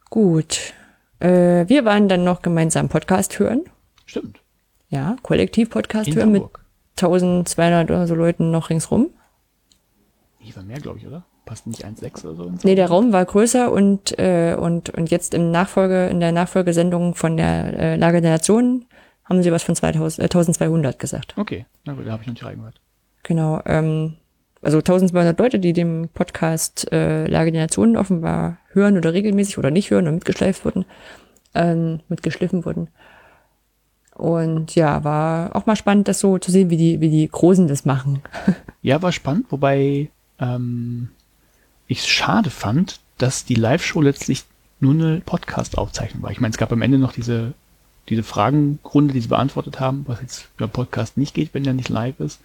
Gut. 0.09 0.73
Äh, 1.19 1.67
wir 1.67 1.85
waren 1.85 2.07
dann 2.07 2.23
noch 2.23 2.41
gemeinsam 2.41 2.89
Podcast 2.89 3.39
hören. 3.39 3.63
Stimmt. 4.05 4.39
Ja, 4.89 5.17
Kollektiv-Podcast 5.23 6.13
hören 6.15 6.31
mit 6.31 6.41
Hamburg. 6.43 6.65
1200 6.97 7.89
oder 7.89 8.07
so 8.07 8.15
Leuten 8.15 8.51
noch 8.51 8.69
ringsrum. 8.69 9.09
Nee, 10.39 10.55
war 10.55 10.63
mehr, 10.63 10.79
glaube 10.79 10.99
ich, 10.99 11.07
oder? 11.07 11.25
Passt 11.45 11.67
nicht 11.67 11.85
1,6 11.85 12.25
oder 12.25 12.35
so? 12.35 12.53
Nee, 12.63 12.75
der 12.75 12.87
Raum 12.87 13.13
war 13.13 13.23
größer 13.23 13.71
und, 13.71 14.17
äh, 14.19 14.55
und, 14.59 14.89
und 14.89 15.09
jetzt 15.09 15.33
im 15.33 15.51
Nachfolge, 15.51 16.07
in 16.07 16.19
der 16.19 16.31
Nachfolgesendung 16.31 17.15
von 17.15 17.37
der 17.37 17.79
äh, 17.79 17.95
Lage 17.95 18.21
der 18.21 18.31
Nationen 18.31 18.85
haben 19.23 19.43
sie 19.43 19.51
was 19.51 19.63
von 19.63 19.75
2000, 19.75 20.19
äh, 20.19 20.23
1200 20.23 20.99
gesagt. 20.99 21.35
Okay, 21.37 21.65
na 21.85 21.93
gut, 21.93 22.05
da 22.05 22.11
habe 22.11 22.21
ich 22.23 22.27
noch 22.27 22.33
nicht 22.33 22.45
reingehört. 22.45 22.81
Genau. 23.23 23.61
Ähm, 23.65 24.15
also 24.61 24.77
1200 24.77 25.37
Leute, 25.39 25.59
die 25.59 25.73
dem 25.73 26.09
Podcast 26.13 26.91
äh, 26.91 27.27
Lage 27.27 27.51
der 27.51 27.61
Nationen 27.61 27.97
offenbar 27.97 28.57
hören 28.71 28.97
oder 28.97 29.13
regelmäßig 29.13 29.57
oder 29.57 29.71
nicht 29.71 29.91
hören 29.91 30.05
oder 30.05 30.13
mitgeschleift 30.13 30.65
wurden, 30.65 30.85
ähm, 31.53 31.99
mitgeschliffen 32.09 32.65
wurden. 32.65 32.89
Und 34.15 34.73
ja, 34.73 35.03
war 35.03 35.55
auch 35.55 35.67
mal 35.67 35.75
spannend, 35.75 36.07
das 36.07 36.19
so 36.19 36.39
zu 36.39 36.49
sehen, 36.51 36.71
wie 36.71 36.77
die, 36.77 37.01
wie 37.01 37.09
die 37.09 37.27
Großen 37.27 37.67
das 37.67 37.85
machen. 37.85 38.21
Ja, 38.83 39.01
war 39.01 39.11
spannend, 39.11 39.47
wobei 39.49 40.09
ähm, 40.39 41.09
ich 41.87 41.99
es 41.99 42.07
schade 42.07 42.49
fand, 42.49 43.01
dass 43.17 43.43
die 43.43 43.55
Live-Show 43.55 44.01
letztlich 44.01 44.45
nur 44.79 44.93
eine 44.93 45.19
Podcast-Aufzeichnung 45.25 46.23
war. 46.23 46.31
Ich 46.31 46.39
meine, 46.39 46.51
es 46.51 46.57
gab 46.57 46.71
am 46.71 46.81
Ende 46.81 46.97
noch 46.97 47.11
diese, 47.11 47.53
diese 48.07 48.23
Fragenrunde, 48.23 49.13
die 49.13 49.19
sie 49.19 49.27
beantwortet 49.27 49.81
haben, 49.81 50.05
was 50.07 50.21
jetzt 50.21 50.47
beim 50.57 50.69
Podcast 50.69 51.17
nicht 51.17 51.33
geht, 51.33 51.53
wenn 51.53 51.63
der 51.63 51.73
nicht 51.73 51.89
live 51.89 52.19
ist. 52.21 52.39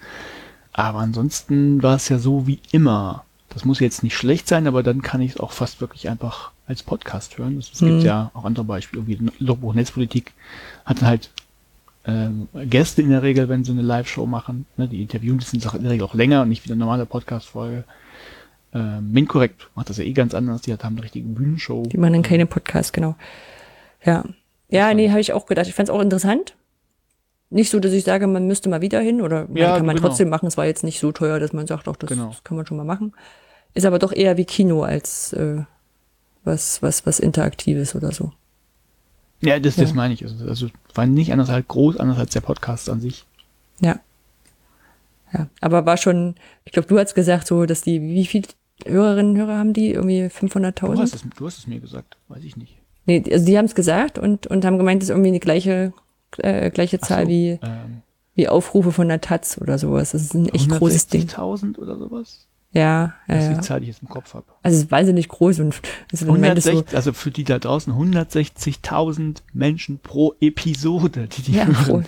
Aber 0.73 0.99
ansonsten 1.01 1.83
war 1.83 1.97
es 1.97 2.09
ja 2.09 2.19
so 2.19 2.47
wie 2.47 2.61
immer. 2.73 3.25
Das 3.51 3.65
muss 3.67 3.81
jetzt 3.81 4.03
nicht 4.03 4.17
schlecht 4.17 4.49
sein, 4.49 4.67
aber 4.67 4.83
dann 4.83 5.03
kann 5.03 5.21
ich 5.21 5.33
es 5.33 5.41
auch 5.41 5.53
fast 5.53 5.81
wirklich 5.83 6.09
einfach 6.09 6.53
als 6.67 6.83
Podcast 6.83 7.37
hören. 7.37 7.59
Es, 7.59 7.71
es 7.73 7.81
gibt 7.81 8.03
ja 8.03 8.31
auch 8.35 8.45
andere 8.47 8.65
Beispiele, 8.65 9.07
wie 9.07 9.19
Logbuch 9.39 9.75
Netzpolitik 9.75 10.33
hat 10.87 11.03
halt 11.03 11.31
ähm, 12.07 12.49
Gäste 12.55 13.03
in 13.03 13.11
der 13.11 13.23
Regel, 13.23 13.49
wenn 13.51 13.63
sie 13.65 13.73
eine 13.73 13.83
Live-Show 13.83 14.25
machen. 14.27 14.65
Ne, 14.79 14.89
die 14.89 15.03
interviewen, 15.03 15.39
die 15.39 15.45
sind 15.45 15.65
in 15.75 15.83
der 15.83 15.91
Regel 15.93 16.07
auch 16.07 16.15
länger 16.15 16.43
und 16.43 16.49
nicht 16.49 16.65
wie 16.67 16.71
eine 16.73 16.79
normale 16.81 17.05
Podcast-Folge. 17.05 17.85
Ähm, 18.75 19.13
Minkorrekt 19.13 19.69
macht 19.75 19.91
das 19.91 19.99
ja 19.99 20.05
eh 20.05 20.13
ganz 20.13 20.33
anders. 20.35 20.63
Die 20.63 20.73
hat- 20.73 20.83
haben 20.83 20.95
eine 20.97 21.05
richtige 21.05 21.29
Bühnenshow. 21.29 21.83
Die 21.85 21.99
machen 21.99 22.15
dann 22.15 22.23
keine 22.23 22.47
Podcasts, 22.47 22.93
genau. 22.93 23.15
Ja. 24.05 24.25
Ja, 24.71 24.95
nee, 24.95 25.11
habe 25.11 25.21
ich 25.21 25.35
auch 25.35 25.45
gedacht. 25.45 25.67
Ich 25.67 25.75
fand 25.75 25.91
es 25.91 25.95
auch 25.95 26.01
interessant. 26.01 26.55
Nicht 27.53 27.71
so, 27.71 27.79
dass 27.81 27.93
ich 27.93 28.05
sage, 28.05 28.27
man 28.27 28.47
müsste 28.47 28.69
mal 28.69 28.81
wieder 28.81 29.01
hin 29.01 29.21
oder 29.21 29.47
Ja, 29.55 29.77
kann 29.77 29.87
man 29.87 29.97
genau. 29.97 30.09
trotzdem 30.09 30.29
machen. 30.29 30.47
Es 30.47 30.57
war 30.57 30.67
jetzt 30.67 30.85
nicht 30.85 30.99
so 31.01 31.13
teuer, 31.13 31.39
dass 31.39 31.53
man 31.53 31.67
sagt, 31.67 31.87
doch, 31.87 31.97
das, 31.97 32.09
Genau. 32.09 32.29
das 32.29 32.43
kann 32.45 32.57
man 32.57 32.67
schon 32.67 32.77
mal 32.79 32.85
machen. 32.85 33.13
Ist 33.75 33.87
aber 33.87 33.99
doch 33.99 34.13
eher 34.13 34.37
wie 34.37 34.45
Kino 34.45 34.83
als 34.83 35.33
äh, 35.35 35.63
was, 36.45 36.83
was, 36.83 37.07
was 37.07 37.21
Interaktives 37.21 37.95
oder 37.95 38.13
so. 38.13 38.33
Ja, 39.41 39.59
das, 39.59 39.77
das 39.77 39.91
Ja. 39.91 39.97
meine 39.97 40.15
ich. 40.15 40.23
Also, 40.25 40.45
also 40.47 40.67
war 40.95 41.07
nicht 41.07 41.33
anders 41.33 41.49
halt 41.51 41.69
groß, 41.69 41.97
anders 41.99 42.19
als 42.19 42.33
der 42.33 42.41
Podcast 42.41 42.89
an 42.89 43.01
sich. 43.01 43.25
Ja. 43.81 43.99
Ja. 45.33 45.49
Aber 45.61 45.87
war 45.87 45.97
schon, 45.97 46.35
ich 46.65 46.73
glaube, 46.73 46.89
du 46.89 46.99
hast 46.99 47.15
gesagt, 47.15 47.47
so, 47.47 47.65
dass 47.67 47.81
die, 47.83 48.01
wie 48.01 48.27
viele 48.27 48.49
Hörerinnen 48.87 49.33
und 49.33 49.39
Hörer 49.39 49.59
haben 49.59 49.73
die? 49.73 49.91
Irgendwie 49.93 50.21
Du 50.21 50.27
hast, 50.27 50.37
500.000? 50.37 51.03
es, 51.15 51.25
du 51.37 51.47
hast 51.47 51.59
es 51.59 51.67
mir 51.67 51.81
gesagt, 51.81 52.17
weiß 52.29 52.45
ich 52.45 52.57
nicht. 52.57 52.77
Nee, 53.07 53.23
also 53.33 53.45
die 53.45 53.59
haben 53.59 53.65
es 53.65 53.75
gesagt 53.75 54.19
und, 54.19 54.47
und 54.47 54.65
haben 54.65 54.79
gemeint, 54.79 55.03
das 55.03 55.09
ist 55.09 55.11
irgendwie 55.11 55.33
die 55.33 55.41
gleiche, 55.41 55.93
äh, 56.39 56.71
gleiche 56.71 56.99
Zahl 57.01 57.25
so, 57.25 57.29
wie, 57.31 57.59
ähm, 57.63 58.03
wie 58.35 58.49
Aufrufe 58.49 58.93
von 58.93 59.09
der 59.09 59.21
Taz 59.21 59.59
oder 59.61 59.79
sowas. 59.79 60.13
Das 60.13 60.23
ist 60.23 60.35
ein 60.35 60.49
echt 60.49 60.69
großes 60.71 61.07
Ding. 61.09 61.23
160.000 61.29 61.79
oder 61.79 61.97
sowas? 61.99 62.47
Ja, 62.75 63.13
ja, 63.29 63.35
Das 63.35 63.45
ist 63.45 63.51
ja. 63.51 63.55
die 63.57 63.61
Zahl, 63.61 63.81
die 63.81 63.85
ich 63.85 63.95
jetzt 63.97 64.03
im 64.03 64.09
Kopf 64.09 64.33
habe. 64.33 64.47
Also 64.63 64.79
es 64.79 64.85
ist 64.85 64.91
wahnsinnig 64.91 65.29
groß 65.29 65.61
und 65.61 65.81
also 66.11 66.27
wenn 66.27 66.41
man 66.41 66.55
das 66.55 66.65
so, 66.65 66.71
160, 66.71 66.97
also 66.97 67.13
für 67.13 67.31
die 67.31 67.45
da 67.45 67.59
draußen 67.59 67.93
160.000 67.93 69.39
Menschen 69.53 69.99
pro 69.99 70.35
Episode, 70.41 71.29
die 71.29 71.43
die 71.43 71.53
ja, 71.57 71.67
hören. 71.67 72.07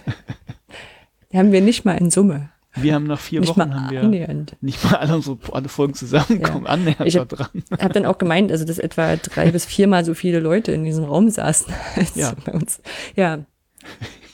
Die 1.32 1.38
haben 1.38 1.52
wir 1.52 1.60
nicht 1.60 1.84
mal 1.84 1.94
in 1.98 2.10
Summe. 2.10 2.50
Wir 2.76 2.94
haben 2.94 3.06
nach 3.06 3.20
vier 3.20 3.38
Nicht 3.40 3.50
Wochen 3.50 3.72
haben 3.72 3.90
wir 3.90 4.00
annähernd. 4.00 4.56
nicht 4.60 4.82
mal 4.82 4.96
alle 4.96 5.14
unsere 5.14 5.38
alle 5.52 5.68
Folgen 5.68 5.94
zusammenkommen, 5.94 6.66
annähernd 6.66 7.06
Ich 7.06 7.16
hab- 7.18 7.28
dran. 7.28 7.48
Hab 7.78 7.92
dann 7.92 8.04
auch 8.04 8.18
gemeint, 8.18 8.50
also 8.50 8.64
dass 8.64 8.78
etwa 8.80 9.14
drei 9.16 9.50
bis 9.52 9.64
viermal 9.64 10.04
so 10.04 10.14
viele 10.14 10.40
Leute 10.40 10.72
in 10.72 10.82
diesem 10.84 11.04
Raum 11.04 11.30
saßen 11.30 11.72
als 11.94 12.14
Ja. 12.16 12.32
bei 12.44 12.52
uns. 12.52 12.80
Ja. 13.14 13.40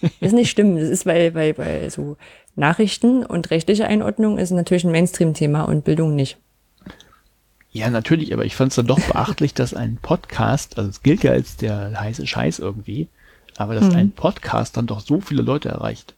Das 0.03 0.11
ist 0.21 0.33
nicht 0.33 0.51
stimmen. 0.51 0.77
Das 0.79 0.89
ist, 0.89 1.07
weil, 1.07 1.35
weil, 1.35 1.57
weil 1.59 1.91
so 1.91 2.17
Nachrichten 2.57 3.25
und 3.25 3.51
rechtliche 3.51 3.87
Einordnung 3.87 4.39
ist 4.39 4.51
natürlich 4.51 4.85
ein 4.85 4.91
Mainstream-Thema 4.93 5.63
und 5.63 5.85
Bildung 5.85 6.15
nicht. 6.15 6.37
Ja, 7.73 7.89
natürlich, 7.89 8.33
aber 8.33 8.45
ich 8.45 8.57
fand 8.57 8.73
es 8.73 8.77
dann 8.77 8.87
doch 8.89 8.99
beachtlich, 9.01 9.55
dass 9.55 9.75
ein 9.75 9.99
Podcast, 10.03 10.77
also 10.77 10.91
es 10.91 11.03
gilt 11.03 11.23
ja 11.23 11.31
als 11.33 11.57
der 11.57 12.01
heiße 12.01 12.27
Scheiß 12.27 12.59
irgendwie, 12.59 13.09
aber 13.57 13.75
dass 13.75 13.91
Mhm. 13.91 13.95
ein 13.97 14.11
Podcast 14.11 14.77
dann 14.77 14.87
doch 14.89 15.01
so 15.01 15.21
viele 15.21 15.43
Leute 15.43 15.69
erreicht. 15.69 16.15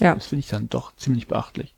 Ja. 0.00 0.14
Das 0.14 0.26
finde 0.28 0.40
ich 0.40 0.48
dann 0.48 0.70
doch 0.70 0.96
ziemlich 0.96 1.26
beachtlich. 1.26 1.74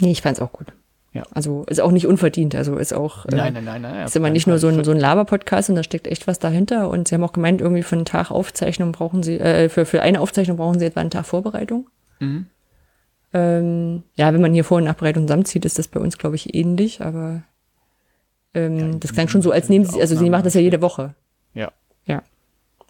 Nee, 0.00 0.10
ich 0.10 0.22
fand's 0.22 0.40
auch 0.40 0.50
gut. 0.52 0.72
Ja. 1.16 1.22
Also 1.32 1.64
ist 1.64 1.80
auch 1.80 1.90
nicht 1.92 2.06
unverdient. 2.06 2.54
Also 2.54 2.76
ist 2.76 2.92
auch 2.92 3.26
äh, 3.26 3.34
Nein, 3.34 3.54
nein, 3.54 3.64
nein, 3.64 3.82
nein. 3.82 4.04
ist 4.06 4.14
immer 4.16 4.30
nicht 4.30 4.46
nur 4.46 4.58
so 4.58 4.68
ein, 4.68 4.84
so 4.84 4.90
ein 4.90 4.98
Laber-Podcast 5.00 5.70
und 5.70 5.76
da 5.76 5.82
steckt 5.82 6.06
echt 6.06 6.26
was 6.26 6.38
dahinter. 6.38 6.90
Und 6.90 7.08
sie 7.08 7.14
haben 7.14 7.24
auch 7.24 7.32
gemeint, 7.32 7.60
irgendwie 7.60 7.82
für 7.82 7.96
einen 7.96 8.04
Tag 8.04 8.30
Aufzeichnung 8.30 8.92
brauchen 8.92 9.22
sie, 9.22 9.38
äh, 9.40 9.68
für, 9.68 9.86
für 9.86 10.02
eine 10.02 10.20
Aufzeichnung 10.20 10.56
brauchen 10.58 10.78
sie 10.78 10.84
etwa 10.86 11.00
einen 11.00 11.10
Tag 11.10 11.24
Vorbereitung. 11.26 11.88
Mhm. 12.20 12.46
Ähm, 13.32 14.02
ja, 14.14 14.32
wenn 14.32 14.40
man 14.40 14.52
hier 14.54 14.64
Vor- 14.64 14.78
und 14.78 14.84
Nachbereitung 14.84 15.26
zusammenzieht, 15.26 15.64
ist 15.64 15.78
das 15.78 15.88
bei 15.88 16.00
uns, 16.00 16.16
glaube 16.18 16.36
ich, 16.36 16.54
ähnlich, 16.54 17.00
aber 17.02 17.42
ähm, 18.54 18.78
Ja, 18.78 18.98
das 18.98 19.12
klang 19.12 19.28
schon 19.28 19.42
so, 19.42 19.50
als 19.50 19.68
nehmen 19.68 19.84
sie, 19.84 20.00
also 20.00 20.16
sie 20.16 20.30
machen 20.30 20.44
das 20.44 20.54
ja 20.54 20.60
jede 20.60 20.80
Woche. 20.80 21.14
Ja, 21.54 21.72
Ja. 22.06 22.22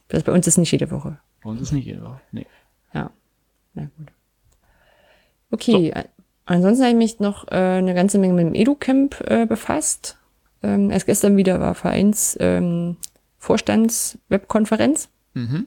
Das 0.08 0.22
bei 0.22 0.32
uns 0.32 0.46
ist 0.46 0.56
nicht 0.58 0.70
jede 0.70 0.90
Woche. 0.90 1.18
bei 1.42 1.50
uns 1.50 1.60
ist 1.62 1.72
nicht 1.72 1.86
jeder. 1.86 2.20
Nee. 2.32 2.46
Ja. 2.94 3.10
Na 3.74 3.88
gut. 3.96 4.08
Okay. 5.50 5.92
a- 5.94 6.04
Ansonsten 6.46 6.84
habe 6.84 6.92
ich 6.92 6.96
mich 6.96 7.20
noch 7.20 7.48
äh, 7.48 7.56
eine 7.56 7.94
ganze 7.94 8.18
Menge 8.18 8.34
mit 8.34 8.46
dem 8.46 8.54
EduCamp 8.54 9.20
äh, 9.28 9.46
befasst. 9.46 10.16
Ähm, 10.62 10.90
erst 10.90 11.06
gestern 11.06 11.36
wieder 11.36 11.60
war 11.60 11.74
Vereins 11.74 12.36
ähm, 12.40 12.96
Vorstands-Webkonferenz. 13.38 15.08
Mhm. 15.34 15.66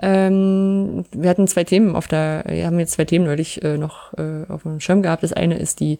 Ähm, 0.00 1.04
wir 1.10 1.28
hatten 1.28 1.48
zwei 1.48 1.64
Themen 1.64 1.96
auf 1.96 2.06
der, 2.06 2.44
wir 2.46 2.64
haben 2.64 2.78
jetzt 2.78 2.92
zwei 2.92 3.04
Themen 3.04 3.24
neulich 3.24 3.62
äh, 3.64 3.76
noch 3.76 4.14
äh, 4.14 4.44
auf 4.48 4.62
dem 4.62 4.78
Schirm 4.80 5.02
gehabt. 5.02 5.24
Das 5.24 5.32
eine 5.32 5.58
ist 5.58 5.80
die 5.80 5.98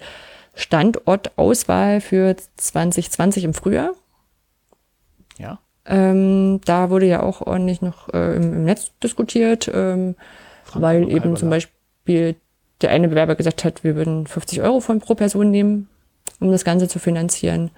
Standortauswahl 0.55 2.01
für 2.01 2.37
2020 2.57 3.45
im 3.45 3.55
Frühjahr. 3.55 3.91
Ja. 5.39 5.59
Ähm, 5.85 6.61
da 6.65 6.91
wurde 6.91 7.07
ja 7.07 7.23
auch 7.23 7.41
ordentlich 7.41 7.83
noch 7.83 8.13
äh, 8.15 8.37
im, 8.37 8.53
im 8.53 8.65
Netz 8.65 8.93
diskutiert, 9.03 9.69
ähm, 9.73 10.15
weil 10.75 11.11
eben 11.11 11.35
zum 11.37 11.51
Beispiel 11.51 12.37
der 12.81 12.91
eine 12.91 13.09
Bewerber 13.09 13.35
gesagt 13.35 13.65
hat, 13.65 13.85
wir 13.85 13.97
würden 13.97 14.27
50 14.27 14.63
Euro 14.63 14.81
von 14.81 15.01
pro 15.01 15.15
Person 15.15 15.51
nehmen, 15.51 15.89
um 16.41 16.51
das 16.51 16.65
Ganze 16.65 16.89
zu 16.89 16.99
finanzieren. 16.99 17.71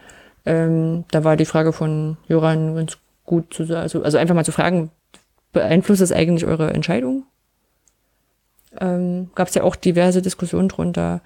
Ähm, 0.45 1.05
da 1.11 1.25
war 1.25 1.37
die 1.37 1.45
Frage 1.45 1.73
von 1.73 2.17
Hörern 2.27 2.75
ganz 2.75 2.99
gut 3.25 3.53
zu 3.55 3.65
sagen, 3.65 3.83
also, 3.83 4.03
also 4.03 4.19
einfach 4.19 4.35
mal 4.35 4.45
zu 4.45 4.53
fragen, 4.53 4.91
beeinflusst 5.53 6.03
das 6.03 6.13
eigentlich 6.13 6.47
eure 6.47 6.73
Entscheidung? 6.73 7.25
Ähm, 8.79 9.31
Gab 9.35 9.49
es 9.49 9.55
ja 9.55 9.63
auch 9.63 9.77
diverse 9.77 10.23
Diskussionen 10.23 10.69
drunter. 10.69 11.21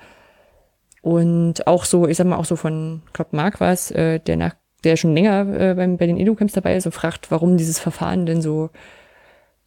Und 1.03 1.67
auch 1.67 1.85
so, 1.85 2.09
ich 2.09 2.17
sag 2.17 2.27
mal, 2.27 2.37
auch 2.37 2.45
so 2.45 2.57
von, 2.57 3.03
ich 3.13 3.33
Marc 3.33 3.61
war 3.61 3.73
es, 3.73 3.91
äh, 3.91 4.21
der 4.21 4.37
nach, 4.37 4.55
der 4.85 4.97
schon 4.97 5.15
länger 5.15 5.61
äh, 5.61 5.75
beim, 5.75 5.99
bei 5.99 6.07
den 6.07 6.17
Edu-Camps 6.17 6.55
dabei 6.55 6.77
ist 6.77 6.87
und 6.87 6.93
fragt, 6.93 7.31
warum 7.31 7.57
dieses 7.57 7.79
Verfahren 7.79 8.25
denn 8.25 8.41
so, 8.41 8.71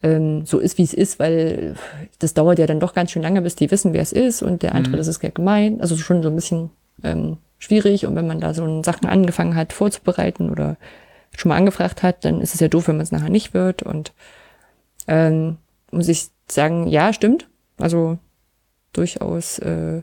ähm, 0.02 0.46
so 0.46 0.58
ist, 0.58 0.78
wie 0.78 0.84
es 0.84 0.94
ist, 0.94 1.18
weil 1.18 1.74
das 2.18 2.34
dauert 2.34 2.58
ja 2.58 2.66
dann 2.66 2.80
doch 2.80 2.94
ganz 2.94 3.10
schön 3.10 3.22
lange, 3.22 3.42
bis 3.42 3.56
die 3.56 3.70
wissen, 3.70 3.92
wer 3.92 4.02
es 4.02 4.12
ist 4.12 4.42
und 4.42 4.62
der 4.62 4.74
andere, 4.74 4.96
das 4.96 5.08
ist 5.08 5.22
ja 5.22 5.30
gemein, 5.30 5.80
also 5.80 5.96
schon 5.96 6.22
so 6.22 6.28
ein 6.28 6.36
bisschen 6.36 6.70
ähm, 7.02 7.38
schwierig 7.58 8.06
und 8.06 8.14
wenn 8.14 8.26
man 8.26 8.40
da 8.40 8.54
so 8.54 8.82
Sachen 8.82 9.08
angefangen 9.08 9.56
hat 9.56 9.72
vorzubereiten 9.72 10.50
oder 10.50 10.76
schon 11.36 11.48
mal 11.50 11.56
angefragt 11.56 12.02
hat, 12.02 12.24
dann 12.24 12.40
ist 12.40 12.54
es 12.54 12.60
ja 12.60 12.68
doof, 12.68 12.88
wenn 12.88 12.96
man 12.96 13.04
es 13.04 13.12
nachher 13.12 13.30
nicht 13.30 13.54
wird 13.54 13.82
und 13.82 14.12
ähm, 15.08 15.56
muss 15.90 16.08
ich 16.08 16.28
sagen, 16.48 16.86
ja, 16.86 17.12
stimmt. 17.12 17.48
Also 17.78 18.18
durchaus, 18.92 19.58
äh, 19.58 20.02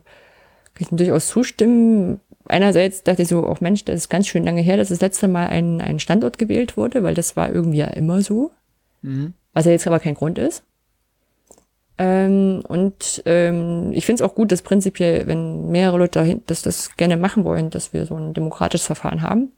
kann 0.73 0.79
ich 0.79 0.87
durchaus 0.89 1.27
zustimmen. 1.27 2.19
Einerseits 2.47 3.03
dachte 3.03 3.21
ich 3.21 3.27
so, 3.27 3.45
auch 3.45 3.61
Mensch, 3.61 3.85
das 3.85 3.95
ist 3.95 4.09
ganz 4.09 4.27
schön 4.27 4.45
lange 4.45 4.61
her, 4.61 4.77
dass 4.77 4.89
das 4.89 5.01
letzte 5.01 5.27
Mal 5.27 5.47
ein, 5.47 5.81
ein 5.81 5.99
Standort 5.99 6.37
gewählt 6.37 6.77
wurde, 6.77 7.03
weil 7.03 7.13
das 7.13 7.35
war 7.35 7.51
irgendwie 7.51 7.79
ja 7.79 7.87
immer 7.87 8.21
so, 8.21 8.51
Mhm. 9.05 9.33
Was 9.55 9.65
ja 9.65 9.71
jetzt 9.71 9.87
aber 9.87 9.99
kein 9.99 10.13
Grund 10.13 10.37
ist. 10.37 10.63
Ähm, 11.97 12.61
und 12.67 13.23
ähm, 13.25 13.91
ich 13.93 14.05
finde 14.05 14.21
es 14.21 14.29
auch 14.29 14.35
gut, 14.35 14.51
dass 14.51 14.61
prinzipiell, 14.61 15.27
wenn 15.27 15.71
mehrere 15.71 15.97
Leute 15.97 16.19
dahin, 16.19 16.43
dass 16.45 16.61
das 16.61 16.97
gerne 16.97 17.15
machen 17.15 17.45
wollen, 17.45 17.69
dass 17.69 17.93
wir 17.93 18.05
so 18.05 18.15
ein 18.15 18.33
demokratisches 18.33 18.85
Verfahren 18.85 19.21
haben. 19.21 19.53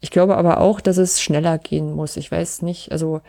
Ich 0.00 0.10
glaube 0.10 0.36
aber 0.36 0.58
auch, 0.58 0.80
dass 0.80 0.96
es 0.96 1.20
schneller 1.20 1.58
gehen 1.58 1.94
muss. 1.94 2.16
Ich 2.16 2.30
weiß 2.30 2.62
nicht, 2.62 2.90
also 2.90 3.20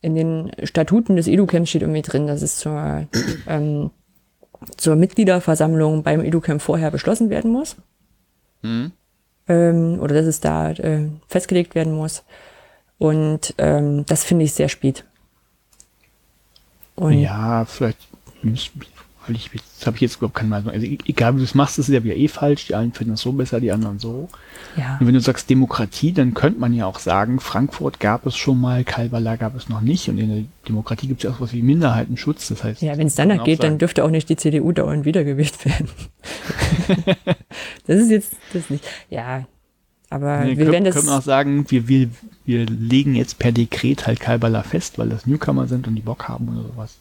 in 0.00 0.14
den 0.14 0.52
Statuten 0.62 1.16
des 1.16 1.26
EduCamp 1.26 1.66
steht 1.66 1.82
irgendwie 1.82 2.02
drin, 2.02 2.28
dass 2.28 2.40
es 2.40 2.58
zur, 2.58 3.08
ähm, 3.48 3.90
zur 4.76 4.94
Mitgliederversammlung 4.94 6.04
beim 6.04 6.20
EduCamp 6.24 6.62
vorher 6.62 6.92
beschlossen 6.92 7.30
werden 7.30 7.50
muss. 7.50 7.76
Mhm. 8.62 8.92
Ähm, 9.48 9.98
oder 10.00 10.14
dass 10.14 10.26
es 10.26 10.38
da 10.38 10.70
äh, 10.70 11.08
festgelegt 11.26 11.74
werden 11.74 11.94
muss. 11.94 12.22
Und 12.98 13.54
ähm, 13.58 14.04
das 14.06 14.24
finde 14.24 14.44
ich 14.44 14.52
sehr 14.52 14.68
spät. 14.68 15.04
Und 16.94 17.18
Ja, 17.18 17.64
vielleicht, 17.64 17.98
weil 18.42 19.34
ich, 19.36 19.50
jetzt 19.52 19.86
habe 19.86 19.96
ich 19.96 20.02
jetzt 20.02 20.16
überhaupt 20.16 20.36
keine 20.36 20.50
Meinung. 20.50 20.70
Also 20.72 20.86
e- 20.86 20.98
egal 21.06 21.34
wie 21.34 21.38
du 21.38 21.44
es 21.44 21.54
machst, 21.54 21.78
ist 21.78 21.88
es 21.88 21.94
ja 21.94 22.04
wieder 22.04 22.14
eh 22.14 22.28
falsch. 22.28 22.66
Die 22.66 22.74
einen 22.74 22.92
finden 22.92 23.14
das 23.14 23.22
so 23.22 23.32
besser, 23.32 23.58
die 23.60 23.72
anderen 23.72 23.98
so. 23.98 24.28
ja. 24.76 24.98
Und 25.00 25.06
wenn 25.08 25.14
du 25.14 25.20
sagst 25.20 25.50
Demokratie, 25.50 26.12
dann 26.12 26.34
könnte 26.34 26.60
man 26.60 26.72
ja 26.72 26.86
auch 26.86 26.98
sagen, 27.00 27.40
Frankfurt 27.40 27.98
gab 28.00 28.26
es 28.26 28.36
schon 28.36 28.60
mal, 28.60 28.84
Kalbala 28.84 29.34
gab 29.36 29.56
es 29.56 29.68
noch 29.68 29.80
nicht. 29.80 30.08
Und 30.08 30.18
in 30.18 30.28
der 30.28 30.44
Demokratie 30.68 31.08
gibt 31.08 31.24
es 31.24 31.28
ja 31.28 31.34
auch 31.34 31.40
was 31.40 31.52
wie 31.52 31.62
Minderheitenschutz. 31.62 32.48
Das 32.48 32.62
heißt, 32.62 32.80
Ja, 32.80 32.96
wenn 32.96 33.08
es 33.08 33.16
danach 33.16 33.42
geht, 33.44 33.60
dann 33.62 33.70
sagen, 33.70 33.78
dürfte 33.78 34.04
auch 34.04 34.10
nicht 34.10 34.28
die 34.28 34.36
CDU 34.36 34.70
dauernd 34.72 35.04
wiedergewählt 35.04 35.64
werden. 35.64 35.88
das 37.86 37.96
ist 38.00 38.10
jetzt 38.10 38.34
das 38.52 38.70
nicht. 38.70 38.84
Ja, 39.10 39.46
aber 40.10 40.40
Nee, 40.40 40.50
wir 40.50 40.56
können, 40.56 40.72
werden 40.72 40.84
das. 40.84 40.94
können 40.94 41.08
auch 41.08 41.22
sagen, 41.22 41.64
wir, 41.70 41.88
wir, 41.88 42.08
wir 42.44 42.66
legen 42.66 43.14
jetzt 43.14 43.38
per 43.38 43.52
Dekret 43.52 44.06
halt 44.06 44.20
Kalbala 44.20 44.62
fest, 44.62 44.98
weil 44.98 45.08
das 45.08 45.26
Newcomer 45.26 45.66
sind 45.66 45.86
und 45.88 45.94
die 45.94 46.02
Bock 46.02 46.28
haben 46.28 46.48
oder 46.48 46.68
sowas. 46.68 46.98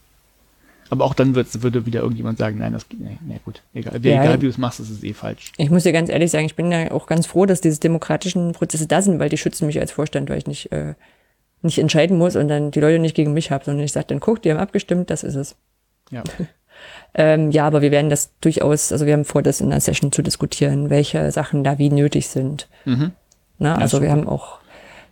Aber 0.90 1.06
auch 1.06 1.14
dann 1.14 1.34
würde 1.36 1.86
wieder 1.86 2.02
irgendjemand 2.02 2.38
sagen, 2.38 2.60
nein, 2.60 2.74
das 2.74 2.88
geht 2.88 3.00
nicht. 3.00 3.22
Nee, 3.26 3.40
gut, 3.44 3.64
egal. 3.74 3.94
Ja. 4.06 4.22
egal 4.22 4.42
wie 4.42 4.46
du 4.46 4.50
es 4.50 4.58
machst, 4.60 4.80
ist 4.80 4.92
es 4.92 5.04
eh 5.04 5.14
falsch. 5.14 5.52
Ich 5.58 5.72
muss 5.72 5.84
dir 5.84 5.92
ganz 5.92 6.10
ehrlich 6.10 6.30
sagen, 6.30 6.46
ich 6.46 6.56
bin 6.56 6.72
ja 6.72 6.92
auch 6.92 7.08
ganz 7.08 7.26
froh, 7.26 7.46
dass 7.46 7.62
diese 7.62 7.80
demokratischen 7.80 8.52
Prozesse 8.52 8.86
da 8.86 9.02
sind, 9.02 9.20
weil 9.20 9.30
die 9.30 9.38
schützen 9.38 9.66
mich 9.66 9.80
als 9.80 9.92
Vorstand, 9.92 10.30
weil 10.30 10.38
ich 10.38 10.46
nicht, 10.46 10.72
äh, 10.72 10.94
nicht 11.64 11.80
entscheiden 11.80 12.18
muss 12.18 12.36
und 12.36 12.48
dann 12.48 12.70
die 12.70 12.80
Leute 12.80 13.00
nicht 13.00 13.16
gegen 13.16 13.34
mich 13.34 13.50
habe, 13.50 13.66
sondern 13.66 13.86
ich 13.86 13.92
sage 13.92 14.08
dann, 14.08 14.20
guck, 14.20 14.42
die 14.44 14.52
haben 14.52 14.60
abgestimmt, 14.60 15.10
das 15.10 15.24
ist 15.24 15.36
es. 15.36 15.56
Ja. 16.12 16.24
Ähm, 17.14 17.52
ja, 17.52 17.66
aber 17.68 17.82
wir 17.82 17.92
werden 17.92 18.10
das 18.10 18.32
durchaus, 18.42 18.92
also 18.92 19.06
wir 19.06 19.14
haben 19.14 19.26
vor, 19.26 19.44
das 19.44 19.62
in 19.62 19.72
einer 19.72 19.82
Session 19.82 20.12
zu 20.12 20.22
diskutieren, 20.22 20.90
welche 20.90 21.32
Sachen 21.32 21.64
da 21.64 21.78
wie 21.78 21.90
nötig 21.90 22.28
sind. 22.28 22.68
Mhm. 22.86 23.12
Na, 23.60 23.76
also 23.76 24.02
wir 24.02 24.12
haben 24.12 24.28
auch 24.28 24.60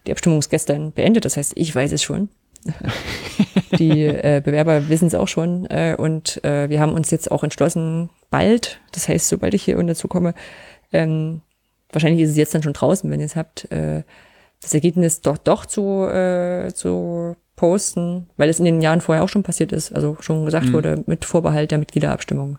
die 0.07 0.11
Abstimmung 0.11 0.39
ist 0.39 0.49
gestern 0.49 0.91
beendet, 0.91 1.25
das 1.25 1.37
heißt, 1.37 1.53
ich 1.55 1.73
weiß 1.73 1.91
es 1.91 2.03
schon. 2.03 2.29
die 3.79 4.05
äh, 4.05 4.41
Bewerber 4.43 4.87
wissen 4.87 5.07
es 5.07 5.15
auch 5.15 5.27
schon 5.27 5.65
äh, 5.71 5.95
und 5.97 6.43
äh, 6.43 6.69
wir 6.69 6.79
haben 6.79 6.93
uns 6.93 7.09
jetzt 7.09 7.31
auch 7.31 7.43
entschlossen, 7.43 8.11
bald, 8.29 8.79
das 8.91 9.09
heißt, 9.09 9.29
sobald 9.29 9.55
ich 9.55 9.63
hier 9.63 9.81
dazu 9.81 10.07
komme, 10.07 10.35
ähm, 10.93 11.41
wahrscheinlich 11.91 12.21
ist 12.21 12.31
es 12.31 12.37
jetzt 12.37 12.53
dann 12.53 12.61
schon 12.61 12.73
draußen, 12.73 13.09
wenn 13.09 13.19
ihr 13.19 13.25
es 13.25 13.35
habt, 13.35 13.71
äh, 13.71 14.03
das 14.61 14.75
Ergebnis 14.75 15.21
doch 15.21 15.39
doch 15.39 15.65
zu, 15.65 16.05
äh, 16.05 16.71
zu 16.73 17.35
posten, 17.55 18.27
weil 18.37 18.49
es 18.49 18.59
in 18.59 18.65
den 18.65 18.81
Jahren 18.81 19.01
vorher 19.01 19.23
auch 19.23 19.29
schon 19.29 19.43
passiert 19.43 19.71
ist, 19.71 19.91
also 19.93 20.17
schon 20.19 20.45
gesagt 20.45 20.67
Mhm. 20.67 20.73
wurde, 20.73 21.03
mit 21.05 21.25
Vorbehalt 21.25 21.71
der 21.71 21.77
Mitgliederabstimmung. 21.77 22.57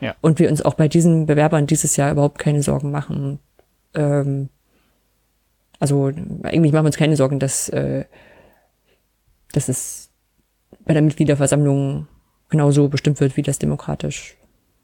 Ja. 0.00 0.14
Und 0.20 0.38
wir 0.38 0.50
uns 0.50 0.62
auch 0.62 0.74
bei 0.74 0.88
diesen 0.88 1.26
Bewerbern 1.26 1.66
dieses 1.66 1.96
Jahr 1.96 2.10
überhaupt 2.10 2.38
keine 2.38 2.62
Sorgen 2.62 2.90
machen. 2.90 3.38
Ähm, 3.94 4.48
also 5.78 6.06
eigentlich 6.42 6.72
machen 6.72 6.84
wir 6.84 6.88
uns 6.88 6.96
keine 6.96 7.16
Sorgen, 7.16 7.38
dass, 7.38 7.68
äh, 7.68 8.04
dass 9.52 9.68
es 9.68 10.10
bei 10.84 10.92
der 10.94 11.02
Mitgliederversammlung 11.02 12.08
genauso 12.48 12.88
bestimmt 12.88 13.20
wird, 13.20 13.36
wie 13.36 13.42
das 13.42 13.58
demokratisch 13.58 14.36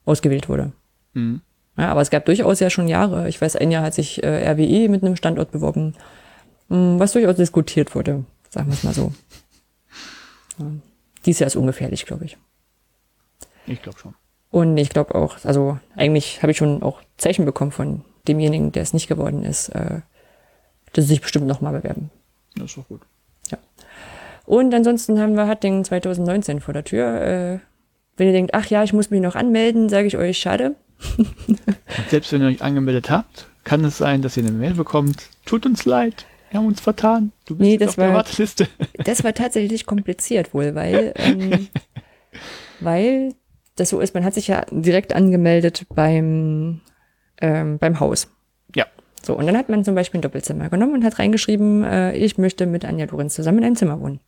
ausgewählt 0.04 0.48
wurde. 0.48 0.72
Mhm. 1.14 1.40
Ja, 1.76 1.88
aber 1.90 2.00
es 2.02 2.10
gab 2.10 2.24
durchaus 2.26 2.60
ja 2.60 2.70
schon 2.70 2.88
Jahre. 2.88 3.28
Ich 3.28 3.40
weiß, 3.40 3.56
ein 3.56 3.70
Jahr 3.70 3.82
hat 3.84 3.94
sich 3.94 4.22
äh, 4.22 4.50
RWE 4.50 4.88
mit 4.88 5.02
einem 5.02 5.16
Standort 5.16 5.50
beworben, 5.50 5.94
mh, 6.68 6.98
was 6.98 7.12
durchaus 7.12 7.36
diskutiert 7.36 7.94
wurde, 7.94 8.24
sagen 8.50 8.68
wir 8.68 8.74
es 8.74 8.84
mal 8.84 8.94
so. 8.94 9.12
Ja. 10.58 10.66
Dies 11.24 11.38
Jahr 11.38 11.46
ist 11.46 11.56
ungefährlich, 11.56 12.06
glaube 12.06 12.26
ich. 12.26 12.36
Ich 13.66 13.82
glaube 13.82 13.98
schon. 13.98 14.14
Und 14.50 14.76
ich 14.76 14.90
glaube 14.90 15.14
auch, 15.14 15.44
also 15.44 15.78
eigentlich 15.96 16.42
habe 16.42 16.52
ich 16.52 16.58
schon 16.58 16.82
auch 16.82 17.00
Zeichen 17.16 17.44
bekommen 17.44 17.72
von 17.72 18.04
demjenigen, 18.26 18.72
der 18.72 18.82
es 18.82 18.92
nicht 18.92 19.08
geworden 19.08 19.44
ist, 19.44 19.68
äh, 19.70 20.00
dass 20.92 21.04
sie 21.04 21.10
sich 21.10 21.20
bestimmt 21.20 21.46
nochmal 21.46 21.72
bewerben. 21.72 22.10
Das 22.56 22.66
ist 22.66 22.76
doch 22.76 22.88
gut. 22.88 23.00
Und 24.50 24.74
ansonsten 24.74 25.20
haben 25.20 25.36
wir 25.36 25.46
Hattingen 25.46 25.84
2019 25.84 26.58
vor 26.58 26.74
der 26.74 26.82
Tür. 26.82 27.22
Äh, 27.22 27.58
wenn 28.16 28.26
ihr 28.26 28.32
denkt, 28.32 28.52
ach 28.52 28.66
ja, 28.66 28.82
ich 28.82 28.92
muss 28.92 29.08
mich 29.10 29.20
noch 29.20 29.36
anmelden, 29.36 29.88
sage 29.88 30.08
ich 30.08 30.16
euch, 30.16 30.38
schade. 30.38 30.74
Selbst 32.08 32.32
wenn 32.32 32.42
ihr 32.42 32.48
euch 32.48 32.60
angemeldet 32.60 33.10
habt, 33.10 33.46
kann 33.62 33.84
es 33.84 33.98
sein, 33.98 34.22
dass 34.22 34.36
ihr 34.36 34.42
eine 34.42 34.50
Mail 34.50 34.74
bekommt. 34.74 35.28
Tut 35.46 35.66
uns 35.66 35.84
leid, 35.84 36.26
wir 36.50 36.58
haben 36.60 36.66
uns 36.66 36.80
vertan. 36.80 37.32
Du 37.46 37.56
bist 37.56 37.68
Nee, 37.70 37.76
das 37.78 37.90
auf 37.90 37.94
der 37.96 38.08
war- 38.08 38.14
Warteliste. 38.16 38.68
Das 39.04 39.22
war 39.24 39.32
tatsächlich 39.32 39.86
kompliziert 39.86 40.52
wohl, 40.52 40.74
weil, 40.74 41.12
ähm, 41.16 41.68
weil 42.80 43.34
das 43.76 43.90
so 43.90 44.00
ist, 44.00 44.14
man 44.14 44.24
hat 44.24 44.34
sich 44.34 44.48
ja 44.48 44.64
direkt 44.70 45.14
angemeldet 45.14 45.86
beim, 45.94 46.80
ähm, 47.40 47.78
beim 47.78 48.00
Haus. 48.00 48.28
Ja. 48.74 48.86
So, 49.22 49.36
und 49.36 49.46
dann 49.46 49.56
hat 49.56 49.68
man 49.68 49.84
zum 49.84 49.94
Beispiel 49.94 50.18
ein 50.18 50.22
Doppelzimmer 50.22 50.68
genommen 50.70 50.94
und 50.94 51.04
hat 51.04 51.18
reingeschrieben, 51.18 51.84
äh, 51.84 52.12
ich 52.16 52.36
möchte 52.38 52.66
mit 52.66 52.84
Anja 52.84 53.06
Lorenz 53.06 53.34
zusammen 53.34 53.58
in 53.58 53.64
einem 53.64 53.76
Zimmer 53.76 54.00
wohnen. 54.00 54.20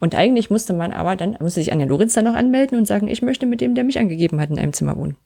Und 0.00 0.14
eigentlich 0.14 0.48
musste 0.50 0.72
man 0.72 0.92
aber 0.92 1.16
dann, 1.16 1.32
musste 1.40 1.60
sich 1.60 1.70
Anja 1.72 1.86
Lorenz 1.86 2.14
dann 2.14 2.24
noch 2.24 2.34
anmelden 2.34 2.78
und 2.78 2.86
sagen, 2.86 3.08
ich 3.08 3.20
möchte 3.22 3.44
mit 3.46 3.60
dem, 3.60 3.74
der 3.74 3.84
mich 3.84 3.98
angegeben 3.98 4.40
hat, 4.40 4.50
in 4.50 4.58
einem 4.58 4.72
Zimmer 4.72 4.96
wohnen. 4.96 5.16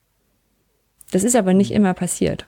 Das 1.12 1.22
ist 1.24 1.36
aber 1.36 1.54
nicht 1.54 1.70
immer 1.70 1.94
passiert. 1.94 2.46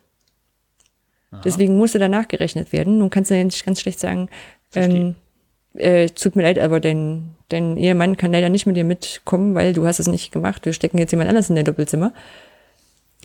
Deswegen 1.45 1.77
musste 1.77 1.99
danach 1.99 2.27
gerechnet 2.27 2.73
werden. 2.73 2.99
Nun 2.99 3.11
kannst 3.11 3.31
du 3.31 3.37
ja 3.37 3.45
nicht 3.45 3.65
ganz 3.65 3.81
schlecht 3.81 4.01
sagen, 4.01 4.29
ähm, 4.75 5.15
äh, 5.75 6.09
tut 6.09 6.35
mir 6.35 6.43
leid, 6.43 6.59
aber 6.59 6.81
dein, 6.81 7.37
dein 7.49 7.77
Ehemann 7.77 8.17
kann 8.17 8.33
leider 8.33 8.49
nicht 8.49 8.67
mit 8.67 8.77
dir 8.77 8.85
mitkommen, 8.85 9.55
weil 9.55 9.73
du 9.73 9.87
hast 9.87 10.01
es 10.01 10.09
nicht 10.09 10.33
gemacht. 10.33 10.65
Wir 10.65 10.73
stecken 10.73 10.99
jetzt 10.99 11.13
jemand 11.13 11.29
anders 11.29 11.49
in 11.49 11.57
dein 11.57 11.65
Doppelzimmer. 11.65 12.13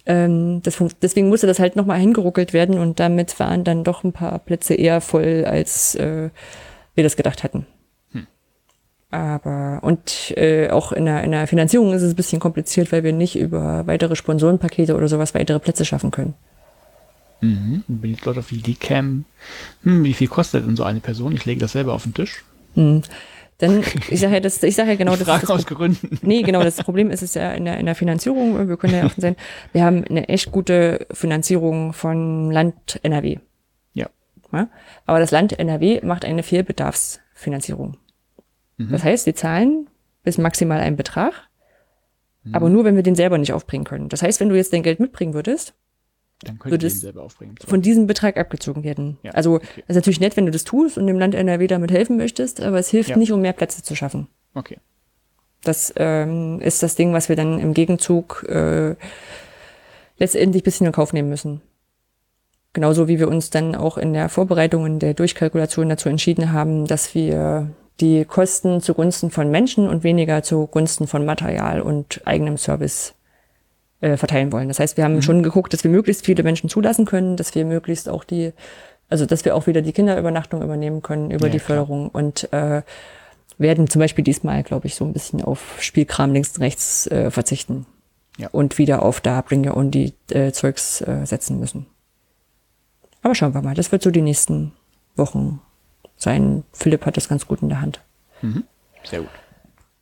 Ähm, 0.06 0.62
das, 0.62 0.78
deswegen 1.01 1.30
musste 1.30 1.47
das 1.47 1.60
halt 1.60 1.76
nochmal 1.76 1.99
hingeruckelt 1.99 2.53
werden 2.53 2.78
und 2.78 2.99
damit 2.99 3.39
waren 3.39 3.64
dann 3.64 3.84
doch 3.84 4.03
ein 4.03 4.14
paar 4.14 4.38
Plätze 4.38 4.76
eher 4.76 5.01
voll, 5.01 5.45
als 5.45 5.95
äh, 5.95 6.30
wir 6.93 7.03
das 7.03 7.16
gedacht 7.16 7.43
hatten. 7.43 7.66
Aber 9.12 9.80
und 9.82 10.34
äh, 10.36 10.70
auch 10.70 10.91
in 10.91 11.06
der, 11.06 11.24
in 11.24 11.32
der 11.32 11.47
Finanzierung 11.47 11.93
ist 11.93 12.01
es 12.01 12.14
ein 12.14 12.18
bisschen 12.18 12.39
kompliziert, 12.39 12.91
weil 12.91 13.03
wir 13.03 13.14
nicht 13.14 13.38
über 13.38 13.88
weitere 13.88 14.16
Sponsorenpakete 14.16 14.95
oder 14.95 15.08
sowas 15.08 15.34
weitere 15.34 15.60
Plätze 15.60 15.86
schaffen 15.86 16.12
können. 16.12 16.34
Mhm. 17.46 17.84
Bin 17.88 18.12
jetzt 18.12 18.26
Leute 18.26 18.39
auf 18.39 18.50
die 18.50 18.56
Idee 18.56 18.76
kämen, 18.80 19.26
hm, 19.84 20.04
wie 20.04 20.14
viel 20.14 20.28
kostet 20.28 20.66
denn 20.66 20.76
so 20.76 20.84
eine 20.84 21.00
Person? 21.00 21.34
Ich 21.34 21.46
lege 21.46 21.60
das 21.60 21.74
selber 21.74 21.93
auf 21.93 22.04
den 22.04 22.14
Tisch. 22.14 22.43
Hm. 22.76 23.02
Dann, 23.58 23.84
ich 24.10 24.20
sage 24.20 24.34
ja, 24.34 24.39
das, 24.41 24.62
ich 24.64 24.76
sage 24.76 24.89
ja 24.89 24.96
genau 24.96 25.14
ich 25.14 25.20
das. 25.20 25.41
das 25.41 25.50
aus 25.50 25.66
Gründen. 25.66 26.20
Nee, 26.22 26.41
genau, 26.41 26.62
das 26.62 26.76
Problem 26.78 27.10
ist 27.10 27.24
es 27.24 27.36
ja 27.36 27.54
in 27.54 27.66
der, 27.66 27.78
in 27.78 27.86
der 27.86 27.96
Finanzierung. 27.96 28.68
Wir 28.68 28.78
können 28.78 28.96
ja 28.96 29.06
offen 29.06 29.22
sein. 29.22 29.36
Wir 29.72 29.84
haben 29.84 30.04
eine 30.04 30.28
echt 30.28 30.52
gute 30.52 31.08
Finanzierung 31.12 31.93
von 31.93 32.52
Land 32.52 33.00
NRW. 33.04 33.38
Ja. 33.93 34.10
Ja? 34.52 34.68
Aber 35.06 35.20
das 35.20 35.32
Land 35.32 35.58
NRW 35.58 36.02
macht 36.04 36.26
eine 36.26 36.43
Fehlbedarfsfinanzierung. 36.43 37.98
Das 38.78 39.06
heißt, 39.06 39.24
sie 39.24 39.34
zahlen 39.34 39.88
bis 40.24 40.38
maximal 40.38 40.82
einen 40.82 40.98
Betrag, 40.98 41.32
aber 42.52 42.70
nur, 42.70 42.84
wenn 42.84 42.98
wir 42.98 43.04
den 43.04 43.16
selber 43.16 43.38
nicht 43.38 43.54
aufbringen 43.54 43.86
können. 43.86 44.10
Das 44.10 44.22
heißt, 44.22 44.41
wenn 44.41 44.50
du 44.50 44.56
jetzt 44.56 44.74
dein 44.74 44.84
Geld 44.84 45.00
mitbringen 45.00 45.34
würdest, 45.34 45.74
Dann 46.43 46.59
könnt 46.59 46.69
ihr 46.69 46.71
Würde 46.71 46.88
es 46.88 46.99
selber 47.01 47.23
aufbringen. 47.23 47.55
von 47.65 47.81
diesem 47.81 48.07
Betrag 48.07 48.38
abgezogen 48.38 48.83
werden. 48.83 49.17
Ja, 49.23 49.31
also, 49.31 49.55
okay. 49.55 49.83
ist 49.88 49.95
natürlich 49.95 50.19
nett, 50.19 50.36
wenn 50.38 50.45
du 50.45 50.51
das 50.51 50.63
tust 50.65 50.97
und 50.97 51.07
dem 51.07 51.17
Land 51.17 51.33
NRW 51.33 51.67
damit 51.67 51.91
helfen 51.91 52.17
möchtest, 52.17 52.61
aber 52.61 52.77
es 52.77 52.89
hilft 52.89 53.09
Ja. 53.11 53.17
nicht, 53.17 53.31
um 53.31 53.41
mehr 53.41 53.53
Plätze 53.53 53.83
zu 53.83 53.95
schaffen. 53.95 54.27
Okay. 54.53 54.77
Das 55.63 55.93
ähm, 55.95 56.59
ist 56.61 56.83
das 56.83 56.95
Ding, 56.95 57.13
was 57.13 57.29
wir 57.29 57.36
dann 57.36 57.59
im 57.59 57.73
Gegenzug 57.73 58.45
äh, 58.47 58.95
letztendlich 60.17 60.61
ein 60.61 60.63
bisschen 60.65 60.88
in 60.88 60.91
Kauf 60.93 61.13
nehmen 61.13 61.29
müssen. 61.29 61.61
Genauso 62.73 63.07
wie 63.07 63.19
wir 63.19 63.29
uns 63.29 63.49
dann 63.49 63.73
auch 63.73 63.97
in 63.97 64.13
der 64.13 64.27
Vorbereitung, 64.29 64.86
in 64.86 64.99
der 64.99 65.13
Durchkalkulation 65.13 65.88
dazu 65.89 66.09
entschieden 66.09 66.51
haben, 66.51 66.86
dass 66.86 67.15
wir 67.15 67.69
die 68.01 68.25
Kosten 68.25 68.81
zugunsten 68.81 69.31
von 69.31 69.49
Menschen 69.49 69.88
und 69.88 70.03
weniger 70.03 70.43
zugunsten 70.43 71.07
von 71.07 71.25
Material 71.25 71.81
und 71.81 72.21
eigenem 72.25 72.57
Service 72.57 73.13
äh, 74.06 74.18
verteilen 74.18 74.51
wollen. 74.51 74.68
Das 74.68 74.80
heißt, 74.80 74.97
wir 74.97 75.03
haben 75.03 75.22
schon 75.24 75.41
geguckt, 75.41 75.74
dass 75.74 75.84
wir 75.84 75.89
möglichst 75.89 76.26
viele 76.26 76.43
Menschen 76.43 76.70
zulassen 76.70 77.06
können, 77.06 77.38
dass 77.38 77.56
wir 77.56 77.66
möglichst 77.66 78.08
auch 78.08 78.24
die, 78.24 78.53
also 79.10 79.26
dass 79.26 79.45
wir 79.45 79.56
auch 79.56 79.66
wieder 79.66 79.82
die 79.82 79.93
Kinderübernachtung 79.93 80.62
übernehmen 80.62 81.01
können 81.01 81.32
über 81.32 81.47
Ja, 81.47 81.51
die 81.53 81.58
klar. 81.58 81.78
Förderung 81.78 82.10
und 82.10 82.51
äh, 82.53 82.84
werden 83.58 83.89
zum 83.89 83.99
Beispiel 83.99 84.24
diesmal, 84.24 84.62
glaube 84.62 84.86
ich, 84.86 84.93
so 84.93 85.06
ein 85.06 85.14
bisschen 85.14 85.41
auf 85.41 85.78
Spielkram 85.80 86.34
links 86.34 86.56
und 86.56 86.62
rechts 86.62 87.08
äh, 87.08 87.32
verzichten. 87.32 87.88
Ja. 88.38 88.49
Und 88.51 88.78
wieder 88.78 89.01
auf 89.01 89.22
da 89.22 89.41
Bring 89.41 89.68
Your 89.68 89.76
Own 89.76 89.89
die 89.89 90.14
äh, 90.30 90.51
Zeugs 90.51 91.01
äh, 91.01 91.26
setzen 91.26 91.60
müssen. 91.60 91.88
Aber 93.24 93.34
schauen 93.34 93.56
wir 93.56 93.64
mal, 93.64 93.74
das 93.74 93.91
wird 93.91 94.03
so 94.03 94.12
die 94.12 94.22
nächsten 94.22 94.74
Wochen 95.16 95.62
sein. 96.16 96.64
Philipp 96.74 97.08
hat 97.08 97.18
das 97.18 97.28
ganz 97.28 97.47
gut 97.47 97.64
in 97.64 97.70
der 97.70 97.82
Hand. 97.82 98.01
Sehr 99.03 99.22
gut. 99.22 99.30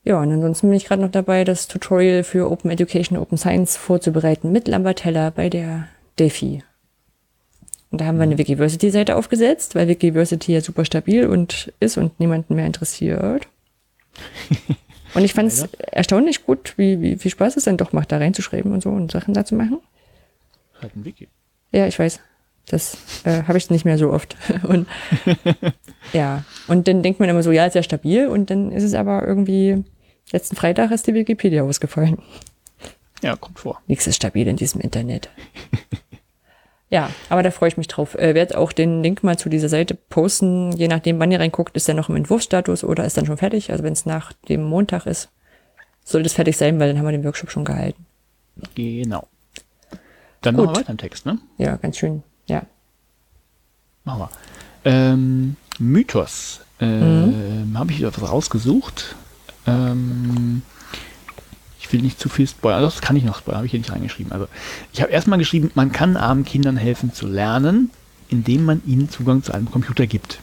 Ja, 0.06 0.20
und 0.20 0.32
ansonsten 0.32 0.68
bin 0.68 0.76
ich 0.76 0.86
gerade 0.86 1.01
noch 1.01 1.12
dabei, 1.12 1.45
das 1.45 1.68
Tutorial 1.68 2.24
für 2.24 2.51
Open 2.51 2.70
Education, 2.70 3.18
Open 3.18 3.38
Science 3.38 3.78
vorzubereiten 3.78 4.51
mit 4.51 4.68
Lambert 4.68 5.06
Heller 5.06 5.32
bei 5.32 5.49
der 5.49 5.88
Delphi. 6.20 6.64
Und 7.89 8.01
da 8.01 8.06
haben 8.06 8.18
wir 8.18 8.24
eine 8.24 8.38
Wikiversity-Seite 8.38 9.16
aufgesetzt, 9.16 9.76
weil 9.76 9.88
Wikiversity 9.88 10.54
ja 10.54 10.62
super 10.62 10.84
stabil 10.84 11.28
und 11.28 11.72
ist 11.80 11.97
und 11.97 12.20
niemanden 12.20 12.56
mehr 12.56 12.66
interessiert. 12.66 13.47
Und 15.16 15.24
ich 15.24 15.34
fand 15.34 15.47
es 15.49 15.70
erstaunlich 15.91 16.43
gut, 16.43 16.74
wie, 16.78 16.99
wie 16.99 17.18
viel 17.18 17.30
Spaß 17.30 17.56
es 17.56 17.66
dann 17.66 17.78
doch 17.78 17.93
macht, 17.93 18.12
da 18.12 18.18
reinzuschreiben 18.18 18.72
und 18.74 18.82
so 18.82 18.89
und 18.89 19.12
Sachen 19.12 19.36
da 19.36 19.45
zu 19.45 19.54
machen. 19.54 19.80
Halt 20.82 20.95
ein 20.95 21.06
Wiki. 21.06 21.28
Ja, 21.72 21.86
ich 21.86 21.99
weiß. 21.99 22.20
Das 22.66 22.97
äh, 23.24 23.43
habe 23.43 23.60
ich 23.60 23.70
nicht 23.70 23.86
mehr 23.86 23.97
so 23.99 24.12
oft. 24.12 24.36
Und 24.64 24.88
ja, 26.14 26.43
und 26.68 26.88
dann 26.88 27.04
denkt 27.04 27.20
man 27.20 27.30
immer 27.30 27.43
so, 27.43 27.51
ja, 27.51 27.66
ist 27.66 27.76
ja 27.76 27.84
stabil 27.84 28.28
und 28.28 28.49
dann 28.49 28.72
ist 28.72 28.84
es 28.84 28.93
aber 28.93 29.28
irgendwie 29.28 29.84
Letzten 30.32 30.55
Freitag 30.55 30.91
ist 30.91 31.07
die 31.07 31.13
Wikipedia 31.13 31.63
ausgefallen. 31.63 32.17
Ja, 33.21 33.36
kommt 33.36 33.59
vor. 33.59 33.82
Nichts 33.88 34.07
ist 34.07 34.17
stabil 34.17 34.47
in 34.47 34.57
diesem 34.57 34.82
Internet. 34.82 35.30
ja, 36.89 37.09
aber 37.30 37.43
da 37.43 37.51
freue 37.51 37.69
ich 37.69 37.78
mich 37.78 37.88
drauf. 37.88 38.15
Äh, 38.15 38.36
werde 38.36 38.57
auch 38.57 38.71
den 38.71 39.01
Link 39.01 39.24
mal 39.24 39.38
zu 39.38 39.49
dieser 39.49 39.69
Seite 39.69 39.95
posten. 39.95 40.71
Je 40.74 40.88
nachdem, 40.88 41.19
wann 41.19 41.32
ihr 41.32 41.39
reinguckt, 41.39 41.76
ist 41.76 41.88
er 41.88 41.95
noch 41.95 42.09
im 42.09 42.15
Entwurfsstatus 42.15 42.84
oder 42.84 43.05
ist 43.05 43.15
dann 43.17 43.26
schon 43.26 43.38
fertig. 43.38 43.71
Also 43.71 43.84
wenn 43.84 43.93
es 43.93 44.05
nach 44.05 44.34
dem 44.49 44.63
Montag 44.63 45.05
ist, 45.05 45.30
sollte 46.03 46.28
es 46.28 46.34
fertig 46.34 46.57
sein, 46.57 46.80
weil 46.80 46.89
dann 46.89 46.97
haben 46.97 47.05
wir 47.05 47.11
den 47.11 47.24
Workshop 47.24 47.49
schon 47.51 47.63
gehalten. 47.63 48.05
Genau. 48.76 49.28
Dann 50.41 50.55
Gut. 50.55 50.65
machen 50.65 50.76
wir 50.76 50.80
weiter 50.82 50.91
im 50.91 50.97
Text, 50.97 51.26
ne? 51.26 51.39
Ja, 51.57 51.78
ganz 51.78 51.97
schön. 51.97 52.24
Ja. 52.47 52.63
Machen 54.03 54.19
wir. 54.19 54.30
Ähm, 54.84 55.55
Mythos. 55.80 56.59
Ähm, 56.82 57.71
Habe 57.76 57.91
ich 57.91 57.99
wieder 57.99 58.11
was 58.13 58.30
rausgesucht. 58.30 59.15
Ähm, 59.68 60.61
ich 61.80 61.91
will 61.91 62.01
nicht 62.01 62.20
zu 62.20 62.30
viel 62.30 62.47
spoilern. 62.47 62.82
Das 62.82 63.01
kann 63.01 63.16
ich 63.16 63.24
noch 63.24 63.38
spoilern, 63.38 63.57
habe 63.57 63.66
ich 63.66 63.72
hier 63.72 63.80
nicht 63.80 63.91
reingeschrieben. 63.91 64.32
Also 64.32 64.47
ich 64.93 65.01
habe 65.01 65.11
erstmal 65.11 65.39
geschrieben, 65.39 65.72
man 65.76 65.91
kann 65.91 66.18
armen 66.18 66.45
Kindern 66.45 66.78
helfen 66.78 67.14
zu 67.14 67.28
lernen, 67.28 67.91
indem 68.30 68.66
man 68.66 68.82
ihnen 68.86 69.09
Zugang 69.09 69.43
zu 69.43 69.53
einem 69.53 69.70
Computer 69.70 70.07
gibt. 70.07 70.39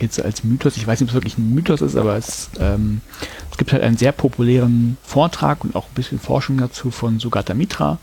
Jetzt 0.00 0.20
als 0.20 0.42
Mythos, 0.42 0.76
ich 0.76 0.86
weiß 0.86 1.00
nicht, 1.00 1.08
ob 1.08 1.10
es 1.10 1.14
wirklich 1.14 1.38
ein 1.38 1.54
Mythos 1.54 1.80
ist, 1.80 1.96
aber 1.96 2.16
es, 2.16 2.50
ähm, 2.58 3.02
es 3.50 3.56
gibt 3.56 3.72
halt 3.72 3.82
einen 3.82 3.96
sehr 3.96 4.10
populären 4.10 4.96
Vortrag 5.02 5.64
und 5.64 5.76
auch 5.76 5.86
ein 5.86 5.94
bisschen 5.94 6.18
Forschung 6.18 6.56
dazu 6.56 6.90
von 6.90 7.20
Sugata 7.20 7.54
Mitra. 7.54 7.98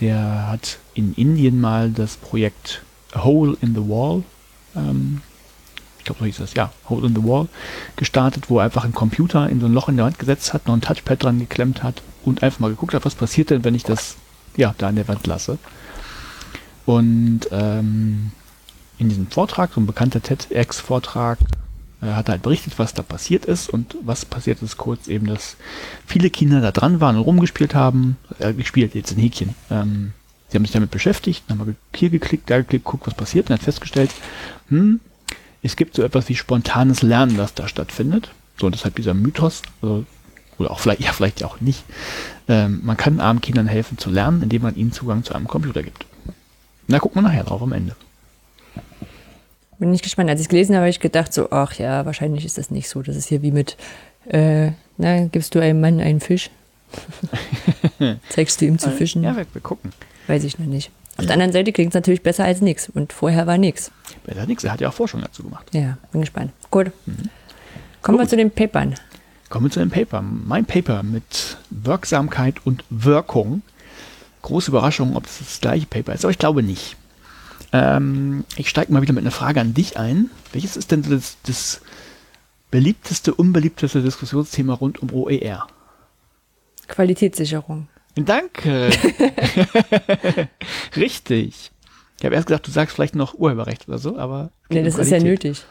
Der 0.00 0.46
hat 0.48 0.78
in 0.94 1.14
Indien 1.14 1.60
mal 1.60 1.90
das 1.90 2.16
Projekt 2.16 2.82
A 3.12 3.24
Hole 3.24 3.56
in 3.62 3.74
the 3.74 3.80
Wall, 3.88 4.22
ähm, 4.76 5.22
glaube, 6.06 6.20
so 6.20 6.24
hieß 6.26 6.38
das, 6.38 6.54
ja, 6.54 6.72
Hole 6.88 7.06
in 7.06 7.14
the 7.14 7.22
Wall, 7.22 7.48
gestartet, 7.96 8.48
wo 8.48 8.58
er 8.58 8.64
einfach 8.64 8.84
einen 8.84 8.94
Computer 8.94 9.48
in 9.48 9.60
so 9.60 9.66
ein 9.66 9.72
Loch 9.72 9.88
in 9.88 9.96
der 9.96 10.06
Wand 10.06 10.18
gesetzt 10.18 10.54
hat, 10.54 10.66
noch 10.66 10.74
ein 10.74 10.80
Touchpad 10.80 11.22
dran 11.22 11.38
geklemmt 11.38 11.82
hat 11.82 12.02
und 12.24 12.42
einfach 12.42 12.60
mal 12.60 12.70
geguckt 12.70 12.94
hat, 12.94 13.04
was 13.04 13.14
passiert 13.14 13.50
denn, 13.50 13.64
wenn 13.64 13.74
ich 13.74 13.84
das, 13.84 14.16
ja, 14.56 14.74
da 14.78 14.88
in 14.88 14.96
der 14.96 15.08
Wand 15.08 15.26
lasse. 15.26 15.58
Und 16.86 17.40
ähm, 17.50 18.32
in 18.98 19.08
diesem 19.08 19.26
Vortrag, 19.26 19.72
so 19.74 19.80
ein 19.80 19.86
bekannter 19.86 20.22
TEDx-Vortrag, 20.22 21.38
äh, 22.02 22.06
hat 22.06 22.28
er 22.28 22.32
halt 22.32 22.42
berichtet, 22.42 22.78
was 22.78 22.94
da 22.94 23.02
passiert 23.02 23.44
ist 23.44 23.68
und 23.68 23.96
was 24.02 24.24
passiert 24.24 24.62
ist 24.62 24.76
kurz 24.76 25.08
eben, 25.08 25.26
dass 25.26 25.56
viele 26.06 26.30
Kinder 26.30 26.60
da 26.60 26.70
dran 26.70 27.00
waren 27.00 27.16
und 27.16 27.22
rumgespielt 27.22 27.74
haben, 27.74 28.16
äh, 28.38 28.52
gespielt, 28.52 28.94
jetzt 28.94 29.12
in 29.12 29.18
Häkchen. 29.18 29.54
Ähm, 29.70 30.12
sie 30.48 30.56
haben 30.56 30.64
sich 30.64 30.72
damit 30.72 30.90
beschäftigt, 30.90 31.44
haben 31.48 31.66
wir 31.66 31.74
hier 31.94 32.10
geklickt, 32.10 32.48
da 32.50 32.58
geklickt, 32.58 32.84
guckt, 32.84 33.06
was 33.06 33.14
passiert 33.14 33.48
und 33.48 33.54
hat 33.54 33.62
festgestellt, 33.62 34.10
hm, 34.68 35.00
es 35.62 35.76
gibt 35.76 35.94
so 35.94 36.02
etwas 36.02 36.28
wie 36.28 36.36
spontanes 36.36 37.02
Lernen, 37.02 37.36
das 37.36 37.54
da 37.54 37.68
stattfindet. 37.68 38.30
So, 38.58 38.66
und 38.66 38.74
deshalb 38.74 38.94
dieser 38.96 39.14
Mythos, 39.14 39.62
also, 39.82 40.04
oder 40.58 40.70
auch 40.70 40.80
vielleicht, 40.80 41.00
ja, 41.04 41.12
vielleicht 41.12 41.44
auch 41.44 41.60
nicht. 41.60 41.84
Ähm, 42.48 42.80
man 42.84 42.96
kann 42.96 43.20
armen 43.20 43.40
Kindern 43.40 43.66
helfen 43.66 43.98
zu 43.98 44.10
lernen, 44.10 44.42
indem 44.42 44.62
man 44.62 44.76
ihnen 44.76 44.92
Zugang 44.92 45.24
zu 45.24 45.34
einem 45.34 45.48
Computer 45.48 45.82
gibt. 45.82 46.06
Na, 46.88 46.98
gucken 46.98 47.22
wir 47.22 47.28
nachher 47.28 47.44
drauf 47.44 47.62
am 47.62 47.72
Ende. 47.72 47.96
Bin 49.78 49.92
ich 49.92 50.02
gespannt. 50.02 50.30
Als 50.30 50.40
ich 50.40 50.46
es 50.46 50.48
gelesen 50.48 50.74
habe, 50.74 50.82
habe 50.82 50.90
ich 50.90 51.00
gedacht, 51.00 51.34
so, 51.34 51.50
ach 51.50 51.74
ja, 51.74 52.06
wahrscheinlich 52.06 52.44
ist 52.44 52.56
das 52.56 52.70
nicht 52.70 52.88
so. 52.88 53.02
Das 53.02 53.16
ist 53.16 53.28
hier 53.28 53.42
wie 53.42 53.50
mit, 53.50 53.76
äh, 54.26 54.70
na, 54.96 55.26
gibst 55.26 55.54
du 55.54 55.60
einem 55.60 55.80
Mann 55.80 56.00
einen 56.00 56.20
Fisch? 56.20 56.50
Zeigst 58.30 58.60
du 58.60 58.64
ihm 58.64 58.78
zu 58.78 58.90
fischen? 58.90 59.22
Ja, 59.22 59.36
wir, 59.36 59.46
wir 59.52 59.60
gucken. 59.60 59.92
Weiß 60.28 60.44
ich 60.44 60.58
noch 60.58 60.66
nicht. 60.66 60.90
Auf 61.18 61.26
der 61.26 61.34
anderen 61.34 61.52
Seite 61.52 61.72
klingt 61.72 61.90
es 61.90 61.94
natürlich 61.94 62.22
besser 62.22 62.44
als 62.44 62.60
nichts. 62.60 62.88
Und 62.88 63.12
vorher 63.12 63.46
war 63.46 63.58
nichts. 63.58 63.90
Besser 64.26 64.44
nix, 64.46 64.64
er 64.64 64.72
hat 64.72 64.80
ja 64.80 64.88
auch 64.88 64.94
Forschung 64.94 65.20
dazu 65.20 65.44
gemacht. 65.44 65.68
Ja, 65.72 65.98
bin 66.10 66.20
gespannt. 66.20 66.50
Gut. 66.70 66.90
Kommen 68.02 68.18
wir 68.18 68.24
Gut. 68.24 68.30
zu 68.30 68.36
den 68.36 68.50
Papern. 68.50 68.94
Kommen 69.48 69.66
wir 69.66 69.70
zu 69.70 69.78
dem 69.78 69.90
Paper. 69.90 70.20
Mein 70.20 70.64
Paper 70.64 71.04
mit 71.04 71.56
Wirksamkeit 71.70 72.56
und 72.66 72.82
Wirkung. 72.90 73.62
Große 74.42 74.70
Überraschung, 74.72 75.14
ob 75.16 75.22
das 75.24 75.38
das 75.38 75.60
gleiche 75.60 75.86
Paper 75.86 76.12
ist, 76.12 76.24
aber 76.24 76.32
ich 76.32 76.38
glaube 76.38 76.64
nicht. 76.64 76.96
Ähm, 77.72 78.44
ich 78.56 78.68
steige 78.68 78.92
mal 78.92 79.00
wieder 79.02 79.12
mit 79.12 79.22
einer 79.22 79.30
Frage 79.30 79.60
an 79.60 79.74
dich 79.74 79.96
ein. 79.96 80.30
Welches 80.52 80.76
ist 80.76 80.90
denn 80.90 81.02
das, 81.02 81.36
das 81.44 81.80
beliebteste, 82.72 83.32
unbeliebteste 83.32 84.02
Diskussionsthema 84.02 84.74
rund 84.74 85.00
um 85.00 85.12
OER? 85.12 85.68
Qualitätssicherung. 86.88 87.88
Danke. 88.16 88.90
Richtig. 90.96 91.70
Ich 92.18 92.24
habe 92.24 92.34
erst 92.34 92.46
gedacht, 92.46 92.66
du 92.66 92.70
sagst 92.70 92.94
vielleicht 92.94 93.14
noch 93.14 93.34
Urheberrecht 93.34 93.88
oder 93.88 93.98
so, 93.98 94.18
aber. 94.18 94.50
Nee, 94.70 94.82
das 94.82 94.94
ist 94.98 95.10
ja 95.10 95.18
Qualität. 95.18 95.44
nötig. 95.44 95.64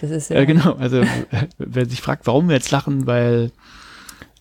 Das 0.00 0.10
ist 0.10 0.30
ja, 0.30 0.36
Ja, 0.36 0.44
genau. 0.44 0.74
Also, 0.74 1.00
äh, 1.00 1.06
wer 1.58 1.88
sich 1.88 2.00
fragt, 2.00 2.26
warum 2.26 2.48
wir 2.48 2.56
jetzt 2.56 2.70
lachen, 2.70 3.06
weil 3.06 3.52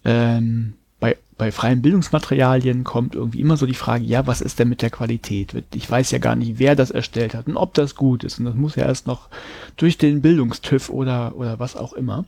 ähm, 0.04 0.74
bei, 1.00 1.18
bei 1.38 1.52
freien 1.52 1.82
Bildungsmaterialien 1.82 2.84
kommt 2.84 3.16
irgendwie 3.16 3.40
immer 3.40 3.58
so 3.58 3.66
die 3.66 3.74
Frage, 3.74 4.04
ja, 4.04 4.28
was 4.28 4.42
ist 4.42 4.60
denn 4.60 4.70
mit 4.70 4.82
der 4.82 4.90
Qualität? 4.90 5.54
Ich 5.74 5.90
weiß 5.90 6.12
ja 6.12 6.20
gar 6.20 6.36
nicht, 6.36 6.60
wer 6.60 6.76
das 6.76 6.92
erstellt 6.92 7.34
hat 7.34 7.48
und 7.48 7.58
ob 7.58 7.74
das 7.74 7.96
gut 7.96 8.24
ist. 8.24 8.40
Und 8.40 8.46
das 8.46 8.56
muss 8.56 8.76
ja 8.76 8.86
erst 8.86 9.08
noch 9.08 9.30
durch 9.78 9.98
den 9.98 10.22
Bildungstüv 10.22 10.90
oder, 10.90 11.36
oder 11.36 11.60
was 11.60 11.76
auch 11.76 11.94
immer. 11.94 12.26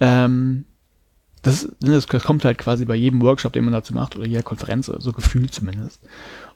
Ähm, 0.00 0.64
das, 1.42 1.68
das 1.80 2.08
kommt 2.08 2.44
halt 2.44 2.58
quasi 2.58 2.84
bei 2.84 2.96
jedem 2.96 3.22
Workshop, 3.22 3.52
den 3.52 3.64
man 3.64 3.72
dazu 3.72 3.94
macht, 3.94 4.16
oder 4.16 4.26
jeder 4.26 4.42
Konferenz, 4.42 4.86
so 4.86 5.12
gefühlt 5.12 5.54
zumindest. 5.54 6.00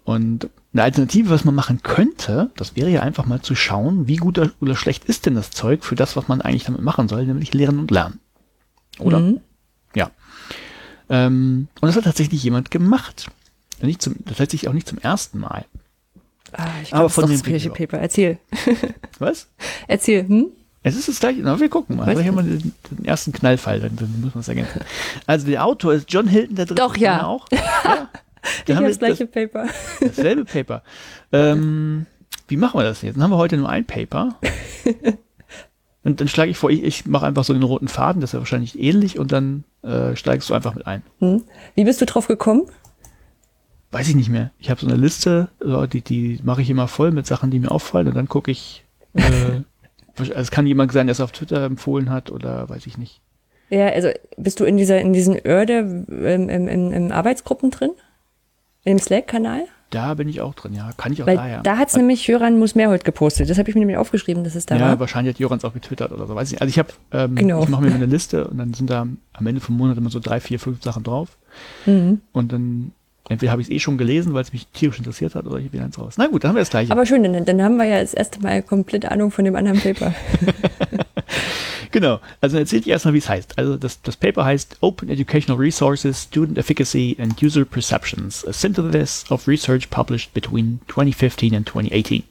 Und 0.04 0.48
eine 0.72 0.82
Alternative, 0.82 1.30
was 1.30 1.44
man 1.44 1.54
machen 1.54 1.82
könnte, 1.82 2.50
das 2.56 2.76
wäre 2.76 2.90
ja 2.90 3.02
einfach 3.02 3.26
mal 3.26 3.42
zu 3.42 3.54
schauen, 3.54 4.06
wie 4.06 4.16
gut 4.16 4.40
oder 4.60 4.76
schlecht 4.76 5.04
ist 5.04 5.26
denn 5.26 5.34
das 5.34 5.50
Zeug 5.50 5.84
für 5.84 5.96
das, 5.96 6.16
was 6.16 6.28
man 6.28 6.40
eigentlich 6.40 6.64
damit 6.64 6.82
machen 6.82 7.08
soll, 7.08 7.26
nämlich 7.26 7.52
lehren 7.54 7.78
und 7.78 7.90
lernen. 7.90 8.20
Oder? 8.98 9.20
Mhm. 9.20 9.40
Ja. 9.94 10.10
Ähm, 11.08 11.68
und 11.80 11.88
das 11.88 11.96
hat 11.96 12.04
tatsächlich 12.04 12.42
jemand 12.42 12.70
gemacht. 12.70 13.30
Nicht 13.82 14.02
zum, 14.02 14.24
tatsächlich 14.24 14.68
auch 14.68 14.72
nicht 14.72 14.88
zum 14.88 14.98
ersten 14.98 15.38
Mal. 15.38 15.64
Ah, 16.52 16.66
ich 16.82 16.92
Aber 16.92 17.08
glaube, 17.08 17.10
von 17.10 17.26
dem 17.26 17.42
das 17.42 17.46
Video. 17.46 17.72
Paper. 17.72 17.98
Erzähl. 17.98 18.38
Was? 19.18 19.48
Erzähl. 19.88 20.26
Hm? 20.26 20.46
Es 20.82 20.96
ist 20.96 21.08
das 21.08 21.20
gleiche. 21.20 21.40
Na, 21.42 21.58
wir 21.60 21.68
gucken 21.68 21.96
mal. 21.96 22.06
Haben 22.06 22.18
nicht. 22.18 22.34
wir 22.34 22.42
den, 22.42 22.72
den 22.90 23.04
ersten 23.04 23.32
Knallfall, 23.32 23.80
dann, 23.80 23.96
dann 23.96 24.20
müssen 24.20 24.34
wir 24.34 24.40
es 24.40 24.48
ergänzen. 24.48 24.80
Also 25.26 25.46
der 25.46 25.64
Autor 25.64 25.94
ist 25.94 26.10
John 26.10 26.26
Hilton, 26.26 26.56
der 26.56 26.66
dritte. 26.66 26.80
Doch, 26.80 26.96
ja. 26.96 27.26
Auch. 27.26 27.46
ja. 27.84 28.08
Ich 28.60 28.64
Dann 28.64 28.76
haben 28.76 28.84
habe 28.84 28.94
wir 28.94 28.98
das 28.98 28.98
gleiche 28.98 29.26
Paper. 29.26 29.66
das, 30.00 30.16
dasselbe 30.16 30.44
Paper. 30.44 30.82
Ähm, 31.32 32.06
wie 32.48 32.56
machen 32.56 32.78
wir 32.78 32.84
das 32.84 33.02
jetzt? 33.02 33.16
Dann 33.16 33.24
haben 33.24 33.30
wir 33.30 33.36
heute 33.36 33.56
nur 33.56 33.68
ein 33.68 33.84
Paper. 33.84 34.36
Und 36.02 36.20
dann 36.20 36.28
schlage 36.28 36.50
ich 36.50 36.56
vor, 36.56 36.70
ich, 36.70 36.82
ich 36.82 37.06
mache 37.06 37.26
einfach 37.26 37.44
so 37.44 37.52
den 37.52 37.62
roten 37.62 37.88
Faden, 37.88 38.20
das 38.20 38.30
ist 38.30 38.34
ja 38.34 38.38
wahrscheinlich 38.38 38.78
ähnlich, 38.80 39.18
und 39.18 39.32
dann 39.32 39.64
äh, 39.82 40.16
steigst 40.16 40.48
du 40.48 40.54
einfach 40.54 40.74
mit 40.74 40.86
ein. 40.86 41.02
Hm? 41.18 41.44
Wie 41.74 41.84
bist 41.84 42.00
du 42.00 42.06
drauf 42.06 42.26
gekommen? 42.26 42.62
Weiß 43.90 44.08
ich 44.08 44.14
nicht 44.14 44.30
mehr. 44.30 44.50
Ich 44.58 44.70
habe 44.70 44.80
so 44.80 44.86
eine 44.86 44.96
Liste, 44.96 45.48
so, 45.60 45.86
die, 45.86 46.00
die 46.00 46.40
mache 46.42 46.62
ich 46.62 46.70
immer 46.70 46.88
voll 46.88 47.10
mit 47.10 47.26
Sachen, 47.26 47.50
die 47.50 47.58
mir 47.58 47.70
auffallen, 47.70 48.08
und 48.08 48.16
dann 48.16 48.28
gucke 48.28 48.50
ich. 48.50 48.84
Äh, 49.12 49.62
also 50.16 50.32
es 50.32 50.50
kann 50.50 50.66
jemand 50.66 50.92
sein, 50.92 51.06
der 51.06 51.12
es 51.12 51.20
auf 51.20 51.32
Twitter 51.32 51.64
empfohlen 51.64 52.08
hat, 52.08 52.30
oder 52.30 52.68
weiß 52.68 52.86
ich 52.86 52.96
nicht. 52.96 53.20
Ja, 53.68 53.88
also 53.88 54.08
bist 54.36 54.58
du 54.60 54.64
in 54.64 54.76
dieser, 54.78 55.00
in 55.00 55.12
diesen 55.12 55.38
Örde 55.46 56.06
ähm, 56.10 56.48
im, 56.48 56.66
im, 56.66 56.92
im 56.92 57.12
Arbeitsgruppen 57.12 57.70
drin? 57.70 57.90
Im 58.84 58.98
Slack-Kanal? 58.98 59.64
Da 59.90 60.14
bin 60.14 60.28
ich 60.28 60.40
auch 60.40 60.54
drin, 60.54 60.72
ja. 60.72 60.90
Kann 60.96 61.12
ich 61.12 61.20
auch 61.22 61.26
Weil 61.26 61.36
daher. 61.36 61.62
da 61.62 61.76
hat's 61.76 61.96
nämlich 61.96 62.24
Jöran 62.28 62.58
muss 62.60 62.76
mehr 62.76 62.88
heute 62.90 63.02
gepostet. 63.04 63.50
Das 63.50 63.58
habe 63.58 63.68
ich 63.68 63.74
mir 63.74 63.80
nämlich 63.80 63.96
aufgeschrieben, 63.96 64.44
dass 64.44 64.54
es 64.54 64.64
da 64.64 64.76
ja, 64.76 64.82
war. 64.82 65.00
wahrscheinlich 65.00 65.34
hat 65.34 65.40
Jorans 65.40 65.64
auch 65.64 65.72
getwittert 65.74 66.12
oder 66.12 66.28
so. 66.28 66.34
Weiß 66.36 66.48
ich 66.48 66.52
nicht. 66.52 66.62
Also 66.62 66.70
ich 66.70 66.78
habe, 66.78 66.90
ähm, 67.12 67.34
Genau. 67.34 67.62
ich 67.64 67.68
mache 67.68 67.82
mir 67.82 67.92
eine 67.92 68.06
Liste 68.06 68.46
und 68.46 68.58
dann 68.58 68.72
sind 68.72 68.88
da 68.88 69.06
am 69.32 69.46
Ende 69.46 69.60
vom 69.60 69.76
Monat 69.76 69.98
immer 69.98 70.10
so 70.10 70.20
drei, 70.20 70.38
vier, 70.38 70.60
fünf 70.60 70.80
Sachen 70.84 71.02
drauf. 71.02 71.36
Mhm. 71.86 72.20
Und 72.30 72.52
dann 72.52 72.92
entweder 73.28 73.50
habe 73.50 73.62
ich 73.62 73.68
es 73.68 73.74
eh 73.74 73.80
schon 73.80 73.98
gelesen, 73.98 74.32
weil 74.32 74.42
es 74.42 74.52
mich 74.52 74.68
tierisch 74.68 74.98
interessiert 74.98 75.34
hat, 75.34 75.44
oder 75.46 75.58
ich 75.58 75.70
bin 75.72 75.82
eins 75.82 75.98
raus. 75.98 76.14
Na 76.18 76.28
gut, 76.28 76.44
dann 76.44 76.50
haben 76.50 76.56
wir 76.56 76.62
das 76.62 76.70
gleiche. 76.70 76.92
Aber 76.92 77.04
schön, 77.04 77.24
dann, 77.24 77.44
dann 77.44 77.60
haben 77.62 77.76
wir 77.76 77.84
ja 77.84 78.00
das 78.00 78.14
erste 78.14 78.40
Mal 78.40 78.62
komplett 78.62 79.06
Ahnung 79.06 79.32
von 79.32 79.44
dem 79.44 79.56
anderen 79.56 79.80
Paper. 79.80 80.14
genau. 81.90 82.20
Also 82.40 82.54
dann 82.54 82.62
erzähle 82.62 82.82
ich 82.82 82.88
erstmal, 82.88 83.14
wie 83.14 83.18
es 83.18 83.28
heißt. 83.28 83.58
Also 83.58 83.76
das, 83.76 84.02
das 84.02 84.16
Paper 84.16 84.44
heißt 84.44 84.78
Open 84.80 85.08
Educational 85.08 85.60
Resources, 85.60 86.24
Student 86.24 86.58
Efficacy 86.58 87.16
and 87.20 87.42
User 87.42 87.64
Perceptions, 87.64 88.46
a 88.46 88.52
Synthesis 88.52 89.24
of 89.30 89.46
Research 89.46 89.90
published 89.90 90.32
between 90.32 90.80
2015 90.88 91.54
and 91.54 91.68
2018. 91.68 92.24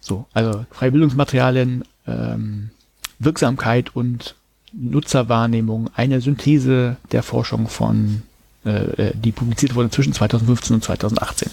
So, 0.00 0.26
also 0.34 0.66
freie 0.70 0.90
Bildungsmaterialien, 0.90 1.84
ähm, 2.06 2.70
Wirksamkeit 3.18 3.94
und 3.96 4.34
Nutzerwahrnehmung, 4.72 5.90
eine 5.94 6.20
Synthese 6.20 6.96
der 7.12 7.22
Forschung 7.22 7.68
von, 7.68 8.22
äh, 8.66 8.70
äh, 8.70 9.12
die 9.14 9.32
publiziert 9.32 9.74
wurde 9.74 9.90
zwischen 9.90 10.12
2015 10.12 10.74
und 10.74 10.84
2018. 10.84 11.50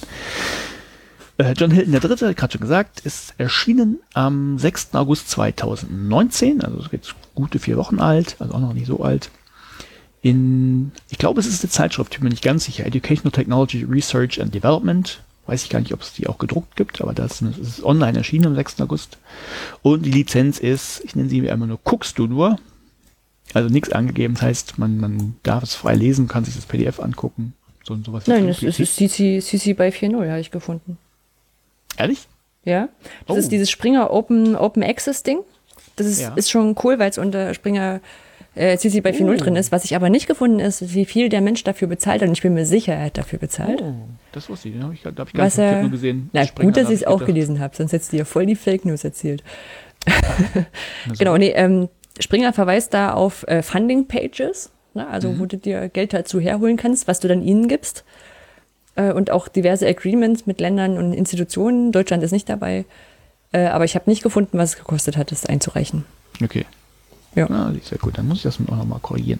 Äh, 1.42 1.54
John 1.58 1.72
Hilton 1.72 1.92
der 1.92 2.02
Dritte, 2.02 2.36
gerade 2.36 2.52
schon 2.52 2.62
gesagt, 2.62 3.00
ist 3.00 3.34
erschienen 3.38 4.00
am 4.14 4.60
6. 4.60 4.94
August 4.94 5.30
2019, 5.30 6.62
also 6.62 6.84
jetzt 6.92 7.16
gute 7.34 7.58
vier 7.58 7.78
Wochen 7.78 8.00
alt, 8.00 8.36
also 8.40 8.54
auch 8.54 8.60
noch 8.60 8.74
nicht 8.74 8.86
so 8.86 9.02
alt. 9.02 9.32
In, 10.22 10.92
ich 11.10 11.18
glaube, 11.18 11.40
es 11.40 11.48
ist 11.48 11.64
eine 11.64 11.72
Zeitschrift, 11.72 12.14
ich 12.14 12.20
bin 12.20 12.26
mir 12.26 12.30
nicht 12.32 12.44
ganz 12.44 12.66
sicher, 12.66 12.86
Educational 12.86 13.32
Technology 13.32 13.84
Research 13.84 14.40
and 14.40 14.54
Development. 14.54 15.24
Weiß 15.48 15.64
ich 15.64 15.70
gar 15.70 15.80
nicht, 15.80 15.94
ob 15.94 16.02
es 16.02 16.14
die 16.14 16.28
auch 16.28 16.38
gedruckt 16.38 16.76
gibt, 16.76 17.02
aber 17.02 17.14
das 17.14 17.42
ist, 17.42 17.84
online 17.84 18.20
erschienen 18.20 18.46
am 18.46 18.56
6. 18.56 18.80
August. 18.82 19.18
Und 19.82 20.06
die 20.06 20.12
Lizenz 20.12 20.60
ist, 20.60 21.02
ich 21.04 21.16
nenne 21.16 21.30
sie 21.30 21.50
einmal 21.50 21.68
nur 21.68 21.80
Guckst 21.84 22.20
du 22.20 22.28
nur. 22.28 22.60
Also 23.54 23.68
nichts 23.68 23.92
angegeben, 23.92 24.36
das 24.36 24.44
heißt, 24.44 24.78
man, 24.78 24.98
man 25.00 25.36
darf 25.42 25.64
es 25.64 25.74
frei 25.74 25.96
lesen, 25.96 26.28
kann 26.28 26.46
sich 26.46 26.56
das 26.56 26.68
PDF 26.68 27.00
angucken. 27.00 27.54
So, 27.84 27.98
sowas 28.06 28.28
Nein, 28.28 28.48
es, 28.48 28.62
ist 28.62 28.96
CC, 28.96 29.42
CC 29.42 29.74
bei 29.74 29.90
4.0, 29.90 30.30
habe 30.30 30.40
ich 30.40 30.52
gefunden. 30.52 31.00
Ehrlich? 31.98 32.28
Ja. 32.64 32.90
Das 33.28 33.36
Oh. 33.38 33.40
ist 33.40 33.52
dieses 33.52 33.70
Springer 33.70 34.12
Open, 34.12 34.56
Open 34.56 34.84
Access 34.84 35.24
Ding. 35.24 35.40
Das 35.96 36.08
ist, 36.08 36.22
Ja. 36.22 36.34
ist 36.36 36.50
schon 36.52 36.76
cool, 36.84 37.00
weil 37.00 37.10
es 37.10 37.18
unter 37.18 37.54
Springer 37.54 38.00
äh, 38.54 38.78
CC 38.78 39.00
bei 39.02 39.12
4.0 39.14 39.34
Oh. 39.34 39.44
drin 39.44 39.56
ist. 39.56 39.72
Was 39.72 39.86
ich 39.86 39.96
aber 39.96 40.10
nicht 40.10 40.28
gefunden 40.28 40.60
ist, 40.60 40.94
wie 40.94 41.06
viel 41.06 41.30
der 41.30 41.40
Mensch 41.42 41.64
dafür 41.64 41.88
bezahlt 41.88 42.22
hat. 42.22 42.28
Und 42.28 42.34
ich 42.34 42.42
bin 42.42 42.54
mir 42.54 42.66
sicher, 42.66 42.94
er 42.94 43.06
hat 43.06 43.18
dafür 43.18 43.40
bezahlt. 43.40 43.82
Oh, 43.82 43.94
das 44.34 44.50
wusste 44.50 44.68
ich, 44.68 44.74
den 44.76 44.84
habe 44.84 44.94
ich, 44.94 45.02
da 45.04 45.10
hab 45.18 45.28
ich 45.28 45.34
gar 45.34 45.46
Was 45.46 45.58
nicht, 45.58 45.66
er, 45.66 45.82
nur 45.82 45.92
gesehen. 45.92 46.30
na 46.34 46.46
Springer, 46.46 46.68
gut, 46.70 46.78
dass 46.78 46.88
da 46.88 46.94
ich 46.94 47.02
es 47.02 47.08
auch 47.08 47.26
gelesen 47.26 47.60
habe, 47.62 47.76
sonst 47.76 47.94
hättest 47.94 48.12
du 48.12 48.18
ja 48.18 48.26
voll 48.26 48.46
die 48.46 48.56
Fake 48.56 48.84
News 48.86 49.04
erzählt. 49.06 49.42
na 50.06 50.66
so. 51.08 51.14
Genau, 51.20 51.38
nee, 51.38 51.52
ähm, 51.56 51.88
Springer 52.20 52.52
verweist 52.54 52.94
da 52.94 53.14
auf 53.14 53.48
äh, 53.48 53.62
Funding 53.64 54.08
Pages, 54.08 54.72
ne, 54.94 55.08
also 55.08 55.30
Mhm. 55.30 55.40
wo 55.40 55.46
du 55.46 55.58
dir 55.58 55.88
Geld 55.90 56.14
dazu 56.14 56.40
herholen 56.40 56.76
kannst, 56.78 57.08
was 57.08 57.20
du 57.22 57.28
dann 57.28 57.42
ihnen 57.42 57.68
gibst. 57.68 58.04
Äh, 59.02 59.14
und 59.14 59.32
auch 59.32 59.48
diverse 59.48 59.88
Agreements 59.88 60.46
mit 60.46 60.60
Ländern 60.60 60.98
und 60.98 61.14
Institutionen. 61.14 61.92
Deutschland 61.92 62.24
ist 62.24 62.32
nicht 62.32 62.50
dabei. 62.50 62.86
Äh, 63.52 63.68
aber 63.68 63.86
ich 63.86 63.96
habe 63.96 64.10
nicht 64.10 64.24
gefunden, 64.24 64.58
was 64.58 64.72
es 64.72 64.78
gekostet 64.78 65.18
hat, 65.18 65.32
das 65.32 65.46
einzureichen. 65.46 66.06
Okay. 66.44 66.66
Ja. 67.36 67.48
Na, 67.50 67.74
sehr 67.84 67.98
gut, 67.98 68.18
dann 68.18 68.28
muss 68.28 68.38
ich 68.38 68.44
das 68.44 68.60
auch 68.68 68.76
nochmal 68.76 69.00
korrigieren. 69.02 69.40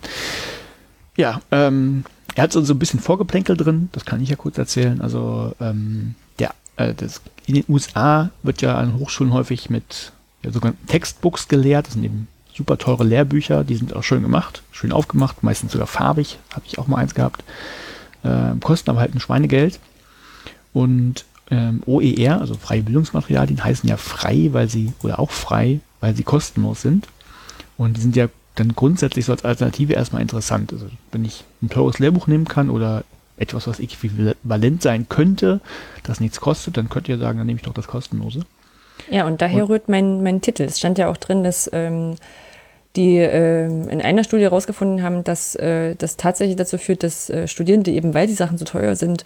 Ja, 1.18 1.42
ähm, 1.52 2.06
er 2.36 2.44
hat 2.44 2.54
so, 2.54 2.62
so 2.62 2.74
ein 2.74 2.80
bisschen 2.80 3.00
Vorgeplänkel 3.00 3.58
drin, 3.58 3.90
das 3.92 4.06
kann 4.06 4.22
ich 4.22 4.30
ja 4.30 4.38
kurz 4.38 4.58
erzählen. 4.58 5.02
Also, 5.02 5.54
ähm, 5.60 6.16
der, 6.40 6.54
äh, 6.78 6.94
das, 6.94 7.22
in 7.46 7.56
den 7.56 7.66
USA 7.68 8.30
wird 8.44 8.62
ja 8.62 8.78
an 8.78 8.98
Hochschulen 8.98 9.34
häufig 9.34 9.70
mit 9.70 10.14
ja, 10.44 10.52
sogenannten 10.52 10.88
Textbooks 10.88 11.50
gelehrt. 11.50 11.88
Das 11.88 11.94
sind 11.94 12.06
eben 12.06 12.28
super 12.56 12.78
teure 12.78 13.04
Lehrbücher, 13.04 13.64
die 13.66 13.76
sind 13.76 13.94
auch 13.94 14.04
schön 14.04 14.22
gemacht, 14.22 14.64
schön 14.72 14.92
aufgemacht, 14.94 15.44
meistens 15.44 15.74
sogar 15.74 15.88
farbig, 15.88 16.40
habe 16.54 16.66
ich 16.66 16.80
auch 16.80 16.88
mal 16.88 16.98
eins 16.98 17.14
gehabt. 17.14 17.44
Ähm, 18.24 18.60
kosten 18.60 18.90
aber 18.90 19.00
halt 19.00 19.16
ein 19.16 19.20
Schweinegeld. 19.20 19.80
Und 20.74 21.26
ähm, 21.50 21.84
OER, 21.86 22.40
also 22.40 22.56
freie 22.56 22.82
Bildungsmaterialien, 22.82 23.64
heißen 23.64 23.88
ja 23.90 23.98
frei, 23.98 24.50
weil 24.52 24.70
sie, 24.70 24.94
oder 25.04 25.20
auch 25.20 25.32
frei, 25.32 25.80
weil 26.00 26.16
sie 26.16 26.24
kostenlos 26.24 26.82
sind. 26.82 27.08
Und 27.78 27.98
die 27.98 28.02
sind 28.02 28.16
ja 28.16 28.28
dann 28.56 28.76
grundsätzlich 28.76 29.26
so 29.26 29.32
als 29.32 29.46
Alternative 29.46 29.94
erstmal 29.94 30.22
interessant. 30.22 30.74
Also 30.74 30.88
wenn 31.12 31.26
ich 31.26 31.44
ein 31.62 31.70
teures 31.70 32.00
Lehrbuch 32.00 32.28
nehmen 32.28 32.46
kann 32.46 32.70
oder 32.70 33.04
etwas, 33.38 33.68
was 33.68 33.80
äquivalent 33.80 34.82
sein 34.82 35.08
könnte, 35.10 35.62
das 36.04 36.20
nichts 36.20 36.40
kostet, 36.40 36.78
dann 36.78 36.90
könnt 36.90 37.10
ihr 37.10 37.18
sagen, 37.18 37.40
dann 37.40 37.48
nehme 37.48 37.58
ich 37.58 37.66
doch 37.66 37.74
das 37.74 37.88
kostenlose. 37.88 38.42
Ja, 39.10 39.26
und 39.26 39.42
daher 39.42 39.68
rührt 39.68 39.90
mein, 39.90 40.22
mein 40.22 40.42
Titel. 40.42 40.64
Es 40.64 40.78
stand 40.78 40.98
ja 40.98 41.10
auch 41.10 41.18
drin, 41.18 41.44
dass 41.44 41.70
ähm, 41.74 42.16
die 42.96 43.18
ähm, 43.18 43.88
in 43.90 44.02
einer 44.02 44.24
Studie 44.24 44.44
herausgefunden 44.44 45.02
haben, 45.02 45.24
dass 45.24 45.56
äh, 45.56 45.96
das 45.96 46.18
tatsächlich 46.18 46.58
dazu 46.58 46.78
führt, 46.78 47.04
dass 47.04 47.30
äh, 47.30 47.48
Studierende 47.48 47.92
eben, 47.92 48.14
weil 48.14 48.28
die 48.28 48.34
Sachen 48.34 48.58
so 48.58 48.66
teuer 48.66 48.96
sind, 48.96 49.24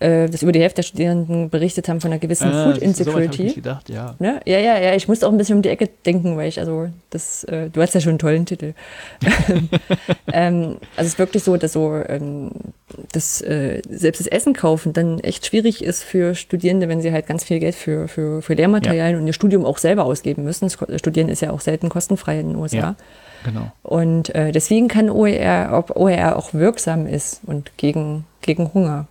äh, 0.00 0.28
dass 0.28 0.42
über 0.42 0.52
die 0.52 0.60
Hälfte 0.60 0.76
der 0.76 0.82
Studierenden 0.84 1.50
berichtet 1.50 1.88
haben 1.88 2.00
von 2.00 2.12
einer 2.12 2.20
gewissen 2.20 2.50
Food 2.52 2.54
so 2.54 2.66
weit 2.66 2.74
hab 2.74 2.76
ich 2.76 2.82
Insecurity. 2.84 3.42
nicht 3.42 3.54
gedacht, 3.56 3.88
ja. 3.88 4.14
Ne? 4.18 4.40
Ja, 4.44 4.58
ja, 4.58 4.78
ja, 4.78 4.94
ich 4.94 5.08
musste 5.08 5.26
auch 5.26 5.32
ein 5.32 5.38
bisschen 5.38 5.56
um 5.56 5.62
die 5.62 5.68
Ecke 5.68 5.88
denken, 6.06 6.36
weil 6.36 6.48
ich, 6.48 6.60
also, 6.60 6.88
das, 7.10 7.44
äh, 7.44 7.68
du 7.70 7.82
hast 7.82 7.94
ja 7.94 8.00
schon 8.00 8.10
einen 8.10 8.18
tollen 8.18 8.46
Titel. 8.46 8.74
ähm, 10.32 10.76
also 10.96 11.06
es 11.06 11.06
ist 11.06 11.18
wirklich 11.18 11.42
so, 11.42 11.56
dass 11.56 11.72
so, 11.72 11.94
ähm, 12.08 12.50
dass 13.12 13.40
äh, 13.40 13.82
selbst 13.88 14.20
das 14.20 14.26
Essen 14.28 14.52
kaufen 14.52 14.92
dann 14.92 15.18
echt 15.20 15.46
schwierig 15.46 15.82
ist 15.82 16.04
für 16.04 16.34
Studierende, 16.34 16.88
wenn 16.88 17.00
sie 17.00 17.12
halt 17.12 17.26
ganz 17.26 17.44
viel 17.44 17.58
Geld 17.58 17.74
für, 17.74 18.08
für, 18.08 18.40
für 18.42 18.54
Lehrmaterialien 18.54 19.20
und 19.20 19.26
ihr 19.26 19.32
Studium 19.32 19.64
auch 19.64 19.78
selber 19.78 20.04
ausgeben 20.04 20.44
müssen. 20.44 20.70
Studieren 20.70 21.28
ist 21.28 21.42
ja 21.42 21.50
auch 21.50 21.60
selten 21.60 21.88
kostenfrei 21.88 22.40
in 22.40 22.48
den 22.50 22.56
USA. 22.56 22.76
Ja. 22.76 22.96
Genau. 23.44 23.72
Und 23.82 24.34
äh, 24.34 24.52
deswegen 24.52 24.88
kann 24.88 25.10
OER, 25.10 25.70
ob 25.72 25.96
OER 25.96 26.36
auch 26.36 26.54
wirksam 26.54 27.06
ist 27.06 27.40
und 27.46 27.76
gegen, 27.76 28.24
gegen 28.42 28.72
Hunger. 28.74 29.06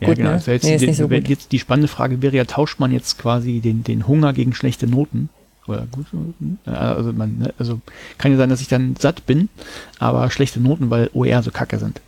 Ja, 0.00 0.08
Gut, 0.08 0.16
genau. 0.18 0.30
ne? 0.32 0.42
Jetzt, 0.46 0.64
Nee, 0.64 0.76
die, 0.78 0.92
so 0.92 1.08
gut. 1.08 1.28
jetzt 1.28 1.52
die 1.52 1.58
spannende 1.58 1.88
Frage 1.88 2.20
wäre 2.22 2.36
ja, 2.36 2.44
tauscht 2.44 2.78
man 2.80 2.92
jetzt 2.92 3.18
quasi 3.18 3.60
den, 3.60 3.82
den 3.82 4.06
Hunger 4.06 4.32
gegen 4.32 4.52
schlechte 4.54 4.86
Noten? 4.86 5.30
Oder 5.66 5.86
Noten? 6.12 6.58
Ja, 6.66 6.72
Also, 6.94 7.12
man, 7.12 7.38
ne, 7.38 7.54
also 7.58 7.80
kann 8.18 8.30
ja 8.30 8.36
sein, 8.36 8.50
dass 8.50 8.60
ich 8.60 8.68
dann 8.68 8.94
satt 8.96 9.26
bin, 9.26 9.48
aber 9.98 10.30
schlechte 10.30 10.60
Noten, 10.60 10.90
weil 10.90 11.10
OER 11.14 11.42
so 11.42 11.50
kacke 11.50 11.78
sind. 11.78 12.00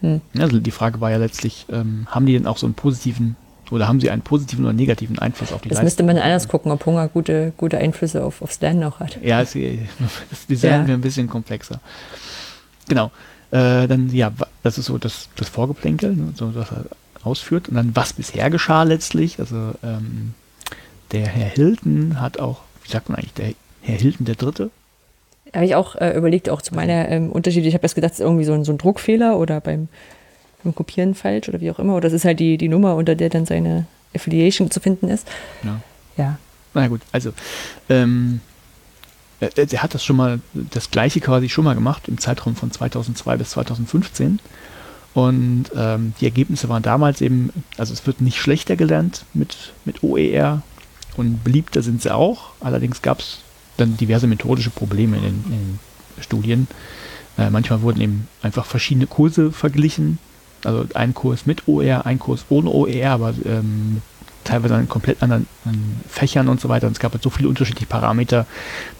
Hm. 0.00 0.20
Also 0.38 0.58
die 0.58 0.70
Frage 0.72 1.00
war 1.00 1.10
ja 1.10 1.16
letztlich, 1.18 1.66
ähm, 1.70 2.06
haben 2.10 2.26
die 2.26 2.32
denn 2.34 2.46
auch 2.46 2.58
so 2.58 2.66
einen 2.66 2.74
positiven 2.74 3.36
oder 3.70 3.88
haben 3.88 3.98
sie 4.00 4.10
einen 4.10 4.20
positiven 4.22 4.64
oder 4.64 4.74
negativen 4.74 5.18
Einfluss 5.18 5.52
auf 5.52 5.62
die 5.62 5.68
Das 5.70 5.76
Leistung? 5.76 5.84
müsste 5.86 6.02
man 6.02 6.18
anders 6.18 6.48
gucken, 6.48 6.70
ob 6.70 6.84
Hunger 6.84 7.08
gute, 7.08 7.52
gute 7.56 7.78
Einflüsse 7.78 8.22
auf, 8.22 8.42
aufs 8.42 8.60
Lernen 8.60 8.84
auch 8.84 9.00
hat. 9.00 9.18
Ja, 9.22 9.40
ist, 9.40 9.56
äh, 9.56 9.78
das 10.30 10.46
Design 10.46 10.82
Ja. 10.82 10.86
wäre 10.88 10.98
ein 10.98 11.00
bisschen 11.00 11.28
komplexer. 11.28 11.80
Genau. 12.88 13.10
Äh, 13.54 13.86
dann, 13.86 14.10
ja, 14.12 14.32
das 14.64 14.78
ist 14.78 14.86
so 14.86 14.98
das, 14.98 15.28
das 15.36 15.48
Vorgeplänkel, 15.48 16.16
ne, 16.16 16.32
so 16.34 16.56
was 16.56 16.72
er 16.72 16.86
ausführt. 17.22 17.68
Und 17.68 17.76
dann, 17.76 17.94
was 17.94 18.12
bisher 18.12 18.50
geschah 18.50 18.82
letztlich. 18.82 19.38
Also, 19.38 19.74
ähm, 19.84 20.34
der 21.12 21.28
Herr 21.28 21.50
Hilton 21.50 22.20
hat 22.20 22.40
auch, 22.40 22.62
wie 22.82 22.90
sagt 22.90 23.08
man 23.08 23.16
eigentlich, 23.16 23.34
der 23.34 23.54
Herr 23.82 23.96
Hilton 23.96 24.26
der 24.26 24.34
Dritte? 24.34 24.70
Habe 25.54 25.66
ich 25.66 25.76
auch 25.76 25.94
äh, 25.94 26.16
überlegt, 26.16 26.50
auch 26.50 26.62
zu 26.62 26.74
meiner 26.74 27.08
ähm, 27.08 27.30
Unterschiede. 27.30 27.68
Ich 27.68 27.74
habe 27.74 27.84
erst 27.84 27.94
gedacht, 27.94 28.14
es 28.14 28.18
ist 28.18 28.24
irgendwie 28.24 28.44
so 28.44 28.54
ein, 28.54 28.64
so 28.64 28.72
ein 28.72 28.78
Druckfehler 28.78 29.38
oder 29.38 29.60
beim, 29.60 29.86
beim 30.64 30.74
Kopieren 30.74 31.14
falsch 31.14 31.48
oder 31.48 31.60
wie 31.60 31.70
auch 31.70 31.78
immer. 31.78 31.94
Oder 31.94 32.08
das 32.08 32.14
ist 32.14 32.24
halt 32.24 32.40
die, 32.40 32.58
die 32.58 32.68
Nummer, 32.68 32.96
unter 32.96 33.14
der 33.14 33.28
dann 33.28 33.46
seine 33.46 33.86
Affiliation 34.16 34.72
zu 34.72 34.80
finden 34.80 35.08
ist. 35.08 35.28
Ja. 35.62 35.80
Ja. 36.16 36.38
Na 36.74 36.88
gut, 36.88 37.02
also, 37.12 37.32
ähm, 37.88 38.40
er, 39.40 39.50
er 39.56 39.82
hat 39.82 39.94
das 39.94 40.04
schon 40.04 40.16
mal, 40.16 40.40
das 40.52 40.90
gleiche 40.90 41.20
quasi 41.20 41.48
schon 41.48 41.64
mal 41.64 41.74
gemacht 41.74 42.08
im 42.08 42.18
Zeitraum 42.18 42.56
von 42.56 42.70
2002 42.70 43.36
bis 43.36 43.50
2015. 43.50 44.40
Und 45.14 45.66
ähm, 45.76 46.12
die 46.20 46.24
Ergebnisse 46.24 46.68
waren 46.68 46.82
damals 46.82 47.20
eben, 47.20 47.50
also 47.78 47.92
es 47.92 48.06
wird 48.06 48.20
nicht 48.20 48.38
schlechter 48.38 48.74
gelernt 48.74 49.24
mit, 49.32 49.72
mit 49.84 50.02
OER 50.02 50.62
und 51.16 51.44
beliebter 51.44 51.82
sind 51.82 52.02
sie 52.02 52.12
auch. 52.12 52.50
Allerdings 52.60 53.00
gab 53.00 53.20
es 53.20 53.38
dann 53.76 53.96
diverse 53.96 54.26
methodische 54.26 54.70
Probleme 54.70 55.16
in 55.18 55.22
den, 55.22 55.44
in 55.50 56.22
Studien. 56.22 56.66
Äh, 57.38 57.50
manchmal 57.50 57.82
wurden 57.82 58.00
eben 58.00 58.28
einfach 58.42 58.66
verschiedene 58.66 59.06
Kurse 59.06 59.52
verglichen. 59.52 60.18
Also 60.64 60.86
ein 60.94 61.14
Kurs 61.14 61.46
mit 61.46 61.68
OER, 61.68 62.06
ein 62.06 62.18
Kurs 62.18 62.46
ohne 62.48 62.70
OER, 62.70 63.10
aber 63.10 63.34
ähm, 63.44 64.02
teilweise 64.44 64.74
an 64.74 64.88
komplett 64.88 65.22
anderen 65.22 65.46
an 65.64 66.00
Fächern 66.08 66.48
und 66.48 66.60
so 66.60 66.68
weiter. 66.68 66.86
Und 66.86 66.92
es 66.92 67.00
gab 67.00 67.12
halt 67.12 67.22
so 67.22 67.30
viele 67.30 67.48
unterschiedliche 67.48 67.86
Parameter, 67.86 68.46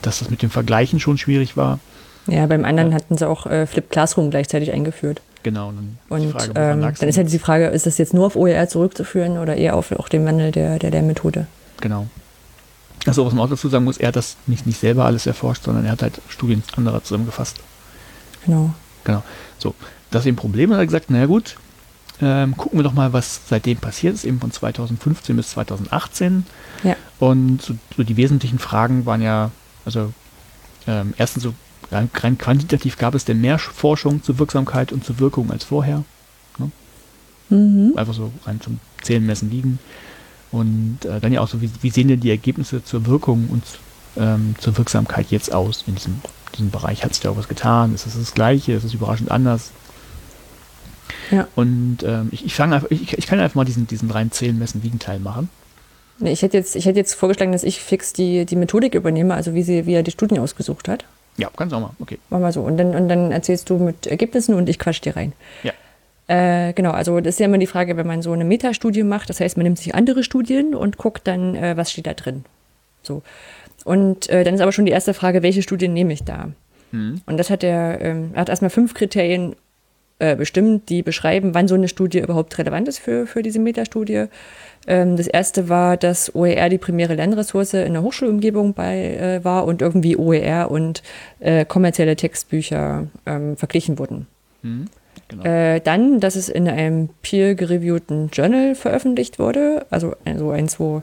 dass 0.02 0.18
das 0.18 0.30
mit 0.30 0.42
dem 0.42 0.50
Vergleichen 0.50 1.00
schon 1.00 1.18
schwierig 1.18 1.56
war. 1.56 1.78
Ja, 2.26 2.46
beim 2.46 2.64
anderen 2.64 2.90
Ja. 2.90 2.96
hatten 2.96 3.16
sie 3.18 3.28
auch 3.28 3.46
äh, 3.46 3.66
Flip 3.66 3.88
Classroom 3.90 4.30
gleichzeitig 4.30 4.72
eingeführt. 4.72 5.20
Genau. 5.42 5.68
Und, 5.68 5.98
dann 6.08 6.20
Und 6.22 6.30
Frage, 6.32 6.52
ähm, 6.56 6.80
dann 6.80 7.08
ist 7.08 7.18
halt 7.18 7.30
die 7.30 7.38
Frage, 7.38 7.66
ist 7.66 7.84
das 7.86 7.98
jetzt 7.98 8.14
nur 8.14 8.26
auf 8.26 8.34
OER 8.34 8.66
zurückzuführen 8.68 9.36
oder 9.38 9.56
eher 9.56 9.76
auf 9.76 9.92
auch 9.92 10.08
den 10.08 10.24
Wandel 10.24 10.50
der, 10.50 10.78
der, 10.78 10.90
der 10.90 11.02
Methode? 11.02 11.46
Genau. 11.82 12.06
Also, 13.06 13.26
was 13.26 13.34
man 13.34 13.44
auch 13.44 13.50
dazu 13.50 13.68
sagen 13.68 13.84
muss, 13.84 13.98
er 13.98 14.08
hat 14.08 14.16
das 14.16 14.38
nicht, 14.46 14.66
nicht 14.66 14.80
selber 14.80 15.04
alles 15.04 15.26
erforscht, 15.26 15.64
sondern 15.64 15.84
er 15.84 15.92
hat 15.92 16.02
halt 16.02 16.22
Studien 16.28 16.62
anderer 16.76 17.04
zusammengefasst. 17.04 17.58
Genau. 18.46 18.70
Genau. 19.04 19.22
So, 19.58 19.74
das 20.10 20.22
ist 20.22 20.26
eben 20.26 20.36
ein 20.36 20.40
Problem. 20.40 20.72
Hat 20.72 20.78
er 20.78 20.86
gesagt, 20.86 21.10
naja 21.10 21.26
gut, 21.26 21.56
ähm, 22.24 22.56
gucken 22.56 22.78
wir 22.78 22.82
doch 22.84 22.94
mal, 22.94 23.12
was 23.12 23.40
seitdem 23.48 23.78
passiert 23.78 24.14
ist, 24.14 24.24
eben 24.24 24.40
von 24.40 24.50
2015 24.50 25.36
bis 25.36 25.50
2018. 25.50 26.46
Ja. 26.82 26.96
Und 27.18 27.62
so, 27.62 27.74
so 27.96 28.02
die 28.02 28.16
wesentlichen 28.16 28.58
Fragen 28.58 29.06
waren 29.06 29.22
ja, 29.22 29.50
also 29.84 30.12
ähm, 30.86 31.14
erstens 31.16 31.42
so 31.44 31.54
rein, 31.92 32.10
rein 32.14 32.38
quantitativ 32.38 32.98
gab 32.98 33.14
es 33.14 33.24
denn 33.24 33.40
mehr 33.40 33.58
Forschung 33.58 34.22
zur 34.22 34.38
Wirksamkeit 34.38 34.92
und 34.92 35.04
zur 35.04 35.18
Wirkung 35.18 35.50
als 35.50 35.64
vorher. 35.64 36.04
Mhm. 37.50 37.92
Einfach 37.96 38.14
so 38.14 38.32
rein 38.46 38.60
zum 38.60 38.80
Zählen, 39.02 39.24
Messen, 39.24 39.50
Wiegen. 39.50 39.78
Und 40.50 40.98
äh, 41.04 41.20
dann 41.20 41.32
ja 41.32 41.40
auch 41.40 41.48
so, 41.48 41.60
wie, 41.60 41.70
wie 41.80 41.90
sehen 41.90 42.08
denn 42.08 42.20
die 42.20 42.30
Ergebnisse 42.30 42.84
zur 42.84 43.06
Wirkung 43.06 43.48
und 43.50 43.64
ähm, 44.16 44.54
zur 44.58 44.76
Wirksamkeit 44.78 45.30
jetzt 45.30 45.52
aus 45.52 45.84
in 45.86 45.94
diesem, 45.94 46.20
diesem 46.54 46.70
Bereich? 46.70 47.04
Hat 47.04 47.12
sich 47.12 47.22
da 47.22 47.30
auch 47.30 47.36
was 47.36 47.48
getan? 47.48 47.94
Ist 47.94 48.06
es 48.06 48.16
das 48.16 48.34
Gleiche? 48.34 48.72
Ist 48.72 48.84
es 48.84 48.94
überraschend 48.94 49.30
anders? 49.30 49.72
Ja. 51.30 51.48
Und 51.54 51.98
ähm, 52.04 52.28
ich, 52.32 52.44
ich, 52.44 52.54
fange 52.54 52.76
einfach, 52.76 52.90
ich, 52.90 53.16
ich 53.16 53.26
kann 53.26 53.40
einfach 53.40 53.54
mal 53.54 53.64
diesen, 53.64 53.86
diesen 53.86 54.10
rein 54.10 54.30
Zählen, 54.30 54.58
Messen, 54.58 54.82
Wiegen 54.82 54.98
Teil 54.98 55.18
machen. 55.18 55.48
Ich 56.20 56.42
hätte 56.42 56.56
jetzt, 56.56 56.76
ich 56.76 56.86
hätte 56.86 56.98
jetzt 56.98 57.14
vorgeschlagen, 57.14 57.52
dass 57.52 57.64
ich 57.64 57.80
fix 57.80 58.12
die, 58.12 58.44
die 58.44 58.56
Methodik 58.56 58.94
übernehme, 58.94 59.34
also 59.34 59.54
wie, 59.54 59.62
sie, 59.62 59.86
wie 59.86 59.94
er 59.94 60.02
die 60.02 60.12
Studien 60.12 60.38
ausgesucht 60.38 60.88
hat. 60.88 61.04
Ja, 61.36 61.50
kannst 61.56 61.74
auch 61.74 61.80
mal. 61.80 61.90
Okay. 61.98 62.18
Mach 62.30 62.38
mal 62.38 62.52
so. 62.52 62.62
Und 62.62 62.76
dann, 62.76 62.94
und 62.94 63.08
dann 63.08 63.32
erzählst 63.32 63.68
du 63.68 63.78
mit 63.78 64.06
Ergebnissen 64.06 64.54
und 64.54 64.68
ich 64.68 64.78
quatsch 64.78 65.00
dir 65.00 65.16
rein. 65.16 65.32
Ja. 65.64 65.72
Äh, 66.26 66.72
genau, 66.72 66.92
also 66.92 67.20
das 67.20 67.34
ist 67.34 67.40
ja 67.40 67.46
immer 67.46 67.58
die 67.58 67.66
Frage, 67.66 67.96
wenn 67.96 68.06
man 68.06 68.22
so 68.22 68.32
eine 68.32 68.44
Metastudie 68.44 69.02
macht, 69.02 69.28
das 69.28 69.40
heißt, 69.40 69.56
man 69.56 69.64
nimmt 69.64 69.78
sich 69.78 69.94
andere 69.94 70.22
Studien 70.22 70.74
und 70.74 70.96
guckt 70.96 71.26
dann, 71.26 71.54
äh, 71.54 71.76
was 71.76 71.90
steht 71.90 72.06
da 72.06 72.14
drin. 72.14 72.44
So. 73.02 73.22
Und 73.84 74.30
äh, 74.30 74.44
dann 74.44 74.54
ist 74.54 74.60
aber 74.60 74.72
schon 74.72 74.86
die 74.86 74.92
erste 74.92 75.12
Frage, 75.12 75.42
welche 75.42 75.62
Studien 75.62 75.92
nehme 75.92 76.12
ich 76.12 76.24
da? 76.24 76.48
Mhm. 76.92 77.20
Und 77.26 77.36
das 77.36 77.50
hat 77.50 77.62
er, 77.62 78.00
ähm, 78.00 78.30
er 78.32 78.42
hat 78.42 78.48
erstmal 78.48 78.70
fünf 78.70 78.94
Kriterien 78.94 79.56
äh, 80.18 80.36
bestimmt, 80.36 80.88
die 80.88 81.02
beschreiben, 81.02 81.54
wann 81.54 81.68
so 81.68 81.74
eine 81.74 81.88
Studie 81.88 82.20
überhaupt 82.20 82.56
relevant 82.58 82.88
ist 82.88 82.98
für, 82.98 83.26
für 83.26 83.42
diese 83.42 83.58
Metastudie. 83.58 84.26
Ähm, 84.86 85.16
das 85.16 85.26
erste 85.26 85.68
war, 85.68 85.96
dass 85.96 86.34
OER 86.34 86.68
die 86.68 86.78
primäre 86.78 87.14
Lernressource 87.14 87.74
in 87.74 87.94
der 87.94 88.02
Hochschulumgebung 88.02 88.74
bei, 88.74 89.16
äh, 89.16 89.44
war 89.44 89.64
und 89.66 89.82
irgendwie 89.82 90.16
OER 90.16 90.70
und 90.70 91.02
äh, 91.40 91.64
kommerzielle 91.64 92.16
Textbücher 92.16 93.06
ähm, 93.26 93.56
verglichen 93.56 93.98
wurden. 93.98 94.26
Mhm. 94.62 94.86
Genau. 95.28 95.44
Äh, 95.44 95.80
dann, 95.80 96.20
dass 96.20 96.36
es 96.36 96.48
in 96.48 96.68
einem 96.68 97.08
peer-gereviewten 97.22 98.28
Journal 98.32 98.74
veröffentlicht 98.74 99.38
wurde, 99.38 99.86
also 99.90 100.14
so 100.36 100.50
eins, 100.50 100.78
wo, 100.78 101.02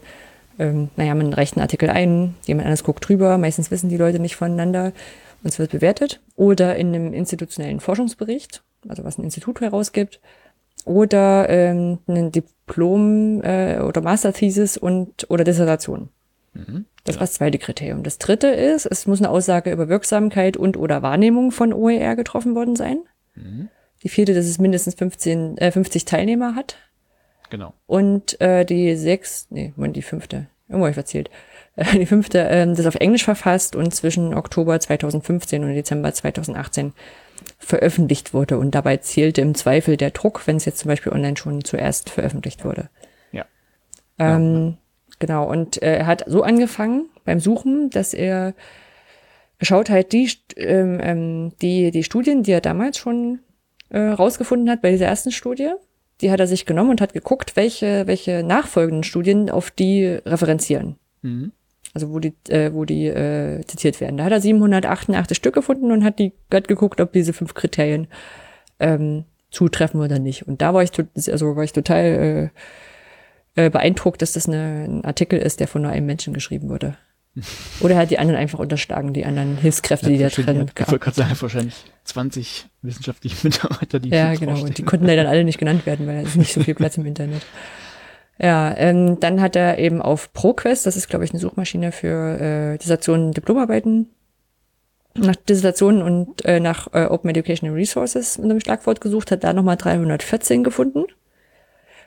ähm, 0.59 0.89
naja, 0.95 1.15
man 1.15 1.33
reicht 1.33 1.55
einen 1.55 1.63
Artikel 1.63 1.89
ein, 1.89 2.35
jemand 2.45 2.65
anderes 2.65 2.83
guckt 2.83 3.07
drüber, 3.07 3.37
meistens 3.37 3.71
wissen 3.71 3.89
die 3.89 3.97
Leute 3.97 4.19
nicht 4.19 4.35
voneinander 4.35 4.91
und 5.43 5.49
es 5.49 5.59
wird 5.59 5.71
bewertet. 5.71 6.19
Oder 6.35 6.75
in 6.75 6.93
einem 6.93 7.13
institutionellen 7.13 7.79
Forschungsbericht, 7.79 8.61
also 8.87 9.03
was 9.03 9.17
ein 9.17 9.23
Institut 9.23 9.61
herausgibt. 9.61 10.19
Oder 10.85 11.47
ähm, 11.49 11.99
ein 12.07 12.31
Diplom- 12.31 13.43
äh, 13.43 13.81
oder 13.81 14.01
Masterthesis 14.01 14.77
und 14.77 15.29
oder 15.29 15.43
Dissertation. 15.43 16.09
Mhm. 16.53 16.85
Das 17.03 17.15
war 17.15 17.21
das 17.21 17.33
zweite 17.33 17.57
Kriterium. 17.57 18.03
Das 18.03 18.17
dritte 18.17 18.47
ist, 18.47 18.85
es 18.85 19.07
muss 19.07 19.19
eine 19.19 19.29
Aussage 19.29 19.71
über 19.71 19.89
Wirksamkeit 19.89 20.57
und 20.57 20.77
oder 20.77 21.01
Wahrnehmung 21.01 21.51
von 21.51 21.73
OER 21.73 22.15
getroffen 22.15 22.55
worden 22.55 22.75
sein. 22.75 22.99
Mhm. 23.35 23.69
Die 24.03 24.09
vierte, 24.09 24.33
dass 24.33 24.45
es 24.45 24.59
mindestens 24.59 24.95
15, 24.95 25.57
äh, 25.57 25.71
50 25.71 26.05
Teilnehmer 26.05 26.55
hat. 26.55 26.77
Genau. 27.49 27.73
Und 27.85 28.39
äh, 28.41 28.65
die 28.65 28.95
sechs, 28.95 29.47
nee, 29.49 29.73
Moment, 29.75 29.95
die 29.95 30.01
fünfte, 30.01 30.47
irgendwo 30.67 30.85
hab 30.85 30.91
ich 30.91 30.97
erzählt. 30.97 31.29
Äh, 31.75 31.97
die 31.99 32.05
fünfte, 32.05 32.39
ähm, 32.39 32.75
das 32.75 32.85
auf 32.85 32.95
Englisch 32.95 33.23
verfasst 33.23 33.75
und 33.75 33.93
zwischen 33.93 34.33
Oktober 34.33 34.79
2015 34.79 35.63
und 35.63 35.73
Dezember 35.73 36.13
2018 36.13 36.93
veröffentlicht 37.57 38.33
wurde. 38.33 38.57
Und 38.57 38.75
dabei 38.75 38.97
zählte 38.97 39.41
im 39.41 39.55
Zweifel 39.55 39.97
der 39.97 40.11
Druck, 40.11 40.45
wenn 40.47 40.57
es 40.57 40.65
jetzt 40.65 40.79
zum 40.79 40.89
Beispiel 40.89 41.11
online 41.11 41.37
schon 41.37 41.63
zuerst 41.63 42.09
veröffentlicht 42.09 42.65
wurde. 42.65 42.89
Ja. 43.31 43.45
Ähm, 44.19 44.77
Genau, 45.21 45.47
und 45.47 45.81
äh, 45.83 45.99
er 45.99 46.07
hat 46.07 46.23
so 46.25 46.41
angefangen 46.41 47.07
beim 47.25 47.39
Suchen, 47.39 47.91
dass 47.91 48.15
er 48.15 48.55
geschaut 49.59 49.91
hat, 49.91 50.13
die, 50.13 50.27
ähm, 50.57 50.99
ähm, 50.99 51.51
die, 51.61 51.91
die 51.91 52.03
Studien, 52.03 52.41
die 52.41 52.51
er 52.51 52.59
damals 52.59 52.97
schon 52.97 53.39
äh, 53.89 53.99
rausgefunden 53.99 54.67
hat 54.67 54.81
bei 54.81 54.89
dieser 54.89 55.05
ersten 55.05 55.31
Studie, 55.31 55.73
die 56.21 56.31
hat 56.31 56.39
er 56.39 56.47
sich 56.47 56.65
genommen 56.65 56.89
und 56.89 57.01
hat 57.01 57.13
geguckt, 57.13 57.55
welche, 57.55 58.07
welche 58.07 58.41
nachfolgenden 58.41 59.03
Studien 59.03 59.51
auf 59.51 59.69
die 59.69 60.05
referenzieren. 60.05 60.95
Mhm. 61.21 61.51
Also 61.93 62.11
wo 62.11 62.19
die, 62.19 62.33
äh, 62.47 62.73
wo 62.73 62.85
die 62.85 63.07
äh, 63.07 63.65
zitiert 63.65 63.99
werden. 63.99 64.17
Da 64.17 64.25
hat 64.25 64.31
er 64.31 64.41
788 64.41 65.35
Stück 65.35 65.53
gefunden 65.53 65.91
und 65.91 66.03
hat 66.03 66.19
die 66.19 66.33
hat 66.53 66.67
geguckt, 66.67 67.01
ob 67.01 67.11
diese 67.11 67.33
fünf 67.33 67.53
Kriterien 67.53 68.07
ähm, 68.79 69.25
zutreffen 69.49 69.99
oder 69.99 70.19
nicht. 70.19 70.47
Und 70.47 70.61
da 70.61 70.73
war 70.73 70.83
ich, 70.83 70.91
also 71.29 71.55
war 71.55 71.63
ich 71.63 71.73
total 71.73 72.51
äh, 73.55 73.65
äh, 73.65 73.69
beeindruckt, 73.69 74.21
dass 74.21 74.31
das 74.33 74.47
eine, 74.47 74.85
ein 74.87 75.05
Artikel 75.05 75.37
ist, 75.37 75.59
der 75.59 75.67
von 75.67 75.81
nur 75.81 75.91
einem 75.91 76.05
Menschen 76.05 76.33
geschrieben 76.33 76.69
wurde. 76.69 76.97
Oder 77.79 77.95
er 77.95 78.01
hat 78.01 78.11
die 78.11 78.19
anderen 78.19 78.39
einfach 78.39 78.59
unterschlagen, 78.59 79.13
die 79.13 79.25
anderen 79.25 79.57
Hilfskräfte, 79.57 80.09
die 80.09 80.17
da 80.17 80.27
drin 80.27 80.69
ich 80.77 80.87
wollte 80.87 80.99
gerade 80.99 81.15
sagen, 81.15 81.35
wahrscheinlich 81.39 81.75
20 82.03 82.67
wissenschaftliche 82.81 83.35
Mitarbeiter, 83.47 83.99
die 83.99 84.09
Ja, 84.09 84.33
genau. 84.33 84.61
Und 84.61 84.77
die 84.77 84.83
konnten 84.83 85.05
leider 85.05 85.27
alle 85.29 85.43
nicht 85.43 85.57
genannt 85.57 85.85
werden, 85.85 86.07
weil 86.07 86.23
es 86.23 86.29
ist 86.29 86.37
nicht 86.37 86.53
so 86.53 86.61
viel 86.61 86.75
Platz 86.75 86.97
im 86.97 87.05
Internet. 87.05 87.41
Ja, 88.39 88.75
ähm, 88.77 89.19
dann 89.19 89.39
hat 89.39 89.55
er 89.55 89.77
eben 89.77 90.01
auf 90.01 90.33
ProQuest, 90.33 90.85
das 90.85 90.97
ist, 90.97 91.09
glaube 91.09 91.25
ich, 91.25 91.31
eine 91.31 91.39
Suchmaschine 91.39 91.91
für 91.91 92.39
äh, 92.39 92.77
Dissertationen, 92.77 93.33
Diplomarbeiten, 93.33 94.09
nach 95.15 95.35
Dissertationen 95.35 96.01
und 96.01 96.45
äh, 96.45 96.59
nach 96.59 96.87
äh, 96.93 97.05
Open 97.05 97.29
Educational 97.29 97.75
Resources 97.75 98.37
mit 98.37 98.49
einem 98.49 98.61
Schlagwort 98.61 99.01
gesucht, 99.01 99.31
hat 99.31 99.43
da 99.43 99.53
nochmal 99.53 99.77
314 99.77 100.63
gefunden. 100.63 101.05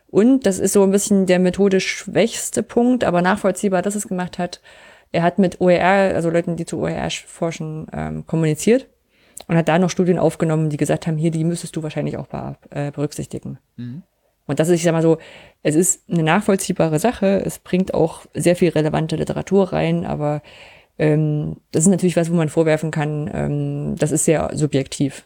Und 0.09 0.47
das 0.47 0.59
ist 0.59 0.73
so 0.73 0.83
ein 0.83 0.91
bisschen 0.91 1.27
der 1.27 1.39
methodisch 1.39 1.89
schwächste 1.89 2.63
Punkt, 2.63 3.05
aber 3.05 3.21
nachvollziehbar, 3.21 3.83
dass 3.83 3.95
es 3.95 4.09
gemacht 4.09 4.39
hat. 4.39 4.61
Er 5.13 5.23
hat 5.23 5.39
mit 5.39 5.61
OER, 5.61 6.15
also 6.15 6.31
Leuten, 6.31 6.57
die 6.57 6.67
zu 6.67 6.79
OER 6.79 7.11
forschen, 7.11 7.87
ähm, 7.93 8.27
kommuniziert 8.27 8.89
und 9.49 9.57
hat 9.57 9.69
da 9.69 9.79
noch 9.79 9.91
Studien 9.91 10.19
aufgenommen, 10.19 10.71
die 10.71 10.77
gesagt 10.77 11.07
haben, 11.07 11.17
hier, 11.17 11.31
die 11.31 11.45
müsstest 11.45 11.77
du 11.77 11.83
wahrscheinlich 11.83 12.17
auch 12.17 12.27
äh, 12.71 12.91
berücksichtigen. 12.91 13.59
Mhm. 13.77 14.03
Und 14.47 14.61
das 14.61 14.69
ist, 14.69 14.75
ich 14.77 14.83
sag 14.83 14.93
mal 14.93 15.03
so, 15.03 15.19
es 15.63 15.75
ist 15.75 16.03
eine 16.11 16.23
nachvollziehbare 16.23 16.99
Sache, 16.99 17.43
es 17.45 17.59
bringt 17.59 17.95
auch 17.95 18.27
sehr 18.35 18.57
viel 18.57 18.71
relevante 18.71 19.17
Literatur 19.17 19.73
rein, 19.73 20.05
aber 20.05 20.43
ähm, 20.99 21.57
das 21.73 21.85
ist 21.85 21.91
natürlich 21.91 22.17
was, 22.17 22.31
wo 22.31 22.35
man 22.35 22.49
vorwerfen 22.49 22.91
kann, 22.91 23.31
ähm, 23.33 23.97
das 23.99 24.13
ist 24.13 24.27
sehr 24.27 24.51
subjektiv. 24.55 25.25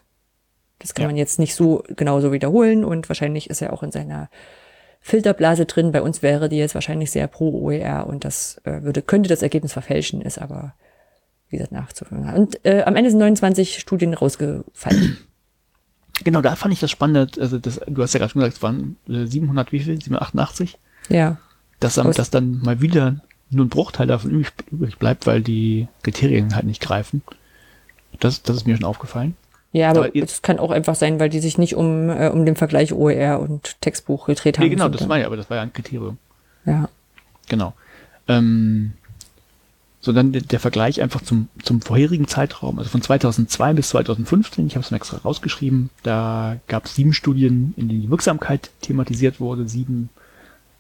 Das 0.79 0.95
kann 0.95 1.03
Ja. 1.03 1.09
man 1.09 1.17
jetzt 1.17 1.41
nicht 1.41 1.57
so 1.57 1.83
genauso 1.97 2.33
wiederholen 2.33 2.85
und 2.85 3.09
wahrscheinlich 3.11 3.51
ist 3.51 3.61
er 3.61 3.73
auch 3.73 3.83
in 3.83 3.91
seiner 3.91 4.31
Filterblase 5.01 5.67
drin. 5.67 5.91
Bei 5.93 6.03
uns 6.03 6.23
wäre 6.23 6.49
die 6.49 6.57
jetzt 6.57 6.75
wahrscheinlich 6.75 7.11
sehr 7.11 7.27
pro 7.27 7.51
OER 7.51 8.07
und 8.07 8.25
das 8.25 8.61
äh, 8.65 8.83
würde, 8.83 9.03
könnte 9.03 9.29
das 9.29 9.43
Ergebnis 9.43 9.73
verfälschen, 9.73 10.21
ist 10.23 10.39
aber, 10.39 10.75
wie 11.49 11.57
gesagt, 11.57 11.73
nachzuführen. 11.73 12.33
Und 12.35 12.65
äh, 12.65 12.83
am 12.85 12.95
Ende 12.95 13.11
sind 13.11 13.19
29 13.19 13.79
Studien 13.81 14.15
rausgefallen. 14.15 15.19
Genau, 16.25 16.41
da 16.41 16.57
fand 16.57 16.73
ich 16.75 16.81
das 16.81 16.91
spannend. 16.91 17.39
Also 17.39 17.59
das, 17.59 17.81
du 17.87 18.03
hast 18.03 18.13
ja 18.15 18.19
gerade 18.19 18.33
schon 18.33 18.41
gesagt, 18.41 18.57
es 18.57 18.63
waren 18.63 18.97
äh, 19.09 19.25
700, 19.27 19.73
wie 19.73 19.81
viel? 19.81 19.95
788? 20.01 20.79
ja. 21.09 21.37
Dass, 21.81 21.97
Aus- 21.97 22.17
dass 22.17 22.31
dann 22.31 22.61
mal 22.65 22.81
wieder 22.81 23.21
nur 23.51 23.65
ein 23.65 23.69
Bruchteil 23.69 24.09
davon 24.09 24.45
übrig, 24.73 24.99
bleibt, 24.99 25.29
weil 25.29 25.43
die 25.43 25.87
Kriterien 26.03 26.57
halt 26.57 26.65
nicht 26.67 26.83
greifen. 26.83 27.23
Das, 28.19 28.43
das 28.43 28.57
ist 28.57 28.67
mir 28.67 28.75
schon 28.77 28.85
aufgefallen. 28.85 29.37
Ja, 29.71 29.91
aber 29.91 30.17
es 30.17 30.43
kann 30.43 30.59
auch 30.59 30.73
einfach 30.73 30.97
sein, 30.97 31.21
weil 31.21 31.29
die 31.29 31.39
sich 31.39 31.57
nicht 31.57 31.77
um, 31.77 32.09
äh, 32.11 32.31
um 32.31 32.45
den 32.45 32.57
Vergleich 32.57 32.93
OER 32.93 33.39
und 33.39 33.81
Textbuch 33.81 34.27
gedreht 34.27 34.59
haben. 34.59 34.65
Nee, 34.65 34.71
genau, 34.71 34.89
das 34.89 35.09
war 35.09 35.19
ja, 35.19 35.27
aber 35.27 35.37
das 35.37 35.49
war 35.51 35.59
ja 35.59 35.63
ein 35.63 35.73
Kriterium. 35.73 36.19
Ja. 36.65 36.89
Genau. 37.49 37.75
Ähm, 38.27 38.93
so 40.09 40.15
dann 40.15 40.33
der, 40.33 40.59
Vergleich 40.59 41.03
einfach 41.03 41.21
zum, 41.21 41.49
zum 41.63 41.83
vorherigen 41.83 42.27
Zeitraum, 42.27 42.79
also 42.79 42.89
von 42.89 43.03
2002 43.03 43.75
bis 43.75 43.91
2015, 43.91 44.67
ich 44.67 44.75
habe 44.75 44.83
es 44.83 44.91
mir 44.91 44.97
extra 44.97 45.19
rausgeschrieben, 45.19 45.91
da 46.03 46.57
gab 46.67 46.87
es 46.87 46.95
sieben 46.95 47.13
Studien, 47.13 47.75
in 47.77 47.91
denen 47.91 48.01
die 48.01 48.11
Wirksamkeit 48.11 48.71
thematisiert 48.81 49.39
wurde, 49.39 49.69
sieben, 49.69 50.09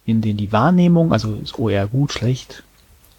in 0.06 0.22
denen 0.22 0.38
die 0.38 0.50
Wahrnehmung, 0.50 1.12
also 1.12 1.34
ist 1.34 1.58
OER 1.58 1.88
gut, 1.88 2.10
schlecht, 2.10 2.62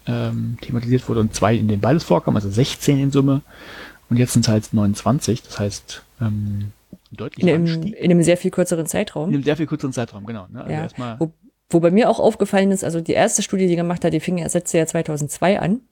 ähm, 0.06 0.58
thematisiert 0.62 1.08
wurde 1.08 1.20
und 1.20 1.32
zwei, 1.32 1.54
in 1.54 1.68
denen 1.68 1.80
beides 1.80 2.02
vorkam, 2.02 2.34
also 2.34 2.50
16 2.50 2.98
in 2.98 3.12
Summe. 3.12 3.42
Und 4.08 4.16
jetzt 4.16 4.32
sind 4.32 4.44
es 4.44 4.48
halt 4.48 4.74
29, 4.74 5.44
das 5.44 5.60
heißt 5.60 6.02
ähm, 6.20 6.72
ein 6.90 7.16
deutlicher 7.16 7.54
In, 7.54 7.68
einem, 7.68 7.82
in 7.84 8.10
einem 8.10 8.22
sehr 8.24 8.36
viel 8.36 8.50
kürzeren 8.50 8.86
In 8.86 8.88
Zeitraum. 8.88 9.28
einem 9.28 9.44
sehr 9.44 9.56
viel 9.56 9.66
kürzeren 9.66 9.92
Zeitraum, 9.92 10.26
genau. 10.26 10.48
Ne? 10.50 10.62
Also 10.62 10.72
ja. 10.72 10.82
erstmal, 10.82 11.20
Wo, 11.68 11.78
bei 11.78 11.92
mir 11.92 12.10
auch 12.10 12.18
aufgefallen 12.18 12.72
ist, 12.72 12.82
also 12.82 13.00
die 13.00 13.12
erste 13.12 13.44
Studie, 13.44 13.68
die 13.68 13.76
gemacht 13.76 14.04
hat, 14.04 14.12
die 14.12 14.18
fing, 14.18 14.44
setzte 14.48 14.78
ja 14.78 14.86
2002 14.86 15.60
an. 15.60 15.82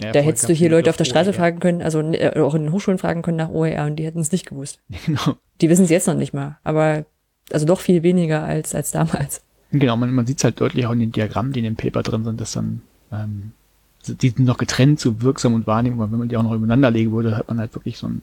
Ja, 0.00 0.12
Da 0.12 0.20
hättest 0.20 0.48
du 0.48 0.52
hier 0.52 0.70
Leute 0.70 0.90
auf 0.90 0.96
der 0.96 1.06
OER. 1.06 1.10
Straße 1.10 1.32
fragen 1.32 1.60
können, 1.60 1.82
also 1.82 2.00
äh, 2.00 2.38
auch 2.40 2.54
in 2.54 2.64
den 2.64 2.72
Hochschulen 2.72 2.98
fragen 2.98 3.22
können 3.22 3.36
nach 3.36 3.50
OER 3.50 3.86
und 3.86 3.96
die 3.96 4.04
hätten 4.04 4.20
es 4.20 4.32
nicht 4.32 4.46
gewusst. 4.46 4.80
Genau. 5.06 5.36
Die 5.60 5.68
wissen 5.68 5.84
es 5.84 5.90
jetzt 5.90 6.06
noch 6.06 6.14
nicht 6.14 6.32
mal, 6.32 6.58
aber 6.62 7.04
also 7.50 7.66
doch 7.66 7.80
viel 7.80 8.02
weniger 8.02 8.44
als, 8.44 8.74
als 8.74 8.92
damals. 8.92 9.42
Genau, 9.72 9.96
man, 9.96 10.12
man 10.14 10.26
sieht 10.26 10.38
es 10.38 10.44
halt 10.44 10.60
deutlich 10.60 10.86
auch 10.86 10.92
in 10.92 11.00
den 11.00 11.12
Diagrammen, 11.12 11.52
die 11.52 11.60
in 11.60 11.64
dem 11.64 11.76
Paper 11.76 12.02
drin 12.02 12.24
sind, 12.24 12.40
dass 12.40 12.52
dann, 12.52 12.82
ähm, 13.10 13.52
die 14.06 14.30
sind 14.30 14.44
noch 14.44 14.58
getrennt 14.58 15.00
zu 15.00 15.20
wirksam 15.20 15.54
und 15.54 15.66
Wahrnehmung, 15.66 16.00
aber 16.00 16.12
wenn 16.12 16.20
man 16.20 16.28
die 16.28 16.36
auch 16.36 16.42
noch 16.42 16.52
übereinander 16.52 16.90
legen 16.90 17.12
würde, 17.12 17.36
hat 17.36 17.48
man 17.48 17.58
halt 17.58 17.74
wirklich 17.74 17.98
so 17.98 18.06
einen, 18.06 18.22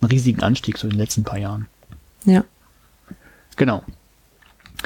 einen 0.00 0.10
riesigen 0.10 0.42
Anstieg 0.42 0.78
so 0.78 0.86
in 0.86 0.92
den 0.92 1.00
letzten 1.00 1.24
paar 1.24 1.38
Jahren. 1.38 1.66
Ja. 2.24 2.44
Genau. 3.56 3.82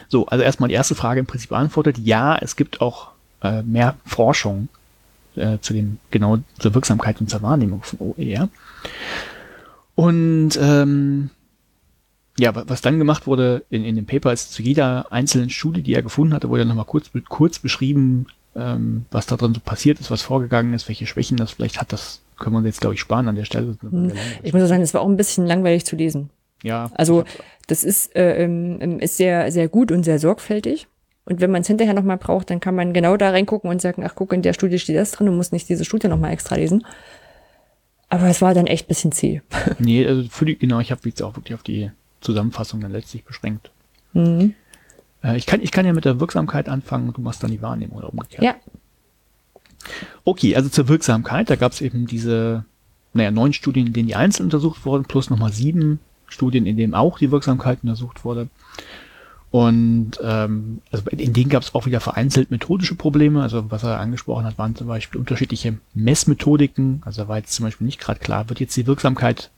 So, 0.09 0.27
also 0.27 0.43
erstmal 0.43 0.69
die 0.69 0.75
erste 0.75 0.95
Frage 0.95 1.21
im 1.21 1.27
Prinzip 1.27 1.51
beantwortet. 1.51 1.99
Ja, 1.99 2.37
es 2.37 2.57
gibt 2.57 2.81
auch 2.81 3.11
äh, 3.43 3.63
mehr 3.63 3.97
Forschung 4.07 4.69
äh, 5.37 5.59
zu 5.61 5.73
dem, 5.73 5.99
genau 6.11 6.39
zur 6.59 6.75
Wirksamkeit 6.75 7.21
und 7.21 7.31
zur 7.31 7.43
Wahrnehmung 7.43 7.83
von 7.83 7.99
OER. 8.17 8.49
Und 9.95 10.59
ähm, 10.61 11.31
ja, 12.39 12.55
wa- 12.55 12.65
was 12.67 12.81
dann 12.81 12.99
gemacht 12.99 13.27
wurde 13.27 13.65
in, 13.71 13.85
in 13.85 13.97
dem 13.97 14.07
Paper 14.07 14.33
ist 14.33 14.53
zu 14.53 14.63
jeder 14.63 15.11
einzelnen 15.13 15.51
Studie, 15.51 15.83
die 15.83 15.95
er 15.95 16.03
gefunden 16.03 16.35
hatte, 16.35 16.49
wurde 16.49 16.65
nochmal 16.65 16.85
kurz, 16.87 17.11
kurz 17.29 17.59
beschrieben, 17.59 18.27
ähm, 18.57 19.05
was 19.11 19.27
da 19.27 19.37
drin 19.37 19.55
so 19.55 19.61
passiert 19.61 20.01
ist, 20.01 20.11
was 20.11 20.23
vorgegangen 20.23 20.73
ist, 20.75 20.89
welche 20.89 21.07
Schwächen 21.07 21.37
das 21.37 21.53
vielleicht 21.53 21.81
hat. 21.81 21.93
Das 21.93 22.21
können 22.39 22.55
wir 22.55 22.59
uns 22.59 22.67
jetzt, 22.67 22.81
glaube 22.81 22.95
ich, 22.95 23.01
sparen 23.01 23.29
an 23.29 23.37
der 23.37 23.45
Stelle. 23.45 23.77
Hm. 23.83 24.13
Ich 24.43 24.53
muss 24.53 24.63
auch 24.63 24.69
sagen, 24.69 24.83
es 24.83 24.95
war 24.95 25.03
auch 25.03 25.09
ein 25.09 25.17
bisschen 25.17 25.47
langweilig 25.47 25.85
zu 25.85 25.97
lesen. 25.97 26.31
ja, 26.63 26.91
Also 26.95 27.25
das 27.67 27.85
ist, 27.85 28.17
äh, 28.17 28.43
ähm, 28.43 28.99
ist 29.01 29.19
sehr, 29.19 29.53
sehr 29.53 29.69
gut 29.69 29.93
und 29.93 30.03
sehr 30.05 30.19
sorgfältig. 30.19 30.89
Und 31.31 31.41
wenn 31.41 31.51
man 31.51 31.63
es 31.63 31.69
hinterher 31.69 31.95
nochmal 31.95 32.19
braucht, 32.19 32.51
dann 32.51 32.61
kann 32.61 32.75
man 32.75 32.93
genau 32.93 33.17
da 33.17 33.31
reingucken 33.31 33.71
und 33.71 33.81
sagen, 33.81 34.05
ach 34.05 34.15
guck, 34.15 34.33
in 34.33 34.43
der 34.43 34.53
Studie 34.53 34.79
steht 34.79 34.97
das 34.97 35.13
drin 35.13 35.29
und 35.29 35.37
muss 35.37 35.53
nicht 35.53 35.69
diese 35.69 35.85
Studie 35.85 36.09
nochmal 36.09 36.33
extra 36.33 36.57
lesen. 36.57 36.85
Aber 38.09 38.27
es 38.27 38.43
war 38.43 38.53
dann 38.53 38.67
echt 38.67 38.87
ein 38.87 38.89
bisschen 38.89 39.13
zäh. 39.13 39.41
Nee, 39.79 40.07
also 40.07 40.29
für 40.29 40.45
die, 40.45 40.59
genau, 40.59 40.81
ich 40.81 40.91
habe 40.91 41.01
jetzt 41.05 41.23
auch 41.23 41.37
wirklich 41.37 41.55
auf 41.55 41.63
die 41.63 41.91
Zusammenfassung 42.21 42.81
dann 42.81 42.93
letztlich 42.93 43.25
beschränkt. 43.25 43.71
Mhm. 44.13 44.55
Äh, 45.23 45.37
ich, 45.37 45.47
kann, 45.47 45.63
ich 45.63 45.71
kann 45.71 45.87
ja 45.87 45.93
mit 45.93 46.05
der 46.05 46.21
Wirksamkeit 46.21 46.69
anfangen 46.69 47.09
und 47.09 47.17
du 47.17 47.23
machst 47.23 47.43
dann 47.43 47.51
die 47.51 47.63
Wahrnehmung 47.63 47.99
oder 47.99 48.11
umgekehrt. 48.11 48.43
Ja, 48.43 48.57
Okay, 50.25 50.57
also 50.57 50.69
zur 50.69 50.89
Wirksamkeit, 50.89 51.51
da 51.51 51.57
gab 51.57 51.73
es 51.73 51.81
eben 51.81 52.07
diese, 52.07 52.65
naja, 53.13 53.31
neun 53.31 53.53
Studien, 53.53 53.87
in 53.87 53.93
denen 53.93 54.09
die 54.09 54.15
einzeln 54.17 54.47
untersucht 54.47 54.85
wurden, 54.85 55.05
plus 55.05 55.31
nochmal 55.31 55.53
sieben 55.53 56.01
Studien, 56.27 56.67
in 56.67 56.77
denen 56.77 56.95
auch 56.95 57.19
die 57.19 57.31
Wirksamkeit 57.31 57.81
untersucht 57.83 58.25
wurde. 58.25 58.49
Und 59.51 60.13
ähm, 60.23 60.81
also 60.93 61.05
in 61.11 61.33
denen 61.33 61.51
gab 61.51 61.63
es 61.63 61.75
auch 61.75 61.85
wieder 61.85 62.01
vereinzelt 62.01 62.53
methodische 62.53 62.95
Probleme. 62.95 63.43
Also 63.43 63.71
was 63.71 63.83
er 63.83 63.99
angesprochen 63.99 64.45
hat, 64.45 64.59
waren 64.59 64.77
zum 64.77 64.87
Beispiel 64.87 65.19
unterschiedliche 65.19 65.79
Messmethodiken. 65.95 67.03
Also 67.05 67.27
war 67.27 67.39
jetzt 67.39 67.53
zum 67.53 67.65
Beispiel 67.65 67.87
nicht 67.87 68.01
gerade 68.01 68.21
klar, 68.21 68.49
wird 68.49 68.61
jetzt 68.61 68.77
die 68.77 68.87
Wirksamkeit 68.87 69.51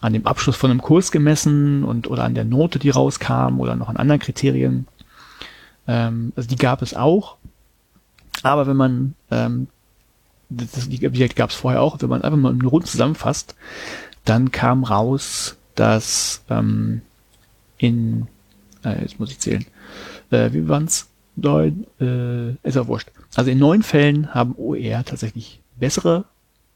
an 0.00 0.12
dem 0.12 0.26
Abschluss 0.26 0.56
von 0.56 0.70
einem 0.70 0.82
Kurs 0.82 1.10
gemessen 1.10 1.84
und 1.84 2.08
oder 2.08 2.24
an 2.24 2.34
der 2.34 2.44
Note, 2.44 2.78
die 2.78 2.90
rauskam 2.90 3.60
oder 3.60 3.74
noch 3.74 3.88
an 3.88 3.96
anderen 3.96 4.20
Kriterien. 4.20 4.86
Ähm, 5.88 6.32
also 6.36 6.48
die 6.48 6.56
gab 6.56 6.82
es 6.82 6.94
auch. 6.94 7.36
Aber 8.42 8.66
wenn 8.66 8.76
man, 8.76 9.14
ähm, 9.30 9.68
das, 10.50 10.88
die, 10.88 10.98
die 10.98 11.28
gab 11.28 11.50
es 11.50 11.56
vorher 11.56 11.82
auch, 11.82 12.00
wenn 12.00 12.08
man 12.08 12.22
einfach 12.22 12.38
mal 12.38 12.56
Rund 12.64 12.86
zusammenfasst, 12.86 13.56
dann 14.24 14.52
kam 14.52 14.84
raus, 14.84 15.56
dass 15.74 16.44
ähm, 16.48 17.02
in 17.78 18.28
äh, 18.84 19.02
jetzt 19.02 19.18
muss 19.18 19.30
ich 19.30 19.38
zählen. 19.38 19.64
Äh, 20.30 20.52
wie 20.52 20.68
waren's? 20.68 21.08
Neun, 21.34 21.86
äh, 21.98 22.50
ist 22.62 22.76
ja 22.76 22.86
wurscht. 22.86 23.10
Also 23.34 23.50
in 23.50 23.58
neun 23.58 23.82
Fällen 23.82 24.34
haben 24.34 24.54
OER 24.56 25.02
tatsächlich 25.04 25.60
bessere, 25.78 26.26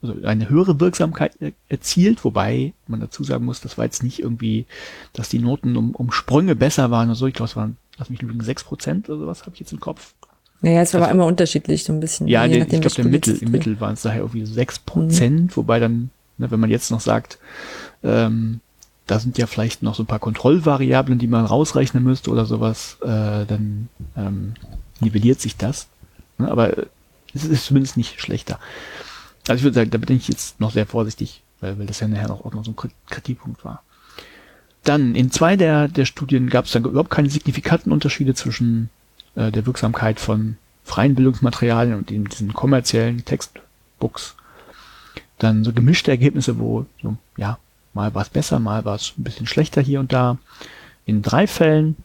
also 0.01 0.15
eine 0.25 0.49
höhere 0.49 0.81
Wirksamkeit 0.81 1.37
erzielt, 1.69 2.25
wobei 2.25 2.73
man 2.87 3.01
dazu 3.01 3.23
sagen 3.23 3.45
muss, 3.45 3.61
das 3.61 3.77
war 3.77 3.85
jetzt 3.85 4.03
nicht 4.03 4.21
irgendwie, 4.21 4.67
dass 5.13 5.29
die 5.29 5.39
Noten 5.39 5.77
um, 5.77 5.95
um 5.95 6.11
Sprünge 6.11 6.57
besser 6.57 6.91
waren 6.91 7.09
oder 7.09 7.17
so. 7.17 7.27
Ich 7.27 7.35
glaube, 7.35 7.51
es 7.51 7.57
waren, 7.57 7.77
lass 7.99 8.09
mich 8.09 8.23
lügen, 8.23 8.41
sechs 8.43 8.65
Prozent 8.65 9.11
oder 9.11 9.19
sowas 9.21 9.43
habe 9.43 9.53
ich 9.55 9.61
jetzt 9.61 9.73
im 9.73 9.81
Kopf. 9.81 10.15
Naja, 10.63 10.81
es 10.81 10.95
war 10.95 11.03
also, 11.03 11.13
immer 11.13 11.27
unterschiedlich, 11.27 11.85
so 11.85 11.93
ein 11.93 12.01
bisschen. 12.01 12.29
Ja, 12.29 12.49
der, 12.49 12.63
ich 12.63 12.81
glaube, 12.81 12.95
der 12.95 13.05
Mittel, 13.05 13.37
im 13.37 13.51
Mittel 13.51 13.79
waren 13.81 13.95
es 13.95 14.03
daher 14.03 14.21
irgendwie 14.21 14.47
sechs 14.47 14.79
Prozent, 14.79 15.51
mhm. 15.51 15.57
wobei 15.57 15.81
dann, 15.81 16.11
ne, 16.39 16.51
wenn 16.51 16.61
man 16.61 16.71
jetzt 16.71 16.91
noch 16.91 17.01
sagt, 17.01 17.39
ähm, 18.03 18.61
da 19.07 19.21
sind 19.21 19.39
ja 19.39 19.47
vielleicht 19.47 19.83
noch 19.83 19.95
so 19.95 20.03
ein 20.03 20.07
paar 20.07 20.19
Kontrollvariablen, 20.19 21.19
die 21.19 21.29
man 21.29 21.45
rausrechnen 21.45 22.03
müsste 22.03 22.31
oder 22.31 22.45
sowas, 22.45 22.99
äh, 23.03 23.47
dann 23.47 23.89
ähm, 24.17 24.55
nivelliert 25.01 25.41
sich 25.41 25.57
das. 25.57 25.87
Ne? 26.39 26.51
Aber 26.51 26.77
es 27.35 27.45
ist 27.45 27.67
zumindest 27.67 27.97
nicht 27.97 28.21
schlechter. 28.21 28.59
Also 29.49 29.59
ich 29.59 29.63
würde 29.63 29.75
sagen, 29.75 29.91
da 29.91 29.99
bin 29.99 30.17
ich 30.17 30.29
jetzt 30.29 30.61
noch 30.61 30.73
sehr 30.73 30.87
vorsichtig, 30.87 31.43
weil, 31.61 31.79
weil 31.79 31.87
das 31.87 32.01
ja 32.01 32.09
nachher 32.09 32.31
auch 32.31 32.53
noch 32.53 32.65
so 32.65 32.73
ein 32.73 32.91
Kritikpunkt 33.07 33.65
war. 33.65 33.83
Dann 34.83 35.15
in 35.15 35.31
zwei 35.31 35.57
der, 35.57 35.89
der 35.89 36.05
Studien 36.05 36.49
gab 36.49 36.65
es 36.65 36.73
dann 36.73 36.85
überhaupt 36.85 37.11
keine 37.11 37.31
signifikanten 37.31 37.93
Unterschiede 37.93 38.35
zwischen 38.35 38.91
äh, 39.35 39.53
der 39.53 39.67
Wirksamkeit 39.67 40.19
von 40.19 40.57
freien 40.85 41.15
Bildungsmaterialien 41.15 41.97
und 41.97 42.11
in 42.11 42.25
diesen 42.25 42.55
kommerziellen 42.55 43.25
Textbooks. 43.25 44.37
Dann 45.39 45.65
so 45.65 45.73
gemischte 45.73 46.11
Ergebnisse, 46.11 46.59
wo 46.59 46.87
so, 47.03 47.17
ja, 47.37 47.59
Mal 47.97 48.15
war 48.15 48.21
es 48.21 48.29
besser, 48.29 48.59
mal 48.59 48.85
war 48.85 48.97
es 48.97 49.15
ein 49.17 49.25
bisschen 49.25 49.47
schlechter 49.47 49.81
hier 49.81 50.01
und 50.01 50.13
da. 50.13 50.37
In 51.07 51.23
drei 51.23 51.47
Fällen. 51.47 51.97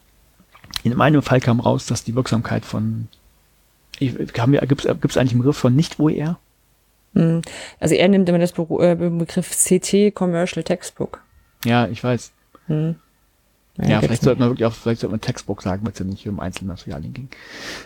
In 0.84 0.98
einem 0.98 1.20
Fall 1.20 1.38
kam 1.38 1.60
raus, 1.60 1.84
dass 1.84 2.02
die 2.02 2.14
Wirksamkeit 2.14 2.64
von 2.64 3.08
gibt 3.98 4.30
es 4.30 5.16
eigentlich 5.16 5.32
einen 5.32 5.38
Begriff 5.40 5.58
von 5.58 5.76
Nicht-OER? 5.76 6.38
Hm. 7.14 7.42
Also 7.78 7.94
er 7.94 8.08
nimmt 8.08 8.26
immer 8.26 8.38
das 8.38 8.52
äh, 8.58 8.94
Begriff 8.94 9.50
CT 9.50 10.14
Commercial 10.14 10.64
Textbook. 10.64 11.20
Ja, 11.66 11.86
ich 11.86 12.02
weiß. 12.02 12.32
Hm. 12.68 12.96
Ja, 13.76 13.88
ja 13.88 14.00
vielleicht 14.00 14.22
sollte 14.22 14.40
man 14.40 14.48
wirklich 14.48 14.64
auch, 14.64 14.72
vielleicht 14.72 15.02
sollte 15.02 15.12
man 15.12 15.20
Textbook 15.20 15.62
sagen, 15.62 15.84
weil 15.84 15.92
es 15.92 15.98
ja 15.98 16.06
nicht 16.06 16.26
um 16.26 16.40
Einzelmaterialien 16.40 17.12
ging. 17.12 17.28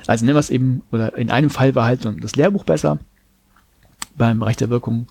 Also 0.06 0.24
nehmen 0.24 0.36
wir 0.36 0.40
es 0.40 0.50
eben, 0.50 0.82
oder 0.92 1.18
in 1.18 1.32
einem 1.32 1.50
Fall 1.50 1.74
war 1.74 1.86
halt 1.86 2.08
das 2.20 2.36
Lehrbuch 2.36 2.62
besser 2.62 2.98
beim 4.16 4.38
Bereich 4.38 4.56
der 4.56 4.70
Wirkung. 4.70 5.08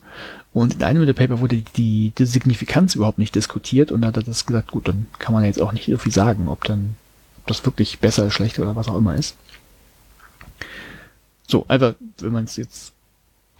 Und 0.55 0.75
in 0.75 0.83
einem 0.83 1.05
der 1.05 1.11
Paper 1.11 1.41
wurde 1.41 1.57
die, 1.75 2.13
die 2.17 2.25
Signifikanz 2.25 2.95
überhaupt 2.95 3.19
nicht 3.19 3.35
diskutiert 3.35 3.91
und 3.91 4.01
da 4.01 4.07
hat 4.07 4.15
er 4.15 4.23
das 4.23 4.45
gesagt, 4.45 4.71
gut, 4.71 4.87
dann 4.87 5.05
kann 5.19 5.33
man 5.33 5.43
jetzt 5.43 5.61
auch 5.61 5.73
nicht 5.73 5.85
so 5.85 5.97
viel 5.97 6.13
sagen, 6.13 6.47
ob 6.47 6.63
dann 6.63 6.95
ob 7.39 7.47
das 7.47 7.65
wirklich 7.65 7.99
besser, 7.99 8.31
schlechter 8.31 8.61
oder 8.61 8.73
was 8.77 8.87
auch 8.87 8.95
immer 8.95 9.15
ist. 9.15 9.35
So, 11.45 11.65
einfach, 11.67 11.95
wenn 12.19 12.31
man 12.31 12.45
es 12.45 12.55
jetzt 12.55 12.93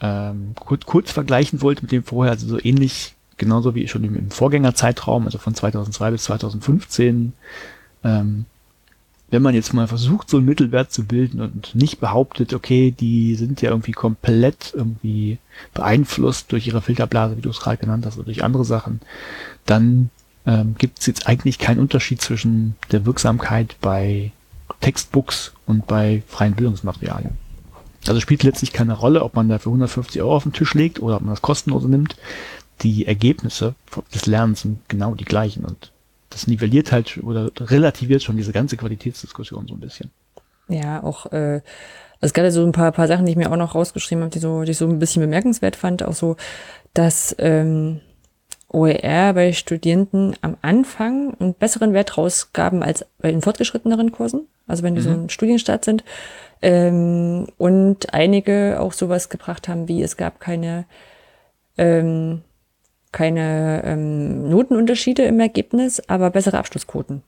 ähm, 0.00 0.54
kurz, 0.58 0.86
kurz 0.86 1.12
vergleichen 1.12 1.60
wollte 1.60 1.82
mit 1.82 1.92
dem 1.92 2.02
vorher, 2.02 2.32
also 2.32 2.46
so 2.46 2.58
ähnlich, 2.58 3.14
genauso 3.36 3.74
wie 3.74 3.86
schon 3.88 4.02
im, 4.02 4.16
im 4.16 4.30
Vorgängerzeitraum, 4.30 5.26
also 5.26 5.36
von 5.36 5.54
2002 5.54 6.10
bis 6.12 6.24
2015, 6.24 7.34
ähm, 8.04 8.46
wenn 9.28 9.42
man 9.42 9.54
jetzt 9.54 9.74
mal 9.74 9.88
versucht, 9.88 10.30
so 10.30 10.36
einen 10.36 10.46
Mittelwert 10.46 10.92
zu 10.92 11.04
bilden 11.04 11.40
und 11.40 11.74
nicht 11.74 11.98
behauptet, 11.98 12.54
okay, 12.54 12.92
die 12.92 13.34
sind 13.34 13.60
ja 13.60 13.70
irgendwie 13.70 13.92
komplett 13.92 14.72
irgendwie 14.74 15.38
beeinflusst 15.74 16.52
durch 16.52 16.66
ihre 16.66 16.82
Filterblase, 16.82 17.36
wie 17.36 17.42
du 17.42 17.50
es 17.50 17.60
gerade 17.60 17.78
genannt 17.78 18.06
hast, 18.06 18.16
oder 18.16 18.26
durch 18.26 18.44
andere 18.44 18.64
Sachen, 18.64 19.00
dann 19.64 20.10
ähm, 20.46 20.76
gibt 20.78 21.00
es 21.00 21.06
jetzt 21.06 21.26
eigentlich 21.26 21.58
keinen 21.58 21.80
Unterschied 21.80 22.20
zwischen 22.20 22.76
der 22.92 23.04
Wirksamkeit 23.04 23.76
bei 23.80 24.30
Textbooks 24.80 25.54
und 25.66 25.86
bei 25.86 26.22
freien 26.28 26.54
Bildungsmaterialien. 26.54 27.32
Also 28.06 28.20
spielt 28.20 28.44
letztlich 28.44 28.72
keine 28.72 28.92
Rolle, 28.92 29.24
ob 29.24 29.34
man 29.34 29.48
da 29.48 29.58
für 29.58 29.70
150 29.70 30.22
Euro 30.22 30.36
auf 30.36 30.44
den 30.44 30.52
Tisch 30.52 30.74
legt 30.74 31.02
oder 31.02 31.16
ob 31.16 31.22
man 31.22 31.32
das 31.32 31.42
kostenlose 31.42 31.88
nimmt. 31.88 32.16
Die 32.82 33.06
Ergebnisse 33.06 33.74
des 34.14 34.26
Lernens 34.26 34.60
sind 34.60 34.88
genau 34.88 35.16
die 35.16 35.24
gleichen 35.24 35.64
und 35.64 35.90
das 36.30 36.46
nivelliert 36.46 36.92
halt 36.92 37.18
oder 37.22 37.50
relativiert 37.58 38.22
schon 38.22 38.36
diese 38.36 38.52
ganze 38.52 38.76
Qualitätsdiskussion 38.76 39.66
so 39.68 39.74
ein 39.74 39.80
bisschen. 39.80 40.10
Ja, 40.68 41.02
auch 41.02 41.32
äh, 41.32 41.60
es 42.20 42.32
gab 42.32 42.44
ja 42.44 42.50
so 42.50 42.64
ein 42.64 42.72
paar, 42.72 42.92
paar 42.92 43.08
Sachen, 43.08 43.26
die 43.26 43.32
ich 43.32 43.38
mir 43.38 43.50
auch 43.50 43.56
noch 43.56 43.74
rausgeschrieben 43.74 44.24
habe, 44.24 44.32
die 44.32 44.38
so, 44.38 44.62
die 44.62 44.72
ich 44.72 44.78
so 44.78 44.86
ein 44.86 44.98
bisschen 44.98 45.20
bemerkenswert 45.20 45.76
fand, 45.76 46.02
auch 46.02 46.14
so, 46.14 46.36
dass 46.94 47.36
ähm, 47.38 48.00
OER 48.68 49.32
bei 49.34 49.52
Studierenden 49.52 50.34
am 50.40 50.56
Anfang 50.62 51.36
einen 51.38 51.54
besseren 51.54 51.92
Wert 51.92 52.18
rausgaben 52.18 52.82
als 52.82 53.06
bei 53.18 53.30
den 53.30 53.42
fortgeschritteneren 53.42 54.12
Kursen, 54.12 54.48
also 54.66 54.82
wenn 54.82 54.94
die 54.94 55.02
mhm. 55.02 55.04
so 55.04 55.10
ein 55.10 55.30
Studienstart 55.30 55.84
sind. 55.84 56.04
Ähm, 56.62 57.46
und 57.58 58.14
einige 58.14 58.80
auch 58.80 58.92
sowas 58.92 59.28
gebracht 59.28 59.68
haben, 59.68 59.88
wie 59.88 60.02
es 60.02 60.16
gab 60.16 60.40
keine 60.40 60.86
ähm, 61.76 62.42
keine 63.16 63.80
ähm, 63.82 64.50
Notenunterschiede 64.50 65.22
im 65.22 65.40
Ergebnis, 65.40 66.02
aber 66.06 66.28
bessere 66.28 66.58
Abschlussquoten. 66.58 67.22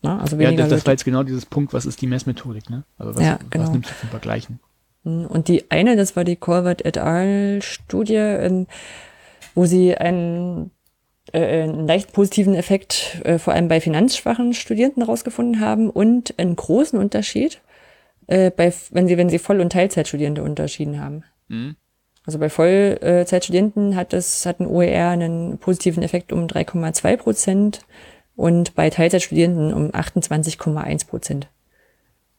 Na, 0.00 0.18
also 0.18 0.38
weniger 0.38 0.62
ja, 0.62 0.68
das, 0.68 0.70
das 0.70 0.86
war 0.86 0.94
jetzt 0.94 1.04
genau 1.04 1.22
dieses 1.24 1.44
Punkt, 1.44 1.74
was 1.74 1.84
ist 1.84 2.00
die 2.00 2.06
Messmethodik, 2.06 2.70
ne? 2.70 2.84
Also 2.96 3.14
was, 3.14 3.22
ja, 3.22 3.38
genau. 3.50 3.64
was 3.64 3.70
nimmst 3.70 3.90
du 3.90 3.94
zum 4.00 4.08
Vergleichen? 4.08 4.60
Hm, 5.04 5.26
und 5.26 5.48
die 5.48 5.70
eine, 5.70 5.94
das 5.94 6.16
war 6.16 6.24
die 6.24 6.36
Corvette 6.36 6.86
et 6.86 6.96
al. 6.96 7.60
Studie, 7.60 8.14
ähm, 8.14 8.66
wo 9.54 9.66
sie 9.66 9.94
einen, 9.94 10.70
äh, 11.34 11.64
einen 11.64 11.86
leicht 11.86 12.14
positiven 12.14 12.54
Effekt 12.54 13.20
äh, 13.24 13.38
vor 13.38 13.52
allem 13.52 13.68
bei 13.68 13.78
finanzschwachen 13.78 14.54
Studierenden 14.54 15.02
herausgefunden 15.04 15.60
haben 15.60 15.90
und 15.90 16.38
einen 16.38 16.56
großen 16.56 16.98
Unterschied, 16.98 17.60
äh, 18.26 18.50
bei, 18.50 18.72
wenn 18.90 19.06
sie, 19.06 19.18
wenn 19.18 19.28
sie 19.28 19.38
Voll- 19.38 19.60
und 19.60 19.72
Teilzeitstudierende 19.72 20.42
unterschieden 20.42 20.98
haben. 20.98 21.24
Mhm. 21.48 21.76
Also 22.24 22.38
bei 22.38 22.48
Vollzeitstudenten 22.48 23.96
hat 23.96 24.12
das, 24.12 24.46
hat 24.46 24.60
ein 24.60 24.66
OER 24.66 25.10
einen 25.10 25.58
positiven 25.58 26.02
Effekt 26.02 26.32
um 26.32 26.46
3,2 26.46 27.16
Prozent 27.16 27.80
und 28.36 28.74
bei 28.74 28.90
Teilzeitstudierenden 28.90 29.74
um 29.74 29.90
28,1 29.90 31.06
Prozent. 31.06 31.48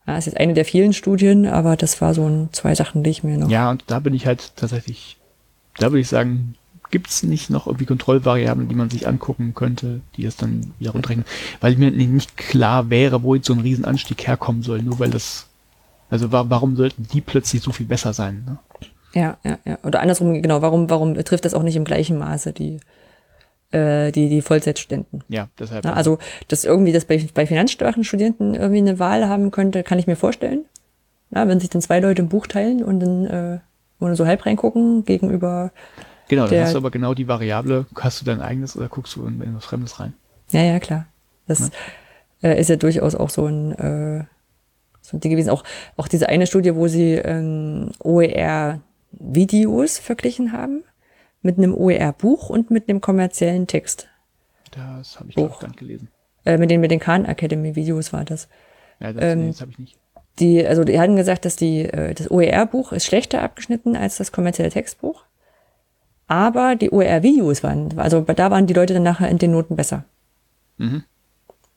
Ja, 0.08 0.18
ist 0.18 0.26
jetzt 0.26 0.38
eine 0.38 0.54
der 0.54 0.66
vielen 0.66 0.94
Studien, 0.94 1.48
aber 1.48 1.76
das 1.76 2.02
war 2.02 2.14
so 2.14 2.28
ein, 2.28 2.50
zwei 2.52 2.76
Sachen, 2.76 3.04
die 3.04 3.10
ich 3.10 3.24
mir 3.24 3.38
noch. 3.38 3.50
Ja, 3.50 3.70
und 3.70 3.84
da 3.88 4.00
bin 4.00 4.14
ich 4.14 4.26
halt 4.26 4.56
tatsächlich, 4.56 5.18
da 5.78 5.92
würde 5.92 6.00
ich 6.02 6.10
sagen, 6.10 6.56
gibt 6.92 7.10
es 7.10 7.24
nicht 7.24 7.50
noch 7.50 7.68
irgendwie 7.68 7.86
Kontrollvariablen, 7.86 8.68
die 8.68 8.76
man 8.76 8.90
sich 8.90 9.08
angucken 9.08 9.54
könnte, 9.56 10.02
die 10.16 10.26
es 10.26 10.38
dann 10.38 10.74
wieder 10.78 10.92
runterrechnen, 10.92 11.26
weil 11.60 11.76
mir 11.76 11.90
nicht 11.90 12.38
klar 12.38 12.90
wäre, 12.90 13.24
wo 13.24 13.34
jetzt 13.36 13.48
so 13.48 13.54
ein 13.54 13.62
Riesenanstieg 13.62 14.28
herkommen 14.28 14.62
soll, 14.62 14.84
nur 14.84 15.00
weil 15.00 15.10
das, 15.10 15.48
also 16.10 16.32
warum 16.32 16.76
sollten 16.76 17.08
die 17.12 17.22
plötzlich 17.22 17.64
so 17.64 17.72
viel 17.72 17.88
besser 17.88 18.14
sein? 18.14 18.44
Ne? 18.46 18.60
Ja, 19.14 19.38
ja, 19.44 19.60
ja. 19.66 19.78
Oder 19.84 20.02
andersrum, 20.02 20.42
genau, 20.42 20.62
warum, 20.62 20.90
warum 20.90 21.14
betrifft 21.14 21.46
das 21.46 21.54
auch 21.54 21.64
nicht 21.64 21.76
im 21.76 21.84
gleichen 21.84 22.18
Maße 22.18 22.54
die, 22.54 22.80
äh, 23.72 24.12
die, 24.12 24.30
die 24.30 24.42
Vollzeitstudenten? 24.42 25.24
Ja, 25.30 25.50
deshalb. 25.60 25.84
Na, 25.84 25.94
also, 25.94 26.18
dass 26.48 26.64
irgendwie 26.64 26.92
das 26.92 27.06
bei, 27.06 27.26
bei 27.34 27.46
finanzstarken 27.46 28.04
Studenten 28.04 28.56
irgendwie 28.56 28.80
eine 28.80 29.00
Wahl 29.00 29.28
haben 29.28 29.52
könnte, 29.52 29.84
kann 29.84 30.00
ich 30.00 30.08
mir 30.08 30.16
vorstellen. 30.16 30.66
Na, 31.30 31.48
wenn 31.48 31.60
sich 31.60 31.70
dann 31.70 31.82
zwei 31.82 32.00
Leute 32.00 32.24
ein 32.24 32.30
Buch 32.30 32.48
teilen 32.48 32.84
und 32.84 33.00
dann 33.00 33.26
äh, 33.26 33.60
ohne 34.00 34.16
so 34.16 34.26
halb 34.26 34.46
reingucken 34.46 35.06
gegenüber. 35.06 35.72
Genau, 36.28 36.48
dann 36.48 36.62
hast 36.62 36.74
du 36.74 36.78
aber 36.78 36.92
genau 36.92 37.14
die 37.14 37.28
Variable, 37.28 37.86
hast 37.96 38.22
du 38.22 38.26
dein 38.26 38.42
eigenes 38.42 38.76
oder 38.76 38.88
guckst 38.88 39.16
du 39.16 39.26
in, 39.28 39.42
in 39.42 39.56
was 39.56 39.66
Fremdes 39.66 40.00
rein? 40.00 40.14
Ja, 40.52 40.62
ja, 40.62 40.80
klar. 40.80 41.06
Das 41.48 41.72
ja. 42.42 42.50
Äh, 42.50 42.60
ist 42.60 42.70
ja 42.70 42.76
durchaus 42.76 43.16
auch 43.16 43.30
so 43.30 43.46
ein 43.46 43.72
äh, 43.74 44.24
so 45.04 45.18
ein 45.18 45.20
Ding 45.20 45.32
gewesen. 45.32 45.50
Auch, 45.50 45.64
auch 45.98 46.08
diese 46.08 46.30
eine 46.30 46.48
Studie, 46.48 46.76
wo 46.76 46.88
sie 46.88 47.14
ähm, 47.14 47.92
OER 48.00 48.80
Videos 49.20 49.98
verglichen 50.00 50.52
haben 50.52 50.84
mit 51.42 51.58
einem 51.58 51.74
OER-Buch 51.74 52.50
und 52.50 52.72
mit 52.72 52.90
einem 52.90 53.02
kommerziellen 53.02 53.68
Text. 53.68 54.08
Das 54.72 55.20
habe 55.20 55.30
ich 55.30 55.38
auch 55.38 55.60
dann 55.60 55.74
gelesen. 55.74 56.10
Äh, 56.46 56.58
mit 56.58 56.70
den, 56.70 56.82
mit 56.82 56.92
den 56.92 57.00
Khan 57.00 57.26
Academy 57.26 57.76
Videos 57.76 58.12
war 58.12 58.26
das. 58.26 58.48
Ja, 59.00 59.14
das, 59.14 59.24
ähm, 59.24 59.40
nee, 59.40 59.48
das 59.48 59.62
habe 59.62 59.72
ich 59.72 59.80
nicht. 59.80 60.00
Die, 60.40 60.66
also 60.66 60.84
die 60.84 61.00
hatten 61.00 61.16
gesagt, 61.16 61.46
dass 61.46 61.56
die, 61.56 61.82
äh, 61.82 62.14
das 62.14 62.32
OER-Buch 62.32 62.92
ist 62.92 63.06
schlechter 63.06 63.42
abgeschnitten 63.42 63.96
als 63.96 64.18
das 64.18 64.32
kommerzielle 64.32 64.72
Textbuch. 64.72 65.26
Aber 66.28 66.76
die 66.76 66.92
OER-Videos 66.92 67.64
waren, 67.64 67.98
also 68.00 68.22
da 68.22 68.50
waren 68.50 68.66
die 68.66 68.74
Leute 68.74 68.94
dann 68.94 69.04
nachher 69.04 69.30
in 69.30 69.38
den 69.38 69.52
Noten 69.52 69.76
besser. 69.76 70.06
Mhm. 70.78 71.04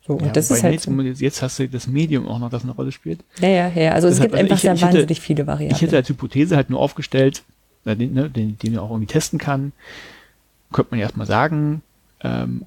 So, 0.07 0.15
und 0.15 0.27
Ja, 0.27 0.33
das 0.33 0.51
ist 0.51 0.63
halt. 0.63 0.75
jetzt, 0.87 1.21
jetzt, 1.21 1.43
hast 1.43 1.59
du 1.59 1.69
das 1.69 1.87
Medium 1.87 2.29
auch 2.29 2.39
noch, 2.39 2.49
das 2.51 2.63
eine 2.63 2.73
Rolle 2.73 2.93
spielt. 2.93 3.21
Ja, 3.41 3.49
ja, 3.49 3.69
ja. 3.69 3.93
Also 3.93 4.09
es 4.09 4.15
Deshalb, 4.15 4.33
gibt 4.33 4.35
also 4.41 4.45
einfach 4.45 4.57
ich- 4.57 4.63
sehr 4.63 4.75
ich 4.75 4.83
hätte- 4.83 4.93
wahnsinnig 4.95 5.21
viele 5.21 5.47
Varianten. 5.47 5.75
Ich 5.75 5.83
hätte 5.83 5.97
als 5.97 6.09
Hypothese 6.09 6.55
halt 6.57 6.71
nur 6.71 6.81
aufgestellt, 6.81 7.43
den, 7.85 8.15
ne, 8.15 8.31
den, 8.31 8.59
den 8.59 8.73
man 8.75 8.81
auch 8.85 8.91
irgendwie 8.91 9.07
testen 9.13 9.39
kann, 9.39 9.73
könnte 10.73 10.91
man 10.93 11.01
erstmal 11.01 11.27
sagen, 11.27 11.83
ähm, 12.23 12.63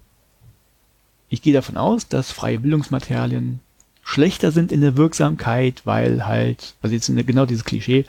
ich 1.29 1.41
gehe 1.41 1.53
davon 1.53 1.77
aus, 1.77 2.07
dass 2.07 2.31
freie 2.31 2.59
Bildungsmaterialien 2.59 3.59
schlechter 4.03 4.51
sind 4.51 4.71
in 4.71 4.81
der 4.81 4.97
Wirksamkeit, 4.97 5.81
weil 5.85 6.25
halt, 6.25 6.73
also 6.81 6.95
jetzt 6.95 7.11
genau 7.27 7.45
dieses 7.45 7.63
Klischee, 7.65 8.05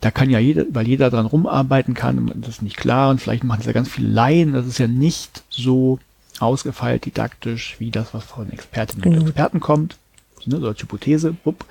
da 0.00 0.10
kann 0.10 0.30
ja 0.30 0.38
jeder, 0.38 0.64
weil 0.70 0.88
jeder 0.88 1.10
dran 1.10 1.26
rumarbeiten 1.26 1.92
kann, 1.94 2.18
und 2.18 2.46
das 2.46 2.54
ist 2.56 2.62
nicht 2.62 2.76
klar 2.78 3.10
und 3.10 3.20
vielleicht 3.20 3.44
machen 3.44 3.58
das 3.58 3.66
ja 3.66 3.72
ganz 3.72 3.88
viele 3.90 4.08
Laien, 4.08 4.54
das 4.54 4.66
ist 4.66 4.78
ja 4.78 4.86
nicht 4.88 5.42
so 5.50 5.98
ausgefeilt 6.42 7.04
didaktisch, 7.06 7.76
wie 7.78 7.90
das, 7.90 8.12
was 8.14 8.24
von 8.24 8.50
Expertinnen 8.52 9.04
und 9.06 9.12
Genau. 9.12 9.26
Experten 9.26 9.60
kommt, 9.60 9.96
ne, 10.44 10.58
so 10.60 10.66
als 10.68 10.80
Hypothese, 10.82 11.32
bupp. 11.32 11.64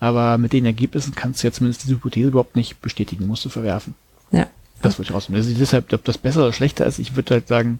aber 0.00 0.38
mit 0.38 0.52
den 0.52 0.64
Ergebnissen 0.66 1.14
kannst 1.14 1.42
du 1.42 1.46
ja 1.48 1.52
zumindest 1.52 1.84
diese 1.84 1.94
Hypothese 1.94 2.28
überhaupt 2.28 2.56
nicht 2.56 2.80
bestätigen, 2.82 3.26
musst 3.26 3.44
du 3.44 3.48
verwerfen. 3.48 3.94
ja. 4.30 4.46
Das 4.82 4.98
würde 4.98 5.08
ich 5.08 5.14
rausnehmen. 5.14 5.42
Also 5.42 5.56
deshalb, 5.58 5.90
ob 5.94 6.04
das 6.04 6.18
besser 6.18 6.40
oder 6.42 6.52
schlechter 6.52 6.84
ist, 6.84 6.98
ich 6.98 7.16
würde 7.16 7.34
halt 7.34 7.48
sagen, 7.48 7.78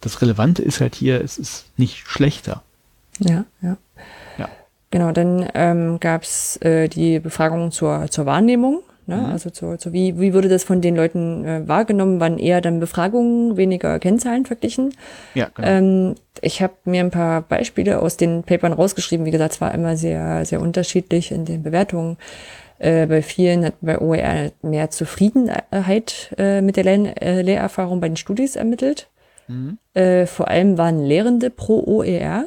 das 0.00 0.22
Relevante 0.22 0.62
ist 0.62 0.80
halt 0.80 0.94
hier, 0.94 1.20
es 1.22 1.36
ist 1.36 1.66
nicht 1.76 2.06
schlechter. 2.06 2.62
Ja, 3.18 3.44
ja. 3.60 3.76
Ja. 4.38 4.48
Genau, 4.90 5.12
dann 5.12 5.46
ähm, 5.52 6.00
gab 6.00 6.22
es 6.22 6.56
äh, 6.62 6.88
die 6.88 7.18
Befragung 7.20 7.70
zur, 7.70 8.06
zur 8.10 8.24
Wahrnehmung. 8.24 8.80
Ne? 9.06 9.16
Mhm. 9.16 9.24
Also 9.26 9.50
zur, 9.50 9.78
zur 9.78 9.92
wie, 9.92 10.18
wie 10.20 10.32
wurde 10.32 10.48
das 10.48 10.64
von 10.64 10.80
den 10.80 10.94
Leuten 10.94 11.44
äh, 11.44 11.68
wahrgenommen? 11.68 12.20
Waren 12.20 12.38
eher 12.38 12.60
dann 12.60 12.80
Befragungen, 12.80 13.56
weniger 13.56 13.98
Kennzahlen 13.98 14.46
verglichen? 14.46 14.94
Ja, 15.34 15.50
genau. 15.54 15.68
Ähm, 15.68 16.14
ich 16.40 16.62
habe 16.62 16.74
mir 16.84 17.00
ein 17.00 17.10
paar 17.10 17.42
Beispiele 17.42 18.00
aus 18.00 18.16
den 18.16 18.42
Papern 18.42 18.72
rausgeschrieben. 18.72 19.26
Wie 19.26 19.30
gesagt, 19.30 19.54
es 19.54 19.60
war 19.60 19.74
immer 19.74 19.96
sehr, 19.96 20.44
sehr 20.44 20.60
unterschiedlich 20.60 21.32
in 21.32 21.44
den 21.44 21.62
Bewertungen. 21.62 22.16
Äh, 22.78 23.06
bei 23.06 23.22
vielen 23.22 23.64
hat 23.64 23.74
bei 23.80 24.00
OER 24.00 24.50
mehr 24.62 24.90
Zufriedenheit 24.90 26.34
äh, 26.38 26.60
mit 26.60 26.76
der 26.76 26.84
Lehr 26.84 27.22
äh, 27.22 27.42
Lehrerfahrung 27.42 28.00
bei 28.00 28.08
den 28.08 28.16
Studis 28.16 28.56
ermittelt. 28.56 29.08
Mhm. 29.46 29.78
Äh, 29.94 30.26
vor 30.26 30.48
allem 30.48 30.78
waren 30.78 31.04
Lehrende 31.04 31.50
pro 31.50 31.82
OER. 31.86 32.46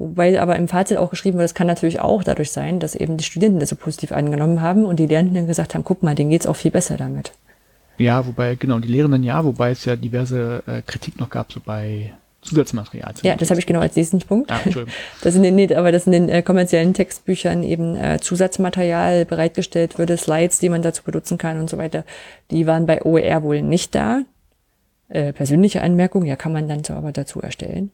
Wobei 0.00 0.40
aber 0.40 0.56
im 0.56 0.66
Fazit 0.66 0.96
auch 0.96 1.10
geschrieben 1.10 1.36
wird, 1.36 1.44
das 1.44 1.54
kann 1.54 1.66
natürlich 1.66 2.00
auch 2.00 2.24
dadurch 2.24 2.52
sein, 2.52 2.80
dass 2.80 2.94
eben 2.94 3.18
die 3.18 3.24
Studenten 3.24 3.60
das 3.60 3.68
so 3.68 3.76
positiv 3.76 4.12
angenommen 4.12 4.62
haben 4.62 4.86
und 4.86 4.98
die 4.98 5.06
Lernenden 5.06 5.34
dann 5.34 5.46
gesagt 5.46 5.74
haben, 5.74 5.84
guck 5.84 6.02
mal, 6.02 6.14
denen 6.14 6.30
geht's 6.30 6.46
auch 6.46 6.56
viel 6.56 6.70
besser 6.70 6.96
damit. 6.96 7.32
ja, 7.98 8.26
wobei, 8.26 8.54
genau, 8.54 8.78
die 8.78 8.88
Lehrenden 8.88 9.22
ja, 9.22 9.44
wobei 9.44 9.72
es 9.72 9.84
ja 9.84 9.96
diverse 9.96 10.62
äh, 10.66 10.80
Kritik 10.80 11.20
noch 11.20 11.28
gab, 11.28 11.52
so 11.52 11.60
bei 11.62 12.14
Zusatzmaterial. 12.40 13.12
Ja, 13.20 13.36
das 13.36 13.50
habe 13.50 13.60
ich 13.60 13.66
genau 13.66 13.80
als 13.80 13.94
nächsten 13.94 14.20
Punkt. 14.20 14.50
Ah, 14.50 14.60
Entschuldigung. 14.64 14.94
Das 15.22 15.34
in 15.34 15.42
den, 15.42 15.54
nee, 15.54 15.74
aber 15.74 15.92
dass 15.92 16.06
in 16.06 16.12
den 16.12 16.30
äh, 16.30 16.40
kommerziellen 16.40 16.94
Textbüchern 16.94 17.62
eben 17.62 17.94
äh, 17.94 18.18
Zusatzmaterial 18.22 19.26
bereitgestellt 19.26 19.98
würde, 19.98 20.16
Slides, 20.16 20.60
die 20.60 20.70
man 20.70 20.80
dazu 20.80 21.02
benutzen 21.02 21.36
kann 21.36 21.60
und 21.60 21.68
so 21.68 21.76
weiter, 21.76 22.06
die 22.50 22.66
waren 22.66 22.86
bei 22.86 23.04
OER 23.04 23.42
wohl 23.42 23.60
nicht 23.60 23.94
da. 23.94 24.22
Äh, 25.10 25.34
persönliche 25.34 25.82
Anmerkung, 25.82 26.24
ja, 26.24 26.36
kann 26.36 26.52
man 26.52 26.70
dann 26.70 26.84
so 26.84 26.94
aber 26.94 27.12
dazu 27.12 27.42
erstellen. 27.42 27.90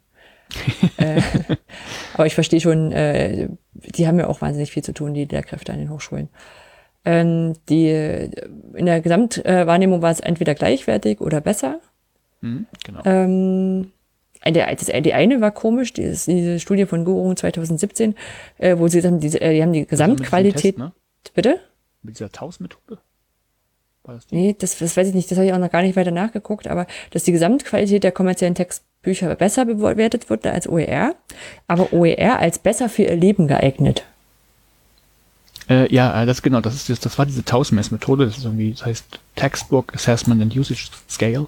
Äh, 0.96 1.20
aber 2.14 2.26
ich 2.26 2.34
verstehe 2.34 2.60
schon, 2.60 2.92
äh, 2.92 3.48
die 3.74 4.06
haben 4.06 4.18
ja 4.18 4.28
auch 4.28 4.40
wahnsinnig 4.40 4.70
viel 4.72 4.84
zu 4.84 4.92
tun, 4.92 5.14
die 5.14 5.24
Lehrkräfte 5.24 5.72
an 5.72 5.78
den 5.78 5.90
Hochschulen. 5.90 6.28
Ähm, 7.04 7.54
die, 7.68 7.88
in 8.74 8.86
der 8.86 9.00
Gesamtwahrnehmung 9.00 10.02
war 10.02 10.10
es 10.10 10.20
entweder 10.20 10.54
gleichwertig 10.54 11.20
oder 11.20 11.40
besser. 11.40 11.80
Mhm, 12.40 12.66
genau. 12.84 13.02
Ähm, 13.04 13.92
die 14.44 15.14
eine 15.14 15.40
war 15.40 15.50
komisch, 15.50 15.92
die 15.92 16.02
diese 16.02 16.60
Studie 16.60 16.86
von 16.86 17.04
Guru 17.04 17.34
2017, 17.34 18.14
äh, 18.58 18.76
wo 18.78 18.88
sie 18.88 19.00
dann 19.00 19.20
diese, 19.20 19.40
äh, 19.40 19.54
die 19.54 19.62
haben 19.62 19.72
die 19.72 19.80
Also 19.80 19.90
Gesamtqualität. 19.90 20.76
Test, 20.76 20.78
ne? 20.78 20.92
Bitte? 21.34 21.60
Mit 22.02 22.16
dieser 22.16 22.30
Taus-Methode? 22.30 22.98
Das 24.04 24.26
die? 24.26 24.36
Nee, 24.36 24.56
das, 24.58 24.78
das 24.78 24.96
weiß 24.96 25.08
ich 25.08 25.14
nicht, 25.14 25.30
das 25.30 25.38
habe 25.38 25.46
ich 25.46 25.52
auch 25.52 25.58
noch 25.58 25.70
gar 25.70 25.82
nicht 25.82 25.96
weiter 25.96 26.12
nachgeguckt, 26.12 26.68
aber 26.68 26.86
dass 27.10 27.24
die 27.24 27.32
Gesamtqualität 27.32 28.04
der 28.04 28.12
kommerziellen 28.12 28.54
Textbücher 29.06 29.34
besser 29.36 29.64
bewertet 29.64 30.28
wird 30.30 30.46
als 30.46 30.68
OER, 30.68 31.14
aber 31.68 31.92
OER 31.92 32.38
als 32.38 32.58
besser 32.58 32.88
für 32.88 33.02
ihr 33.02 33.16
Leben 33.16 33.46
geeignet. 33.46 34.04
Äh, 35.68 35.92
ja, 35.92 36.22
äh, 36.22 36.26
das 36.26 36.42
genau, 36.42 36.60
das 36.60 36.74
ist 36.74 36.90
das, 36.90 37.00
das 37.00 37.18
war 37.18 37.26
diese 37.26 37.44
Taus-Mess-Methode, 37.44 38.26
das 38.26 38.38
ist 38.38 38.44
irgendwie, 38.44 38.72
das 38.72 38.84
heißt 38.84 39.18
Textbook 39.36 39.94
Assessment 39.94 40.42
and 40.42 40.56
Usage 40.56 40.88
Scale. 41.08 41.46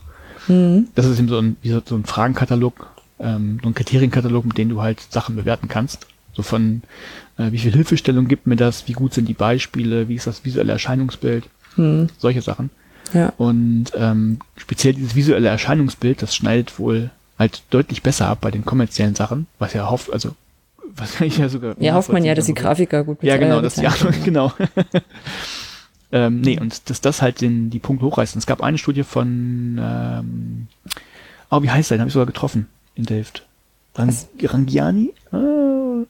Das 0.94 1.04
ist 1.04 1.18
eben 1.18 1.28
so 1.28 1.38
ein, 1.38 1.56
so, 1.62 1.82
so 1.84 1.94
ein 1.94 2.04
Fragenkatalog, 2.04 2.86
ähm, 3.20 3.60
so 3.62 3.68
ein 3.68 3.74
Kriterienkatalog, 3.74 4.46
mit 4.46 4.56
dem 4.56 4.70
du 4.70 4.80
halt 4.80 5.00
Sachen 5.10 5.36
bewerten 5.36 5.68
kannst. 5.68 6.06
So 6.32 6.42
von 6.42 6.82
äh, 7.36 7.52
wie 7.52 7.58
viel 7.58 7.72
Hilfestellung 7.72 8.28
gibt 8.28 8.46
mir 8.46 8.56
das, 8.56 8.88
wie 8.88 8.94
gut 8.94 9.12
sind 9.12 9.28
die 9.28 9.34
Beispiele, 9.34 10.08
wie 10.08 10.14
ist 10.14 10.26
das 10.26 10.46
visuelle 10.46 10.72
Erscheinungsbild, 10.72 11.44
solche 12.18 12.42
Sachen. 12.42 12.70
Ja. 13.12 13.32
Und 13.36 13.92
ähm, 13.94 14.38
speziell 14.56 14.94
dieses 14.94 15.14
visuelle 15.14 15.48
Erscheinungsbild, 15.48 16.22
das 16.22 16.34
schneidet 16.34 16.78
wohl 16.78 17.10
halt 17.38 17.62
deutlich 17.70 18.02
besser 18.02 18.28
ab 18.28 18.38
bei 18.40 18.50
den 18.50 18.64
kommerziellen 18.64 19.14
Sachen, 19.14 19.46
was 19.58 19.72
ja 19.74 19.88
hofft, 19.90 20.12
also 20.12 20.34
was 20.96 21.20
ich 21.20 21.38
ja 21.38 21.48
sogar 21.48 21.74
Ja, 21.80 21.94
hofft 21.94 22.10
man 22.12 22.24
ja, 22.24 22.34
dass 22.34 22.46
die. 22.46 22.54
Grafiker 22.54 23.04
gut 23.04 23.22
Ja, 23.22 23.34
bezahlt- 23.36 23.40
genau, 23.40 23.60
das 23.60 23.76
ja, 23.76 23.90
bezahlt 23.90 24.04
werden. 24.14 24.24
genau. 24.24 24.52
ähm, 26.12 26.40
nee, 26.40 26.58
und 26.58 26.88
dass 26.90 27.00
das 27.00 27.20
halt 27.22 27.40
den, 27.40 27.70
die 27.70 27.78
Punkte 27.78 28.06
hochreißt. 28.06 28.34
Und 28.34 28.38
es 28.40 28.46
gab 28.46 28.62
eine 28.62 28.78
Studie 28.78 29.04
von, 29.04 29.78
ähm, 29.80 30.66
oh, 31.50 31.62
wie 31.62 31.70
heißt 31.70 31.90
der? 31.90 31.98
Den 31.98 32.00
habe 32.02 32.08
ich 32.08 32.14
sogar 32.14 32.26
getroffen 32.26 32.66
in 32.94 33.04
Delft. 33.04 33.44
Rang, 33.94 34.14
Rangiani? 34.42 35.12
Ah, 35.32 36.04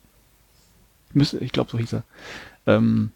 müsste, 1.13 1.37
ich 1.39 1.51
glaube, 1.51 1.71
so 1.71 1.77
hieß 1.77 1.93
er. 1.93 2.03
Ähm, 2.67 3.11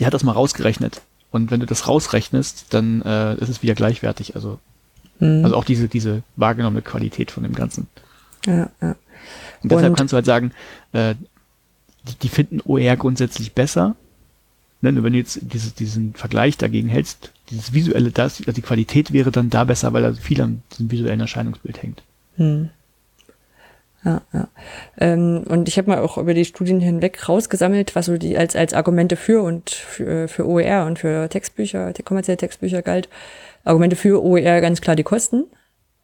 der 0.00 0.06
hat 0.06 0.14
das 0.14 0.24
mal 0.24 0.32
rausgerechnet. 0.32 1.02
Und 1.30 1.50
wenn 1.50 1.60
du 1.60 1.66
das 1.66 1.86
rausrechnest, 1.88 2.66
dann 2.70 3.02
äh, 3.02 3.34
ist 3.36 3.48
es 3.48 3.62
wieder 3.62 3.74
gleichwertig. 3.74 4.34
Also, 4.34 4.58
Mhm. 5.22 5.44
also 5.44 5.56
auch 5.56 5.64
diese, 5.64 5.88
diese 5.88 6.22
wahrgenommene 6.36 6.82
Qualität 6.82 7.30
von 7.30 7.44
dem 7.44 7.54
Ganzen. 7.54 7.86
Ja, 8.44 8.70
ja. 8.80 8.96
Und 9.62 9.70
deshalb 9.70 9.90
Und- 9.90 9.96
kannst 9.96 10.12
du 10.12 10.16
halt 10.16 10.26
sagen, 10.26 10.50
äh, 10.92 11.14
die, 12.08 12.14
die 12.22 12.28
finden 12.28 12.60
OER 12.64 12.96
grundsätzlich 12.96 13.52
besser. 13.52 13.94
Ne, 14.80 14.90
nur 14.90 15.04
wenn 15.04 15.12
du 15.12 15.20
jetzt 15.20 15.38
diese, 15.42 15.70
diesen 15.70 16.12
Vergleich 16.14 16.58
dagegen 16.58 16.88
hältst, 16.88 17.30
dieses 17.50 17.72
visuelle, 17.72 18.10
das, 18.10 18.40
also 18.40 18.50
die 18.50 18.62
Qualität 18.62 19.12
wäre 19.12 19.30
dann 19.30 19.48
da 19.48 19.62
besser, 19.62 19.92
weil 19.92 20.02
da 20.02 20.12
viel 20.12 20.42
an 20.42 20.62
diesem 20.72 20.90
visuellen 20.90 21.20
Erscheinungsbild 21.20 21.80
hängt. 21.80 22.02
Hm. 22.36 22.70
Ja, 24.04 24.22
ja. 24.32 24.48
Ähm, 24.98 25.44
und 25.46 25.68
ich 25.68 25.78
habe 25.78 25.88
mal 25.88 26.00
auch 26.00 26.18
über 26.18 26.34
die 26.34 26.44
Studien 26.44 26.80
hinweg 26.80 27.28
rausgesammelt, 27.28 27.94
was 27.94 28.06
so 28.06 28.18
die 28.18 28.36
als, 28.36 28.56
als 28.56 28.74
Argumente 28.74 29.14
für 29.14 29.42
und 29.42 29.70
für, 29.70 30.26
für 30.26 30.48
OER 30.48 30.86
und 30.86 30.98
für 30.98 31.28
Textbücher, 31.28 31.92
kommerzielle 32.04 32.38
Textbücher 32.38 32.82
galt. 32.82 33.08
Argumente 33.64 33.96
für 33.96 34.22
OER 34.22 34.60
ganz 34.60 34.80
klar 34.80 34.96
die 34.96 35.02
Kosten. 35.02 35.44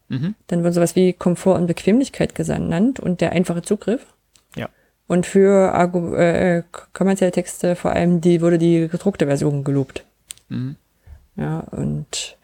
Mhm. 0.08 0.34
Dann 0.46 0.62
wurden 0.62 0.72
sowas 0.72 0.96
wie 0.96 1.12
Komfort 1.12 1.56
und 1.56 1.66
Bequemlichkeit 1.66 2.34
genannt 2.34 3.00
und 3.00 3.20
der 3.20 3.32
einfache 3.32 3.62
Zugriff. 3.62 4.06
Ja. 4.56 4.68
Und 5.06 5.26
für 5.26 5.72
Argu 5.74 6.14
äh, 6.14 6.62
kommerzielle 6.92 7.32
Texte 7.32 7.76
vor 7.76 7.92
allem 7.92 8.20
die 8.20 8.40
wurde 8.40 8.58
die 8.58 8.88
gedruckte 8.88 9.26
Version 9.26 9.64
gelobt. 9.64 10.04
Mhm. 10.48 10.76
Ja, 11.36 11.60
und 11.70 12.36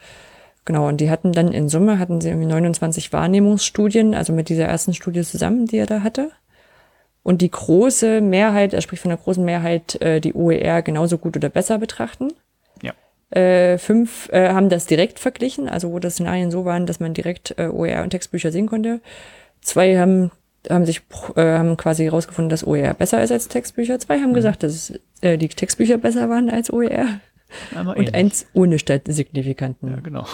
genau, 0.64 0.88
und 0.88 1.00
die 1.00 1.10
hatten 1.10 1.32
dann 1.32 1.52
in 1.52 1.68
Summe 1.68 1.98
hatten 1.98 2.20
sie 2.20 2.28
irgendwie 2.28 2.46
29 2.46 3.12
Wahrnehmungsstudien, 3.12 4.14
also 4.14 4.32
mit 4.32 4.48
dieser 4.48 4.66
ersten 4.66 4.94
Studie 4.94 5.22
zusammen, 5.22 5.66
die 5.66 5.78
er 5.78 5.86
da 5.86 6.02
hatte. 6.02 6.30
Und 7.22 7.40
die 7.40 7.50
große 7.50 8.20
Mehrheit, 8.20 8.74
er 8.74 8.82
spricht 8.82 9.02
von 9.02 9.08
der 9.08 9.18
großen 9.18 9.44
Mehrheit, 9.44 10.00
äh, 10.02 10.20
die 10.20 10.34
OER 10.34 10.82
genauso 10.82 11.18
gut 11.18 11.36
oder 11.36 11.48
besser 11.48 11.78
betrachten. 11.78 12.32
Äh, 13.34 13.78
fünf 13.78 14.28
äh, 14.32 14.50
haben 14.50 14.68
das 14.68 14.86
direkt 14.86 15.18
verglichen, 15.18 15.68
also 15.68 15.90
wo 15.90 15.98
das 15.98 16.14
Szenarien 16.14 16.50
so 16.50 16.64
waren, 16.64 16.86
dass 16.86 17.00
man 17.00 17.14
direkt 17.14 17.54
äh, 17.58 17.66
OER 17.68 18.02
und 18.02 18.10
Textbücher 18.10 18.52
sehen 18.52 18.66
konnte. 18.68 19.00
Zwei 19.60 19.98
haben, 19.98 20.30
haben 20.70 20.86
sich 20.86 21.00
äh, 21.34 21.40
haben 21.58 21.76
quasi 21.76 22.04
herausgefunden, 22.04 22.48
dass 22.48 22.64
OER 22.66 22.94
besser 22.94 23.22
ist 23.22 23.32
als 23.32 23.48
Textbücher. 23.48 23.98
Zwei 23.98 24.20
haben 24.20 24.34
gesagt, 24.34 24.62
dass 24.62 24.92
äh, 25.20 25.36
die 25.36 25.48
Textbücher 25.48 25.98
besser 25.98 26.28
waren 26.30 26.48
als 26.48 26.72
OER. 26.72 27.20
Einmal 27.74 27.96
Und 27.96 28.02
ähnlich. 28.08 28.14
eins 28.14 28.46
ohne 28.52 28.78
statt 28.78 29.02
signifikanten 29.06 29.90
Ja, 29.90 30.00
genau. 30.00 30.26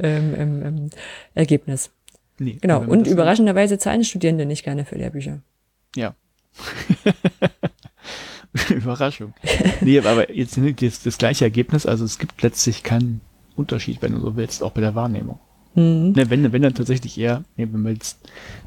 ähm, 0.00 0.34
ähm, 0.36 0.62
ähm, 0.64 0.90
Ergebnis. 1.34 1.90
Nee, 2.38 2.58
Genau. 2.60 2.80
man 2.80 2.88
Und 2.90 3.06
überraschenderweise 3.06 3.78
zahlen 3.78 4.04
Studierende 4.04 4.44
nicht 4.46 4.62
gerne 4.64 4.84
für 4.84 4.96
Lehrbücher. 4.96 5.40
Ja. 5.94 6.14
Überraschung. 8.70 9.34
Nee, 9.80 9.98
aber 10.00 10.32
jetzt 10.32 10.58
das, 10.80 11.02
das 11.02 11.18
gleiche 11.18 11.44
Ergebnis, 11.44 11.86
also 11.86 12.04
es 12.04 12.18
gibt 12.18 12.42
letztlich 12.42 12.82
keinen 12.82 13.20
Unterschied, 13.56 14.02
wenn 14.02 14.12
du 14.12 14.20
so 14.20 14.36
willst, 14.36 14.62
auch 14.62 14.72
bei 14.72 14.80
der 14.80 14.94
Wahrnehmung. 14.94 15.38
Mhm. 15.74 16.12
Ne, 16.12 16.30
wenn, 16.30 16.52
wenn 16.52 16.62
dann 16.62 16.74
tatsächlich 16.74 17.18
eher, 17.18 17.44
ne, 17.56 17.72
wenn 17.72 17.82
man 17.82 17.94
jetzt, 17.94 18.18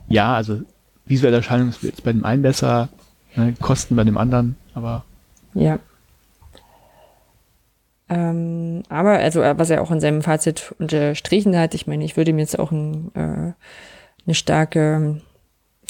ja, 0.07 0.35
also 0.35 0.61
visuelle 1.05 1.37
Erscheinungsbild 1.37 1.95
ist 1.95 2.03
bei 2.03 2.13
dem 2.13 2.25
einen 2.25 2.41
besser, 2.41 2.89
ne, 3.35 3.53
Kosten 3.59 3.95
bei 3.95 4.03
dem 4.03 4.17
anderen, 4.17 4.55
aber 4.73 5.05
Ja. 5.53 5.79
Ähm, 8.11 8.83
aber, 8.89 9.11
also, 9.19 9.41
was 9.41 9.69
er 9.69 9.81
auch 9.81 9.91
in 9.91 9.99
seinem 9.99 10.23
Fazit 10.23 10.73
unterstrichen 10.79 11.55
hat, 11.55 11.75
ich 11.75 11.85
meine, 11.85 12.03
ich 12.03 12.17
würde 12.17 12.33
mir 12.33 12.41
jetzt 12.41 12.57
auch 12.57 12.71
ein, 12.71 13.11
äh, 13.13 13.53
eine 14.25 14.33
starke, 14.33 15.21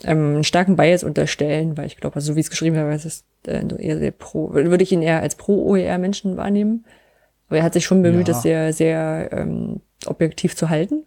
ähm, 0.04 0.36
einen 0.36 0.44
starken 0.44 0.76
Bias 0.76 1.06
unterstellen, 1.06 1.78
weil 1.78 1.88
ich 1.88 1.96
glaube, 1.98 2.16
also, 2.16 2.34
so 2.34 2.36
wie 2.36 2.42
es 2.42 2.50
geschrieben 2.50 2.76
ist 2.92 3.06
es 3.06 3.24
äh, 3.50 3.66
eher 3.78 3.98
sehr 3.98 4.12
pro, 4.12 4.54
würde 4.54 4.84
ich 4.84 4.92
ihn 4.92 5.02
eher 5.02 5.22
als 5.22 5.36
pro-OER-Menschen 5.36 6.38
wahrnehmen. 6.38 6.86
Aber 7.48 7.58
er 7.58 7.64
hat 7.64 7.74
sich 7.74 7.86
schon 7.86 8.04
bemüht, 8.04 8.28
Ja. 8.28 8.34
das 8.34 8.44
sehr, 8.44 8.74
sehr 8.74 9.30
ähm, 9.32 9.82
objektiv 10.06 10.56
zu 10.56 10.70
halten. 10.70 11.06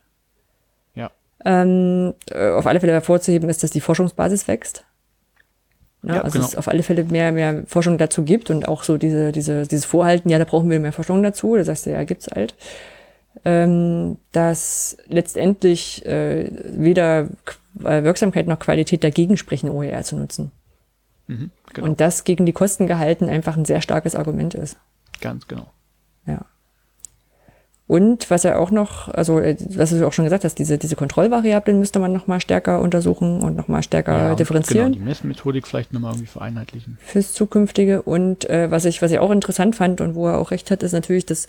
Ja. 0.94 1.10
Ähm, 1.44 2.14
äh, 2.30 2.50
auf 2.50 2.66
alle 2.66 2.80
Fälle 2.80 2.92
hervorzuheben 2.92 3.48
ist, 3.48 3.62
dass 3.62 3.70
die 3.70 3.80
Forschungsbasis 3.80 4.48
wächst. 4.48 4.84
Ne? 6.02 6.16
Ja, 6.16 6.22
also 6.22 6.38
genau. 6.38 6.46
es 6.48 6.56
auf 6.56 6.66
alle 6.66 6.82
Fälle 6.82 7.04
mehr, 7.04 7.30
mehr 7.30 7.62
Forschung 7.66 7.96
dazu 7.96 8.24
gibt 8.24 8.50
und 8.50 8.66
auch 8.66 8.82
so 8.82 8.98
diese, 8.98 9.30
diese, 9.30 9.66
dieses 9.68 9.84
Vorhalten, 9.84 10.28
ja, 10.30 10.38
da 10.38 10.44
brauchen 10.44 10.68
wir 10.68 10.80
mehr 10.80 10.92
Forschung 10.92 11.22
dazu, 11.22 11.56
das 11.56 11.68
heißt, 11.68 11.86
ja, 11.86 12.02
gibt's 12.04 12.26
halt. 12.28 12.56
Ähm, 13.44 14.18
dass 14.32 14.98
letztendlich 15.06 16.04
äh, 16.04 16.50
weder 16.64 17.28
äh, 17.82 18.02
Wirksamkeit 18.02 18.46
noch 18.46 18.58
Qualität 18.58 19.02
dagegen 19.02 19.36
sprechen, 19.38 19.70
OER 19.70 20.02
zu 20.02 20.16
nutzen. 20.16 20.52
Mhm, 21.32 21.50
genau. 21.72 21.86
Und 21.88 22.00
das 22.00 22.24
gegen 22.24 22.46
die 22.46 22.52
Kosten 22.52 22.86
gehalten 22.86 23.28
einfach 23.28 23.56
ein 23.56 23.64
sehr 23.64 23.80
starkes 23.82 24.14
Argument 24.14 24.54
ist. 24.54 24.76
Ganz 25.20 25.46
genau. 25.48 25.70
Ja. 26.26 26.46
Und 27.88 28.30
was 28.30 28.44
er 28.44 28.58
auch 28.58 28.70
noch, 28.70 29.08
also 29.08 29.38
äh, 29.38 29.56
was 29.76 29.90
du 29.90 30.06
auch 30.06 30.12
schon 30.12 30.24
gesagt 30.24 30.44
hast, 30.44 30.58
diese, 30.58 30.78
diese 30.78 30.96
Kontrollvariablen 30.96 31.78
müsste 31.78 31.98
man 31.98 32.12
noch 32.12 32.26
mal 32.26 32.40
stärker 32.40 32.80
untersuchen 32.80 33.42
und 33.42 33.54
noch 33.54 33.68
mal 33.68 33.82
stärker 33.82 34.16
Ja, 34.16 34.34
differenzieren 34.34 34.92
Genau, 34.92 34.98
die 34.98 35.04
Messmethodik 35.04 35.66
vielleicht 35.66 35.92
nochmal 35.92 36.12
irgendwie 36.12 36.28
vereinheitlichen. 36.28 36.96
fürs 37.04 37.34
zukünftige. 37.34 38.00
Und 38.02 38.48
äh, 38.48 38.70
was 38.70 38.84
ich, 38.86 39.02
was 39.02 39.10
ich 39.10 39.18
auch 39.18 39.30
interessant 39.30 39.76
fand 39.76 40.00
und 40.00 40.14
wo 40.14 40.28
er 40.28 40.38
auch 40.38 40.52
recht 40.52 40.70
hat, 40.70 40.82
ist 40.82 40.92
natürlich, 40.92 41.26
dass 41.26 41.48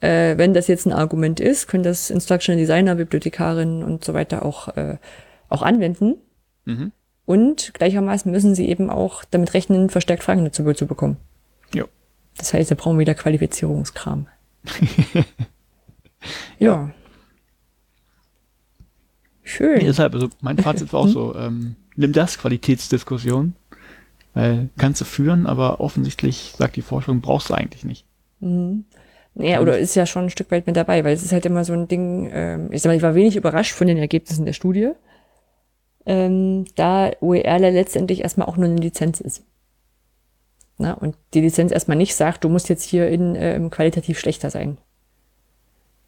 äh, 0.00 0.36
wenn 0.36 0.52
das 0.52 0.66
jetzt 0.66 0.86
ein 0.86 0.92
Argument 0.92 1.38
ist, 1.38 1.68
können 1.68 1.84
das 1.84 2.10
Instructional 2.10 2.58
Designer, 2.58 2.96
Bibliothekarinnen 2.96 3.84
und 3.84 4.04
so 4.04 4.14
weiter 4.14 4.44
auch, 4.44 4.76
äh, 4.76 4.96
auch 5.48 5.62
anwenden. 5.62 6.16
Mhm. 6.64 6.90
Und 7.26 7.72
gleichermaßen 7.74 8.30
müssen 8.30 8.54
sie 8.54 8.68
eben 8.68 8.90
auch 8.90 9.24
damit 9.24 9.54
rechnen, 9.54 9.88
verstärkt 9.88 10.22
Fragen 10.22 10.44
dazu 10.44 10.70
zu 10.74 10.86
bekommen. 10.86 11.16
Jo. 11.74 11.86
Das 12.36 12.52
heißt, 12.52 12.70
wir 12.70 12.76
brauchen 12.76 12.98
wieder 12.98 13.14
Qualifizierungskram. 13.14 14.26
ja. 16.58 16.90
Schön. 19.42 19.78
Nee, 19.78 19.84
deshalb, 19.84 20.14
also 20.14 20.28
mein 20.40 20.58
Fazit 20.58 20.92
war 20.92 21.00
auch 21.00 21.08
so, 21.08 21.34
ähm, 21.34 21.76
nimm 21.96 22.12
das 22.12 22.38
Qualitätsdiskussion, 22.38 23.54
weil 24.32 24.68
kannst 24.78 25.00
du 25.00 25.04
führen, 25.04 25.46
aber 25.46 25.80
offensichtlich 25.80 26.54
sagt 26.56 26.76
die 26.76 26.82
Forschung, 26.82 27.20
brauchst 27.20 27.50
du 27.50 27.54
eigentlich 27.54 27.84
nicht. 27.84 28.06
Ja, 29.36 29.60
oder 29.60 29.78
ist 29.78 29.94
ja 29.94 30.06
schon 30.06 30.24
ein 30.24 30.30
Stück 30.30 30.50
weit 30.50 30.66
mit 30.66 30.76
dabei, 30.76 31.04
weil 31.04 31.14
es 31.14 31.22
ist 31.22 31.32
halt 31.32 31.46
immer 31.46 31.64
so 31.64 31.72
ein 31.72 31.88
Ding, 31.88 32.30
ähm, 32.32 32.72
ich 32.72 32.82
sag 32.82 32.90
mal, 32.90 32.96
ich 32.96 33.02
war 33.02 33.14
wenig 33.14 33.36
überrascht 33.36 33.72
von 33.72 33.86
den 33.86 33.98
Ergebnissen 33.98 34.44
der 34.44 34.52
Studie, 34.52 34.90
ähm, 36.06 36.64
da 36.76 37.10
OER 37.20 37.58
letztendlich 37.58 38.20
erstmal 38.22 38.48
auch 38.48 38.56
nur 38.56 38.66
eine 38.68 38.76
Lizenz 38.80 39.20
ist. 39.20 39.42
Na, 40.78 40.92
und 40.94 41.16
die 41.34 41.40
Lizenz 41.40 41.70
erstmal 41.72 41.96
nicht 41.96 42.14
sagt, 42.16 42.42
du 42.44 42.48
musst 42.48 42.68
jetzt 42.68 42.82
hier 42.82 43.08
in, 43.08 43.36
ähm, 43.36 43.70
qualitativ 43.70 44.18
schlechter 44.18 44.50
sein. 44.50 44.76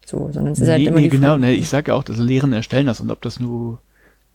So, 0.05 0.29
sondern 0.31 0.53
es 0.53 0.59
ist 0.59 0.69
halt 0.69 0.79
nee, 0.79 0.87
immer 0.87 0.97
nee, 0.97 1.03
die 1.03 1.09
genau, 1.09 1.29
Frage- 1.29 1.41
ne, 1.41 1.53
ich 1.53 1.69
sage 1.69 1.91
ja 1.91 1.97
auch, 1.97 2.03
dass 2.03 2.17
Lehrende 2.17 2.57
erstellen 2.57 2.85
das 2.85 3.01
und 3.01 3.11
ob 3.11 3.21
das 3.21 3.39
nur 3.39 3.79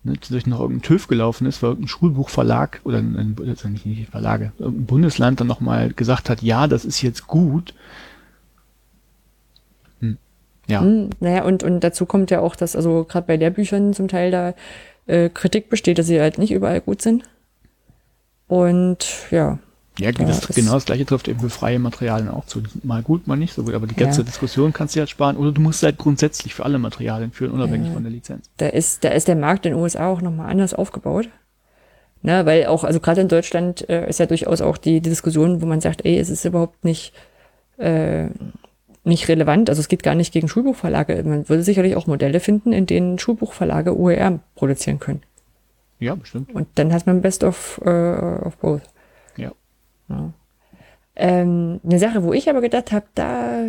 ne, 0.04 0.14
durch 0.28 0.46
noch 0.46 0.60
irgendein 0.60 0.82
TÜV 0.82 1.06
gelaufen 1.08 1.46
ist, 1.46 1.62
weil 1.62 1.70
irgendein 1.70 1.88
Schulbuchverlag 1.88 2.80
oder 2.84 2.98
ein, 2.98 3.16
ein 3.16 3.56
nicht, 3.72 3.86
nicht 3.86 4.10
Verlage, 4.10 4.52
irgendein 4.58 4.86
Bundesland 4.86 5.40
dann 5.40 5.46
nochmal 5.46 5.92
gesagt 5.92 6.28
hat, 6.30 6.42
ja, 6.42 6.66
das 6.66 6.84
ist 6.84 7.00
jetzt 7.02 7.26
gut. 7.26 7.74
Hm. 10.00 10.18
Ja, 10.68 10.80
Hm, 10.80 11.10
naja, 11.20 11.44
und, 11.44 11.62
und 11.62 11.80
dazu 11.80 12.06
kommt 12.06 12.30
ja 12.30 12.40
auch, 12.40 12.56
dass 12.56 12.76
also 12.76 13.04
gerade 13.04 13.26
bei 13.26 13.36
Lehrbüchern 13.36 13.94
zum 13.94 14.08
Teil 14.08 14.30
da 14.30 14.54
äh, 15.06 15.28
Kritik 15.28 15.68
besteht, 15.70 15.98
dass 15.98 16.06
sie 16.06 16.20
halt 16.20 16.38
nicht 16.38 16.52
überall 16.52 16.80
gut 16.80 17.02
sind. 17.02 17.24
Und 18.48 19.06
ja, 19.30 19.58
ja, 19.98 20.10
das, 20.12 20.48
genau 20.48 20.72
das 20.72 20.86
gleiche 20.86 21.04
trifft 21.04 21.28
eben 21.28 21.40
für 21.40 21.50
freie 21.50 21.78
Materialien 21.78 22.28
auch 22.30 22.46
zu. 22.46 22.62
Mal 22.82 23.02
gut, 23.02 23.26
mal 23.26 23.36
nicht 23.36 23.52
so 23.52 23.62
gut, 23.62 23.74
aber 23.74 23.86
die 23.86 23.94
ganze 23.94 24.20
Ja. 24.22 24.24
Diskussion 24.26 24.72
kannst 24.72 24.94
du 24.96 25.00
halt 25.00 25.10
sparen 25.10 25.36
oder 25.36 25.52
du 25.52 25.60
musst 25.60 25.82
halt 25.82 25.98
grundsätzlich 25.98 26.54
für 26.54 26.64
alle 26.64 26.78
Materialien 26.78 27.30
führen, 27.30 27.52
unabhängig 27.52 27.88
Ja. 27.88 27.94
von 27.94 28.02
der 28.02 28.12
Lizenz. 28.12 28.48
da 28.56 28.68
ist, 28.68 29.04
da 29.04 29.10
ist 29.10 29.28
der 29.28 29.36
Markt 29.36 29.66
in 29.66 29.72
den 29.72 29.80
USA 29.80 30.08
auch 30.08 30.22
nochmal 30.22 30.50
anders 30.50 30.72
aufgebaut. 30.74 31.28
Ne, 32.24 32.46
weil 32.46 32.66
auch, 32.66 32.84
also 32.84 33.00
gerade 33.00 33.20
in 33.20 33.26
Deutschland 33.26 33.88
äh, 33.90 34.08
ist 34.08 34.20
ja 34.20 34.26
durchaus 34.26 34.60
auch 34.60 34.76
die, 34.78 35.00
die 35.00 35.10
Diskussion, 35.10 35.60
wo 35.60 35.66
man 35.66 35.80
sagt, 35.80 36.04
ey, 36.04 36.16
es 36.18 36.30
ist 36.30 36.44
überhaupt 36.44 36.84
nicht, 36.84 37.12
äh, 37.78 38.28
nicht 39.04 39.28
relevant. 39.28 39.68
Also 39.68 39.80
es 39.80 39.88
geht 39.88 40.02
gar 40.02 40.14
nicht 40.14 40.32
gegen 40.32 40.48
Schulbuchverlage. 40.48 41.22
Man 41.24 41.48
würde 41.48 41.62
sicherlich 41.62 41.96
auch 41.96 42.06
Modelle 42.06 42.40
finden, 42.40 42.72
in 42.72 42.86
denen 42.86 43.18
Schulbuchverlage 43.18 43.98
OER 43.98 44.40
produzieren 44.54 44.98
können. 44.98 45.22
Ja, 45.98 46.14
bestimmt. 46.14 46.54
Und 46.54 46.68
dann 46.76 46.92
hat 46.92 47.06
man 47.06 47.22
Best 47.22 47.44
of, 47.44 47.80
äh, 47.84 47.88
of 47.88 48.56
both. 48.58 48.82
Ja. 50.08 50.32
Ähm, 51.14 51.80
eine 51.84 51.98
Sache, 51.98 52.22
wo 52.22 52.32
ich 52.32 52.48
aber 52.48 52.60
gedacht 52.60 52.92
habe, 52.92 53.06
da, 53.14 53.64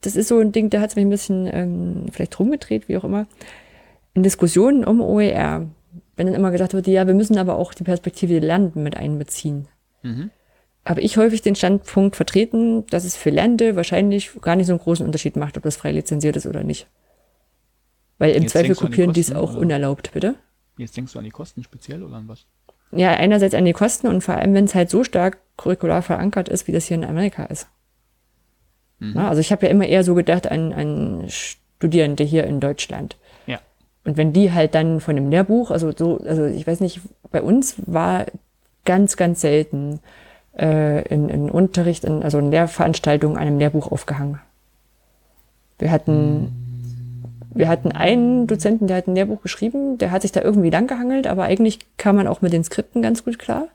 das 0.00 0.16
ist 0.16 0.28
so 0.28 0.38
ein 0.38 0.52
Ding, 0.52 0.70
da 0.70 0.80
hat 0.80 0.90
es 0.90 0.96
mich 0.96 1.04
ein 1.04 1.10
bisschen 1.10 1.48
ähm, 1.52 2.06
vielleicht 2.10 2.38
rumgedreht, 2.38 2.88
wie 2.88 2.96
auch 2.96 3.04
immer. 3.04 3.26
In 4.14 4.22
Diskussionen 4.22 4.84
um 4.84 5.00
OER, 5.00 5.66
wenn 6.16 6.26
dann 6.26 6.34
immer 6.34 6.50
gesagt 6.50 6.74
wird, 6.74 6.86
ja, 6.86 7.06
wir 7.06 7.14
müssen 7.14 7.38
aber 7.38 7.56
auch 7.56 7.72
die 7.72 7.84
Perspektive 7.84 8.34
der 8.34 8.42
Lernenden 8.42 8.82
mit 8.82 8.96
einbeziehen. 8.96 9.68
Mhm. 10.02 10.30
Habe 10.84 11.02
ich 11.02 11.16
häufig 11.16 11.42
den 11.42 11.54
Standpunkt 11.54 12.16
vertreten, 12.16 12.86
dass 12.86 13.04
es 13.04 13.16
für 13.16 13.30
Lernende 13.30 13.76
wahrscheinlich 13.76 14.30
gar 14.40 14.56
nicht 14.56 14.66
so 14.66 14.72
einen 14.72 14.80
großen 14.80 15.04
Unterschied 15.04 15.36
macht, 15.36 15.56
ob 15.56 15.62
das 15.62 15.76
frei 15.76 15.92
lizenziert 15.92 16.36
ist 16.36 16.46
oder 16.46 16.64
nicht. 16.64 16.86
Weil 18.18 18.32
im 18.32 18.42
Jetzt 18.42 18.52
Zweifel 18.52 18.74
kopieren 18.74 19.12
die 19.12 19.20
es 19.20 19.32
auch 19.32 19.52
oder? 19.52 19.60
unerlaubt, 19.60 20.12
bitte. 20.12 20.36
Jetzt 20.76 20.96
denkst 20.96 21.12
du 21.12 21.18
an 21.18 21.24
die 21.24 21.30
Kosten 21.30 21.62
speziell 21.62 22.02
oder 22.02 22.16
an 22.16 22.28
was? 22.28 22.46
Ja, 22.92 23.10
einerseits 23.10 23.54
an 23.54 23.64
die 23.64 23.72
Kosten 23.72 24.08
und 24.08 24.22
vor 24.22 24.34
allem, 24.34 24.54
wenn 24.54 24.64
es 24.64 24.74
halt 24.74 24.90
so 24.90 25.04
stark 25.04 25.38
curricular 25.56 26.02
verankert 26.02 26.48
ist, 26.48 26.66
wie 26.66 26.72
das 26.72 26.86
hier 26.86 26.96
in 26.96 27.04
Amerika 27.04 27.44
ist. 27.44 27.68
Mhm. 28.98 29.12
Na, 29.14 29.28
also 29.28 29.40
ich 29.40 29.52
habe 29.52 29.66
ja 29.66 29.72
immer 29.72 29.86
eher 29.86 30.04
so 30.04 30.14
gedacht 30.14 30.50
an, 30.50 30.72
an 30.72 31.24
Studierende 31.28 32.24
hier 32.24 32.44
in 32.44 32.60
Deutschland. 32.60 33.16
Ja. 33.46 33.60
Und 34.04 34.16
wenn 34.16 34.32
die 34.32 34.52
halt 34.52 34.74
dann 34.74 35.00
von 35.00 35.16
einem 35.16 35.30
Lehrbuch, 35.30 35.70
also 35.70 35.92
so, 35.96 36.18
also 36.18 36.46
ich 36.46 36.66
weiß 36.66 36.80
nicht, 36.80 37.00
bei 37.30 37.42
uns 37.42 37.76
war 37.86 38.26
ganz, 38.84 39.16
ganz 39.16 39.40
selten 39.40 40.00
äh, 40.60 41.02
in, 41.08 41.28
in 41.28 41.50
Unterricht, 41.50 42.04
in, 42.04 42.22
also 42.22 42.38
in 42.38 42.50
Lehrveranstaltungen 42.50 43.38
einem 43.38 43.58
Lehrbuch 43.58 43.90
aufgehangen. 43.90 44.40
Wir 45.78 45.90
hatten, 45.90 46.52
wir 47.54 47.68
hatten 47.68 47.92
einen 47.92 48.46
Dozenten, 48.46 48.86
der 48.86 48.98
hat 48.98 49.08
ein 49.08 49.14
Lehrbuch 49.14 49.40
geschrieben, 49.40 49.96
der 49.96 50.10
hat 50.10 50.22
sich 50.22 50.32
da 50.32 50.42
irgendwie 50.42 50.70
langgehangelt, 50.70 51.26
aber 51.26 51.44
eigentlich 51.44 51.78
kam 51.96 52.16
man 52.16 52.26
auch 52.26 52.42
mit 52.42 52.52
den 52.52 52.64
Skripten 52.64 53.00
ganz 53.00 53.24
gut 53.24 53.38
klar. 53.38 53.68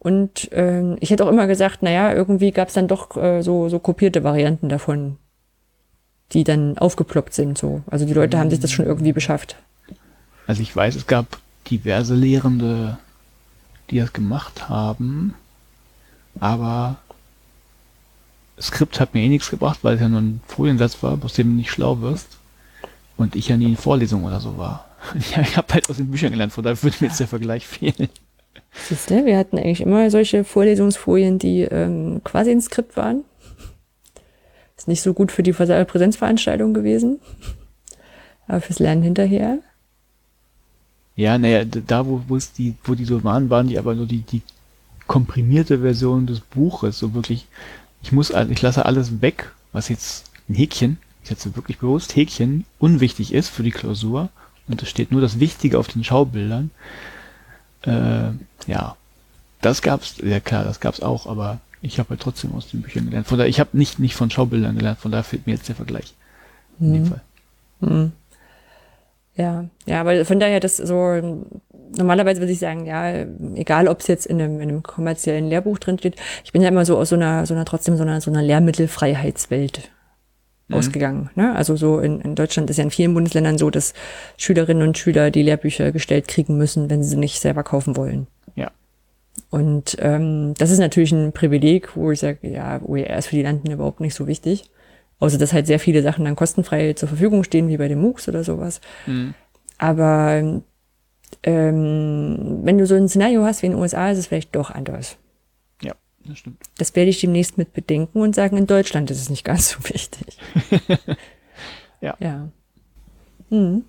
Und 0.00 0.50
ähm, 0.52 0.96
ich 1.00 1.10
hätte 1.10 1.24
auch 1.24 1.30
immer 1.30 1.46
gesagt, 1.46 1.82
naja, 1.82 2.12
irgendwie 2.12 2.50
gab 2.50 2.68
es 2.68 2.74
dann 2.74 2.88
doch 2.88 3.16
äh, 3.16 3.40
so, 3.40 3.70
so 3.70 3.78
kopierte 3.78 4.22
Varianten 4.22 4.68
davon, 4.68 5.16
die 6.32 6.44
dann 6.44 6.76
aufgeploppt 6.76 7.32
sind. 7.32 7.56
So. 7.56 7.82
Also 7.86 8.04
die 8.04 8.12
Leute 8.12 8.38
haben 8.38 8.50
sich 8.50 8.60
das 8.60 8.70
schon 8.70 8.84
irgendwie 8.84 9.12
beschafft. 9.12 9.56
Also 10.46 10.60
ich 10.60 10.76
weiß, 10.76 10.96
es 10.96 11.06
gab 11.06 11.38
diverse 11.70 12.14
Lehrende, 12.14 12.98
die 13.90 13.98
das 13.98 14.12
gemacht 14.12 14.68
haben, 14.68 15.34
aber 16.40 16.96
Skript 18.60 19.00
hat 19.00 19.14
mir 19.14 19.22
eh 19.22 19.28
nichts 19.28 19.50
gebracht, 19.50 19.80
weil 19.82 19.94
es 19.94 20.00
ja 20.00 20.08
nur 20.08 20.20
ein 20.20 20.40
Foliensatz 20.46 21.02
war, 21.02 21.18
aus 21.22 21.34
dem 21.34 21.50
du 21.50 21.56
nicht 21.56 21.70
schlau 21.70 22.00
wirst. 22.00 22.38
Und 23.16 23.36
ich 23.36 23.48
ja 23.48 23.56
nie 23.56 23.66
in 23.66 23.76
Vorlesung 23.76 24.24
oder 24.24 24.40
so 24.40 24.56
war. 24.58 24.88
Ja, 25.34 25.42
ich 25.42 25.56
habe 25.56 25.72
halt 25.74 25.90
aus 25.90 25.98
den 25.98 26.10
Büchern 26.10 26.30
gelernt, 26.32 26.52
von 26.52 26.64
daher 26.64 26.82
würde 26.82 26.96
mir 27.00 27.08
jetzt 27.08 27.20
der 27.20 27.28
Vergleich 27.28 27.66
fehlen. 27.66 28.08
Siehst 28.88 29.10
du, 29.10 29.24
wir 29.24 29.36
hatten 29.36 29.58
eigentlich 29.58 29.82
immer 29.82 30.10
solche 30.10 30.44
Vorlesungsfolien, 30.44 31.38
die 31.38 31.62
ähm, 31.62 32.22
quasi 32.24 32.50
ein 32.50 32.62
Skript 32.62 32.96
waren. 32.96 33.22
Ist 34.76 34.88
nicht 34.88 35.02
so 35.02 35.14
gut 35.14 35.30
für 35.30 35.42
die 35.42 35.52
Präsenzveranstaltung 35.52 36.74
gewesen, 36.74 37.20
aber 38.48 38.60
fürs 38.60 38.78
Lernen 38.78 39.02
hinterher. 39.02 39.58
Ja, 41.16 41.38
naja, 41.38 41.64
da 41.64 42.06
wo, 42.06 42.22
wo 42.26 42.36
es 42.36 42.52
die, 42.52 42.74
wo 42.84 42.94
die 42.94 43.04
so 43.04 43.22
waren, 43.22 43.50
waren 43.50 43.68
die 43.68 43.78
aber 43.78 43.94
nur 43.94 44.06
die, 44.06 44.22
die 44.22 44.42
komprimierte 45.06 45.80
Version 45.80 46.26
des 46.26 46.40
Buches. 46.40 46.98
So 46.98 47.14
wirklich, 47.14 47.46
ich 48.02 48.12
muss, 48.12 48.30
ich 48.30 48.62
lasse 48.62 48.84
alles 48.84 49.22
weg, 49.22 49.52
was 49.72 49.88
jetzt 49.88 50.30
ein 50.48 50.54
Häkchen, 50.54 50.98
ich 51.22 51.28
setze 51.28 51.54
wirklich 51.56 51.78
bewusst 51.78 52.16
Häkchen, 52.16 52.64
unwichtig 52.78 53.32
ist 53.32 53.48
für 53.48 53.62
die 53.62 53.70
Klausur. 53.70 54.28
Und 54.66 54.82
es 54.82 54.88
steht 54.88 55.12
nur 55.12 55.20
das 55.20 55.40
Wichtige 55.40 55.78
auf 55.78 55.88
den 55.88 56.04
Schaubildern. 56.04 56.70
Äh, 57.82 58.30
ja, 58.66 58.96
das 59.60 59.82
gab's, 59.82 60.16
ja 60.22 60.40
klar, 60.40 60.64
das 60.64 60.80
gab's 60.80 61.00
auch, 61.00 61.26
aber 61.26 61.60
ich 61.82 61.98
habe 61.98 62.10
halt 62.10 62.20
trotzdem 62.20 62.52
aus 62.54 62.68
den 62.68 62.80
Büchern 62.82 63.06
gelernt. 63.06 63.26
Von 63.26 63.38
daher, 63.38 63.50
ich 63.50 63.60
habe 63.60 63.76
nicht, 63.76 63.98
nicht 63.98 64.14
von 64.14 64.30
Schaubildern 64.30 64.76
gelernt, 64.76 64.98
von 64.98 65.12
daher 65.12 65.24
fehlt 65.24 65.46
mir 65.46 65.52
jetzt 65.52 65.68
der 65.68 65.76
Vergleich. 65.76 66.14
In 66.80 66.92
dem 66.94 67.06
Fall. 67.06 67.22
Ja, 69.36 69.64
ja, 69.86 70.00
aber 70.00 70.24
von 70.24 70.38
daher, 70.38 70.60
das 70.60 70.76
so, 70.76 71.46
normalerweise 71.96 72.40
würde 72.40 72.52
ich 72.52 72.60
sagen, 72.60 72.86
ja, 72.86 73.24
egal 73.54 73.88
ob 73.88 74.00
es 74.00 74.06
jetzt 74.06 74.26
in 74.26 74.40
einem, 74.40 74.60
in 74.60 74.68
einem 74.68 74.82
kommerziellen 74.82 75.48
Lehrbuch 75.48 75.78
drin 75.78 75.98
steht, 75.98 76.16
ich 76.44 76.52
bin 76.52 76.62
ja 76.62 76.68
immer 76.68 76.84
so 76.84 76.96
aus 76.96 77.08
so 77.08 77.16
einer, 77.16 77.44
so 77.46 77.54
einer 77.54 77.64
trotzdem 77.64 77.96
so 77.96 78.04
einer, 78.04 78.20
so 78.20 78.30
einer 78.30 78.42
Lehrmittelfreiheitswelt 78.42 79.90
Mhm. 80.68 80.76
ausgegangen. 80.76 81.30
Ne? 81.34 81.54
Also 81.54 81.76
so 81.76 81.98
in, 81.98 82.20
in 82.20 82.34
Deutschland 82.34 82.70
ist 82.70 82.78
ja 82.78 82.84
in 82.84 82.90
vielen 82.90 83.14
Bundesländern 83.14 83.58
so, 83.58 83.70
dass 83.70 83.92
Schülerinnen 84.38 84.86
und 84.86 84.96
Schüler 84.96 85.30
die 85.30 85.42
Lehrbücher 85.42 85.92
gestellt 85.92 86.28
kriegen 86.28 86.56
müssen, 86.56 86.88
wenn 86.88 87.02
sie 87.02 87.10
sie 87.10 87.16
nicht 87.16 87.40
selber 87.40 87.62
kaufen 87.62 87.96
wollen. 87.96 88.26
Ja. 88.54 88.70
Und 89.50 89.96
ähm, 90.00 90.54
das 90.56 90.70
ist 90.70 90.78
natürlich 90.78 91.12
ein 91.12 91.32
Privileg, 91.32 91.96
wo 91.96 92.10
ich 92.10 92.20
sage, 92.20 92.48
ja, 92.48 92.80
OER 92.82 93.18
ist 93.18 93.26
für 93.26 93.36
die 93.36 93.42
Landen 93.42 93.70
überhaupt 93.70 94.00
nicht 94.00 94.14
so 94.14 94.26
wichtig. 94.26 94.70
Außer 95.24 95.38
dass 95.38 95.52
halt 95.52 95.66
sehr 95.66 95.80
viele 95.80 96.02
Sachen 96.02 96.24
dann 96.24 96.36
kostenfrei 96.36 96.92
zur 96.94 97.08
Verfügung 97.08 97.44
stehen, 97.44 97.68
wie 97.68 97.76
bei 97.76 97.88
den 97.88 98.00
MOOCs 98.00 98.28
oder 98.28 98.44
sowas. 98.44 98.80
Mhm. 99.06 99.34
Aber 99.78 100.60
ähm, 101.42 102.60
wenn 102.62 102.78
du 102.78 102.86
so 102.86 102.94
ein 102.94 103.08
Szenario 103.08 103.44
hast 103.44 103.62
wie 103.62 103.66
in 103.66 103.72
den 103.72 103.80
USA, 103.80 104.10
ist 104.10 104.18
es 104.18 104.26
vielleicht 104.26 104.54
doch 104.54 104.70
anders. 104.70 105.16
Ja, 105.82 105.94
das 106.24 106.38
stimmt. 106.38 106.58
Das 106.78 106.94
werde 106.94 107.10
ich 107.10 107.20
demnächst 107.20 107.58
mit 107.58 107.72
bedenken 107.72 108.20
und 108.20 108.34
sagen, 108.34 108.56
in 108.56 108.66
Deutschland 108.66 109.10
ist 109.10 109.20
es 109.20 109.30
nicht 109.30 109.44
ganz 109.44 109.70
so 109.70 109.78
wichtig. 109.88 110.38
Ja. 112.00 112.14
Ja. 112.20 112.48
Hm. 113.48 113.84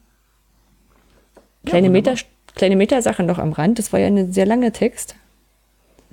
Kleine, 1.66 1.88
wunderbar. 1.88 2.14
Meta, 2.14 2.26
kleine 2.56 2.76
Metasache 2.78 3.24
noch 3.24 3.40
am 3.40 3.52
Rand. 3.52 3.78
Das 3.78 3.92
war 3.92 4.00
ja 4.00 4.08
ein 4.08 4.32
sehr 4.32 4.46
langer 4.46 4.72
Text. 4.72 5.16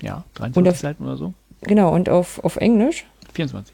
Ja, 0.00 0.16
Und 0.16 0.38
23 0.38 0.70
auf- 0.72 0.78
Seiten 0.80 1.04
oder 1.04 1.16
so. 1.16 1.32
Genau, 1.60 1.94
und 1.94 2.08
auf, 2.08 2.42
auf 2.42 2.56
Englisch. 2.56 3.04
24. 3.34 3.72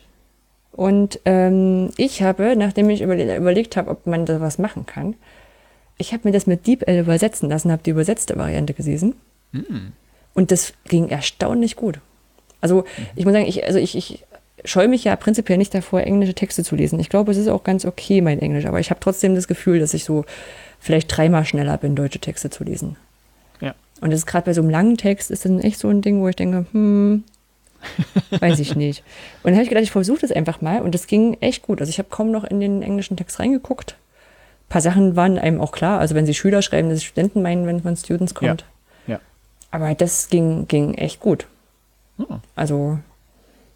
Und 0.79 1.19
ähm, 1.25 1.91
ich 1.97 2.23
habe, 2.23 2.55
nachdem 2.55 2.89
ich 2.89 3.03
überle 3.03 3.37
überlegt 3.37 3.77
habe, 3.77 3.91
ob 3.91 4.07
man 4.07 4.27
da 4.27 4.41
was 4.41 4.59
machen 4.59 4.87
kann, 4.87 5.17
ich 5.97 6.13
habe 6.13 6.29
mir 6.29 6.31
das 6.31 6.47
mit 6.47 6.69
DeepL 6.69 7.01
übersetzen 7.01 7.49
lassen, 7.49 7.73
habe 7.73 7.83
die 7.83 7.91
übersetzte 7.91 8.37
Variante 8.37 8.75
gelesen. 8.75 9.17
Und 10.35 10.53
das 10.53 10.75
ging 10.85 11.09
erstaunlich 11.09 11.75
gut. 11.75 11.99
Also 12.61 12.85
ich 13.17 13.25
muss 13.25 13.35
sagen, 13.35 13.47
ich, 13.47 13.67
also 13.67 13.81
ich, 13.81 13.97
ich 13.97 14.25
scheue 14.65 14.87
mich 14.87 15.03
ja 15.03 15.17
prinzipiell 15.17 15.59
nicht 15.59 15.75
davor, 15.75 16.03
englische 16.03 16.35
Texte 16.35 16.63
zu 16.63 16.77
lesen. 16.77 17.01
Ich 17.01 17.09
glaube, 17.09 17.33
es 17.33 17.39
ist 17.39 17.49
auch 17.49 17.65
ganz 17.65 17.85
okay, 17.85 18.21
mein 18.21 18.39
Englisch, 18.39 18.67
aber 18.67 18.79
ich 18.79 18.91
habe 18.91 19.01
trotzdem 19.01 19.35
das 19.35 19.49
Gefühl, 19.49 19.81
dass 19.81 19.95
ich 19.95 20.05
so 20.05 20.25
vielleicht 20.79 21.09
dreimal 21.17 21.45
schneller 21.45 21.77
bin, 21.77 21.97
deutsche 21.97 22.21
Texte 22.21 22.51
zu 22.51 22.63
lesen. 22.63 22.95
Ja. 23.61 23.75
Und 24.01 24.13
das 24.13 24.21
ist 24.21 24.27
gerade 24.27 24.45
bei 24.45 24.55
so 24.55 24.61
einem 24.61 24.71
langen 24.71 24.97
Text, 24.97 25.33
ist 25.33 25.45
dann 25.45 25.59
echt 25.59 25.81
so 25.81 25.89
ein 25.89 26.03
Ding, 26.03 26.21
wo 26.21 26.29
ich 26.29 26.37
denke, 26.37 26.67
hm, 26.71 27.25
weiß 28.41 28.59
ich 28.59 28.75
nicht. 28.77 29.03
Und 29.43 29.51
dann 29.51 29.55
habe 29.55 29.63
ich 29.63 29.69
gedacht, 29.69 29.85
ich 29.85 29.91
versuche 29.91 30.21
das 30.21 30.33
einfach 30.33 30.61
mal 30.61 30.83
und 30.83 30.95
das 30.95 31.07
ging 31.07 31.37
echt 31.41 31.63
gut. 31.63 31.81
Also 31.81 31.91
ich 31.91 31.99
habe 31.99 32.09
kaum 32.11 32.31
noch 32.31 32.45
in 32.45 32.61
den 32.61 32.83
englischen 32.83 33.17
Text 33.17 33.39
reingeguckt. 33.39 33.93
Ein 33.93 34.69
paar 34.71 34.81
Sachen 34.83 35.17
waren 35.17 35.39
einem 35.39 35.61
auch 35.61 35.73
klar. 35.73 36.01
Also 36.01 36.15
wenn 36.15 36.27
sie 36.27 36.35
Schüler 36.35 36.63
schreiben, 36.63 36.91
dass 36.91 37.01
sie 37.01 37.07
Studenten 37.07 37.43
meinen, 37.43 37.67
wenn 37.67 37.83
von 37.83 37.97
Students 37.97 38.35
kommt. 38.35 38.65
Ja. 39.07 39.21
Aber 39.71 39.95
das 39.95 40.29
ging, 40.29 40.67
ging 40.69 40.95
echt 40.95 41.21
gut. 41.21 41.47
Ah, 42.19 42.41
Also 42.57 42.99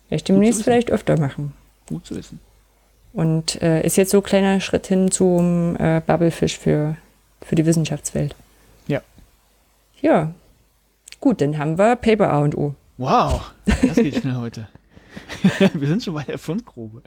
werde 0.09 0.17
ich 0.17 0.25
demnächst 0.25 0.63
vielleicht 0.65 0.91
öfter 0.91 1.19
machen. 1.19 1.53
gut 1.89 2.05
zu 2.07 2.17
wissen. 2.17 2.41
Und 3.13 3.61
äh, 3.61 3.83
ist 3.85 3.97
jetzt 3.97 4.11
so 4.11 4.19
ein 4.19 4.23
kleiner 4.23 4.61
Schritt 4.61 4.87
hin 4.87 5.11
zum 5.11 5.77
äh, 5.79 6.01
Bubblefish 6.07 6.59
für, 6.59 6.97
für 7.43 7.55
die 7.55 7.67
Wissenschaftswelt. 7.67 8.35
Ja. 8.87 9.03
Ja. 10.01 10.33
Gut, 11.21 11.41
dann 11.43 11.59
haben 11.59 11.77
wir 11.79 11.97
Paper 11.97 12.33
A 12.33 12.39
und 12.39 12.57
O. 12.57 12.75
Wow, 13.03 13.51
das 13.67 13.97
geht 13.97 14.15
schnell 14.15 14.37
heute. 14.37 14.69
Wir 15.75 15.89
sind 15.89 16.05
schon 16.05 16.15
bei 16.15 16.23
der 16.23 16.39
Fundgrube. 16.39 17.03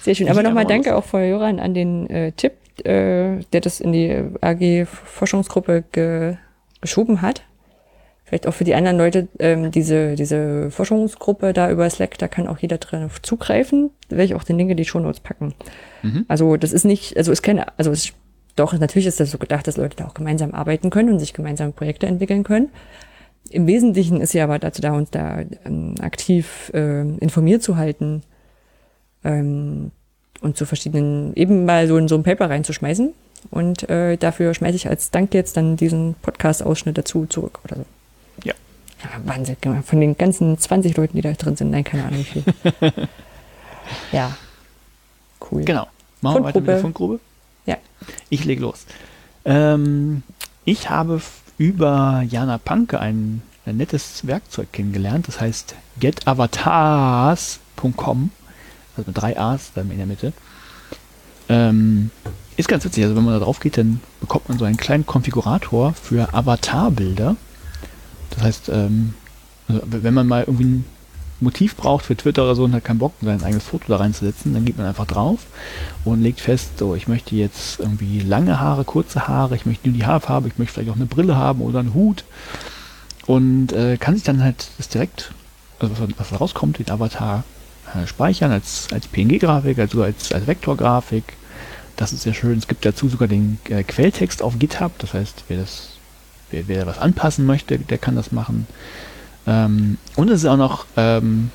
Sehr 0.00 0.14
schön. 0.14 0.30
Aber 0.30 0.42
nochmal 0.42 0.64
danke 0.64 0.96
auch 0.96 1.04
vor 1.04 1.20
Hörern 1.20 1.60
an 1.60 1.74
den 1.74 2.08
äh, 2.08 2.32
Tipp, 2.32 2.52
äh, 2.78 3.44
der 3.52 3.60
das 3.60 3.78
in 3.78 3.92
die 3.92 4.10
AG-Forschungsgruppe 4.40 5.84
ge 5.92 6.36
geschoben 6.80 7.20
hat. 7.20 7.42
Vielleicht 8.24 8.46
auch 8.46 8.54
für 8.54 8.64
die 8.64 8.74
anderen 8.74 8.96
Leute, 8.96 9.28
ähm, 9.38 9.70
diese, 9.70 10.14
diese 10.14 10.70
Forschungsgruppe 10.70 11.52
da 11.52 11.70
über 11.70 11.90
Slack, 11.90 12.16
da 12.16 12.26
kann 12.26 12.46
auch 12.46 12.58
jeder 12.58 12.78
drauf 12.78 13.20
zugreifen. 13.20 13.90
Da 14.08 14.16
werde 14.16 14.24
ich 14.24 14.34
auch 14.34 14.44
den 14.44 14.56
Link 14.56 14.70
in 14.70 14.78
die 14.78 14.86
Shownotes 14.86 15.20
packen. 15.20 15.52
Mhm. 16.02 16.24
Also 16.26 16.56
das 16.56 16.72
ist 16.72 16.86
nicht, 16.86 17.18
also 17.18 17.32
ist 17.32 17.42
keine, 17.42 17.76
also 17.76 17.90
es, 17.90 18.14
doch, 18.56 18.72
natürlich 18.72 19.06
ist 19.08 19.20
das 19.20 19.30
so 19.30 19.36
gedacht, 19.36 19.66
dass 19.66 19.76
Leute 19.76 19.96
da 19.96 20.06
auch 20.06 20.14
gemeinsam 20.14 20.54
arbeiten 20.54 20.88
können 20.88 21.10
und 21.10 21.18
sich 21.18 21.34
gemeinsam 21.34 21.74
Projekte 21.74 22.06
entwickeln 22.06 22.44
können. 22.44 22.70
Im 23.50 23.66
Wesentlichen 23.66 24.20
ist 24.20 24.32
sie 24.32 24.40
aber 24.40 24.58
dazu 24.58 24.82
da, 24.82 24.92
uns 24.92 25.10
da 25.10 25.40
ähm, 25.64 25.94
aktiv 26.00 26.70
ähm, 26.74 27.18
informiert 27.20 27.62
zu 27.62 27.76
halten 27.76 28.22
ähm, 29.24 29.90
und 30.40 30.56
zu 30.56 30.66
verschiedenen, 30.66 31.34
eben 31.34 31.64
mal 31.64 31.88
so 31.88 31.96
in 31.96 32.08
so 32.08 32.16
ein 32.16 32.22
Paper 32.22 32.50
reinzuschmeißen. 32.50 33.12
Und 33.50 33.88
äh, 33.88 34.16
dafür 34.16 34.52
schmeiße 34.52 34.76
ich 34.76 34.88
als 34.88 35.10
Dank 35.10 35.32
jetzt 35.32 35.56
dann 35.56 35.76
diesen 35.76 36.14
Podcast-Ausschnitt 36.22 36.98
dazu 36.98 37.26
zurück 37.26 37.60
oder 37.64 37.76
so. 37.76 37.84
Ja. 38.44 38.54
Wahnsinn, 39.24 39.56
genau. 39.60 39.80
von 39.82 40.00
den 40.00 40.16
ganzen 40.16 40.58
20 40.58 40.96
Leuten, 40.96 41.16
die 41.16 41.22
da 41.22 41.32
drin 41.32 41.56
sind, 41.56 41.70
nein, 41.70 41.84
keine 41.84 42.04
Ahnung 42.04 42.18
wie 42.18 42.24
viel. 42.24 42.44
ja. 44.12 44.36
Cool. 45.50 45.64
Genau. 45.64 45.86
Machen 46.20 46.40
wir 46.40 46.44
weiter 46.44 46.60
mit 46.60 46.68
der 46.68 46.78
Fundgrube. 46.78 47.20
Ja. 47.64 47.76
Ich 48.28 48.44
lege 48.44 48.62
los. 48.62 48.86
Ähm, 49.44 50.22
ich 50.64 50.90
habe 50.90 51.20
über 51.58 52.24
Jana 52.28 52.58
Panke 52.58 53.00
ein, 53.00 53.42
ein 53.66 53.76
nettes 53.76 54.26
Werkzeug 54.26 54.72
kennengelernt. 54.72 55.28
Das 55.28 55.40
heißt 55.40 55.74
getavatars.com. 56.00 58.30
Also 58.96 59.10
mit 59.10 59.20
drei 59.20 59.38
A's 59.38 59.72
dann 59.74 59.90
in 59.90 59.98
der 59.98 60.06
Mitte. 60.06 60.32
Ähm, 61.48 62.10
ist 62.56 62.68
ganz 62.68 62.84
witzig. 62.84 63.04
Also 63.04 63.16
wenn 63.16 63.24
man 63.24 63.34
da 63.34 63.40
drauf 63.40 63.58
geht, 63.60 63.76
dann 63.76 64.00
bekommt 64.20 64.48
man 64.48 64.58
so 64.58 64.64
einen 64.64 64.76
kleinen 64.76 65.06
Konfigurator 65.06 65.94
für 65.94 66.34
Avatarbilder. 66.34 67.36
Das 68.30 68.42
heißt, 68.42 68.68
ähm, 68.70 69.14
also 69.68 69.82
wenn 69.86 70.14
man 70.14 70.26
mal 70.26 70.44
irgendwie 70.46 70.82
Motiv 71.40 71.76
braucht 71.76 72.04
für 72.04 72.16
Twitter 72.16 72.42
oder 72.42 72.54
so 72.54 72.64
und 72.64 72.74
hat 72.74 72.84
keinen 72.84 72.98
Bock, 72.98 73.12
sein 73.22 73.42
eigenes 73.42 73.64
Foto 73.64 73.84
da 73.88 73.96
reinzusetzen, 73.96 74.54
dann 74.54 74.64
geht 74.64 74.76
man 74.76 74.86
einfach 74.86 75.06
drauf 75.06 75.40
und 76.04 76.22
legt 76.22 76.40
fest, 76.40 76.78
so, 76.78 76.94
ich 76.94 77.06
möchte 77.08 77.36
jetzt 77.36 77.78
irgendwie 77.78 78.20
lange 78.20 78.60
Haare, 78.60 78.84
kurze 78.84 79.28
Haare, 79.28 79.54
ich 79.54 79.66
möchte 79.66 79.88
nur 79.88 79.96
die 79.96 80.06
Haarfarbe, 80.06 80.48
ich 80.48 80.58
möchte 80.58 80.74
vielleicht 80.74 80.90
auch 80.90 80.96
eine 80.96 81.06
Brille 81.06 81.36
haben 81.36 81.60
oder 81.60 81.80
einen 81.80 81.94
Hut 81.94 82.24
und 83.26 83.72
äh, 83.72 83.96
kann 83.98 84.14
sich 84.14 84.24
dann 84.24 84.42
halt 84.42 84.68
das 84.78 84.88
direkt, 84.88 85.32
also 85.78 85.94
was, 85.98 86.08
was 86.32 86.40
rauskommt, 86.40 86.78
den 86.78 86.90
Avatar 86.90 87.44
äh, 87.94 88.06
speichern 88.06 88.50
als, 88.50 88.88
als 88.92 89.06
PNG-Grafik, 89.06 89.78
also 89.78 90.02
als, 90.02 90.32
als 90.32 90.46
Vektorgrafik. 90.46 91.24
Das 91.96 92.12
ist 92.12 92.22
sehr 92.22 92.34
schön. 92.34 92.58
Es 92.58 92.68
gibt 92.68 92.84
dazu 92.84 93.08
sogar 93.08 93.28
den 93.28 93.58
äh, 93.68 93.82
Quelltext 93.82 94.42
auf 94.42 94.58
GitHub, 94.58 94.92
das 94.98 95.14
heißt, 95.14 95.44
wer 95.48 95.58
das, 95.58 95.90
wer, 96.50 96.68
wer 96.68 96.86
was 96.86 96.98
anpassen 96.98 97.46
möchte, 97.46 97.78
der 97.78 97.98
kann 97.98 98.16
das 98.16 98.32
machen. 98.32 98.66
Ähm, 99.48 99.96
und 100.14 100.28
es 100.28 100.42
ist 100.42 100.46
auch 100.46 100.58
noch 100.58 100.84
ähm, 100.96 101.50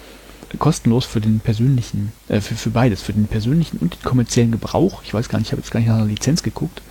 kostenlos 0.58 1.06
für 1.06 1.22
den 1.22 1.40
persönlichen, 1.40 2.12
äh, 2.28 2.42
für, 2.42 2.56
für 2.56 2.72
beides, 2.72 3.02
für 3.02 3.14
den 3.14 3.28
persönlichen 3.28 3.78
und 3.78 3.96
den 3.96 4.02
kommerziellen 4.02 4.52
Gebrauch. 4.52 5.04
Ich 5.04 5.14
weiß 5.14 5.30
gar 5.30 5.38
nicht, 5.40 5.48
ich 5.48 5.52
habe 5.52 5.62
jetzt 5.62 5.72
gar 5.72 5.80
nicht 5.80 5.90
nach 5.90 5.98
einer 5.98 6.06
Lizenz 6.06 6.42
geguckt, 6.44 6.82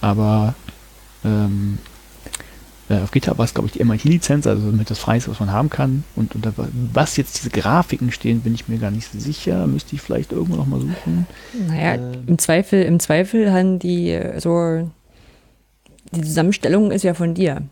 aber 0.00 0.54
ähm, 1.24 1.78
äh, 2.88 2.98
auf 2.98 3.10
GitHub 3.10 3.38
war 3.38 3.44
es, 3.46 3.54
glaube 3.54 3.66
ich, 3.66 3.72
die 3.72 3.82
MIT-Lizenz, 3.84 4.46
also 4.46 4.70
damit 4.70 4.90
das 4.90 4.98
frei 4.98 5.16
ist, 5.16 5.28
was 5.28 5.40
man 5.40 5.50
haben 5.50 5.70
kann. 5.70 6.04
Und 6.16 6.34
unter 6.34 6.52
was 6.92 7.16
jetzt 7.16 7.38
diese 7.38 7.50
Grafiken 7.50 8.12
stehen, 8.12 8.40
bin 8.40 8.54
ich 8.54 8.68
mir 8.68 8.78
gar 8.78 8.90
nicht 8.90 9.10
sicher. 9.10 9.66
Müsste 9.66 9.96
ich 9.96 10.02
vielleicht 10.02 10.32
irgendwo 10.32 10.56
noch 10.56 10.66
mal 10.66 10.80
suchen. 10.80 11.26
Naja, 11.66 11.94
Äh, 11.94 12.18
im 12.26 12.38
Zweifel, 12.38 12.82
im 12.82 13.00
Zweifel 13.00 13.52
haben 13.52 13.78
die 13.78 14.10
äh, 14.10 14.38
so, 14.38 14.90
die 16.12 16.22
Zusammenstellung 16.22 16.90
ist 16.90 17.04
ja 17.04 17.14
von 17.14 17.34
dir. 17.34 17.62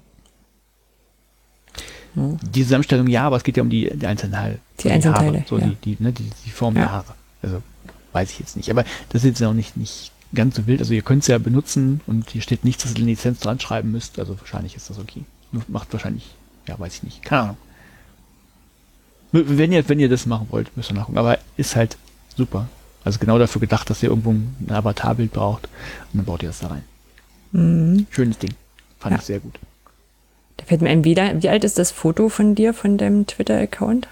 Die 2.14 2.62
Zusammenstellung 2.62 3.06
ja, 3.06 3.24
aber 3.26 3.36
es 3.36 3.42
geht 3.44 3.56
ja 3.56 3.62
um 3.62 3.70
die, 3.70 3.90
die 3.94 4.06
einzelnen 4.06 4.32
Teile. 4.34 4.58
Die 4.80 4.90
einzelnen 4.90 5.14
Haare, 5.14 5.26
Teile, 5.32 5.44
So 5.48 5.58
ja. 5.58 5.66
die, 5.66 5.96
die, 5.96 6.02
ne, 6.02 6.12
die, 6.12 6.30
die 6.44 6.50
Form 6.50 6.74
Ja. 6.76 6.82
der 6.82 6.92
Haare. 6.92 7.14
Also 7.42 7.62
weiß 8.12 8.30
ich 8.32 8.38
jetzt 8.38 8.56
nicht. 8.56 8.70
Aber 8.70 8.84
das 9.08 9.22
ist 9.24 9.30
jetzt 9.40 9.42
auch 9.42 9.54
nicht, 9.54 9.76
nicht 9.78 10.12
ganz 10.34 10.56
so 10.56 10.66
wild. 10.66 10.80
Also 10.80 10.92
ihr 10.92 11.02
könnt 11.02 11.22
es 11.22 11.28
ja 11.28 11.38
benutzen 11.38 12.00
und 12.06 12.30
hier 12.30 12.42
steht 12.42 12.64
nichts, 12.64 12.82
dass 12.82 12.92
ihr 12.92 12.98
eine 12.98 13.06
Lizenz 13.06 13.40
dran 13.40 13.58
schreiben 13.60 13.90
müsst. 13.92 14.18
Also 14.18 14.38
wahrscheinlich 14.38 14.76
ist 14.76 14.90
das 14.90 14.98
okay. 14.98 15.22
Macht 15.68 15.92
wahrscheinlich, 15.92 16.34
ja, 16.68 16.78
weiß 16.78 16.96
ich 16.96 17.02
nicht. 17.02 17.22
Keine 17.22 17.42
Ahnung. 17.42 17.56
Wenn 19.32 19.72
ihr, 19.72 19.88
wenn 19.88 19.98
ihr 19.98 20.10
das 20.10 20.26
machen 20.26 20.48
wollt, 20.50 20.76
müsst 20.76 20.90
ihr 20.90 20.94
nachgucken. 20.94 21.16
Aber 21.18 21.38
ist 21.56 21.74
halt 21.76 21.96
super. 22.36 22.68
Also 23.04 23.18
genau 23.18 23.38
dafür 23.38 23.60
gedacht, 23.60 23.88
dass 23.88 24.02
ihr 24.02 24.10
irgendwo 24.10 24.30
ein 24.32 24.54
Avatarbild 24.68 25.32
braucht. 25.32 25.64
Und 26.12 26.18
dann 26.18 26.24
baut 26.26 26.42
ihr 26.42 26.50
das 26.50 26.58
da 26.60 26.68
rein. 26.68 26.84
Mhm. 27.52 28.06
Schönes 28.10 28.38
Ding. 28.38 28.52
Fand 29.00 29.12
Ja. 29.14 29.18
ich 29.18 29.24
sehr 29.24 29.40
gut. 29.40 29.58
Da 30.58 30.64
fällt 30.66 30.82
mir 30.82 30.90
ein, 30.90 31.04
wie, 31.04 31.14
da- 31.14 31.42
wie 31.42 31.48
alt 31.48 31.64
ist 31.64 31.78
das 31.78 31.90
Foto 31.90 32.28
von 32.28 32.54
dir, 32.54 32.74
von 32.74 32.98
deinem 32.98 33.26
Twitter-Account? 33.26 34.06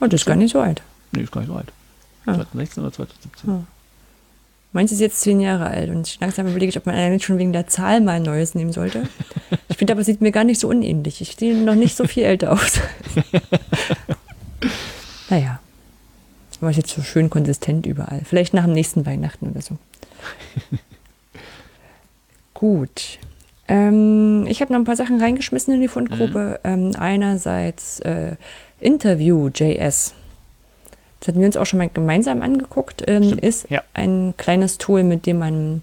Oh, 0.00 0.06
das 0.06 0.20
ist 0.20 0.26
gar 0.26 0.36
nicht 0.36 0.52
so 0.52 0.60
alt. 0.60 0.80
Nee, 1.12 1.22
ist 1.22 1.32
gar 1.32 1.40
nicht 1.40 1.48
so 1.50 1.56
alt. 1.56 1.72
Ah. 2.26 2.34
2016 2.34 2.82
oder 2.84 2.92
2017. 2.92 3.50
Ah. 3.50 3.64
Meins 4.72 4.92
ist 4.92 5.00
jetzt 5.00 5.20
zehn 5.22 5.40
Jahre 5.40 5.66
alt 5.66 5.88
und 5.90 6.18
langsam 6.20 6.46
überlege 6.46 6.68
ich, 6.70 6.76
ob 6.76 6.84
man 6.86 6.94
eigentlich 6.94 7.24
schon 7.24 7.38
wegen 7.38 7.52
der 7.54 7.66
Zahl 7.68 8.00
mal 8.02 8.16
ein 8.16 8.22
neues 8.22 8.54
nehmen 8.54 8.72
sollte. 8.72 9.08
Ich 9.68 9.78
finde 9.78 9.94
aber, 9.94 10.00
es 10.02 10.06
sieht 10.06 10.20
mir 10.20 10.30
gar 10.30 10.44
nicht 10.44 10.60
so 10.60 10.68
unähnlich. 10.68 11.20
Ich 11.22 11.34
sehe 11.36 11.56
noch 11.56 11.74
nicht 11.74 11.96
so 11.96 12.06
viel 12.06 12.24
älter 12.24 12.52
aus. 12.52 12.78
naja. 15.30 15.58
War 16.60 16.70
jetzt 16.70 16.90
so 16.90 17.02
schön 17.02 17.30
konsistent 17.30 17.86
überall. 17.86 18.22
Vielleicht 18.24 18.54
nach 18.54 18.64
dem 18.64 18.72
nächsten 18.72 19.06
Weihnachten 19.06 19.50
oder 19.50 19.60
so. 19.60 19.76
Gut. 22.54 23.18
Ähm, 23.68 24.46
ich 24.48 24.60
habe 24.60 24.72
noch 24.72 24.80
ein 24.80 24.84
paar 24.84 24.96
Sachen 24.96 25.20
reingeschmissen 25.20 25.74
in 25.74 25.80
die 25.80 25.88
Fundgruppe. 25.88 26.60
Mhm. 26.64 26.70
Ähm, 26.70 26.92
einerseits 26.98 28.00
äh, 28.00 28.36
Interview.js. 28.80 30.14
Das 31.20 31.28
hatten 31.28 31.40
wir 31.40 31.46
uns 31.46 31.56
auch 31.56 31.66
schon 31.66 31.78
mal 31.78 31.90
gemeinsam 31.92 32.42
angeguckt. 32.42 33.04
Ähm, 33.06 33.38
ist 33.38 33.70
ja. 33.70 33.82
ein 33.94 34.34
kleines 34.36 34.78
Tool, 34.78 35.02
mit 35.02 35.26
dem 35.26 35.38
man 35.38 35.82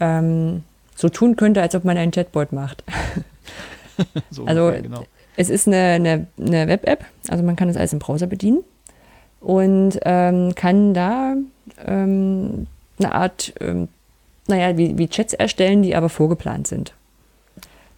ähm, 0.00 0.62
so 0.96 1.08
tun 1.08 1.36
könnte, 1.36 1.60
als 1.60 1.74
ob 1.74 1.84
man 1.84 1.96
einen 1.96 2.12
Chatbot 2.12 2.52
macht. 2.52 2.84
so 4.30 4.44
also 4.44 4.62
ungefähr, 4.62 4.82
genau. 4.82 5.04
es 5.36 5.50
ist 5.50 5.66
eine, 5.66 5.76
eine, 5.76 6.26
eine 6.38 6.68
Web-App, 6.68 7.04
also 7.28 7.42
man 7.42 7.56
kann 7.56 7.68
es 7.68 7.76
alles 7.76 7.92
im 7.92 7.98
Browser 7.98 8.26
bedienen 8.26 8.64
und 9.44 9.98
ähm, 10.04 10.54
kann 10.54 10.94
da 10.94 11.34
ähm, 11.84 12.66
eine 12.98 13.12
Art, 13.12 13.52
ähm, 13.60 13.88
naja, 14.48 14.76
wie, 14.78 14.96
wie 14.96 15.06
Chats 15.08 15.34
erstellen, 15.34 15.82
die 15.82 15.94
aber 15.94 16.08
vorgeplant 16.08 16.66
sind. 16.66 16.94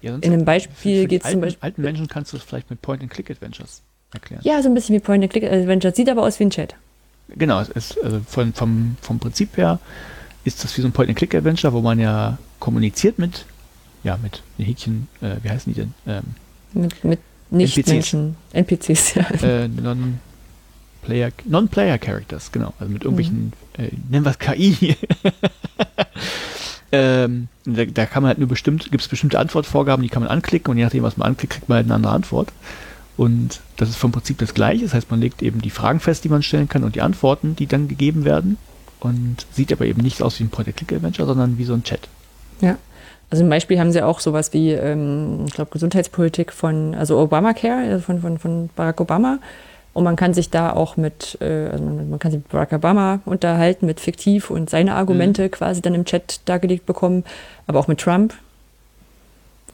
Ja, 0.01 0.16
In 0.16 0.32
einem 0.32 0.44
Beispiel 0.44 1.06
geht 1.06 1.24
es 1.24 1.31
zum 1.31 1.40
Beispiel. 1.40 1.62
alten 1.62 1.82
Menschen 1.82 2.09
kannst 2.09 2.32
du 2.32 2.36
es 2.36 2.43
vielleicht 2.43 2.68
mit 2.68 2.82
Point-and-Click-Adventures 2.82 3.82
erklären. 4.12 4.40
Ja, 4.44 4.60
so 4.60 4.68
ein 4.68 4.74
bisschen 4.74 4.97
wie 4.97 5.01
Point-and-Click-Adventures, 5.01 5.94
sieht 5.97 6.09
aber 6.09 6.23
aus 6.24 6.39
wie 6.40 6.44
ein 6.44 6.51
Chat. 6.51 6.74
Genau, 7.28 7.60
es 7.60 7.68
ist, 7.68 8.02
also 8.05 8.20
von, 8.27 8.52
vom, 8.52 8.97
vom 9.01 9.18
Prinzip 9.20 9.56
her 9.56 9.78
ist 10.44 10.64
das 10.64 10.77
wie 10.77 10.82
so 10.82 10.89
ein 10.89 10.93
Point-and-Click-Adventure, 10.93 11.73
wo 11.73 11.81
man 11.81 12.01
ja 12.01 12.39
kommuniziert 12.59 13.18
mit, 13.18 13.47
ja, 14.02 14.18
mit 14.20 14.43
Häkchen, 14.59 15.06
äh, 15.20 15.36
wie 15.43 15.51
heißen 15.51 15.73
die 15.73 15.81
denn? 15.81 15.94
Ähm, 16.06 16.23
mit, 16.73 17.05
mit 17.05 17.20
Nicht-Menschen, 17.51 18.36
NPCs, 18.52 19.14
ja. 19.14 19.23
Äh, 19.43 19.68
Non-Player, 21.06 21.32
Non-Player 21.44 21.98
Characters, 21.98 22.52
genau. 22.52 22.74
Also 22.78 22.92
mit 22.92 23.04
irgendwelchen, 23.04 23.52
mhm. 23.76 23.84
äh, 23.84 23.90
nennen 24.10 24.24
wir 24.24 24.30
es 24.30 24.38
KI. 24.38 24.96
ähm, 26.92 27.48
da, 27.64 27.84
da, 27.84 28.06
kann 28.06 28.22
man 28.22 28.28
halt 28.28 28.38
nur 28.38 28.48
bestimmt, 28.48 28.90
gibt 28.90 29.02
es 29.02 29.08
bestimmte 29.08 29.38
Antwortvorgaben, 29.38 30.02
die 30.02 30.08
kann 30.08 30.22
man 30.22 30.30
anklicken 30.30 30.70
und 30.70 30.78
je 30.78 30.84
nachdem, 30.84 31.02
was 31.02 31.16
man 31.16 31.28
anklickt, 31.28 31.54
kriegt 31.54 31.68
man 31.68 31.76
halt 31.76 31.86
eine 31.86 31.94
andere 31.94 32.12
Antwort. 32.12 32.52
Und 33.16 33.60
das 33.76 33.88
ist 33.88 33.96
vom 33.96 34.12
Prinzip 34.12 34.38
das 34.38 34.52
gleiche. 34.52 34.84
Das 34.84 34.94
heißt, 34.94 35.10
man 35.10 35.20
legt 35.20 35.42
eben 35.42 35.62
die 35.62 35.70
Fragen 35.70 36.00
fest, 36.00 36.24
die 36.24 36.28
man 36.28 36.42
stellen 36.42 36.68
kann 36.68 36.84
und 36.84 36.94
die 36.94 37.00
Antworten, 37.00 37.56
die 37.56 37.66
dann 37.66 37.88
gegeben 37.88 38.24
werden. 38.24 38.58
Und 39.00 39.46
sieht 39.52 39.72
aber 39.72 39.86
eben 39.86 40.02
nicht 40.02 40.22
aus 40.22 40.38
wie 40.38 40.44
ein 40.44 40.50
Point-and-Click-Adventure, 40.50 41.26
sondern 41.26 41.58
wie 41.58 41.64
so 41.64 41.74
ein 41.74 41.82
Chat. 41.82 42.08
Ja. 42.60 42.76
Also 43.30 43.42
zum 43.42 43.50
Beispiel 43.50 43.80
haben 43.80 43.90
sie 43.90 44.02
auch 44.02 44.20
sowas 44.20 44.52
wie, 44.52 44.70
ähm, 44.70 45.44
ich 45.46 45.54
glaube, 45.54 45.70
Gesundheitspolitik 45.72 46.52
von, 46.52 46.94
also 46.94 47.18
Obamacare, 47.18 47.90
also 47.90 48.04
von, 48.04 48.20
von, 48.20 48.38
von 48.38 48.70
Barack 48.76 49.00
Obama. 49.00 49.38
Und 49.97 50.05
man 50.05 50.16
kann 50.16 50.35
sich 50.35 50.51
da 50.51 50.74
auch 50.74 50.98
mit, 50.98 51.39
äh, 51.40 51.68
also 51.70 51.82
man, 51.82 52.18
kann 52.18 52.31
sich 52.31 52.40
mit 52.40 52.51
Barack 52.51 52.74
Obama 52.74 53.20
unterhalten, 53.24 53.86
mit 53.86 53.98
fiktiv 53.98 54.51
und 54.51 54.68
seine 54.68 54.94
Argumente 54.94 55.44
mhm. 55.44 55.51
quasi 55.52 55.81
dann 55.81 55.94
im 55.94 56.05
Chat 56.05 56.40
dargelegt 56.44 56.85
bekommen, 56.85 57.24
aber 57.66 57.78
auch 57.78 57.89
mit 57.89 57.98
Trump. 57.98 58.35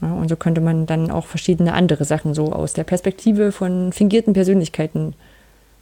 Ja, 0.01 0.13
und 0.13 0.29
so 0.29 0.37
könnte 0.37 0.61
man 0.61 0.87
dann 0.87 1.11
auch 1.11 1.27
verschiedene 1.27 1.73
andere 1.73 2.05
Sachen 2.05 2.35
so 2.35 2.53
aus 2.53 2.73
der 2.73 2.85
Perspektive 2.85 3.51
von 3.51 3.93
fingierten 3.93 4.33
Persönlichkeiten 4.33 5.15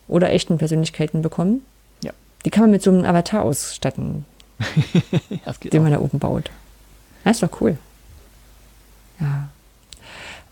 oder 0.09 0.31
echten 0.31 0.57
Persönlichkeiten 0.57 1.21
bekommen. 1.21 1.61
Ja. 2.03 2.13
Die 2.47 2.51
kann 2.51 2.63
man 2.63 2.71
mit 2.71 2.83
so 2.83 2.91
einem 2.91 3.05
Avatar 3.05 3.43
ausstatten, 3.43 4.25
den 5.71 5.83
man 5.83 5.93
da 5.93 6.01
oben 6.01 6.19
baut. 6.19 6.51
Das 7.25 7.37
ist 7.37 7.43
doch 7.43 7.61
cool. 7.61 7.77
Ja. 9.21 9.51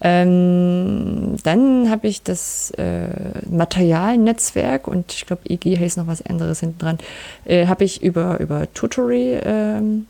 Ähm, 0.01 1.37
dann 1.43 1.91
habe 1.91 2.07
ich 2.07 2.23
das 2.23 2.71
äh, 2.73 3.09
Materialnetzwerk 3.51 4.87
und 4.87 5.13
ich 5.13 5.27
glaube, 5.27 5.43
EG 5.49 5.77
heißt 5.77 5.97
noch 5.97 6.07
was 6.07 6.25
anderes 6.25 6.61
hinten 6.61 6.79
dran, 6.79 6.99
äh, 7.45 7.67
habe 7.67 7.85
ich 7.85 8.03
über, 8.03 8.39
über 8.39 8.73
Tutory 8.75 9.41
ähm, 9.43 10.07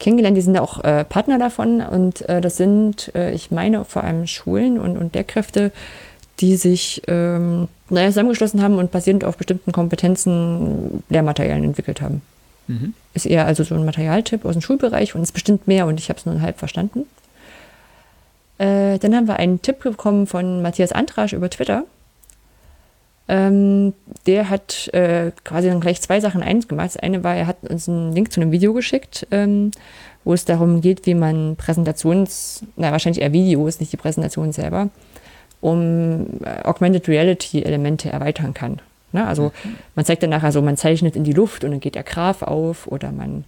kennengelernt. 0.00 0.36
Die 0.36 0.42
sind 0.42 0.58
auch 0.58 0.82
äh, 0.82 1.04
Partner 1.04 1.38
davon 1.38 1.80
und 1.80 2.28
äh, 2.28 2.40
das 2.40 2.56
sind, 2.56 3.14
äh, 3.14 3.32
ich 3.32 3.52
meine, 3.52 3.84
vor 3.84 4.02
allem 4.02 4.26
Schulen 4.26 4.78
und, 4.78 4.96
und 4.96 5.14
Lehrkräfte, 5.14 5.70
die 6.40 6.56
sich 6.56 7.02
ähm, 7.06 7.68
naja, 7.90 8.08
zusammengeschlossen 8.08 8.62
haben 8.62 8.78
und 8.78 8.90
basierend 8.90 9.24
auf 9.24 9.36
bestimmten 9.36 9.70
Kompetenzen 9.70 11.04
Lehrmaterialien 11.10 11.64
entwickelt 11.64 12.00
haben. 12.00 12.22
Mhm. 12.66 12.94
Ist 13.14 13.26
eher 13.26 13.46
also 13.46 13.62
so 13.62 13.74
ein 13.74 13.84
Materialtipp 13.84 14.44
aus 14.44 14.54
dem 14.54 14.62
Schulbereich 14.62 15.14
und 15.14 15.22
ist 15.22 15.32
bestimmt 15.32 15.68
mehr 15.68 15.86
und 15.86 16.00
ich 16.00 16.08
habe 16.08 16.18
es 16.18 16.26
nur 16.26 16.40
halb 16.40 16.58
verstanden. 16.58 17.04
Äh, 18.60 18.98
dann 18.98 19.16
haben 19.16 19.26
wir 19.26 19.36
einen 19.36 19.62
Tipp 19.62 19.80
bekommen 19.80 20.26
von 20.26 20.60
Matthias 20.60 20.92
Antrasch 20.92 21.32
über 21.32 21.48
Twitter. 21.48 21.84
Ähm, 23.26 23.94
der 24.26 24.50
hat 24.50 24.88
äh, 24.88 25.30
quasi 25.44 25.68
dann 25.68 25.80
gleich 25.80 26.02
zwei 26.02 26.20
Sachen 26.20 26.42
eins 26.42 26.68
gemacht. 26.68 26.88
Das 26.88 26.96
eine 26.98 27.24
war, 27.24 27.34
er 27.34 27.46
hat 27.46 27.56
uns 27.62 27.88
einen 27.88 28.12
Link 28.12 28.30
zu 28.30 28.38
einem 28.38 28.52
Video 28.52 28.74
geschickt, 28.74 29.26
ähm, 29.30 29.70
wo 30.24 30.34
es 30.34 30.44
darum 30.44 30.82
geht, 30.82 31.06
wie 31.06 31.14
man 31.14 31.56
Präsentations, 31.56 32.62
na 32.76 32.92
wahrscheinlich 32.92 33.22
eher 33.22 33.32
Videos, 33.32 33.80
nicht 33.80 33.92
die 33.92 33.96
Präsentation 33.96 34.52
selber, 34.52 34.90
um 35.62 36.26
äh, 36.44 36.62
Augmented 36.64 37.08
Reality 37.08 37.62
Elemente 37.62 38.10
erweitern 38.10 38.52
kann. 38.52 38.82
Ne? 39.12 39.26
Also 39.26 39.52
mhm. 39.64 39.76
man 39.94 40.04
zeigt 40.04 40.22
dann 40.22 40.30
nachher 40.30 40.52
so, 40.52 40.60
man 40.60 40.76
zeichnet 40.76 41.16
in 41.16 41.24
die 41.24 41.32
Luft 41.32 41.64
und 41.64 41.70
dann 41.70 41.80
geht 41.80 41.94
der 41.94 42.02
Graph 42.02 42.42
auf 42.42 42.88
oder 42.88 43.10
man 43.10 43.44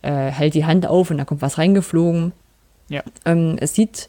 äh, 0.00 0.30
hält 0.30 0.54
die 0.54 0.64
Hand 0.64 0.86
auf 0.86 1.10
und 1.10 1.18
da 1.18 1.26
kommt 1.26 1.42
was 1.42 1.58
reingeflogen. 1.58 2.32
Ja. 2.88 3.02
Ähm, 3.26 3.56
es 3.60 3.74
sieht, 3.74 4.08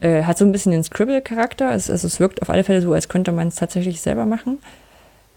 äh, 0.00 0.22
hat 0.24 0.38
so 0.38 0.44
ein 0.44 0.52
bisschen 0.52 0.72
den 0.72 0.84
Scribble-Charakter. 0.84 1.72
Es, 1.72 1.90
also 1.90 2.06
es 2.06 2.20
wirkt 2.20 2.42
auf 2.42 2.50
alle 2.50 2.64
Fälle 2.64 2.82
so, 2.82 2.92
als 2.92 3.08
könnte 3.08 3.32
man 3.32 3.48
es 3.48 3.56
tatsächlich 3.56 4.00
selber 4.00 4.26
machen. 4.26 4.58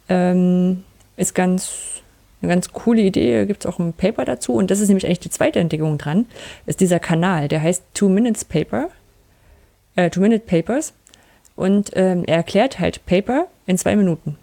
Ähm, 0.10 0.84
ist 1.16 1.36
ganz 1.36 1.98
eine 2.42 2.50
ganz 2.50 2.72
coole 2.72 3.02
Idee, 3.02 3.46
gibt 3.46 3.66
es 3.66 3.72
auch 3.72 3.80
ein 3.80 3.94
Paper 3.94 4.26
dazu. 4.26 4.54
Und 4.54 4.70
das 4.70 4.80
ist 4.80 4.90
nämlich 4.90 5.06
eigentlich 5.06 5.20
die 5.20 5.30
zweite 5.30 5.60
Entdeckung 5.60 5.98
dran, 5.98 6.26
ist 6.66 6.82
dieser 6.82 7.00
Kanal, 7.00 7.48
der 7.48 7.62
heißt 7.62 7.84
Two 7.94 8.10
Minutes 8.10 8.46
Paper, 8.46 8.90
äh, 9.96 10.10
Two 10.10 10.22
Minute 10.22 10.46
Papers. 10.46 10.94
Und 11.56 11.92
ähm, 11.96 12.24
er 12.28 12.38
erklärt 12.38 12.80
halt 12.80 13.04
Paper 13.08 13.48
in 13.66 13.78
zwei 13.78 13.96
Minuten 13.96 14.38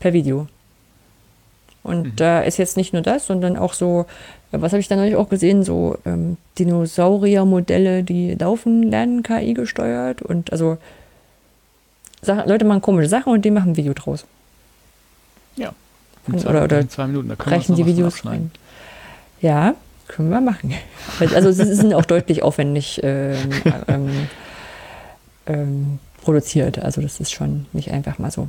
per 0.00 0.12
Video. 0.12 0.48
Und 1.86 2.02
mhm. 2.02 2.16
da 2.16 2.40
ist 2.40 2.56
jetzt 2.56 2.76
nicht 2.76 2.92
nur 2.92 3.02
das, 3.02 3.26
sondern 3.26 3.56
auch 3.56 3.72
so, 3.72 4.06
äh, 4.52 4.60
was 4.60 4.72
habe 4.72 4.80
ich 4.80 4.88
dann 4.88 4.98
neulich 4.98 5.16
auch 5.16 5.28
gesehen, 5.28 5.62
so 5.62 5.96
ähm, 6.04 6.36
Dinosaurier-Modelle, 6.58 8.02
die 8.02 8.34
laufen 8.34 8.82
lernen, 8.82 9.22
KI 9.22 9.54
gesteuert 9.54 10.20
und 10.20 10.50
also 10.50 10.78
Sachen, 12.22 12.48
Leute 12.48 12.64
machen 12.64 12.82
komische 12.82 13.08
Sachen 13.08 13.32
und 13.32 13.44
die 13.44 13.50
machen 13.50 13.72
ein 13.72 13.76
Video 13.76 13.92
draus. 13.94 14.24
Ja. 15.54 15.72
Und, 16.26 16.44
oder 16.44 16.64
oder 16.64 16.80
in 16.80 16.90
zwei 16.90 17.06
Minuten, 17.06 17.28
da 17.28 17.36
können 17.36 17.54
reichen 17.54 17.76
die 17.76 17.86
Videos 17.86 18.26
rein. 18.26 18.50
Ja, 19.40 19.74
können 20.08 20.30
wir 20.30 20.40
machen. 20.40 20.74
Also 21.34 21.52
sie 21.52 21.72
sind 21.72 21.94
auch 21.94 22.04
deutlich 22.04 22.42
aufwendig 22.42 23.00
ähm, 23.04 23.36
ähm, 23.86 24.28
ähm, 25.46 25.98
produziert. 26.22 26.80
Also 26.80 27.00
das 27.00 27.20
ist 27.20 27.32
schon 27.32 27.66
nicht 27.72 27.92
einfach 27.92 28.18
mal 28.18 28.32
so. 28.32 28.48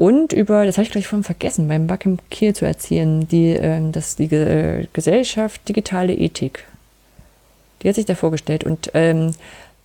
Und 0.00 0.32
über, 0.32 0.64
das 0.64 0.78
habe 0.78 0.84
ich 0.84 0.92
gleich 0.92 1.06
vorhin 1.06 1.24
vergessen, 1.24 1.68
beim 1.68 1.86
Buckham 1.86 2.16
Kiel 2.30 2.54
zu 2.54 2.64
erzählen, 2.64 3.28
die, 3.28 3.50
äh, 3.50 3.82
das, 3.92 4.16
die 4.16 4.34
äh, 4.34 4.86
Gesellschaft 4.94 5.68
Digitale 5.68 6.14
Ethik. 6.14 6.64
Die 7.82 7.88
hat 7.90 7.96
sich 7.96 8.06
da 8.06 8.14
vorgestellt. 8.14 8.64
Und 8.64 8.90
ähm, 8.94 9.32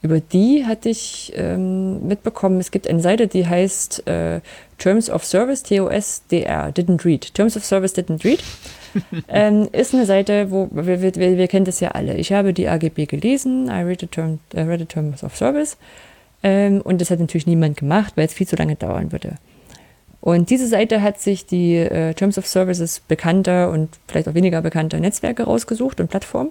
über 0.01 0.21
die 0.21 0.65
hatte 0.65 0.87
ich 0.87 1.33
ähm, 1.35 2.07
mitbekommen, 2.07 2.61
es 2.61 2.71
gibt 2.71 2.87
eine 2.87 3.01
Seite, 3.01 3.27
die 3.27 3.45
heißt 3.45 4.07
äh, 4.07 4.39
Terms 4.77 5.09
of 5.09 5.25
Service, 5.25 5.63
TOSDR, 5.63 6.69
didn't 6.69 7.03
read. 7.03 7.33
Terms 7.33 7.57
of 7.57 7.65
Service 7.65 7.93
didn't 7.93 8.23
read. 8.23 8.41
ähm, 9.27 9.67
ist 9.73 9.93
eine 9.93 10.05
Seite, 10.05 10.49
wo 10.49 10.69
wir, 10.71 11.01
wir, 11.01 11.13
wir, 11.13 11.47
kennen 11.49 11.65
das 11.65 11.81
ja 11.81 11.89
alle. 11.89 12.15
Ich 12.15 12.31
habe 12.31 12.53
die 12.53 12.69
AGB 12.69 13.05
gelesen, 13.07 13.67
I 13.67 13.81
read 13.81 13.99
the, 13.99 14.07
term, 14.07 14.39
uh, 14.55 14.61
read 14.61 14.79
the 14.79 14.85
Terms 14.85 15.25
of 15.25 15.35
Service. 15.35 15.75
Ähm, 16.41 16.79
und 16.79 17.01
das 17.01 17.11
hat 17.11 17.19
natürlich 17.19 17.47
niemand 17.47 17.75
gemacht, 17.75 18.13
weil 18.15 18.27
es 18.27 18.33
viel 18.33 18.47
zu 18.47 18.55
lange 18.55 18.77
dauern 18.77 19.11
würde. 19.11 19.33
Und 20.25 20.49
diese 20.49 20.67
Seite 20.67 21.03
hat 21.03 21.21
sich 21.21 21.45
die 21.45 21.75
äh, 21.75 22.15
Terms 22.15 22.39
of 22.39 22.47
Services 22.47 22.99
bekannter 22.99 23.69
und 23.69 23.89
vielleicht 24.07 24.27
auch 24.27 24.33
weniger 24.33 24.63
bekannter 24.63 24.99
Netzwerke 24.99 25.43
rausgesucht 25.43 25.99
und 25.99 26.07
Plattformen 26.07 26.49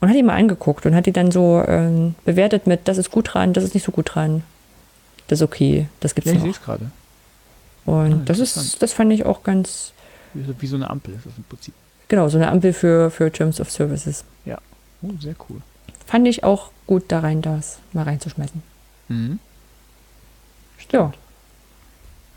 und 0.00 0.08
hat 0.08 0.16
die 0.16 0.22
mal 0.22 0.36
angeguckt 0.36 0.86
und 0.86 0.94
hat 0.94 1.06
die 1.06 1.12
dann 1.12 1.32
so 1.32 1.60
ähm, 1.66 2.14
bewertet 2.24 2.68
mit, 2.68 2.86
das 2.86 2.98
ist 2.98 3.10
gut 3.10 3.34
dran, 3.34 3.52
das 3.52 3.64
ist 3.64 3.74
nicht 3.74 3.82
so 3.82 3.90
gut 3.90 4.14
dran, 4.14 4.44
das 5.26 5.40
ist 5.40 5.42
okay, 5.42 5.88
das 5.98 6.14
gibt's 6.14 6.30
ja, 6.30 6.38
noch. 6.38 6.46
Ich 6.46 6.62
gerade. 6.62 6.92
Und 7.84 8.12
ah, 8.12 8.22
das 8.26 8.38
ist, 8.38 8.80
das 8.80 8.92
fand 8.92 9.12
ich 9.12 9.26
auch 9.26 9.42
ganz. 9.42 9.92
Wie 10.32 10.44
so, 10.44 10.54
wie 10.60 10.66
so, 10.68 10.76
eine 10.76 10.88
Ampel 10.88 11.14
ist 11.14 11.26
das 11.26 11.32
im 11.36 11.42
Prinzip. 11.42 11.74
Genau, 12.06 12.28
so 12.28 12.38
eine 12.38 12.48
Ampel 12.48 12.72
für, 12.72 13.10
für 13.10 13.32
Terms 13.32 13.60
of 13.60 13.72
Services. 13.72 14.24
Ja, 14.44 14.58
oh, 15.02 15.10
sehr 15.18 15.34
cool. 15.48 15.62
Fand 16.06 16.28
ich 16.28 16.44
auch 16.44 16.70
gut 16.86 17.06
da 17.08 17.18
rein, 17.18 17.42
das 17.42 17.80
mal 17.92 18.04
reinzuschmeißen. 18.04 18.62
Mhm. 19.08 19.40
Ja. 20.92 21.12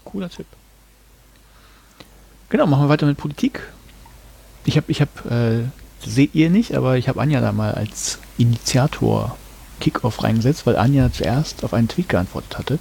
Cooler 0.03 0.31
Tipp. 0.31 0.47
Genau, 2.53 2.67
machen 2.67 2.83
wir 2.83 2.89
weiter 2.89 3.07
mit 3.07 3.17
Politik. 3.17 3.61
Ich 4.63 4.77
habe, 4.77 4.85
ich 4.91 5.01
habe, 5.01 5.65
äh, 6.05 6.07
seht 6.07 6.35
ihr 6.35 6.51
nicht, 6.51 6.75
aber 6.75 6.97
ich 6.97 7.09
habe 7.09 7.19
Anja 7.19 7.41
da 7.41 7.51
mal 7.51 7.73
als 7.73 8.19
Initiator 8.37 9.35
Kickoff 9.79 10.21
reingesetzt, 10.21 10.67
weil 10.67 10.77
Anja 10.77 11.11
zuerst 11.11 11.63
auf 11.63 11.73
einen 11.73 11.87
Tweet 11.87 12.09
geantwortet 12.09 12.59
hatte. 12.59 12.77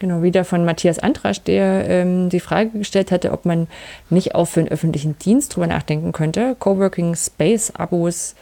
Genau, 0.00 0.22
wieder 0.22 0.44
von 0.44 0.66
Matthias 0.66 0.98
Antrasch, 0.98 1.40
der 1.44 1.88
ähm, 1.88 2.28
die 2.28 2.40
Frage 2.40 2.78
gestellt 2.78 3.10
hatte, 3.10 3.32
ob 3.32 3.46
man 3.46 3.68
nicht 4.10 4.34
auch 4.34 4.44
für 4.44 4.60
den 4.60 4.70
öffentlichen 4.70 5.18
Dienst 5.18 5.56
drüber 5.56 5.66
nachdenken 5.66 6.12
könnte, 6.12 6.56
Coworking 6.58 7.16
Space 7.16 7.70
Abos 7.70 8.34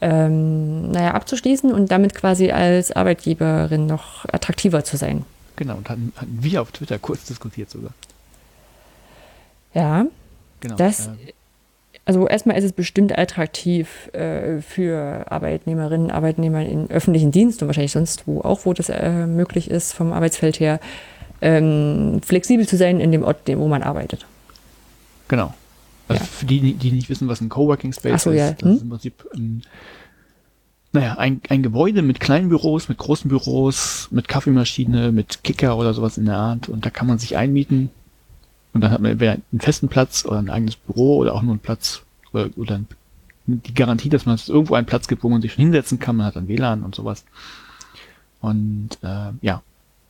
ähm, 0.00 0.90
naja, 0.90 1.14
abzuschließen 1.14 1.72
und 1.72 1.92
damit 1.92 2.16
quasi 2.16 2.50
als 2.50 2.90
Arbeitgeberin 2.90 3.86
noch 3.86 4.24
attraktiver 4.24 4.82
zu 4.82 4.96
sein. 4.96 5.24
Genau, 5.54 5.76
und 5.76 5.88
hatten, 5.88 6.12
hatten 6.16 6.38
wir 6.40 6.60
auf 6.60 6.72
Twitter 6.72 6.98
kurz 6.98 7.26
diskutiert 7.26 7.70
sogar. 7.70 7.92
Ja, 9.78 10.06
Genau. 10.60 10.74
Das- 10.76 11.08
also 12.04 12.26
erstmal 12.26 12.56
ist 12.58 12.64
es 12.64 12.72
bestimmt 12.72 13.16
attraktiv 13.16 14.08
äh, 14.12 14.60
für 14.60 15.30
Arbeitnehmerinnen, 15.30 16.10
Arbeitnehmer 16.10 16.64
im 16.66 16.86
öffentlichen 16.90 17.30
Dienst 17.30 17.60
und 17.62 17.68
wahrscheinlich 17.68 17.92
sonst 17.92 18.26
wo 18.26 18.40
auch, 18.40 18.64
wo 18.64 18.72
das 18.72 18.88
äh, 18.88 19.26
möglich 19.26 19.70
ist 19.70 19.92
vom 19.92 20.12
Arbeitsfeld 20.12 20.58
her, 20.58 20.80
ähm, 21.42 22.20
flexibel 22.24 22.66
zu 22.66 22.76
sein 22.76 22.98
in 22.98 23.12
dem 23.12 23.22
Ort, 23.22 23.46
dem- 23.46 23.60
wo 23.60 23.68
man 23.68 23.82
arbeitet. 23.82 24.26
Genau. 25.28 25.54
Also 26.08 26.22
Ja. 26.22 26.26
für 26.26 26.46
die, 26.46 26.72
die 26.74 26.90
nicht 26.90 27.08
wissen, 27.10 27.28
was 27.28 27.40
ein 27.42 27.50
Coworking 27.50 27.92
Space 27.92 28.22
so, 28.24 28.30
ist, 28.30 28.38
ja. 28.38 28.52
das 28.52 28.62
Hm? 28.62 28.74
ist 28.76 28.82
im 28.82 28.88
Prinzip 28.88 29.24
ein, 29.34 29.62
naja, 30.92 31.14
ein, 31.18 31.40
ein 31.50 31.62
Gebäude 31.62 32.00
mit 32.02 32.18
kleinen 32.18 32.48
Büros, 32.48 32.88
mit 32.88 32.96
großen 32.98 33.28
Büros, 33.28 34.08
mit 34.10 34.26
Kaffeemaschine, 34.26 35.12
mit 35.12 35.44
Kicker 35.44 35.76
oder 35.76 35.92
sowas 35.94 36.16
in 36.16 36.24
der 36.24 36.36
Art. 36.36 36.68
Und 36.70 36.86
da 36.86 36.90
kann 36.90 37.06
man 37.06 37.18
sich 37.18 37.36
einmieten. 37.36 37.90
Und 38.72 38.82
dann 38.82 38.90
hat 38.90 39.00
man 39.00 39.12
entweder 39.12 39.32
einen 39.32 39.60
festen 39.60 39.88
Platz 39.88 40.24
oder 40.24 40.38
ein 40.38 40.50
eigenes 40.50 40.76
Büro 40.76 41.16
oder 41.16 41.34
auch 41.34 41.42
nur 41.42 41.52
einen 41.52 41.60
Platz 41.60 42.02
oder, 42.32 42.50
oder 42.56 42.80
die 43.46 43.74
Garantie, 43.74 44.10
dass 44.10 44.26
man 44.26 44.34
es 44.34 44.48
irgendwo 44.48 44.74
einen 44.74 44.86
Platz 44.86 45.08
gibt, 45.08 45.24
wo 45.24 45.28
man 45.28 45.40
sich 45.40 45.52
schon 45.52 45.62
hinsetzen 45.62 45.98
kann. 45.98 46.16
Man 46.16 46.26
hat 46.26 46.36
dann 46.36 46.48
WLAN 46.48 46.82
und 46.82 46.94
sowas. 46.94 47.24
Und 48.40 48.90
äh, 49.02 49.32
ja, 49.40 49.62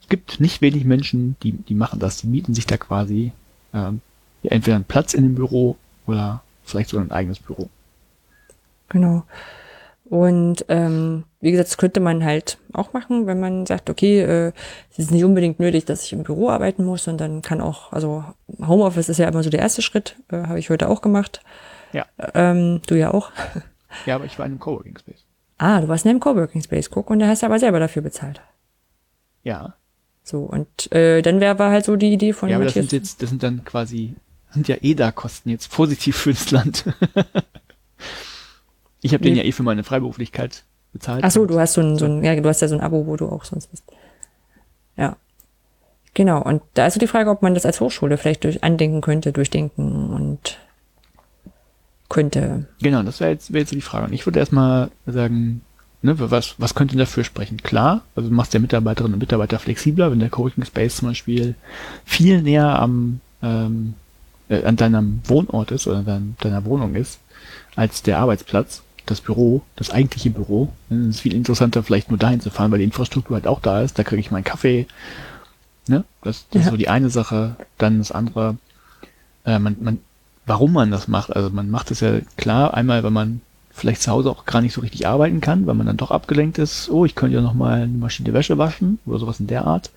es 0.03 0.09
gibt 0.09 0.41
nicht 0.41 0.61
wenig 0.61 0.85
Menschen, 0.85 1.37
die, 1.43 1.53
die 1.53 1.75
machen 1.75 2.01
das. 2.01 2.17
Die 2.19 2.27
mieten 2.27 2.55
sich 2.55 2.67
da 2.67 2.77
quasi 2.77 3.33
ja, 3.73 3.95
entweder 4.43 4.77
einen 4.77 4.85
Platz 4.85 5.15
in 5.15 5.23
dem 5.23 5.35
Büro 5.35 5.77
oder 6.07 6.43
vielleicht 6.65 6.91
sogar 6.91 7.07
ein 7.07 7.13
eigenes 7.13 7.39
Büro. 7.39 7.69
Genau. 8.89 9.25
Und 10.11 10.65
ähm, 10.69 11.25
wie 11.41 11.51
gesagt, 11.51 11.69
das 11.69 11.77
könnte 11.77 12.01
man 12.01 12.25
halt 12.25 12.59
auch 12.73 12.95
machen, 12.95 13.27
wenn 13.27 13.41
man 13.41 13.67
sagt, 13.67 13.91
okay, 13.91 14.21
äh, 14.21 14.53
es 14.91 14.99
ist 14.99 15.11
nicht 15.11 15.25
unbedingt 15.25 15.61
nötig, 15.61 15.85
dass 15.85 16.03
ich 16.03 16.15
im 16.15 16.23
Büro 16.23 16.49
arbeiten 16.49 16.85
muss, 16.85 17.05
sondern 17.05 17.43
kann 17.43 17.61
auch, 17.61 17.93
also 17.93 18.25
Homeoffice 18.67 19.11
ist 19.11 19.19
ja 19.19 19.29
immer 19.29 19.43
so 19.43 19.51
der 19.51 19.61
erste 19.61 19.83
Schritt, 19.83 20.17
äh, 20.31 20.45
habe 20.45 20.59
ich 20.59 20.71
heute 20.71 20.89
auch 20.89 21.03
gemacht. 21.03 21.43
Ja. 21.93 22.07
Ähm, 22.35 22.81
du 22.87 22.99
ja 22.99 23.13
auch. 23.13 23.31
Ja, 24.05 24.17
aber 24.17 24.27
ich 24.27 24.39
war 24.39 24.45
in 24.45 24.53
einem 24.53 24.61
Coworking 24.61 24.99
Space. 24.99 25.25
Ah, 25.57 25.81
du 25.81 25.89
warst 25.89 26.05
in 26.05 26.11
einem 26.11 26.21
Coworking 26.21 26.61
Space, 26.63 26.91
guck, 26.91 27.09
und 27.09 27.21
da 27.21 27.27
hast 27.27 27.43
du 27.43 27.47
aber 27.47 27.59
selber 27.59 27.81
dafür 27.81 28.03
bezahlt. 28.03 28.43
Ja. 29.45 29.77
So, 30.23 30.41
und 30.41 30.93
äh, 30.93 31.23
dann 31.23 31.41
wäre 31.41 31.59
war 31.59 31.71
halt 31.71 31.87
so 31.87 31.97
die 31.97 32.13
Idee 32.13 32.35
von 32.35 32.51
Ja, 32.51 32.57
aber 32.57 32.67
das 32.67 32.75
sind 32.75 32.93
jetzt, 32.93 33.23
das 33.23 33.31
sind 33.31 33.43
dann 33.43 33.65
quasi, 33.65 34.15
sind 34.51 34.69
ja 34.69 34.77
EDA-Kosten 34.83 35.49
jetzt 35.49 35.73
positiv 35.73 36.19
für 36.19 36.35
das 36.35 36.51
Land. 36.51 36.85
ich 39.03 39.13
habe 39.15 39.23
den 39.23 39.35
Wie- 39.35 39.39
ja 39.39 39.45
eh 39.45 39.53
für 39.53 39.63
meine 39.63 39.85
Freiberuflichkeit 39.85 40.65
bezahlt. 40.93 41.25
Ach 41.25 41.31
so, 41.31 41.47
du 41.47 41.59
hast 41.59 41.75
so 41.75 41.81
ein, 41.81 41.99
so 41.99 42.07
ein, 42.07 42.25
ja, 42.25 42.35
du 42.39 42.49
hast 42.49 42.61
ja 42.61 42.69
so 42.69 42.75
ein 42.75 42.81
Abo, 42.81 43.07
wo 43.07 43.17
du 43.17 43.29
auch 43.29 43.45
sonst 43.45 43.69
bist. 43.69 43.85
Ja. 44.97 45.17
Genau. 46.15 46.43
Und 46.43 46.63
da 46.75 46.87
ist 46.87 46.95
so 46.95 47.01
die 47.01 47.07
Frage, 47.07 47.31
ob 47.31 47.43
man 47.43 47.55
das 47.55 47.67
als 47.67 47.81
Hochschule 47.81 48.17
vielleicht 48.17 48.45
durch 48.45 48.65
andenken 48.65 49.01
könnte, 49.01 49.33
durchdenken 49.33 50.11
und 50.11 50.59
könnte. 52.09 52.67
Genau, 52.81 53.03
das 53.03 53.21
wäre 53.21 53.31
jetzt, 53.31 53.53
wär 53.53 53.61
jetzt 53.61 53.71
so 53.71 53.77
die 53.77 53.83
Frage. 53.83 54.07
Und 54.07 54.13
ich 54.13 54.27
würde 54.27 54.39
erstmal 54.39 54.91
sagen, 55.07 55.61
ne, 56.03 56.19
was, 56.19 56.55
was 56.59 56.75
könnte 56.75 56.97
dafür 56.97 57.23
sprechen? 57.25 57.59
Klar, 57.63 58.03
also 58.17 58.29
du 58.29 58.35
machst 58.35 58.55
der 58.55 58.61
Mitarbeiterinnen 58.61 59.15
und 59.15 59.21
Mitarbeiter 59.21 59.59
flexibler, 59.59 60.11
wenn 60.11 60.19
der 60.19 60.31
Coworking 60.31 60.65
Space 60.65 60.97
zum 60.97 61.09
Beispiel 61.09 61.55
viel 62.05 62.43
näher 62.43 62.79
am, 62.79 63.21
ähm, 63.43 63.95
äh, 64.49 64.65
an 64.65 64.77
deinem 64.77 65.21
Wohnort 65.27 65.71
ist 65.71 65.87
oder 65.87 66.03
dein, 66.03 66.37
deiner 66.41 66.65
Wohnung 66.65 66.95
ist, 66.95 67.21
als 67.77 68.03
der 68.03 68.19
Arbeitsplatz, 68.19 68.83
das 69.11 69.21
Büro, 69.21 69.63
das 69.77 69.91
eigentliche 69.91 70.31
Büro. 70.31 70.69
Dann 70.89 71.09
ist 71.11 71.17
es 71.17 71.21
viel 71.23 71.35
interessanter, 71.35 71.83
vielleicht 71.83 72.11
nur 72.11 72.19
dahin 72.19 72.41
zu 72.41 72.51
fahren, 72.51 72.71
weil 72.71 72.79
die 72.79 72.85
Infrastruktur 72.85 73.35
halt 73.37 73.47
auch 73.47 73.61
da 73.61 73.83
ist. 73.83 73.99
Da 73.99 74.05
kriege 74.05 74.21
ich 74.21 74.31
meinen 74.31 74.45
Kaffee. 74.45 74.87
Ne? 75.87 76.05
Das, 76.23 76.47
das 76.51 76.61
ist 76.61 76.67
Ja. 76.67 76.71
so 76.73 76.77
die 76.77 76.89
eine 76.89 77.11
Sache. 77.11 77.57
Dann 77.79 77.99
das 77.99 78.13
andere, 78.13 78.57
äh, 79.45 79.59
man, 79.59 79.77
man, 79.81 79.99
warum 80.47 80.73
man 80.73 80.91
das 80.91 81.09
macht. 81.09 81.35
Also 81.35 81.51
man 81.51 81.71
macht 81.71 81.91
es 81.91 82.01
ja 82.01 82.21
klar, 82.37 82.75
einmal, 82.75 83.03
wenn 83.05 83.13
man 83.13 83.41
vielleicht 83.73 84.03
zu 84.03 84.11
Hause 84.11 84.31
auch 84.31 84.45
gar 84.45 84.61
nicht 84.61 84.73
so 84.75 84.81
richtig 84.81 85.07
arbeiten 85.07 85.41
kann, 85.41 85.67
weil 85.67 85.75
man 85.75 85.87
dann 85.87 85.97
doch 85.97 86.11
abgelenkt 86.11 86.59
ist. 86.59 86.91
Oh, 86.91 87.05
ich 87.05 87.15
könnte 87.15 87.37
ja 87.37 87.43
noch 87.43 87.55
mal 87.55 87.83
eine 87.83 87.87
Maschine 87.99 88.33
Wäsche 88.35 88.59
waschen 88.59 88.99
oder 89.07 89.19
sowas 89.21 89.41
in 89.41 89.47
der 89.47 89.67
Art. 89.67 89.91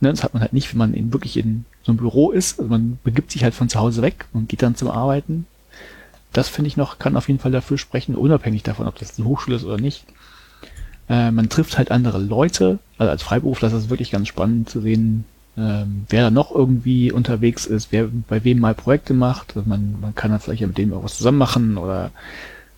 Ne, 0.00 0.10
das 0.10 0.24
hat 0.24 0.32
man 0.34 0.40
halt 0.42 0.52
nicht, 0.52 0.72
wenn 0.72 0.78
man 0.78 0.94
in, 0.94 1.12
wirklich 1.12 1.36
in 1.36 1.64
so 1.84 1.92
einem 1.92 1.98
Büro 1.98 2.30
ist. 2.32 2.58
Also 2.58 2.70
man 2.70 2.98
begibt 3.04 3.30
sich 3.30 3.44
halt 3.44 3.54
von 3.54 3.68
zu 3.68 3.78
Hause 3.78 4.02
weg 4.02 4.24
und 4.32 4.48
geht 4.48 4.62
dann 4.62 4.74
zum 4.76 4.90
Arbeiten. 4.90 5.46
Das 6.32 6.48
finde 6.48 6.68
ich 6.68 6.76
noch, 6.76 6.98
kann 6.98 7.16
auf 7.16 7.28
jeden 7.28 7.40
Fall 7.40 7.52
dafür 7.52 7.78
sprechen, 7.78 8.14
unabhängig 8.14 8.62
davon, 8.62 8.86
ob 8.86 8.98
das 8.98 9.18
eine 9.18 9.28
Hochschule 9.28 9.56
ist 9.56 9.64
oder 9.64 9.78
nicht. 9.78 10.04
Äh, 11.08 11.30
man 11.30 11.48
trifft 11.48 11.76
halt 11.76 11.90
andere 11.90 12.18
Leute. 12.18 12.78
Also 12.98 13.10
als 13.10 13.22
Freiberufler 13.22 13.68
ist 13.68 13.74
das 13.74 13.90
wirklich 13.90 14.10
ganz 14.10 14.28
spannend 14.28 14.70
zu 14.70 14.80
sehen, 14.80 15.24
ähm, 15.56 16.06
wer 16.08 16.22
da 16.22 16.30
noch 16.30 16.54
irgendwie 16.54 17.12
unterwegs 17.12 17.66
ist, 17.66 17.92
wer 17.92 18.08
bei 18.28 18.44
wem 18.44 18.60
mal 18.60 18.74
Projekte 18.74 19.12
macht. 19.12 19.56
Also 19.56 19.68
man, 19.68 19.96
man 20.00 20.14
kann 20.14 20.30
dann 20.30 20.40
vielleicht 20.40 20.62
ja 20.62 20.66
mit 20.66 20.78
denen 20.78 20.94
auch 20.94 21.04
was 21.04 21.18
zusammen 21.18 21.38
machen 21.38 21.76
oder 21.76 22.10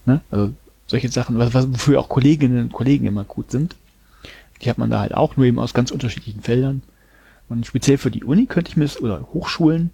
ne, 0.06 0.20
also 0.30 0.52
solche 0.86 1.08
Sachen, 1.08 1.38
was, 1.38 1.54
was, 1.54 1.70
wofür 1.72 2.00
auch 2.00 2.08
Kolleginnen 2.08 2.60
und 2.60 2.72
Kollegen 2.72 3.06
immer 3.06 3.24
gut 3.24 3.50
sind. 3.50 3.76
Die 4.62 4.70
hat 4.70 4.78
man 4.78 4.90
da 4.90 5.00
halt 5.00 5.14
auch, 5.14 5.36
nur 5.36 5.46
eben 5.46 5.58
aus 5.58 5.74
ganz 5.74 5.90
unterschiedlichen 5.90 6.42
Feldern. 6.42 6.82
Und 7.48 7.66
speziell 7.66 7.98
für 7.98 8.10
die 8.10 8.24
Uni 8.24 8.46
könnte 8.46 8.70
ich 8.70 8.76
mir 8.76 8.88
oder 9.00 9.28
Hochschulen, 9.32 9.90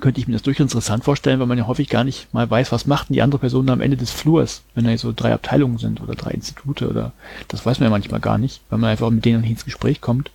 könnte 0.00 0.20
ich 0.20 0.26
mir 0.26 0.34
das 0.34 0.42
durchaus 0.42 0.64
interessant 0.64 1.04
vorstellen, 1.04 1.40
weil 1.40 1.46
man 1.46 1.58
ja 1.58 1.66
häufig 1.66 1.88
gar 1.88 2.04
nicht 2.04 2.32
mal 2.32 2.48
weiß, 2.48 2.72
was 2.72 2.86
macht 2.86 3.08
denn 3.08 3.14
die 3.14 3.22
andere 3.22 3.38
Person 3.38 3.68
am 3.68 3.80
Ende 3.80 3.96
des 3.96 4.10
Flurs, 4.10 4.62
wenn 4.74 4.84
da 4.84 4.90
jetzt 4.90 5.02
so 5.02 5.12
drei 5.14 5.32
Abteilungen 5.32 5.78
sind 5.78 6.00
oder 6.00 6.14
drei 6.14 6.30
Institute 6.30 6.88
oder 6.88 7.12
das 7.48 7.64
weiß 7.64 7.80
man 7.80 7.86
ja 7.86 7.90
manchmal 7.90 8.20
gar 8.20 8.38
nicht, 8.38 8.60
weil 8.68 8.78
man 8.78 8.90
einfach 8.90 9.10
mit 9.10 9.24
denen 9.24 9.44
ins 9.44 9.64
Gespräch 9.64 10.00
kommt. 10.00 10.30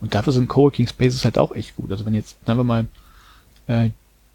Und 0.00 0.14
dafür 0.14 0.32
sind 0.32 0.48
Coworking 0.48 0.86
Spaces 0.86 1.24
halt 1.24 1.38
auch 1.38 1.52
echt 1.52 1.76
gut. 1.76 1.90
Also 1.90 2.04
wenn 2.04 2.14
jetzt, 2.14 2.36
sagen 2.46 2.58
wir 2.58 2.64
mal, 2.64 2.86
äh, 3.66 3.90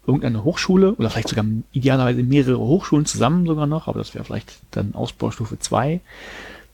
irgendeine 0.06 0.42
Hochschule 0.42 0.94
oder 0.94 1.10
vielleicht 1.10 1.28
sogar 1.28 1.44
idealerweise 1.70 2.22
mehrere 2.24 2.58
Hochschulen 2.58 3.06
zusammen 3.06 3.46
sogar 3.46 3.66
noch, 3.66 3.86
aber 3.86 4.00
das 4.00 4.14
wäre 4.14 4.24
vielleicht 4.24 4.54
dann 4.72 4.94
Ausbaustufe 4.94 5.58
zwei 5.60 6.00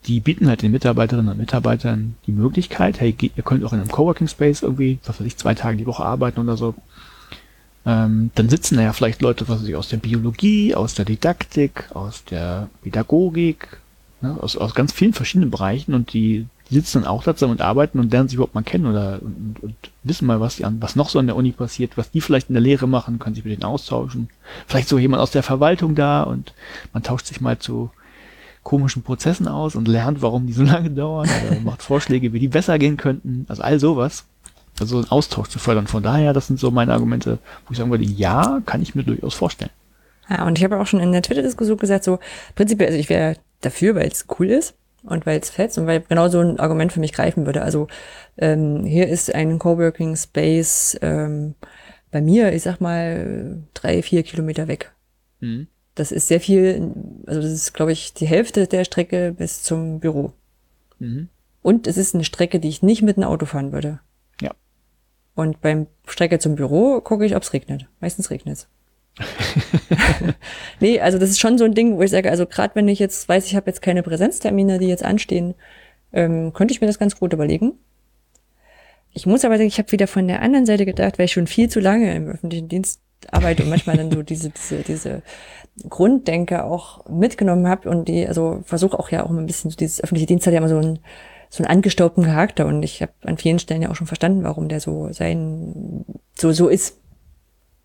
die 0.07 0.21
bieten 0.21 0.49
halt 0.49 0.63
den 0.63 0.73
Mitarbeiterinnen 0.73 1.33
und 1.33 1.39
Mitarbeitern 1.39 2.17
die 2.27 2.33
Möglichkeit, 2.33 3.01
hey, 3.01 3.15
ihr 3.21 3.43
könnt 3.43 3.65
auch 3.65 3.73
in 3.73 3.81
einem 3.81 3.91
Coworking 3.91 4.29
Space 4.29 4.63
irgendwie, 4.63 4.99
was 5.05 5.21
weiß 5.21 5.27
ich, 5.27 5.37
zwei 5.37 5.55
Tage 5.55 5.77
die 5.77 5.87
Woche 5.87 6.05
arbeiten 6.05 6.41
oder 6.41 6.57
so. 6.57 6.75
Ähm, 7.87 8.31
dann 8.35 8.49
sitzen 8.49 8.77
da 8.77 8.83
ja 8.83 8.93
vielleicht 8.93 9.23
Leute, 9.23 9.49
was 9.49 9.61
weiß 9.61 9.69
ich, 9.69 9.77
aus 9.77 9.89
der 9.89 9.99
Biologie, 9.99 10.75
aus 10.75 10.95
der 10.95 11.05
Didaktik, 11.05 11.89
aus 11.95 12.25
der 12.25 12.69
Pädagogik, 12.83 13.79
ne, 14.21 14.37
aus, 14.41 14.57
aus 14.57 14.75
ganz 14.75 14.93
vielen 14.93 15.13
verschiedenen 15.13 15.51
Bereichen 15.51 15.95
und 15.95 16.13
die, 16.13 16.47
die 16.69 16.75
sitzen 16.75 17.03
dann 17.03 17.11
auch 17.11 17.23
da 17.23 17.35
zusammen 17.35 17.53
und 17.53 17.63
arbeiten 17.63 17.99
und 17.99 18.13
lernen 18.13 18.29
sich 18.29 18.35
überhaupt 18.35 18.55
mal 18.55 18.63
kennen 18.63 18.87
oder 18.87 19.21
und, 19.23 19.57
und 19.63 19.75
wissen 20.03 20.27
mal, 20.27 20.41
was, 20.41 20.57
die 20.57 20.65
an, 20.65 20.83
was 20.83 20.97
noch 20.97 21.09
so 21.09 21.19
an 21.19 21.27
der 21.27 21.37
Uni 21.37 21.53
passiert, 21.53 21.97
was 21.97 22.11
die 22.11 22.21
vielleicht 22.21 22.51
in 22.51 22.55
der 22.55 22.63
Lehre 22.63 22.87
machen, 22.87 23.19
können 23.19 23.35
sich 23.35 23.45
mit 23.45 23.53
denen 23.53 23.65
austauschen. 23.65 24.29
Vielleicht 24.67 24.89
so 24.89 24.99
jemand 24.99 25.23
aus 25.23 25.31
der 25.31 25.43
Verwaltung 25.43 25.95
da 25.95 26.25
und 26.25 26.53
man 26.93 27.03
tauscht 27.03 27.27
sich 27.27 27.41
mal 27.41 27.59
zu 27.59 27.91
komischen 28.65 29.03
Prozessen 29.03 29.49
aus 29.49 29.77
und 29.77 29.89
lernt, 29.89 30.21
warum 30.21 30.47
die 30.47 30.53
so 30.53 30.63
lange 30.65 30.91
dauern 30.91 31.29
oder 31.47 31.61
macht 31.61 31.83
Vorschläge, 31.83 32.33
wie 32.33 32.41
die 32.41 32.49
besser 32.49 32.79
gehen 32.79 32.99
könnten. 32.99 33.47
Also 33.49 33.63
all 33.63 33.81
sowas. 33.81 34.27
Also 34.81 34.99
einen 34.99 35.11
Austausch 35.11 35.49
zu 35.49 35.59
fördern. 35.59 35.87
Von 35.87 36.03
daher, 36.03 36.33
das 36.33 36.47
sind 36.47 36.59
so 36.59 36.71
meine 36.71 36.93
Argumente, 36.93 37.39
wo 37.67 37.73
ich 37.73 37.79
sagen 37.79 37.91
würde, 37.91 38.05
ja, 38.05 38.61
kann 38.67 38.83
ich 38.83 38.95
mir 38.95 39.03
durchaus 39.03 39.35
vorstellen. 39.35 39.71
Ja, 40.29 40.47
und 40.47 40.59
ich 40.59 40.65
habe 40.65 40.79
auch 40.79 40.87
schon 40.87 41.01
in 41.01 41.13
der 41.13 41.23
Twitter-Diskussion 41.23 41.79
gesagt, 41.79 42.05
so 42.05 42.19
prinzipiell, 42.55 42.89
also 42.89 42.99
ich 42.99 43.09
wäre 43.09 43.37
dafür, 43.61 43.95
weil 43.95 44.09
es 44.09 44.27
cool 44.39 44.51
ist 44.51 44.75
und 45.03 45.27
weil 45.27 45.41
es 45.41 45.51
fetzt 45.51 45.79
und 45.79 45.87
weil 45.87 46.01
genau 46.01 46.29
so 46.29 46.41
ein 46.41 46.59
Argument 46.59 46.93
für 46.93 47.01
mich 47.01 47.13
greifen 47.13 47.47
würde. 47.47 47.63
Also 47.63 47.89
ähm, 48.37 48.85
hier 48.85 49.09
ist 49.09 49.35
ein 49.35 49.59
Coworking 49.59 50.17
Space 50.17 50.99
ähm, 51.01 51.55
bei 52.11 52.21
mir, 52.21 52.53
ich 52.53 52.63
sag 52.63 52.81
mal, 52.81 53.63
drei, 53.75 54.03
vier 54.03 54.23
Kilometer 54.23 54.69
weg. 54.69 54.93
Mhm. 55.41 55.67
Das 55.95 56.13
ist 56.13 56.29
sehr 56.29 56.41
viel, 56.41 56.93
also 57.27 57.41
das 57.41 57.51
ist, 57.51 57.75
glaube 57.75 57.93
ich, 57.93 58.15
die 58.15 58.27
Hälfte 58.27 58.67
der 58.67 58.85
Strecke 58.85 59.35
bis 59.37 59.63
zum 59.63 59.99
Büro. 59.99 60.33
Mhm. 60.99 61.29
Und 61.63 61.87
es 61.87 61.97
ist 61.97 62.15
eine 62.15 62.25
Strecke, 62.25 62.61
die 62.61 62.69
ich 62.69 62.83
nicht 62.83 63.03
mit 63.03 63.17
einem 63.17 63.29
Auto 63.29 63.47
fahren 63.47 63.73
würde. 63.73 64.01
Und 65.39 65.61
beim 65.61 65.87
Strecke 66.09 66.41
zum 66.41 66.57
Büro 66.57 67.01
gucke 67.01 67.25
ich, 67.25 67.37
ob 67.37 67.45
es 67.45 67.53
regnet. 67.53 67.87
Meistens 68.01 68.29
regnet 68.33 68.57
es. 68.57 68.69
nee, 70.81 70.99
also 70.99 71.17
das 71.17 71.31
ist 71.31 71.39
schon 71.39 71.59
so 71.59 71.65
ein 71.65 71.75
Ding, 71.75 71.97
wo 71.97 72.03
ich 72.03 72.11
sage, 72.11 72.29
also 72.29 72.45
gerade 72.45 72.75
wenn 72.75 72.89
ich 72.89 72.99
jetzt 72.99 73.29
weiß, 73.29 73.47
ich 73.47 73.55
habe 73.55 73.71
jetzt 73.71 73.81
keine 73.81 74.03
Präsenztermine, 74.03 74.81
die 74.81 74.89
jetzt 74.89 75.05
anstehen, 75.05 75.55
ähm, 76.13 76.53
könnte 76.55 76.75
ich 76.75 76.81
mir 76.81 76.89
das 76.89 76.99
ganz 76.99 77.21
gut 77.21 77.33
überlegen. 77.33 77.75
Ich 79.13 79.27
muss 79.27 79.45
aber 79.45 79.59
sagen, 79.59 79.69
ich 79.69 79.79
habe 79.79 79.93
wieder 79.93 80.09
von 80.09 80.27
der 80.27 80.43
anderen 80.43 80.67
Seite 80.67 80.85
gedacht, 80.85 81.21
weil 81.21 81.27
ich 81.27 81.33
schon 81.35 81.47
viel 81.47 81.69
zu 81.69 81.79
lange 81.79 82.13
im 82.17 82.27
öffentlichen 82.27 82.67
Dienst 82.67 83.01
arbeite 83.31 83.63
und 83.63 83.69
manchmal 83.69 83.97
dann 83.97 84.11
so 84.11 84.25
diese, 84.25 84.51
diese, 84.51 84.83
diese 84.83 85.23
Grunddenke 85.89 86.65
auch 86.65 87.09
mitgenommen 87.09 87.69
habe 87.69 87.89
und 87.89 88.09
die, 88.09 88.27
also 88.27 88.63
versuche 88.65 88.99
auch 88.99 89.13
ja 89.13 89.25
auch 89.25 89.31
mal 89.31 89.39
ein 89.39 89.47
bisschen, 89.47 89.71
so 89.71 89.77
dieses 89.77 90.03
öffentliche 90.03 90.27
Dienst 90.27 90.49
hat 90.49 90.53
ja 90.53 90.59
immer 90.59 90.69
so 90.69 90.79
ein, 90.79 90.99
so 91.51 91.63
einen 91.63 91.71
angestaubten 91.71 92.25
Charakter 92.25 92.67
und 92.67 92.83
ich 92.83 93.01
habe 93.03 93.13
an 93.23 93.39
vielen 93.39 93.59
Stellen 93.59 93.83
ja 93.83 93.91
auch 93.91 93.97
schon 93.97 94.07
verstanden, 94.07 94.45
warum 94.45 94.69
der 94.69 94.81
so 94.81 95.13
sein, 95.13 96.05
so, 96.37 96.53
so 96.53 96.69
ist. 96.69 96.99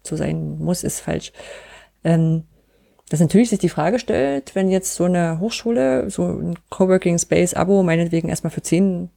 So 0.06 0.18
sein 0.18 0.58
muss, 0.60 0.84
ist 0.84 1.00
falsch. 1.00 1.32
Ähm, 2.04 2.44
dass 3.10 3.20
natürlich 3.20 3.50
sich 3.50 3.60
die 3.60 3.70
Frage 3.70 4.00
stellt, 4.00 4.56
wenn 4.56 4.70
jetzt 4.70 4.96
so 4.96 5.06
eine 5.06 5.40
Hochschule, 5.40 6.10
so 6.10 6.26
ein 6.26 6.58
Coworking 6.70 7.18
Space 7.20 7.54
Abo 7.54 7.84
meinetwegen 7.84 8.30
erstmal 8.30 8.52
für 8.52 8.62
zehn 8.62 9.10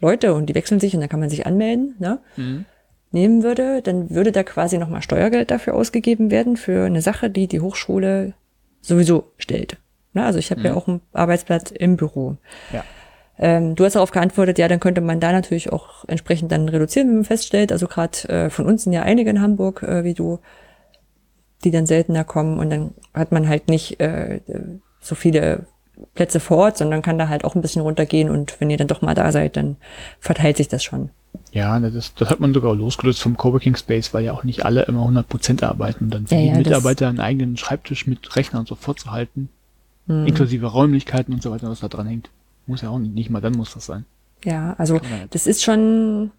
Leute 0.00 0.34
und 0.34 0.46
die 0.46 0.54
wechseln 0.54 0.80
sich 0.80 0.94
und 0.94 1.00
dann 1.00 1.08
kann 1.08 1.20
man 1.20 1.30
sich 1.30 1.46
anmelden, 1.46 1.96
ne? 1.98 2.20
Mhm. 2.36 2.64
nehmen 3.10 3.42
würde, 3.42 3.80
dann 3.82 4.10
würde 4.10 4.30
da 4.30 4.42
quasi 4.42 4.78
nochmal 4.78 5.02
Steuergeld 5.02 5.50
dafür 5.50 5.74
ausgegeben 5.74 6.30
werden 6.30 6.56
für 6.56 6.84
eine 6.84 7.00
Sache, 7.00 7.30
die 7.30 7.48
die 7.48 7.60
Hochschule 7.60 8.34
sowieso 8.80 9.32
stellt. 9.38 9.78
Ne? 10.12 10.24
Also 10.24 10.38
ich 10.38 10.50
habe 10.50 10.60
mhm. 10.60 10.66
ja 10.66 10.74
auch 10.74 10.88
einen 10.88 11.00
Arbeitsplatz 11.12 11.70
im 11.70 11.96
Büro. 11.96 12.36
Ja. 12.72 12.84
Ähm, 13.38 13.74
du 13.74 13.84
hast 13.84 13.96
darauf 13.96 14.12
geantwortet, 14.12 14.58
ja, 14.58 14.68
dann 14.68 14.80
könnte 14.80 15.00
man 15.00 15.20
da 15.20 15.32
natürlich 15.32 15.72
auch 15.72 16.04
entsprechend 16.06 16.52
dann 16.52 16.68
reduzieren, 16.68 17.08
wenn 17.08 17.16
man 17.16 17.24
feststellt. 17.24 17.72
Also 17.72 17.86
gerade 17.86 18.28
äh, 18.28 18.50
von 18.50 18.66
uns 18.66 18.84
sind 18.84 18.92
ja 18.92 19.02
einige 19.02 19.30
in 19.30 19.40
Hamburg, 19.40 19.82
äh, 19.82 20.04
wie 20.04 20.14
du, 20.14 20.38
die 21.64 21.70
dann 21.70 21.86
seltener 21.86 22.24
kommen 22.24 22.58
und 22.58 22.70
dann 22.70 22.94
hat 23.12 23.32
man 23.32 23.48
halt 23.48 23.68
nicht 23.68 23.98
äh, 24.00 24.40
so 25.00 25.14
viele 25.14 25.66
Plätze 26.14 26.40
vor 26.40 26.58
Ort, 26.58 26.76
sondern 26.76 27.02
kann 27.02 27.18
da 27.18 27.28
halt 27.28 27.44
auch 27.44 27.54
ein 27.54 27.62
bisschen 27.62 27.82
runtergehen 27.82 28.30
und 28.30 28.60
wenn 28.60 28.70
ihr 28.70 28.76
dann 28.76 28.88
doch 28.88 29.02
mal 29.02 29.14
da 29.14 29.32
seid, 29.32 29.56
dann 29.56 29.76
verteilt 30.20 30.56
sich 30.56 30.68
das 30.68 30.82
schon. 30.82 31.10
Ja, 31.52 31.78
das, 31.78 32.14
das 32.14 32.30
hat 32.30 32.40
man 32.40 32.52
sogar 32.52 32.74
losgelöst 32.74 33.22
vom 33.22 33.36
Coworking 33.36 33.76
Space, 33.76 34.12
weil 34.12 34.24
ja 34.24 34.32
auch 34.32 34.44
nicht 34.44 34.64
alle 34.64 34.82
immer 34.82 35.00
100 35.00 35.28
Prozent 35.28 35.62
arbeiten. 35.62 36.04
Und 36.04 36.14
dann 36.14 36.26
für 36.26 36.34
ja, 36.34 36.40
die 36.40 36.46
ja, 36.48 36.56
Mitarbeiter 36.56 37.08
einen 37.08 37.20
eigenen 37.20 37.56
Schreibtisch 37.56 38.06
mit 38.06 38.36
Rechner 38.36 38.60
und 38.60 38.68
so 38.68 38.74
vorzuhalten, 38.74 39.48
hm. 40.06 40.26
inklusive 40.26 40.66
Räumlichkeiten 40.66 41.32
und 41.32 41.42
so 41.42 41.50
weiter, 41.50 41.70
was 41.70 41.80
da 41.80 41.88
dran 41.88 42.06
hängt. 42.06 42.30
Muss 42.66 42.82
ja 42.82 42.90
auch 42.90 42.98
nicht, 42.98 43.14
nicht 43.14 43.30
mal 43.30 43.40
dann 43.40 43.54
muss 43.54 43.74
das 43.74 43.86
sein. 43.86 44.04
Ja, 44.44 44.74
also 44.78 45.00
das 45.30 45.46
ist 45.46 45.62
schon, 45.62 46.30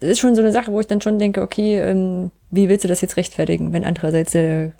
das 0.00 0.10
ist 0.10 0.20
schon 0.20 0.34
so 0.34 0.42
eine 0.42 0.52
Sache, 0.52 0.72
wo 0.72 0.80
ich 0.80 0.86
dann 0.86 1.00
schon 1.00 1.18
denke, 1.18 1.42
okay, 1.42 1.78
ähm, 1.80 2.30
wie 2.50 2.68
willst 2.68 2.84
du 2.84 2.88
das 2.88 3.00
jetzt 3.00 3.16
rechtfertigen, 3.16 3.72
wenn 3.72 3.84
andererseits 3.84 4.34
äh, 4.34 4.70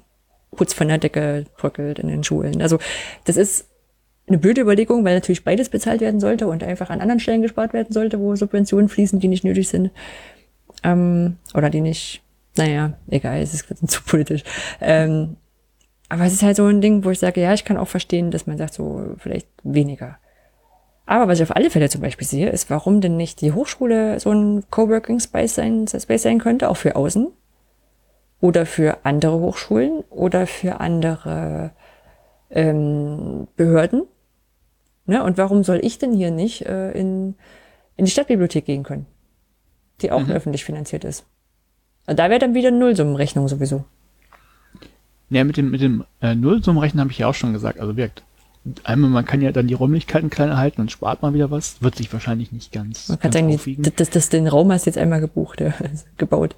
Putz 0.55 0.75
von 0.75 0.89
der 0.89 0.99
Decke 0.99 1.47
bröckelt 1.57 1.99
in 1.99 2.09
den 2.09 2.25
Schulen? 2.25 2.61
Also 2.61 2.79
das 3.25 3.37
ist 3.37 3.67
eine 4.27 4.39
blöde 4.39 4.63
Überlegung, 4.63 5.05
weil 5.05 5.15
natürlich 5.15 5.45
beides 5.45 5.69
bezahlt 5.69 6.01
werden 6.01 6.21
sollte 6.21 6.47
und 6.47 6.63
einfach 6.63 6.91
an 6.91 7.01
anderen 7.01 7.21
Stellen 7.21 7.43
gespart 7.43 7.73
werden 7.73 7.93
sollte, 7.93 8.21
wo 8.21 8.37
Subventionen 8.37 8.89
fließen, 8.89 9.21
die 9.21 9.29
nicht 9.29 9.45
nötig 9.45 9.69
sind. 9.69 9.91
Ähm, 10.83 11.37
oder 11.55 11.71
die 11.71 11.81
nicht, 11.81 12.23
naja, 12.57 12.95
egal, 13.09 13.41
es 13.41 13.55
ist 13.55 13.67
zu 13.91 14.03
politisch. 14.03 14.43
Ähm, 14.81 15.37
aber 16.09 16.25
es 16.25 16.33
ist 16.33 16.43
halt 16.43 16.57
so 16.57 16.67
ein 16.67 16.81
Ding, 16.81 17.05
wo 17.05 17.11
ich 17.11 17.19
sage, 17.19 17.41
ja, 17.41 17.53
ich 17.55 17.65
kann 17.65 17.77
auch 17.77 17.89
verstehen, 17.89 18.31
dass 18.31 18.47
man 18.47 18.59
sagt, 18.59 18.75
so 18.75 19.15
vielleicht 19.19 19.49
weniger. 19.63 20.19
Aber 21.07 21.29
was 21.29 21.39
ich 21.39 21.43
auf 21.43 21.55
alle 21.55 21.71
Fälle 21.71 21.89
zum 21.91 22.01
Beispiel 22.01 22.27
sehe, 22.27 22.49
ist, 22.49 22.71
warum 22.71 23.01
denn 23.01 23.17
nicht 23.17 23.41
die 23.41 23.53
Hochschule 23.53 24.19
so 24.21 24.31
ein 24.31 24.65
Coworking 24.71 25.21
Space 25.21 25.55
sein, 25.55 25.87
Space 25.87 26.23
sein 26.23 26.39
könnte, 26.39 26.71
auch 26.71 26.77
für 26.77 26.97
außen 26.97 27.29
oder 28.41 28.65
für 28.65 29.05
andere 29.05 29.39
Hochschulen 29.39 30.01
oder 30.11 30.47
für 30.47 30.81
andere 30.81 31.73
ähm, 32.51 33.49
Behörden. 33.57 34.05
Ne? 35.07 35.23
Und 35.23 35.37
warum 35.37 35.63
soll 35.63 35.81
ich 35.83 35.99
denn 35.99 36.15
hier 36.15 36.31
nicht 36.31 36.63
äh, 36.67 36.93
in, 36.93 37.35
in 37.97 38.07
die 38.07 38.11
Stadtbibliothek 38.11 38.65
gehen 38.65 38.83
können, 38.83 39.07
die 40.01 40.11
auch 40.11 40.23
mhm. 40.23 40.31
öffentlich 40.31 40.65
finanziert 40.65 41.05
ist? 41.05 41.27
Und 42.07 42.19
da 42.19 42.31
wäre 42.31 42.39
dann 42.39 42.55
wieder 42.55 42.71
Nullsummenrechnung 42.71 43.49
sowieso. 43.49 43.85
Ja, 45.31 45.45
mit 45.45 45.57
dem, 45.57 45.71
mit 45.71 45.81
dem 45.81 46.05
äh, 46.21 46.35
Nullsummenrechnen 46.35 47.01
habe 47.01 47.11
ich 47.11 47.19
ja 47.19 47.29
auch 47.29 47.35
schon 47.35 47.53
gesagt. 47.53 47.81
Also 47.81 47.97
wirkt. 47.97 48.23
Einmal, 48.83 49.11
man 49.11 49.27
kann 49.27 49.43
ja 49.43 49.53
dann 49.53 49.67
die 49.67 49.75
Räumlichkeiten 49.75 50.31
kleiner 50.31 50.57
halten 50.57 50.81
und 50.81 50.91
spart 50.91 51.21
mal 51.21 51.35
wieder 51.35 51.51
was. 51.51 51.83
Wird 51.83 51.97
sich 51.97 52.13
wahrscheinlich 52.13 52.51
nicht 52.51 52.73
ganz. 52.73 53.09
Man 53.09 53.19
kann 53.19 53.33
sagen, 53.33 53.61
das, 53.97 54.11
das, 54.11 54.29
den 54.31 54.49
Raum 54.49 54.73
hast 54.73 54.87
du 54.87 54.91
jetzt 54.91 54.99
einmal 54.99 55.21
gebucht, 55.21 55.61
ja, 55.61 55.75
gebaut. 56.17 56.57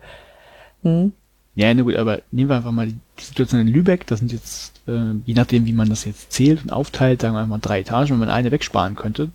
Hm. 0.83 1.13
Ja, 1.57 1.73
na 1.73 1.83
gut, 1.83 1.97
aber 1.97 2.21
nehmen 2.31 2.51
wir 2.51 2.57
einfach 2.57 2.71
mal 2.71 2.87
die 2.87 2.99
Situation 3.19 3.63
in 3.63 3.69
Lübeck. 3.69 4.07
Das 4.07 4.21
sind 4.21 4.31
jetzt, 4.31 4.81
äh, 4.87 5.15
je 5.25 5.35
nachdem, 5.35 5.67
wie 5.67 5.73
man 5.73 5.89
das 5.89 6.05
jetzt 6.05 6.31
zählt 6.31 6.63
und 6.63 6.71
aufteilt, 6.71 7.23
sagen 7.23 7.35
wir 7.35 7.47
mal 7.47 7.59
drei 7.59 7.81
Etagen, 7.81 8.11
wenn 8.11 8.19
man 8.19 8.31
eine 8.31 8.53
wegsparen 8.53 8.95
könnte. 8.95 9.31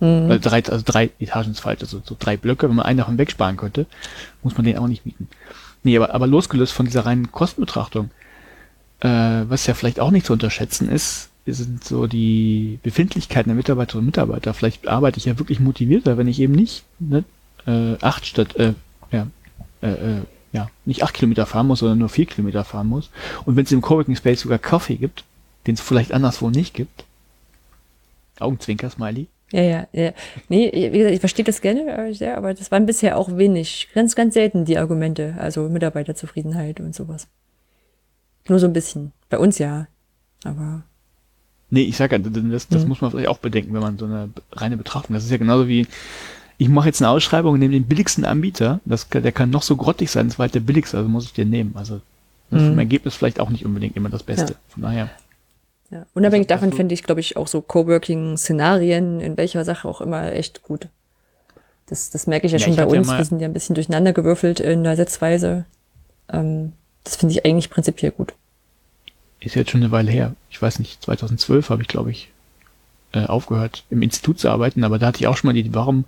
Mhm. 0.00 0.30
Also, 0.30 0.50
drei, 0.50 0.64
also 0.64 0.82
drei 0.84 1.10
Etagen 1.18 1.52
ist 1.52 1.60
falsch, 1.60 1.80
also 1.82 2.02
so 2.04 2.16
drei 2.18 2.36
Blöcke, 2.36 2.68
wenn 2.68 2.76
man 2.76 2.86
einen 2.86 2.98
davon 2.98 3.16
wegsparen 3.16 3.56
könnte, 3.56 3.86
muss 4.42 4.56
man 4.56 4.64
den 4.64 4.76
auch 4.76 4.88
nicht 4.88 5.06
mieten. 5.06 5.28
Nee, 5.82 5.96
aber, 5.96 6.12
aber 6.14 6.26
losgelöst 6.26 6.72
von 6.72 6.86
dieser 6.86 7.06
reinen 7.06 7.32
Kostenbetrachtung, 7.32 8.10
äh, 9.00 9.08
was 9.08 9.66
ja 9.66 9.74
vielleicht 9.74 10.00
auch 10.00 10.10
nicht 10.10 10.26
zu 10.26 10.32
unterschätzen 10.32 10.90
ist, 10.90 11.29
sind 11.52 11.84
so 11.84 12.06
die 12.06 12.78
Befindlichkeiten 12.82 13.48
der 13.48 13.56
Mitarbeiterinnen 13.56 14.02
und 14.02 14.06
Mitarbeiter. 14.06 14.54
Vielleicht 14.54 14.88
arbeite 14.88 15.18
ich 15.18 15.24
ja 15.24 15.38
wirklich 15.38 15.60
motivierter, 15.60 16.18
wenn 16.18 16.28
ich 16.28 16.40
eben 16.40 16.54
nicht 16.54 16.84
ne, 16.98 17.24
äh, 17.66 17.96
acht 18.00 18.26
statt 18.26 18.56
äh, 18.56 18.74
ja, 19.12 19.26
äh, 19.82 19.88
äh, 19.88 20.20
ja, 20.52 20.68
nicht 20.84 21.02
acht 21.02 21.14
Kilometer 21.14 21.46
fahren 21.46 21.66
muss, 21.66 21.80
sondern 21.80 21.98
nur 21.98 22.08
vier 22.08 22.26
Kilometer 22.26 22.64
fahren 22.64 22.88
muss. 22.88 23.10
Und 23.44 23.56
wenn 23.56 23.64
es 23.64 23.72
im 23.72 23.80
Coworking 23.80 24.16
Space 24.16 24.40
sogar 24.40 24.58
Kaffee 24.58 24.96
gibt, 24.96 25.24
den 25.66 25.74
es 25.74 25.80
vielleicht 25.80 26.12
anderswo 26.12 26.50
nicht 26.50 26.74
gibt. 26.74 27.04
Augenzwinker, 28.38 28.90
Smiley. 28.90 29.28
Ja, 29.52 29.62
ja, 29.62 29.86
ja. 29.92 30.12
Nee, 30.48 30.70
wie 30.72 30.98
gesagt, 30.98 31.14
ich 31.14 31.20
verstehe 31.20 31.44
das 31.44 31.60
gerne 31.60 32.14
sehr, 32.14 32.36
aber 32.36 32.54
das 32.54 32.70
waren 32.70 32.86
bisher 32.86 33.18
auch 33.18 33.36
wenig, 33.36 33.88
ganz, 33.94 34.14
ganz 34.14 34.34
selten 34.34 34.64
die 34.64 34.78
Argumente, 34.78 35.34
also 35.38 35.68
Mitarbeiterzufriedenheit 35.68 36.80
und 36.80 36.94
sowas. 36.94 37.28
Nur 38.48 38.58
so 38.58 38.66
ein 38.66 38.72
bisschen. 38.72 39.12
Bei 39.28 39.38
uns 39.38 39.58
ja, 39.58 39.86
aber. 40.44 40.84
Nee, 41.70 41.82
ich 41.82 41.96
sag 41.96 42.12
ja, 42.12 42.18
das, 42.18 42.68
das 42.68 42.82
mhm. 42.82 42.88
muss 42.88 43.00
man 43.00 43.10
vielleicht 43.10 43.28
auch 43.28 43.38
bedenken, 43.38 43.72
wenn 43.74 43.80
man 43.80 43.96
so 43.96 44.04
eine 44.04 44.30
reine 44.52 44.76
Betrachtung, 44.76 45.14
das 45.14 45.24
ist 45.24 45.30
ja 45.30 45.36
genauso 45.36 45.68
wie, 45.68 45.86
ich 46.58 46.68
mache 46.68 46.88
jetzt 46.88 47.00
eine 47.00 47.10
Ausschreibung 47.10 47.54
und 47.54 47.60
nehme 47.60 47.72
den 47.72 47.86
billigsten 47.86 48.24
Anbieter, 48.24 48.80
das, 48.84 49.08
der 49.08 49.32
kann 49.32 49.50
noch 49.50 49.62
so 49.62 49.76
grottig 49.76 50.10
sein, 50.10 50.28
das 50.28 50.38
war 50.38 50.44
halt 50.44 50.54
der 50.54 50.60
billigste, 50.60 50.96
also 50.96 51.08
muss 51.08 51.24
ich 51.24 51.32
den 51.32 51.48
nehmen. 51.48 51.72
Also 51.74 52.00
das 52.50 52.62
mhm. 52.62 52.68
vom 52.68 52.78
Ergebnis 52.78 53.14
vielleicht 53.14 53.40
auch 53.40 53.50
nicht 53.50 53.64
unbedingt 53.64 53.96
immer 53.96 54.08
das 54.08 54.22
Beste. 54.22 54.52
Ja. 54.52 54.58
Von 54.68 54.82
daher. 54.82 55.10
Ja. 55.90 56.06
Unabhängig 56.14 56.50
also, 56.50 56.66
davon 56.66 56.76
finde 56.76 56.94
ich, 56.94 57.02
glaube 57.02 57.20
ich, 57.20 57.36
auch 57.36 57.46
so 57.46 57.60
Coworking-Szenarien 57.62 59.20
in 59.20 59.36
welcher 59.36 59.64
Sache 59.64 59.88
auch 59.88 60.00
immer 60.00 60.32
echt 60.32 60.62
gut. 60.62 60.88
Das, 61.86 62.10
das 62.10 62.26
merke 62.26 62.46
ich 62.46 62.52
ja, 62.52 62.58
ja 62.58 62.64
schon 62.64 62.76
bei 62.76 62.86
uns. 62.86 63.08
Wir 63.08 63.24
sind 63.24 63.40
ja 63.40 63.48
ein 63.48 63.52
bisschen 63.52 63.74
durcheinander 63.74 64.12
gewürfelt 64.12 64.60
in 64.60 64.84
der 64.84 64.96
Setzweise. 64.96 65.64
Ähm, 66.32 66.72
das 67.04 67.16
finde 67.16 67.34
ich 67.34 67.44
eigentlich 67.44 67.70
prinzipiell 67.70 68.12
gut. 68.12 68.34
Ist 69.40 69.54
jetzt 69.54 69.70
schon 69.70 69.82
eine 69.82 69.90
Weile 69.90 70.10
her. 70.10 70.34
Ich 70.50 70.60
weiß 70.60 70.78
nicht, 70.78 71.02
2012 71.02 71.70
habe 71.70 71.82
ich, 71.82 71.88
glaube 71.88 72.10
ich, 72.10 72.30
äh, 73.12 73.24
aufgehört, 73.24 73.84
im 73.90 74.02
Institut 74.02 74.38
zu 74.38 74.48
arbeiten, 74.48 74.84
aber 74.84 74.98
da 74.98 75.06
hatte 75.06 75.18
ich 75.20 75.26
auch 75.26 75.36
schon 75.36 75.48
mal 75.48 75.54
die 75.54 75.60
Idee, 75.60 75.74
warum 75.74 76.04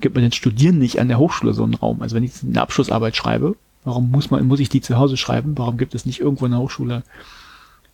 gibt 0.00 0.14
man 0.14 0.22
den 0.22 0.32
Studierenden 0.32 0.82
nicht 0.82 1.00
an 1.00 1.08
der 1.08 1.18
Hochschule 1.18 1.52
so 1.52 1.64
einen 1.64 1.74
Raum? 1.74 2.02
Also 2.02 2.14
wenn 2.14 2.22
ich 2.22 2.32
eine 2.42 2.60
Abschlussarbeit 2.60 3.16
schreibe, 3.16 3.56
warum 3.84 4.10
muss 4.10 4.30
man, 4.30 4.46
muss 4.46 4.60
ich 4.60 4.68
die 4.68 4.80
zu 4.80 4.96
Hause 4.96 5.16
schreiben? 5.16 5.56
Warum 5.56 5.78
gibt 5.78 5.94
es 5.94 6.06
nicht 6.06 6.20
irgendwo 6.20 6.44
in 6.44 6.52
der 6.52 6.60
Hochschule 6.60 7.02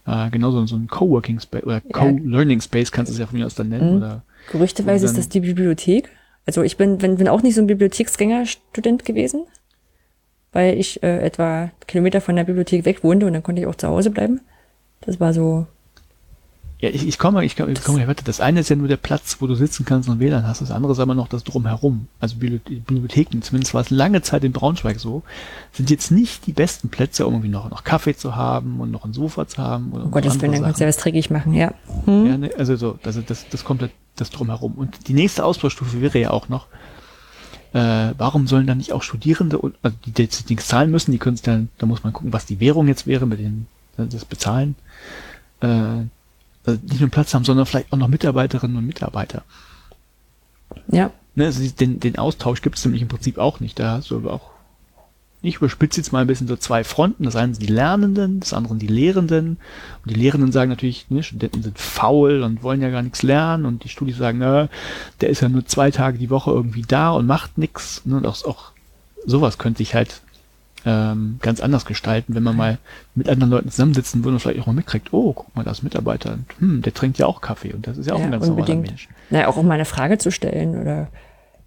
äh, 0.06 0.30
genauso 0.30 0.66
so 0.66 0.76
ein 0.76 0.88
Coworking 0.88 1.40
Space 1.40 1.62
oder 1.62 1.80
Co-Learning 1.80 2.60
Space 2.60 2.92
kannst 2.92 3.10
du 3.10 3.14
es 3.14 3.18
ja 3.18 3.26
von 3.26 3.38
mir 3.38 3.46
aus 3.46 3.54
dann 3.54 3.68
nennen? 3.68 3.92
Mhm. 3.92 3.96
Oder, 3.98 4.22
Gerüchteweise 4.52 5.06
ist 5.06 5.16
das 5.16 5.28
die 5.28 5.40
Bibliothek. 5.40 6.10
Also 6.46 6.62
ich 6.62 6.76
bin, 6.76 6.98
bin, 6.98 7.16
bin 7.16 7.28
auch 7.28 7.42
nicht 7.42 7.54
so 7.54 7.60
ein 7.60 7.66
Bibliotheksgängerstudent 7.66 9.04
gewesen, 9.04 9.44
weil 10.52 10.78
ich 10.78 11.02
äh, 11.02 11.18
etwa 11.20 11.70
Kilometer 11.86 12.20
von 12.20 12.36
der 12.36 12.44
Bibliothek 12.44 12.84
weg 12.84 13.04
wohnte 13.04 13.26
und 13.26 13.32
dann 13.32 13.42
konnte 13.42 13.62
ich 13.62 13.68
auch 13.68 13.74
zu 13.74 13.88
Hause 13.88 14.10
bleiben. 14.10 14.40
Das 15.00 15.20
war 15.20 15.32
so 15.32 15.66
ja, 16.80 16.88
ich, 16.88 17.06
ich 17.06 17.18
komme, 17.18 17.44
ich 17.44 17.56
komme, 17.56 17.72
ich 17.72 17.84
komme, 17.84 18.06
warte, 18.06 18.24
das 18.24 18.40
eine 18.40 18.60
ist 18.60 18.70
ja 18.70 18.76
nur 18.76 18.88
der 18.88 18.96
Platz, 18.96 19.36
wo 19.40 19.46
du 19.46 19.54
sitzen 19.54 19.84
kannst 19.84 20.08
und 20.08 20.18
WLAN 20.18 20.46
hast. 20.46 20.62
Das 20.62 20.70
andere 20.70 20.92
ist 20.92 20.98
aber 20.98 21.14
noch 21.14 21.28
das 21.28 21.44
drumherum. 21.44 22.06
Also 22.20 22.36
Bibliotheken, 22.36 23.42
zumindest 23.42 23.74
war 23.74 23.82
es 23.82 23.90
lange 23.90 24.22
Zeit 24.22 24.44
in 24.44 24.52
Braunschweig 24.52 24.98
so, 24.98 25.22
sind 25.72 25.90
jetzt 25.90 26.10
nicht 26.10 26.46
die 26.46 26.52
besten 26.52 26.88
Plätze, 26.88 27.26
um 27.26 27.34
irgendwie 27.34 27.50
noch, 27.50 27.68
noch 27.68 27.84
Kaffee 27.84 28.16
zu 28.16 28.34
haben 28.34 28.80
und 28.80 28.90
noch 28.90 29.04
ein 29.04 29.12
Sofa 29.12 29.46
zu 29.46 29.58
haben. 29.58 29.92
Oder 29.92 30.06
oh 30.06 30.08
Gott, 30.08 30.24
das 30.24 30.40
will 30.40 30.50
dann 30.50 30.62
kannst 30.62 30.80
du 30.80 30.84
ja 30.84 30.88
was 30.88 30.96
dreckig 30.96 31.28
machen, 31.28 31.52
ja. 31.52 31.74
Hm? 32.06 32.26
Ja, 32.26 32.38
ne, 32.38 32.50
also 32.56 32.76
so, 32.76 32.98
das, 33.02 33.18
das, 33.26 33.46
das 33.50 33.62
komplett 33.62 33.90
das 34.16 34.30
drumherum. 34.30 34.72
Und 34.72 35.06
die 35.06 35.12
nächste 35.12 35.44
Ausbaustufe 35.44 36.00
wäre 36.00 36.18
ja 36.18 36.30
auch 36.30 36.48
noch, 36.48 36.66
äh, 37.74 38.14
warum 38.16 38.46
sollen 38.46 38.66
dann 38.66 38.78
nicht 38.78 38.94
auch 38.94 39.02
Studierende, 39.02 39.60
also 39.82 39.96
die 40.06 40.22
jetzt 40.22 40.48
nichts 40.48 40.68
zahlen 40.68 40.90
müssen, 40.90 41.12
die 41.12 41.18
können 41.18 41.34
es 41.34 41.42
dann, 41.42 41.68
da 41.76 41.84
muss 41.84 42.04
man 42.04 42.14
gucken, 42.14 42.32
was 42.32 42.46
die 42.46 42.58
Währung 42.58 42.88
jetzt 42.88 43.06
wäre 43.06 43.26
mit 43.26 43.38
den, 43.38 43.66
das 43.98 44.24
Bezahlen. 44.24 44.76
Äh, 45.60 46.04
also 46.66 46.80
nicht 46.82 47.00
nur 47.00 47.10
Platz 47.10 47.34
haben, 47.34 47.44
sondern 47.44 47.66
vielleicht 47.66 47.92
auch 47.92 47.96
noch 47.96 48.08
Mitarbeiterinnen 48.08 48.76
und 48.76 48.86
Mitarbeiter. 48.86 49.42
Ja. 50.88 51.10
Ne, 51.34 51.46
also 51.46 51.66
den, 51.68 52.00
den 52.00 52.18
Austausch 52.18 52.60
gibt 52.62 52.76
es 52.76 52.84
nämlich 52.84 53.02
im 53.02 53.08
Prinzip 53.08 53.38
auch 53.38 53.60
nicht. 53.60 53.78
Da 53.78 53.92
hast 53.92 54.10
du 54.10 54.16
aber 54.16 54.32
auch, 54.32 54.50
ich 55.42 55.56
überspitze 55.56 56.00
jetzt 56.00 56.12
mal 56.12 56.20
ein 56.20 56.26
bisschen 56.26 56.48
so 56.48 56.56
zwei 56.56 56.84
Fronten. 56.84 57.24
Das 57.24 57.36
eine 57.36 57.54
sind 57.54 57.66
die 57.66 57.72
Lernenden, 57.72 58.40
das 58.40 58.52
andere 58.52 58.74
die 58.76 58.86
Lehrenden. 58.86 59.56
Und 60.04 60.10
die 60.10 60.20
Lehrenden 60.20 60.52
sagen 60.52 60.70
natürlich, 60.70 61.08
ne, 61.08 61.22
Studenten 61.22 61.62
sind 61.62 61.78
faul 61.78 62.42
und 62.42 62.62
wollen 62.62 62.82
ja 62.82 62.90
gar 62.90 63.02
nichts 63.02 63.22
lernen. 63.22 63.64
Und 63.64 63.84
die 63.84 63.88
Studis 63.88 64.18
sagen, 64.18 64.38
na, 64.38 64.68
der 65.20 65.30
ist 65.30 65.40
ja 65.40 65.48
nur 65.48 65.64
zwei 65.64 65.90
Tage 65.90 66.18
die 66.18 66.30
Woche 66.30 66.50
irgendwie 66.50 66.82
da 66.82 67.10
und 67.10 67.26
macht 67.26 67.56
nichts. 67.56 68.02
Ne, 68.04 68.16
und 68.16 68.26
auch, 68.26 68.44
auch 68.44 68.72
sowas 69.24 69.56
könnte 69.56 69.82
ich 69.82 69.94
halt 69.94 70.20
ähm, 70.86 71.38
ganz 71.42 71.60
anders 71.60 71.84
gestalten, 71.84 72.34
wenn 72.34 72.42
man 72.42 72.56
mal 72.56 72.78
mit 73.14 73.28
anderen 73.28 73.50
Leuten 73.50 73.70
zusammensitzen 73.70 74.24
würde 74.24 74.34
und 74.34 74.40
vielleicht 74.40 74.60
auch 74.60 74.66
mal 74.66 74.72
mitkriegt, 74.72 75.12
oh, 75.12 75.32
guck 75.32 75.54
mal, 75.54 75.64
das 75.64 75.82
Mitarbeiter, 75.82 76.38
hm, 76.58 76.82
der 76.82 76.94
trinkt 76.94 77.18
ja 77.18 77.26
auch 77.26 77.40
Kaffee 77.40 77.72
und 77.72 77.86
das 77.86 77.98
ist 77.98 78.06
ja 78.06 78.14
auch 78.14 78.18
Ja, 78.18 78.24
ein 78.26 78.30
ganz 78.30 78.46
normaler 78.46 78.68
unbedingt. 78.68 78.86
Mensch. 78.88 79.08
Na, 79.30 79.46
auch 79.46 79.56
um 79.56 79.66
mal 79.66 79.74
eine 79.74 79.84
Frage 79.84 80.18
zu 80.18 80.30
stellen 80.30 80.80
oder 80.80 81.08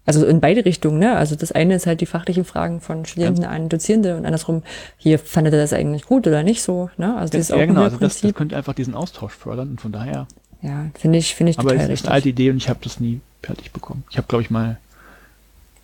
also 0.05 0.25
in 0.25 0.41
beide 0.41 0.65
Richtungen, 0.65 0.99
ne? 0.99 1.15
Also 1.15 1.35
das 1.35 1.53
eine 1.53 1.75
ist 1.75 1.87
halt 1.87 2.01
die 2.01 2.05
fachlichen 2.05 2.43
Fragen 2.43 2.81
von 2.81 3.05
Studierenden 3.05 3.45
an 3.45 3.69
Dozierende 3.69 4.17
und 4.17 4.25
andersrum, 4.25 4.61
hier 4.97 5.17
fandet 5.17 5.53
ihr 5.53 5.59
das 5.59 5.71
eigentlich 5.71 6.03
gut 6.05 6.27
oder 6.27 6.43
nicht 6.43 6.61
so, 6.61 6.89
ne? 6.97 7.15
Also 7.15 7.31
dieses 7.31 7.47
ja, 7.49 7.65
genau, 7.65 7.83
also 7.83 7.97
das, 7.97 8.19
das 8.19 8.33
könnte 8.33 8.57
einfach 8.57 8.73
diesen 8.73 8.95
Austausch 8.95 9.31
fördern 9.33 9.69
und 9.69 9.79
von 9.81 9.93
daher, 9.93 10.27
Ja, 10.61 10.87
finde 10.99 11.19
ich, 11.19 11.35
finde 11.35 11.51
ich 11.51 11.59
aber 11.59 11.69
total 11.69 11.77
es 11.77 11.83
ist 11.85 11.91
richtig. 11.91 12.07
eine 12.07 12.13
alte 12.15 12.29
Idee 12.29 12.49
und 12.49 12.57
ich 12.57 12.67
habe 12.67 12.79
das 12.83 12.99
nie 12.99 13.21
fertig 13.41 13.71
bekommen. 13.71 14.03
Ich 14.09 14.17
habe, 14.17 14.27
glaube 14.27 14.41
ich, 14.41 14.49
mal 14.49 14.77
das 14.89 14.92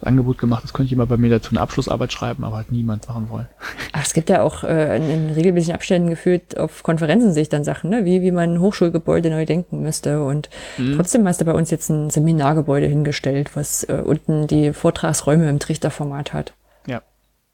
Angebot 0.02 0.38
gemacht, 0.38 0.64
das 0.64 0.74
könnte 0.74 0.90
jemand 0.90 1.10
bei 1.10 1.18
mir 1.18 1.30
dazu 1.30 1.52
eine 1.52 1.62
Abschlussarbeit 1.62 2.14
schreiben, 2.14 2.44
aber 2.44 2.58
hat 2.58 2.72
niemand 2.72 3.08
machen 3.10 3.30
wollen. 3.30 3.48
Ach, 3.92 4.06
es 4.06 4.14
gibt 4.14 4.30
ja 4.30 4.42
auch 4.44 4.64
äh, 4.64 4.98
in, 4.98 5.10
in 5.10 5.30
regelmäßigen 5.32 5.76
Abständen 5.76 6.10
geführt 6.10 6.58
auf 6.58 6.84
Konferenzen 6.84 7.34
sich 7.34 7.50
dann 7.50 7.64
Sachen, 7.64 7.90
ne? 7.90 8.06
wie, 8.06 8.22
wie 8.22 8.32
man 8.32 8.60
Hochschulgebäude 8.60 9.30
neu 9.30 9.46
denken 9.46 9.82
müsste. 9.82 10.24
Und 10.24 10.50
Mhm. 10.78 10.96
trotzdem 10.96 11.28
hast 11.28 11.42
du 11.42 11.46
bei 11.46 11.54
uns 11.54 11.70
jetzt 11.72 11.90
ein 11.90 12.10
Seminargebäude 12.10 12.88
hingestellt, 12.88 13.56
was 13.56 13.84
äh, 13.84 14.02
unten 14.06 14.48
die 14.48 14.72
Vortragsräume 14.74 15.50
im 15.50 15.60
Trichterformat 15.60 16.34
hat. 16.34 16.54
Ja. 16.88 17.02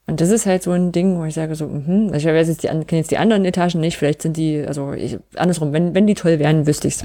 Und 0.06 0.20
das 0.20 0.30
ist 0.30 0.46
halt 0.46 0.62
so 0.62 0.70
ein 0.70 0.92
Ding, 0.92 1.18
wo 1.18 1.24
ich 1.24 1.34
sage 1.34 1.56
so, 1.56 1.66
mhm, 1.66 2.10
also 2.12 2.28
ich 2.28 2.34
weiß 2.34 2.48
jetzt 2.48 2.62
die, 2.62 2.68
kenne 2.68 3.00
jetzt 3.00 3.10
die 3.10 3.18
anderen 3.18 3.44
Etagen 3.44 3.80
nicht, 3.80 3.96
vielleicht 3.96 4.22
sind 4.22 4.36
die, 4.36 4.64
also 4.64 4.92
ich, 4.92 5.18
andersrum, 5.34 5.72
wenn, 5.72 5.94
wenn 5.94 6.06
die 6.06 6.14
toll 6.14 6.38
wären, 6.38 6.66
wüsste 6.66 6.86
ich's. 6.88 7.04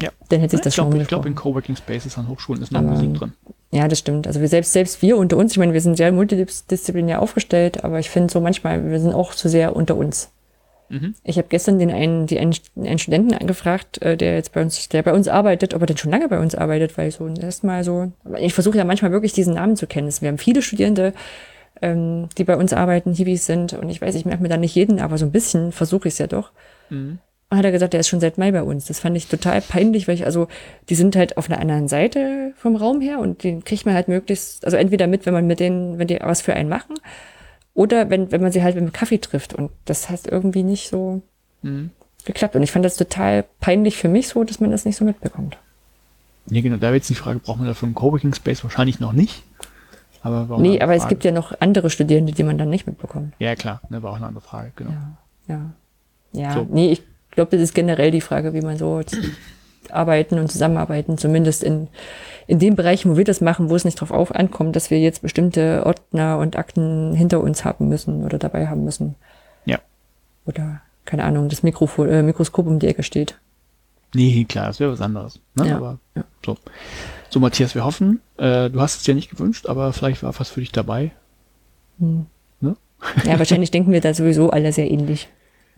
Ja. 0.00 0.10
Dann 0.28 0.40
hätte 0.40 0.52
sich 0.52 0.60
Ich 0.60 0.64
das 0.64 0.74
schon 0.74 0.90
glaube, 0.90 1.02
ich 1.02 1.08
glaub, 1.08 1.26
in. 1.26 1.34
Coworking 1.34 1.76
Spaces 1.76 2.16
an 2.18 2.28
Hochschulen 2.28 2.62
ist 2.62 2.72
noch 2.72 2.80
Aber- 2.80 2.90
Musik 2.90 3.14
drin. 3.14 3.32
Ja, 3.70 3.86
das 3.86 3.98
stimmt. 3.98 4.26
Also 4.26 4.40
wir 4.40 4.48
selbst, 4.48 4.72
selbst 4.72 5.02
wir 5.02 5.16
unter 5.18 5.36
uns, 5.36 5.52
ich 5.52 5.58
meine, 5.58 5.74
wir 5.74 5.80
sind 5.82 5.96
sehr 5.98 6.10
multidisziplinär 6.10 7.20
aufgestellt, 7.20 7.84
aber 7.84 7.98
ich 7.98 8.08
finde 8.08 8.32
so 8.32 8.40
manchmal, 8.40 8.88
wir 8.90 8.98
sind 9.00 9.12
auch 9.12 9.34
zu 9.34 9.48
sehr 9.48 9.76
unter 9.76 9.94
uns. 9.96 10.30
Mhm. 10.88 11.14
Ich 11.22 11.36
habe 11.36 11.48
gestern 11.50 11.78
den 11.78 11.90
einen, 11.90 12.26
die 12.26 12.38
einen, 12.38 12.54
einen 12.76 12.98
Studenten 12.98 13.34
angefragt, 13.34 14.00
äh, 14.00 14.16
der 14.16 14.36
jetzt 14.36 14.52
bei 14.54 14.62
uns, 14.62 14.88
der 14.88 15.02
bei 15.02 15.12
uns 15.12 15.28
arbeitet, 15.28 15.74
ob 15.74 15.82
er 15.82 15.86
denn 15.86 15.98
schon 15.98 16.10
lange 16.10 16.28
bei 16.28 16.38
uns 16.40 16.54
arbeitet, 16.54 16.96
weil 16.96 17.10
so 17.10 17.28
erstmal 17.28 17.84
so, 17.84 18.10
ich 18.38 18.54
versuche 18.54 18.78
ja 18.78 18.84
manchmal 18.84 19.12
wirklich 19.12 19.34
diesen 19.34 19.52
Namen 19.54 19.76
zu 19.76 19.86
kennen. 19.86 20.10
Wir 20.20 20.28
haben 20.28 20.38
viele 20.38 20.62
Studierende, 20.62 21.12
ähm, 21.82 22.30
die 22.38 22.44
bei 22.44 22.56
uns 22.56 22.72
arbeiten, 22.72 23.12
Hiwis 23.12 23.44
sind, 23.44 23.74
und 23.74 23.90
ich 23.90 24.00
weiß, 24.00 24.14
ich 24.14 24.24
merke 24.24 24.42
mir 24.42 24.48
da 24.48 24.56
nicht 24.56 24.74
jeden, 24.74 24.98
aber 24.98 25.18
so 25.18 25.26
ein 25.26 25.32
bisschen 25.32 25.72
versuche 25.72 26.08
ich 26.08 26.14
es 26.14 26.18
ja 26.18 26.26
doch. 26.26 26.52
Mhm. 26.88 27.18
Und 27.50 27.56
hat 27.58 27.64
er 27.64 27.72
gesagt, 27.72 27.94
der 27.94 28.00
ist 28.00 28.08
schon 28.08 28.20
seit 28.20 28.36
Mai 28.36 28.52
bei 28.52 28.62
uns. 28.62 28.86
Das 28.86 29.00
fand 29.00 29.16
ich 29.16 29.26
total 29.26 29.62
peinlich, 29.62 30.06
weil 30.06 30.14
ich, 30.16 30.26
also, 30.26 30.48
die 30.90 30.94
sind 30.94 31.16
halt 31.16 31.36
auf 31.38 31.48
einer 31.48 31.60
anderen 31.60 31.88
Seite 31.88 32.52
vom 32.56 32.76
Raum 32.76 33.00
her 33.00 33.18
und 33.20 33.42
den 33.42 33.64
kriegt 33.64 33.86
man 33.86 33.94
halt 33.94 34.08
möglichst, 34.08 34.64
also 34.66 34.76
entweder 34.76 35.06
mit, 35.06 35.24
wenn 35.24 35.32
man 35.32 35.46
mit 35.46 35.58
denen, 35.58 35.98
wenn 35.98 36.08
die 36.08 36.18
was 36.20 36.42
für 36.42 36.52
einen 36.54 36.68
machen, 36.68 36.96
oder 37.74 38.10
wenn, 38.10 38.30
wenn 38.32 38.42
man 38.42 38.52
sie 38.52 38.62
halt 38.62 38.74
mit 38.74 38.84
dem 38.84 38.92
Kaffee 38.92 39.18
trifft. 39.18 39.54
Und 39.54 39.70
das 39.86 40.10
hat 40.10 40.26
irgendwie 40.26 40.62
nicht 40.62 40.88
so 40.90 41.22
Mhm. 41.62 41.90
geklappt. 42.24 42.54
Und 42.54 42.62
ich 42.62 42.70
fand 42.70 42.84
das 42.84 42.96
total 42.96 43.44
peinlich 43.60 43.96
für 43.96 44.08
mich 44.08 44.28
so, 44.28 44.44
dass 44.44 44.60
man 44.60 44.70
das 44.70 44.84
nicht 44.84 44.96
so 44.96 45.04
mitbekommt. 45.04 45.56
Ja, 46.50 46.60
genau, 46.60 46.76
da 46.76 46.82
wäre 46.82 46.96
jetzt 46.96 47.08
die 47.10 47.14
Frage, 47.14 47.38
braucht 47.38 47.58
man 47.58 47.66
dafür 47.66 47.86
einen 47.86 47.94
Coworking 47.94 48.34
Space? 48.34 48.62
Wahrscheinlich 48.62 49.00
noch 49.00 49.12
nicht. 49.12 49.42
Aber 50.22 50.58
Nee, 50.58 50.80
aber 50.80 50.94
es 50.94 51.02
Frage. 51.02 51.14
gibt 51.14 51.24
ja 51.24 51.30
noch 51.32 51.58
andere 51.60 51.88
Studierende, 51.90 52.32
die 52.32 52.42
man 52.42 52.58
dann 52.58 52.68
nicht 52.70 52.86
mitbekommt. 52.86 53.34
Ja, 53.38 53.54
klar, 53.54 53.80
ne, 53.88 54.02
war 54.02 54.12
auch 54.12 54.16
eine 54.16 54.26
andere 54.26 54.42
Frage, 54.44 54.72
genau. 54.76 54.90
Ja, 55.46 55.54
ja. 55.54 55.70
Ja, 56.32 56.52
So. 56.54 56.66
nee, 56.70 56.90
ich 56.92 57.02
glaube, 57.38 57.52
das 57.52 57.62
ist 57.62 57.74
generell 57.74 58.10
die 58.10 58.20
Frage, 58.20 58.52
wie 58.52 58.62
man 58.62 58.76
so 58.76 59.00
arbeiten 59.90 60.40
und 60.40 60.50
zusammenarbeiten, 60.50 61.18
zumindest 61.18 61.62
in, 61.62 61.86
in 62.48 62.58
den 62.58 62.74
Bereichen, 62.74 63.12
wo 63.12 63.16
wir 63.16 63.24
das 63.24 63.40
machen, 63.40 63.70
wo 63.70 63.76
es 63.76 63.84
nicht 63.84 64.00
drauf 64.00 64.10
auf 64.10 64.34
ankommt, 64.34 64.74
dass 64.74 64.90
wir 64.90 64.98
jetzt 64.98 65.22
bestimmte 65.22 65.86
Ordner 65.86 66.38
und 66.38 66.56
Akten 66.56 67.14
hinter 67.14 67.40
uns 67.40 67.64
haben 67.64 67.88
müssen 67.88 68.24
oder 68.24 68.38
dabei 68.38 68.66
haben 68.66 68.82
müssen. 68.82 69.14
Ja. 69.66 69.78
Oder, 70.46 70.80
keine 71.04 71.22
Ahnung, 71.22 71.48
das 71.48 71.62
Mikrofo 71.62 72.06
äh, 72.06 72.24
Mikroskop 72.24 72.66
um 72.66 72.80
die 72.80 72.88
Ecke 72.88 73.04
steht. 73.04 73.38
Nee, 74.16 74.44
klar, 74.44 74.66
das 74.66 74.80
wäre 74.80 74.90
was 74.90 75.00
anderes. 75.00 75.38
Ne? 75.54 75.68
Ja, 75.68 75.76
Aber 75.76 76.00
ja. 76.16 76.24
so. 76.44 76.56
So, 77.30 77.38
Matthias, 77.38 77.76
wir 77.76 77.84
hoffen, 77.84 78.20
äh, 78.38 78.68
du 78.68 78.80
hast 78.80 79.00
es 79.00 79.06
ja 79.06 79.14
nicht 79.14 79.30
gewünscht, 79.30 79.66
aber 79.66 79.92
vielleicht 79.92 80.24
war 80.24 80.36
was 80.40 80.48
für 80.48 80.60
dich 80.60 80.72
dabei. 80.72 81.12
Hm. 82.00 82.26
Ne? 82.60 82.76
Ja, 83.24 83.38
wahrscheinlich 83.38 83.70
denken 83.70 83.92
wir 83.92 84.00
da 84.00 84.12
sowieso 84.12 84.50
alle 84.50 84.72
sehr 84.72 84.90
ähnlich. 84.90 85.28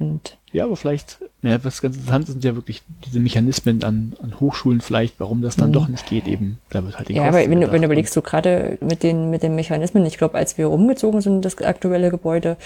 Und 0.01 0.39
Ja, 0.53 0.65
aber 0.65 0.77
vielleicht, 0.77 1.19
ja, 1.43 1.63
was 1.63 1.81
ganz 1.83 1.95
interessant 1.97 2.25
ist, 2.25 2.33
sind 2.33 2.45
ja 2.45 2.57
wirklich 2.57 2.83
diese 3.07 3.21
Mechanismen 3.21 3.85
an, 3.85 4.15
an 4.23 4.41
Hochschulen 4.41 4.81
vielleicht, 4.81 5.21
warum 5.21 5.43
das 5.43 5.57
dann 5.57 5.69
Mhm. 5.69 5.75
doch 5.75 5.89
nicht 5.89 6.07
geht, 6.09 6.27
eben. 6.27 6.59
Da 6.71 6.83
wird 6.85 6.99
halt 6.99 7.09
die 7.09 7.13
Ja, 7.13 7.25
Kosten 7.25 7.37
aber 7.37 7.51
wenn 7.51 7.61
du, 7.61 7.71
wenn 7.71 7.83
du 7.83 7.87
überlegst, 7.87 8.15
so 8.15 8.23
gerade 8.23 8.79
mit 8.81 9.03
den, 9.03 9.31
mit 9.31 9.43
den 9.43 9.55
Mechanismen, 9.55 10.05
ich 10.07 10.17
glaube, 10.19 10.37
als 10.39 10.59
wir 10.59 10.71
umgezogen 10.71 11.21
sind, 11.21 11.45
das 11.45 11.59
aktuelle 11.59 12.11
Gebäude, 12.11 12.57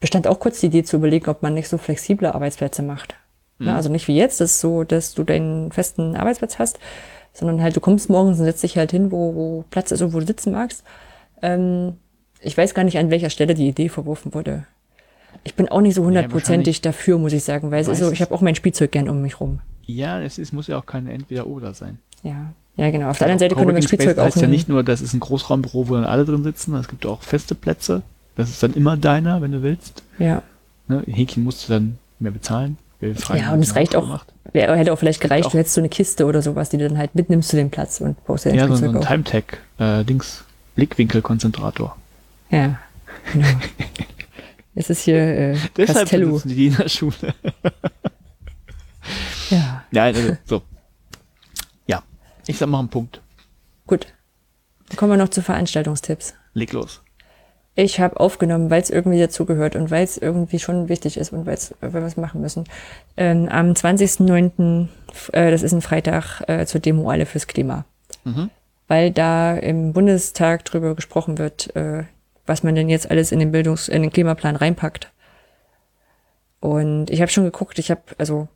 bestand 0.00 0.26
auch 0.28 0.38
kurz 0.38 0.60
die 0.60 0.66
Idee 0.66 0.84
zu 0.84 0.96
überlegen, 0.96 1.28
ob 1.28 1.42
man 1.42 1.54
nicht 1.54 1.68
so 1.68 1.76
flexible 1.78 2.26
Arbeitsplätze 2.28 2.82
macht. 2.82 3.16
Ne, 3.58 3.74
also 3.74 3.88
nicht 3.88 4.06
wie 4.06 4.16
jetzt, 4.16 4.40
das 4.42 4.50
ist 4.52 4.60
so, 4.60 4.84
dass 4.84 5.14
du 5.14 5.24
deinen 5.24 5.72
festen 5.72 6.14
Arbeitsplatz 6.14 6.58
hast, 6.58 6.78
sondern 7.32 7.62
halt, 7.62 7.74
du 7.74 7.80
kommst 7.80 8.10
morgens 8.10 8.38
und 8.38 8.44
setzt 8.44 8.62
dich 8.62 8.76
halt 8.76 8.90
hin, 8.90 9.10
wo, 9.10 9.34
wo 9.34 9.64
Platz 9.70 9.90
ist 9.92 10.02
und 10.02 10.12
wo 10.12 10.20
du 10.20 10.26
sitzen 10.26 10.52
magst. 10.52 10.84
Ähm, 11.40 11.94
ich 12.42 12.56
weiß 12.56 12.74
gar 12.74 12.84
nicht, 12.84 12.98
an 12.98 13.08
welcher 13.10 13.30
Stelle 13.30 13.54
die 13.54 13.66
Idee 13.68 13.88
verworfen 13.88 14.34
wurde. 14.34 14.66
Ich 15.44 15.54
bin 15.54 15.68
auch 15.68 15.80
nicht 15.80 15.94
so 15.94 16.04
hundertprozentig 16.04 16.80
dafür, 16.82 17.18
muss 17.18 17.32
ich 17.32 17.44
sagen, 17.44 17.70
weil 17.70 17.80
es 17.82 17.88
ist 17.88 17.98
so, 18.00 18.10
ich 18.10 18.20
habe 18.22 18.34
auch 18.34 18.40
mein 18.40 18.54
Spielzeug 18.54 18.92
gern 18.92 19.08
um 19.08 19.22
mich 19.22 19.40
rum. 19.40 19.60
Ja, 19.84 20.20
es 20.20 20.38
ist, 20.38 20.52
muss 20.52 20.66
ja 20.66 20.78
auch 20.78 20.86
keine 20.86 21.12
Entweder-Oder 21.12 21.72
sein. 21.74 21.98
Ja, 22.22 22.52
ja 22.76 22.90
genau. 22.90 23.08
Auf 23.10 23.18
der 23.18 23.26
anderen 23.26 23.38
Seite 23.38 23.54
könnte 23.54 23.72
man 23.72 23.74
Coworking 23.76 23.88
Space 23.88 24.00
Spielzeug 24.02 24.18
auch 24.18 24.24
heißt 24.26 24.36
ja 24.38 24.42
ein- 24.44 24.50
nicht 24.50 24.68
nur, 24.68 24.82
das 24.82 25.00
ist 25.00 25.14
ein 25.14 25.20
Großraumbüro, 25.20 25.88
wo 25.88 25.94
dann 25.94 26.04
alle 26.04 26.24
drin 26.24 26.42
sitzen, 26.42 26.74
es 26.74 26.88
gibt 26.88 27.06
auch 27.06 27.22
feste 27.22 27.54
Plätze. 27.54 28.02
Das 28.36 28.50
ist 28.50 28.62
dann 28.62 28.74
immer 28.74 28.96
deiner, 28.96 29.40
wenn 29.42 29.52
du 29.52 29.62
willst. 29.62 30.02
ja. 30.18 30.42
Ne? 30.88 31.02
Häkchen 31.06 31.42
musst 31.42 31.68
du 31.68 31.72
dann 31.72 31.98
mehr 32.20 32.30
bezahlen. 32.30 32.78
frei 33.16 33.38
Ja, 33.38 33.52
und 33.52 33.60
es 33.60 33.74
reicht 33.76 33.96
auch, 33.96 34.06
macht. 34.06 34.32
wär, 34.52 34.74
hätte 34.76 34.92
auch 34.92 34.98
vielleicht 34.98 35.20
gereicht, 35.20 35.46
auch- 35.46 35.50
du 35.52 35.58
hättest 35.58 35.74
so 35.74 35.80
eine 35.80 35.88
Kiste 35.88 36.26
oder 36.26 36.42
sowas, 36.42 36.68
die 36.70 36.78
du 36.78 36.88
dann 36.88 36.96
halt 36.98 37.14
mitnimmst 37.14 37.48
zu 37.50 37.56
dem 37.56 37.70
Platz 37.70 38.00
und 38.00 38.16
dir 38.28 38.36
dein 38.44 38.54
Ja, 38.54 38.68
so, 38.68 38.74
so 38.74 38.76
Spielzeug 38.76 38.88
ein 38.90 38.96
auf. 38.96 39.06
Timetag, 39.06 39.58
äh, 39.78 40.04
Dings, 40.04 40.44
Blickwinkelkonzentrator. 40.76 41.96
Ja, 42.50 42.78
genau. 43.32 43.48
Es 44.76 44.88
ist 44.90 45.02
hier 45.02 45.16
äh, 45.16 45.56
Deshalb 45.76 45.98
Castello. 46.02 46.26
benutzen 46.28 46.48
die 46.50 46.66
in 46.68 46.76
der 46.76 46.88
Schule. 46.88 47.14
Ja, 49.50 49.84
Ja, 49.92 50.02
also, 50.04 50.36
so. 50.44 50.62
Ja, 51.86 52.02
ich 52.46 52.58
sag 52.58 52.68
mal 52.68 52.80
einen 52.80 52.88
Punkt. 52.88 53.20
gut. 53.86 54.06
Dann 54.88 54.96
kommen 54.98 55.12
wir 55.12 55.16
noch 55.16 55.30
zu 55.30 55.42
Veranstaltungstipps. 55.42 56.34
Leg 56.54 56.72
los. 56.72 57.02
Ich 57.74 57.98
habe 58.00 58.18
aufgenommen, 58.20 58.70
weil 58.70 58.80
es 58.80 58.88
irgendwie 58.90 59.18
dazugehört 59.18 59.74
und 59.76 59.90
weil 59.90 60.04
es 60.04 60.16
irgendwie 60.16 60.60
schon 60.60 60.88
wichtig 60.88 61.16
ist 61.16 61.32
und 61.32 61.44
weil's- 61.44 61.74
weil 61.80 61.92
wir 61.92 62.02
es 62.02 62.16
machen 62.16 62.40
müssen. 62.40 62.64
Ähm, 63.16 63.48
am 63.48 63.72
20.09., 63.74 64.88
äh, 65.32 65.50
das 65.50 65.62
ist 65.62 65.72
ein 65.72 65.82
Freitag, 65.82 66.40
äh, 66.48 66.66
zur 66.66 66.80
Demo 66.80 67.10
Alle 67.10 67.26
fürs 67.26 67.48
Klima. 67.48 67.84
Mhm. 68.24 68.48
Weil 68.88 69.10
da 69.10 69.56
im 69.56 69.92
Bundestag 69.92 70.64
drüber 70.64 70.94
gesprochen 70.94 71.36
wird, 71.38 71.74
äh, 71.74 72.04
was 72.46 72.62
man 72.62 72.74
denn 72.74 72.88
jetzt 72.88 73.10
alles 73.10 73.32
in 73.32 73.38
den 73.38 73.52
Bildungs-, 73.52 73.88
in 73.88 74.02
den 74.02 74.12
Klimaplan 74.12 74.56
reinpackt. 74.56 75.12
Und 76.60 77.10
ich 77.10 77.20
habe 77.20 77.30
schon 77.30 77.44
geguckt, 77.44 77.78
ich 77.78 77.90
habe, 77.90 78.02
also 78.18 78.48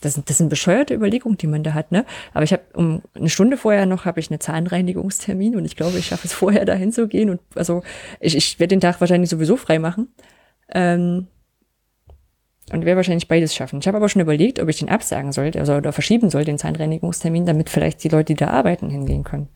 das 0.00 0.14
sind, 0.14 0.30
das 0.30 0.38
sind 0.38 0.48
bescheuerte 0.48 0.94
Überlegungen, 0.94 1.36
die 1.36 1.46
man 1.46 1.62
da 1.62 1.74
hat, 1.74 1.92
ne? 1.92 2.06
Aber 2.32 2.42
ich 2.42 2.52
habe 2.52 2.62
um 2.74 3.02
eine 3.14 3.28
Stunde 3.28 3.56
vorher 3.56 3.86
noch 3.86 4.04
habe 4.04 4.20
ich 4.20 4.30
einen 4.30 4.40
Zahnreinigungstermin 4.40 5.56
und 5.56 5.64
ich 5.64 5.76
glaube, 5.76 5.98
ich 5.98 6.06
schaffe 6.06 6.26
es 6.26 6.32
vorher 6.34 6.64
dahin 6.64 6.92
zu 6.92 7.08
gehen 7.08 7.30
und 7.30 7.40
also 7.54 7.82
ich, 8.18 8.36
ich 8.36 8.58
werde 8.58 8.74
den 8.74 8.80
Tag 8.80 9.00
wahrscheinlich 9.00 9.30
sowieso 9.30 9.56
frei 9.56 9.78
machen. 9.78 10.08
Ähm, 10.72 11.26
und 12.72 12.84
werde 12.84 12.96
wahrscheinlich 12.96 13.26
beides 13.26 13.54
schaffen. 13.54 13.80
Ich 13.80 13.88
habe 13.88 13.96
aber 13.96 14.08
schon 14.08 14.22
überlegt, 14.22 14.60
ob 14.60 14.68
ich 14.68 14.78
den 14.78 14.88
absagen 14.88 15.32
sollte, 15.32 15.58
also 15.58 15.74
oder 15.74 15.92
verschieben 15.92 16.30
soll, 16.30 16.44
den 16.44 16.56
Zahnreinigungstermin, 16.56 17.44
damit 17.44 17.68
vielleicht 17.68 18.04
die 18.04 18.08
Leute, 18.08 18.34
die 18.34 18.36
da 18.36 18.48
arbeiten, 18.48 18.90
hingehen 18.90 19.24
können. 19.24 19.48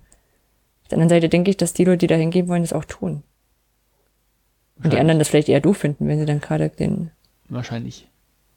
Auf 0.83 0.89
der 0.89 0.97
anderen 0.97 1.11
Seite 1.11 1.29
denke 1.29 1.51
ich, 1.51 1.57
dass 1.57 1.73
die 1.73 1.85
Leute, 1.85 1.99
die 1.99 2.07
da 2.09 2.17
hingehen 2.17 2.49
wollen, 2.49 2.63
das 2.63 2.73
auch 2.73 2.85
tun. 2.85 3.23
Und 4.83 4.93
die 4.93 4.99
anderen 4.99 5.19
das 5.19 5.29
vielleicht 5.29 5.49
eher 5.49 5.61
doof 5.61 5.79
finden, 5.79 6.09
wenn 6.09 6.19
sie 6.19 6.27
dann 6.27 6.41
gerade 6.41 6.69
den 6.69 7.11
Wahrscheinlich. 7.49 8.09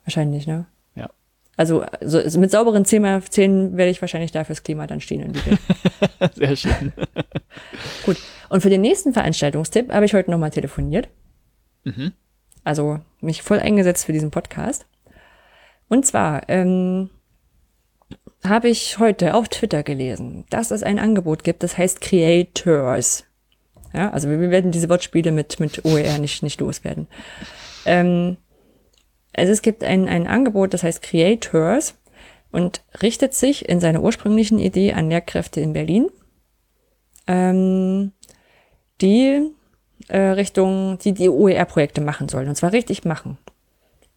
Wahrscheinlich, 0.05 0.47
ne? 0.47 0.65
Ja. 0.95 1.09
Also, 1.57 1.81
also 1.81 2.19
also 2.19 2.39
mit 2.39 2.51
sauberen 2.51 2.85
Zähnen 2.85 3.77
werde 3.77 3.91
ich 3.91 4.01
wahrscheinlich 4.01 4.31
da 4.31 4.43
fürs 4.43 4.63
Klima 4.63 4.87
dann 4.87 5.01
stehen 5.01 5.21
entwickeln. 5.21 5.59
Sehr 6.35 6.55
schön. 6.55 6.93
Gut. 8.05 8.17
Und 8.49 8.61
für 8.61 8.69
den 8.69 8.81
nächsten 8.81 9.13
Veranstaltungstipp 9.13 9.91
habe 9.91 10.05
ich 10.05 10.13
heute 10.13 10.31
nochmal 10.31 10.51
telefoniert. 10.51 11.09
Mhm. 11.83 12.13
Also 12.63 12.99
mich 13.19 13.41
voll 13.41 13.59
eingesetzt 13.59 14.05
für 14.05 14.13
diesen 14.13 14.31
Podcast. 14.31 14.85
Und 15.89 16.05
zwar 16.05 16.47
ähm, 16.49 17.09
habe 18.43 18.69
ich 18.69 18.99
heute 18.99 19.33
auf 19.33 19.49
Twitter 19.49 19.83
gelesen, 19.83 20.45
dass 20.49 20.71
es 20.71 20.83
ein 20.83 20.99
Angebot 20.99 21.43
gibt, 21.43 21.63
das 21.63 21.77
heißt 21.77 22.01
Creators. 22.01 23.25
Ja, 23.93 24.11
also 24.11 24.29
wir 24.29 24.51
werden 24.51 24.71
diese 24.71 24.89
Wortspiele 24.89 25.31
mit, 25.31 25.59
mit 25.59 25.85
OER 25.85 26.17
nicht, 26.19 26.43
nicht 26.43 26.59
loswerden. 26.59 27.07
Ähm, 27.85 28.37
also 29.33 29.51
es 29.51 29.61
gibt 29.61 29.83
ein, 29.83 30.07
ein 30.07 30.27
Angebot, 30.27 30.73
das 30.73 30.83
heißt 30.83 31.01
Creators 31.01 31.95
und 32.51 32.81
richtet 33.01 33.33
sich 33.33 33.67
in 33.67 33.79
seiner 33.79 34.01
ursprünglichen 34.01 34.59
Idee 34.59 34.93
an 34.93 35.09
Lehrkräfte 35.09 35.61
in 35.61 35.73
Berlin, 35.73 36.09
ähm, 37.27 38.13
die 39.01 39.51
äh, 40.07 40.19
Richtung, 40.19 40.97
die 40.99 41.13
die 41.13 41.29
OER-Projekte 41.29 42.01
machen 42.01 42.29
sollen. 42.29 42.49
Und 42.49 42.55
zwar 42.55 42.73
richtig 42.73 43.05
machen. 43.05 43.37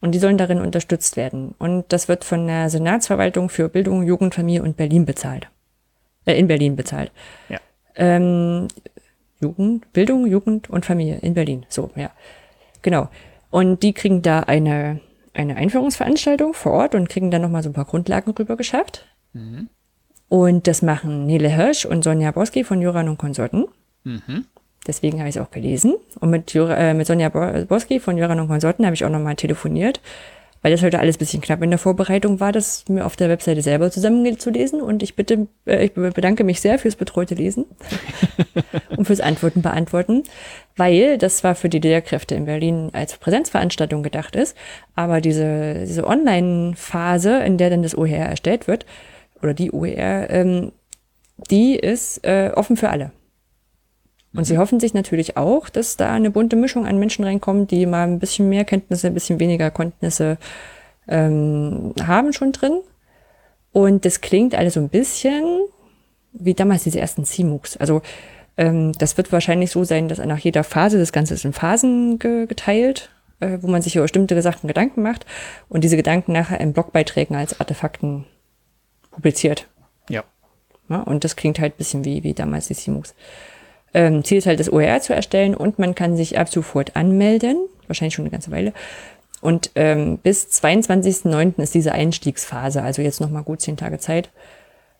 Und 0.00 0.12
die 0.12 0.18
sollen 0.18 0.38
darin 0.38 0.60
unterstützt 0.60 1.16
werden. 1.16 1.54
Und 1.58 1.92
das 1.92 2.08
wird 2.08 2.24
von 2.24 2.46
der 2.46 2.70
Senatsverwaltung 2.70 3.50
für 3.50 3.68
Bildung, 3.68 4.02
Jugend, 4.02 4.34
Familie 4.34 4.62
und 4.62 4.76
Berlin 4.76 5.04
bezahlt. 5.04 5.48
Äh, 6.24 6.38
in 6.38 6.46
Berlin 6.46 6.76
bezahlt. 6.76 7.12
Ja. 7.48 7.58
Ähm, 7.96 8.68
Jugend, 9.40 9.92
Bildung, 9.92 10.26
Jugend 10.26 10.70
und 10.70 10.84
Familie 10.84 11.18
in 11.22 11.34
Berlin. 11.34 11.66
So, 11.68 11.90
ja. 11.96 12.10
Genau. 12.82 13.08
Und 13.50 13.82
die 13.82 13.92
kriegen 13.92 14.22
da 14.22 14.40
eine, 14.40 15.00
eine 15.34 15.56
Einführungsveranstaltung 15.56 16.54
vor 16.54 16.72
Ort 16.72 16.94
und 16.94 17.08
kriegen 17.08 17.30
dann 17.30 17.42
nochmal 17.42 17.62
so 17.62 17.70
ein 17.70 17.72
paar 17.74 17.84
Grundlagen 17.86 18.30
rüber 18.32 18.56
geschafft. 18.56 19.06
Und 20.28 20.66
das 20.66 20.82
machen 20.82 21.26
Nele 21.26 21.48
Hirsch 21.48 21.84
und 21.84 22.04
Sonja 22.04 22.30
Boski 22.30 22.62
von 22.64 22.80
Juran 22.80 23.08
und 23.08 23.18
Konsorten. 23.18 23.66
Deswegen 24.86 25.18
habe 25.18 25.28
ich 25.28 25.36
es 25.36 25.42
auch 25.42 25.50
gelesen. 25.50 25.96
Und 26.20 26.30
mit, 26.30 26.54
Jura, 26.54 26.74
äh, 26.76 26.94
mit 26.94 27.06
Sonja 27.06 27.28
Bo- 27.28 27.64
Boski 27.66 28.00
von 28.00 28.16
Juran 28.16 28.40
und 28.40 28.48
Konsorten 28.48 28.86
habe 28.86 28.94
ich 28.94 29.04
auch 29.04 29.10
nochmal 29.10 29.36
telefoniert, 29.36 30.00
weil 30.62 30.72
das 30.72 30.82
heute 30.82 30.98
alles 30.98 31.16
ein 31.16 31.20
bisschen 31.20 31.40
knapp 31.40 31.62
in 31.62 31.70
der 31.70 31.78
Vorbereitung 31.78 32.40
war, 32.40 32.52
das 32.52 32.84
mir 32.88 33.06
auf 33.06 33.16
der 33.16 33.28
Webseite 33.28 33.62
selber 33.62 33.90
zusammenzulesen. 33.90 34.80
Und 34.80 35.02
ich 35.02 35.16
bitte, 35.16 35.46
äh, 35.66 35.86
ich 35.86 35.92
bedanke 35.92 36.44
mich 36.44 36.60
sehr 36.60 36.78
fürs 36.78 36.96
betreute 36.96 37.34
Lesen 37.34 37.64
und 38.96 39.06
fürs 39.06 39.20
Antworten 39.20 39.62
beantworten, 39.62 40.24
weil 40.76 41.18
das 41.18 41.38
zwar 41.38 41.54
für 41.54 41.68
die 41.68 41.78
Lehrkräfte 41.78 42.34
in 42.34 42.44
Berlin 42.44 42.90
als 42.92 43.16
Präsenzveranstaltung 43.16 44.02
gedacht 44.02 44.36
ist, 44.36 44.56
aber 44.94 45.20
diese, 45.20 45.84
diese 45.86 46.06
Online-Phase, 46.06 47.38
in 47.42 47.56
der 47.56 47.70
dann 47.70 47.82
das 47.82 47.96
OER 47.96 48.26
erstellt 48.26 48.68
wird, 48.68 48.84
oder 49.42 49.54
die 49.54 49.72
OER, 49.72 50.28
ähm, 50.28 50.72
die 51.50 51.76
ist 51.76 52.22
äh, 52.24 52.50
offen 52.54 52.76
für 52.76 52.90
alle. 52.90 53.12
Und 54.32 54.44
sie 54.44 54.58
hoffen 54.58 54.78
sich 54.78 54.94
natürlich 54.94 55.36
auch, 55.36 55.68
dass 55.68 55.96
da 55.96 56.12
eine 56.12 56.30
bunte 56.30 56.56
Mischung 56.56 56.86
an 56.86 56.98
Menschen 56.98 57.24
reinkommt, 57.24 57.70
die 57.70 57.84
mal 57.86 58.06
ein 58.06 58.20
bisschen 58.20 58.48
mehr 58.48 58.64
Kenntnisse, 58.64 59.08
ein 59.08 59.14
bisschen 59.14 59.40
weniger 59.40 59.70
Kenntnisse 59.70 60.38
ähm, 61.08 61.94
haben 62.00 62.32
schon 62.32 62.52
drin. 62.52 62.80
Und 63.72 64.04
das 64.04 64.20
klingt 64.20 64.54
alles 64.54 64.74
so 64.74 64.80
ein 64.80 64.88
bisschen 64.88 65.44
wie 66.32 66.54
damals 66.54 66.84
diese 66.84 67.00
ersten 67.00 67.24
CMOOCs. 67.24 67.76
Also 67.78 68.02
ähm, 68.56 68.92
das 68.92 69.16
wird 69.16 69.32
wahrscheinlich 69.32 69.70
so 69.70 69.84
sein, 69.84 70.08
dass 70.08 70.18
nach 70.18 70.38
jeder 70.38 70.64
Phase, 70.64 70.98
das 70.98 71.12
Ganze 71.12 71.34
ist 71.34 71.44
in 71.44 71.52
Phasen 71.52 72.18
ge 72.18 72.46
geteilt, 72.46 73.10
äh, 73.40 73.58
wo 73.60 73.68
man 73.68 73.82
sich 73.82 73.96
über 73.96 74.04
bestimmte 74.04 74.40
Sachen 74.42 74.68
Gedanken 74.68 75.02
macht 75.02 75.26
und 75.68 75.82
diese 75.82 75.96
Gedanken 75.96 76.32
nachher 76.32 76.60
in 76.60 76.72
Blogbeiträgen 76.72 77.36
als 77.36 77.58
Artefakten 77.58 78.26
publiziert. 79.10 79.66
Ja. 80.08 80.24
Ja, 80.88 81.02
und 81.02 81.24
das 81.24 81.36
klingt 81.36 81.58
halt 81.58 81.74
ein 81.74 81.78
bisschen 81.78 82.04
wie, 82.04 82.22
wie 82.22 82.34
damals 82.34 82.68
die 82.68 82.74
CMOOCs. 82.74 83.14
Ähm, 83.92 84.24
Ziel 84.24 84.38
ist 84.38 84.46
halt, 84.46 84.60
das 84.60 84.72
OER 84.72 85.00
zu 85.00 85.14
erstellen 85.14 85.54
und 85.54 85.78
man 85.78 85.94
kann 85.94 86.16
sich 86.16 86.38
ab 86.38 86.48
sofort 86.48 86.96
anmelden, 86.96 87.56
wahrscheinlich 87.86 88.14
schon 88.14 88.24
eine 88.24 88.30
ganze 88.30 88.50
Weile. 88.50 88.72
Und 89.40 89.70
ähm, 89.74 90.18
bis 90.18 90.46
22.09. 90.46 91.60
ist 91.62 91.74
diese 91.74 91.92
Einstiegsphase, 91.92 92.82
also 92.82 93.02
jetzt 93.02 93.20
nochmal 93.20 93.42
gut 93.42 93.60
zehn 93.60 93.76
Tage 93.76 93.98
Zeit. 93.98 94.30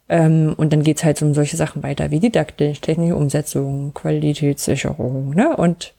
Ähm, 0.09 0.55
und 0.57 0.73
dann 0.73 0.83
geht's 0.83 1.05
halt 1.05 1.23
um 1.23 1.35
solche 1.35 1.57
Sachen 1.57 1.83
weiter 1.83 2.11
wie 2.11 2.21
Didaktik, 2.21 2.83
technische 2.83 3.17
Umsetzung, 3.17 3.95
Qualitätssicherung 3.95 5.35
ne? 5.35 5.57
und 5.57 5.95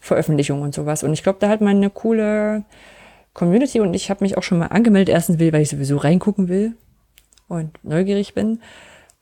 Veröffentlichung 0.00 0.62
und 0.62 0.74
sowas. 0.74 1.02
Und 1.02 1.12
ich 1.12 1.22
glaube, 1.22 1.38
da 1.40 1.48
hat 1.48 1.60
man 1.60 1.76
eine 1.76 1.90
coole 1.90 2.64
Community 3.34 3.80
und 3.80 3.92
ich 3.94 4.08
habe 4.08 4.24
mich 4.24 4.38
auch 4.38 4.42
schon 4.42 4.58
mal 4.58 4.68
angemeldet. 4.68 5.12
Erstens 5.12 5.38
will, 5.38 5.52
weil 5.52 5.62
ich 5.62 5.68
sowieso 5.68 5.96
reingucken 5.96 6.48
will 6.48 6.74
und 7.48 7.72
neugierig 7.82 8.34
bin. 8.34 8.60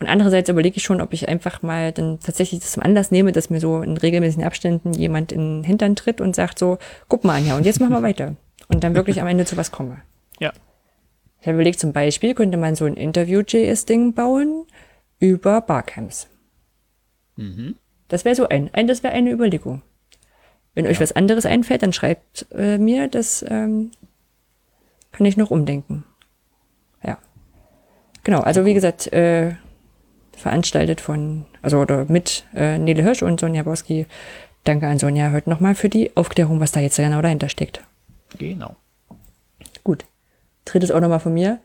Und 0.02 0.08
andererseits 0.08 0.48
überlege 0.48 0.78
ich 0.78 0.82
schon, 0.82 1.00
ob 1.00 1.12
ich 1.12 1.28
einfach 1.28 1.62
mal 1.62 1.92
dann 1.92 2.18
tatsächlich 2.18 2.58
das 2.58 2.72
zum 2.72 2.82
Anlass 2.82 3.12
nehme, 3.12 3.30
dass 3.30 3.50
mir 3.50 3.60
so 3.60 3.82
in 3.82 3.96
regelmäßigen 3.96 4.42
Abständen 4.42 4.92
jemand 4.94 5.30
in 5.30 5.58
den 5.58 5.64
Hintern 5.64 5.94
tritt 5.94 6.20
und 6.20 6.34
sagt 6.34 6.58
so, 6.58 6.78
guck 7.06 7.22
mal 7.22 7.36
Anja, 7.36 7.56
und 7.56 7.64
jetzt 7.64 7.78
machen 7.78 7.92
wir 7.92 8.02
weiter. 8.02 8.34
Und 8.66 8.82
dann 8.82 8.96
wirklich 8.96 9.20
am 9.20 9.28
Ende 9.28 9.44
zu 9.44 9.56
was 9.56 9.70
komme. 9.70 10.02
Ja. 10.40 10.52
Ich 11.40 11.46
habe 11.46 11.54
überlegt, 11.54 11.78
zum 11.78 11.92
Beispiel 11.92 12.34
könnte 12.34 12.58
man 12.58 12.74
so 12.74 12.84
ein 12.84 12.94
Interview-JS-Ding 12.94 14.12
bauen 14.12 14.64
über 15.20 15.60
Barcamps. 15.60 16.26
Das 18.08 18.24
wäre 18.24 18.34
so 18.34 18.48
ein, 18.48 18.68
ein 18.72 18.88
das 18.88 19.04
wäre 19.04 19.14
eine 19.14 19.30
Überlegung. 19.30 19.82
Wenn 20.74 20.88
euch 20.88 21.00
was 21.00 21.12
anderes 21.12 21.46
einfällt, 21.46 21.84
dann 21.84 21.92
schreibt 21.92 22.46
äh, 22.50 22.76
mir, 22.76 23.06
das 23.06 23.44
ähm, 23.48 23.92
kann 25.12 25.26
ich 25.26 25.36
noch 25.36 25.52
umdenken. 25.52 26.02
Ja. 27.04 27.18
Genau, 28.24 28.40
also 28.40 28.64
wie 28.64 28.74
gesagt, 28.74 29.12
äh, 29.12 29.54
veranstaltet 30.36 31.00
von, 31.00 31.44
also 31.62 31.78
oder 31.78 32.06
mit 32.06 32.44
äh, 32.54 32.78
Nele 32.78 33.02
Hirsch 33.02 33.22
und 33.22 33.40
Sonja 33.40 33.62
Boski. 33.62 34.06
Danke 34.64 34.86
an 34.86 34.98
Sonja 34.98 35.32
heute 35.32 35.50
nochmal 35.50 35.74
für 35.74 35.88
die 35.88 36.16
Aufklärung, 36.16 36.60
was 36.60 36.72
da 36.72 36.80
jetzt 36.80 36.96
genau 36.96 37.22
dahinter 37.22 37.48
steckt. 37.48 37.82
Genau. 38.38 38.76
Gut. 39.84 40.04
Drittes 40.64 40.90
auch 40.90 41.00
nochmal 41.00 41.20
von 41.20 41.34
mir. 41.34 41.58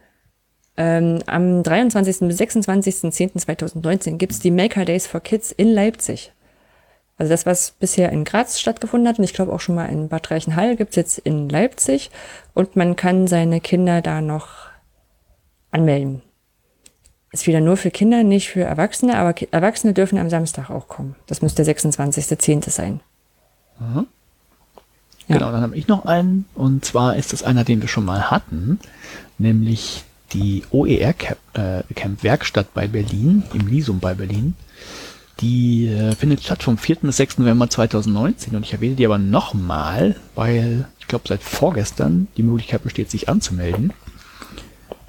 Ähm, 0.78 1.20
am 1.26 1.64
23. 1.64 2.20
bis 2.28 2.40
26.10.2019 2.40 4.18
gibt's 4.18 4.40
die 4.40 4.52
Maker 4.52 4.86
Days 4.86 5.08
for 5.08 5.22
Kids 5.22 5.52
in 5.52 5.74
Leipzig. 5.74 6.32
Also 7.18 7.32
das, 7.32 7.48
was 7.48 7.72
bisher 7.72 8.12
in 8.12 8.26
Graz 8.26 8.60
stattgefunden 8.60 9.08
hat, 9.08 9.18
und 9.18 9.24
ich 9.24 9.34
glaube 9.34 9.52
auch 9.52 9.60
schon 9.60 9.74
mal 9.74 9.88
in 9.88 10.08
Bad 10.08 10.30
Reichenhall, 10.30 10.76
gibt's 10.76 10.96
jetzt 10.96 11.18
in 11.18 11.50
Leipzig. 11.50 12.12
Und 12.54 12.76
man 12.76 12.96
kann 12.96 13.28
seine 13.28 13.60
Kinder 13.60 14.02
da 14.04 14.22
noch 14.22 14.50
anmelden. 15.72 16.22
Ist 17.38 17.46
wieder 17.46 17.62
nur 17.62 17.78
für 17.78 17.92
Kinder, 17.92 18.24
nicht 18.24 18.50
für 18.50 18.64
Erwachsene, 18.64 19.16
aber 19.16 19.36
Erwachsene 19.52 19.94
dürfen 19.94 20.18
am 20.18 20.28
Samstag 20.28 20.72
auch 20.72 20.88
kommen. 20.88 21.14
Das 21.28 21.44
muss 21.44 21.54
der 21.54 21.68
26.10. 21.68 22.68
sein. 22.72 23.00
Ja. 23.80 24.06
Genau, 25.28 25.52
dann 25.52 25.62
habe 25.62 25.78
ich 25.78 25.88
noch 25.88 26.06
einen. 26.06 26.46
Und 26.56 26.84
zwar 26.84 27.16
ist 27.16 27.34
das 27.34 27.44
einer, 27.44 27.64
den 27.64 27.80
wir 27.80 27.88
schon 27.88 28.06
mal 28.06 28.32
hatten, 28.32 28.80
nämlich 29.38 30.04
die 30.34 30.64
OER 30.72 31.14
Camp, 31.14 31.38
äh, 31.54 31.84
Camp 31.94 32.24
Werkstatt 32.24 32.74
bei 32.74 32.88
Berlin, 32.88 33.44
im 33.54 33.68
Lisum 33.68 34.00
bei 34.00 34.16
Berlin. 34.16 34.56
Die 35.40 35.90
äh, 35.90 36.16
findet 36.16 36.42
statt 36.42 36.64
vom 36.64 36.80
4. 36.80 36.96
bis 37.04 37.18
6. 37.18 37.38
November 37.38 37.70
2019 37.70 38.56
und 38.56 38.64
ich 38.64 38.74
erwähne 38.74 38.96
die 38.96 39.06
aber 39.06 39.20
nochmal, 39.20 40.16
weil 40.34 40.88
ich 41.00 41.06
glaube 41.06 41.28
seit 41.28 41.44
vorgestern 41.44 42.30
die 42.36 42.42
Möglichkeit 42.42 42.82
besteht, 42.82 43.12
sich 43.12 43.30
anzumelden. 43.30 43.94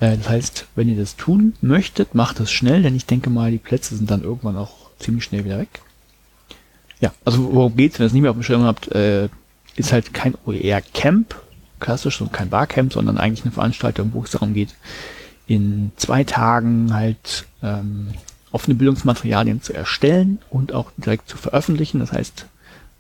Äh, 0.01 0.17
das 0.17 0.29
heißt, 0.29 0.67
wenn 0.75 0.89
ihr 0.89 0.97
das 0.97 1.17
tun 1.17 1.55
möchtet, 1.61 2.15
macht 2.15 2.41
es 2.41 2.51
schnell, 2.51 2.83
denn 2.83 2.95
ich 2.97 3.07
denke 3.07 3.31
mal, 3.31 3.51
die 3.51 3.59
Plätze 3.59 3.97
sind 3.97 4.11
dann 4.11 4.23
irgendwann 4.23 4.57
auch 4.57 4.91
ziemlich 4.99 5.25
schnell 5.25 5.45
wieder 5.45 5.59
weg. 5.59 5.81
Ja, 7.01 7.13
also 7.25 7.53
worum 7.53 7.77
geht's, 7.77 7.99
wenn 7.99 8.05
ihr 8.05 8.09
es 8.09 8.13
nicht 8.13 8.23
mehr 8.23 8.31
auf 8.31 8.37
dem 8.37 8.43
Schirm 8.43 8.65
habt, 8.65 8.89
äh, 8.93 9.29
ist 9.77 9.93
halt 9.93 10.13
kein 10.13 10.35
OER-Camp, 10.47 11.37
klassisch, 11.79 12.21
und 12.21 12.33
kein 12.33 12.49
Barcamp, 12.51 12.93
sondern 12.93 13.19
eigentlich 13.19 13.45
eine 13.45 13.53
Veranstaltung, 13.53 14.11
wo 14.13 14.23
es 14.25 14.33
darum 14.33 14.55
geht, 14.55 14.75
in 15.47 15.93
zwei 15.97 16.25
Tagen 16.25 16.93
halt 16.93 17.47
ähm, 17.63 18.09
offene 18.51 18.75
Bildungsmaterialien 18.75 19.63
zu 19.63 19.73
erstellen 19.73 20.39
und 20.51 20.73
auch 20.73 20.91
direkt 20.97 21.29
zu 21.29 21.37
veröffentlichen. 21.37 22.01
Das 22.01 22.13
heißt, 22.13 22.47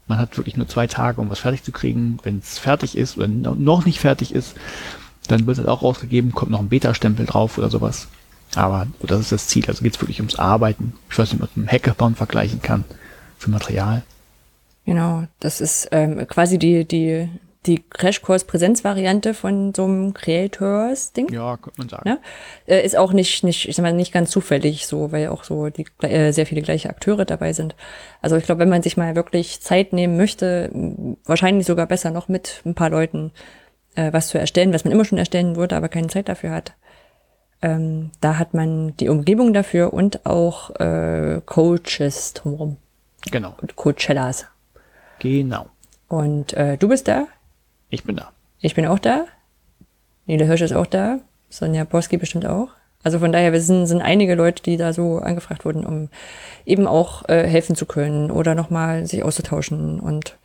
man 0.06 0.18
hat 0.18 0.36
wirklich 0.36 0.56
nur 0.56 0.68
zwei 0.68 0.86
Tage, 0.86 1.20
um 1.20 1.28
was 1.28 1.40
fertig 1.40 1.64
zu 1.64 1.72
kriegen. 1.72 2.18
Wenn 2.22 2.38
es 2.38 2.58
fertig 2.58 2.96
ist 2.96 3.16
oder 3.18 3.28
no- 3.28 3.54
noch 3.54 3.84
nicht 3.84 3.98
fertig 4.00 4.32
ist, 4.34 4.54
dann 5.28 5.46
wird 5.46 5.58
es 5.58 5.66
auch 5.66 5.82
rausgegeben, 5.82 6.32
kommt 6.32 6.50
noch 6.50 6.60
ein 6.60 6.68
Beta-Stempel 6.68 7.26
drauf 7.26 7.58
oder 7.58 7.70
sowas. 7.70 8.08
Aber 8.54 8.86
das 9.02 9.20
ist 9.20 9.32
das 9.32 9.46
Ziel. 9.48 9.64
Also 9.68 9.82
geht 9.82 9.94
es 9.94 10.00
wirklich 10.00 10.20
ums 10.20 10.38
Arbeiten. 10.38 10.94
Ich 11.10 11.18
weiß 11.18 11.32
nicht, 11.32 11.42
ob 11.42 11.54
man 11.56 11.64
mit 11.64 11.70
einem 11.70 11.72
Hackathon 11.72 12.14
vergleichen 12.14 12.62
kann 12.62 12.84
für 13.38 13.50
Material. 13.50 14.02
Genau, 14.86 15.24
das 15.40 15.60
ist 15.60 15.88
ähm, 15.92 16.26
quasi 16.26 16.58
die, 16.58 16.86
die, 16.86 17.28
die 17.66 17.84
Crashkurs-Präsenzvariante 17.90 19.34
von 19.34 19.74
so 19.74 19.84
einem 19.84 20.14
Creators-Ding. 20.14 21.30
Ja, 21.30 21.58
könnte 21.58 21.78
man 21.78 21.88
sagen. 21.90 22.08
Ne? 22.08 22.18
Äh, 22.66 22.86
ist 22.86 22.96
auch 22.96 23.12
nicht, 23.12 23.44
nicht, 23.44 23.68
ich 23.68 23.76
sag 23.76 23.82
mal, 23.82 23.92
nicht 23.92 24.12
ganz 24.12 24.30
zufällig 24.30 24.86
so, 24.86 25.12
weil 25.12 25.28
auch 25.28 25.44
so 25.44 25.68
die, 25.68 25.84
äh, 26.00 26.32
sehr 26.32 26.46
viele 26.46 26.62
gleiche 26.62 26.88
Akteure 26.88 27.26
dabei 27.26 27.52
sind. 27.52 27.76
Also 28.22 28.36
ich 28.36 28.44
glaube, 28.44 28.60
wenn 28.60 28.70
man 28.70 28.82
sich 28.82 28.96
mal 28.96 29.14
wirklich 29.14 29.60
Zeit 29.60 29.92
nehmen 29.92 30.16
möchte, 30.16 30.70
wahrscheinlich 31.26 31.66
sogar 31.66 31.84
besser 31.84 32.10
noch 32.10 32.28
mit 32.28 32.62
ein 32.64 32.74
paar 32.74 32.88
Leuten 32.88 33.32
äh, 33.98 34.12
was 34.12 34.28
zu 34.28 34.38
erstellen, 34.38 34.72
was 34.72 34.84
man 34.84 34.92
immer 34.92 35.04
schon 35.04 35.18
erstellen 35.18 35.56
würde, 35.56 35.76
aber 35.76 35.88
keine 35.88 36.06
Zeit 36.08 36.28
dafür 36.28 36.50
hat. 36.52 36.72
Ähm, 37.60 38.10
da 38.20 38.38
hat 38.38 38.54
man 38.54 38.96
die 38.98 39.08
Umgebung 39.08 39.52
dafür 39.52 39.92
und 39.92 40.24
auch 40.24 40.70
äh, 40.78 41.40
Coaches 41.44 42.34
drumherum 42.34 42.76
Genau. 43.30 43.54
und 43.60 43.74
Coachellas. 43.74 44.46
Genau. 45.18 45.66
Und 46.08 46.52
äh, 46.54 46.76
du 46.78 46.88
bist 46.88 47.08
da, 47.08 47.26
Ich 47.90 48.04
bin 48.04 48.16
da. 48.16 48.30
ich 48.60 48.74
bin 48.76 48.86
auch 48.86 49.00
da, 49.00 49.24
Nele 50.26 50.44
Hirsch 50.46 50.62
ist 50.62 50.72
auch 50.72 50.86
da, 50.86 51.18
Sonja 51.50 51.84
Borski 51.84 52.16
bestimmt 52.16 52.46
auch. 52.46 52.68
Also 53.02 53.18
von 53.18 53.32
daher 53.32 53.52
wir 53.52 53.60
sind, 53.60 53.86
sind 53.86 54.02
einige 54.02 54.34
Leute, 54.36 54.62
die 54.62 54.76
da 54.76 54.92
so 54.92 55.18
angefragt 55.18 55.64
wurden, 55.64 55.84
um 55.84 56.08
eben 56.64 56.86
auch 56.86 57.28
äh, 57.28 57.44
helfen 57.46 57.74
zu 57.74 57.86
können 57.86 58.30
oder 58.30 58.54
nochmal 58.54 59.06
sich 59.06 59.22
auszutauschen 59.24 59.98
und 60.00 60.36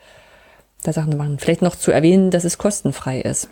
da 0.84 0.94
Sachen 0.94 1.12
zu 1.12 1.18
machen. 1.18 1.40
Vielleicht 1.40 1.62
noch 1.62 1.76
zu 1.76 1.92
erwähnen, 1.92 2.32
dass 2.32 2.44
es 2.44 2.58
kostenfrei 2.58 3.22
ist. 3.22 3.50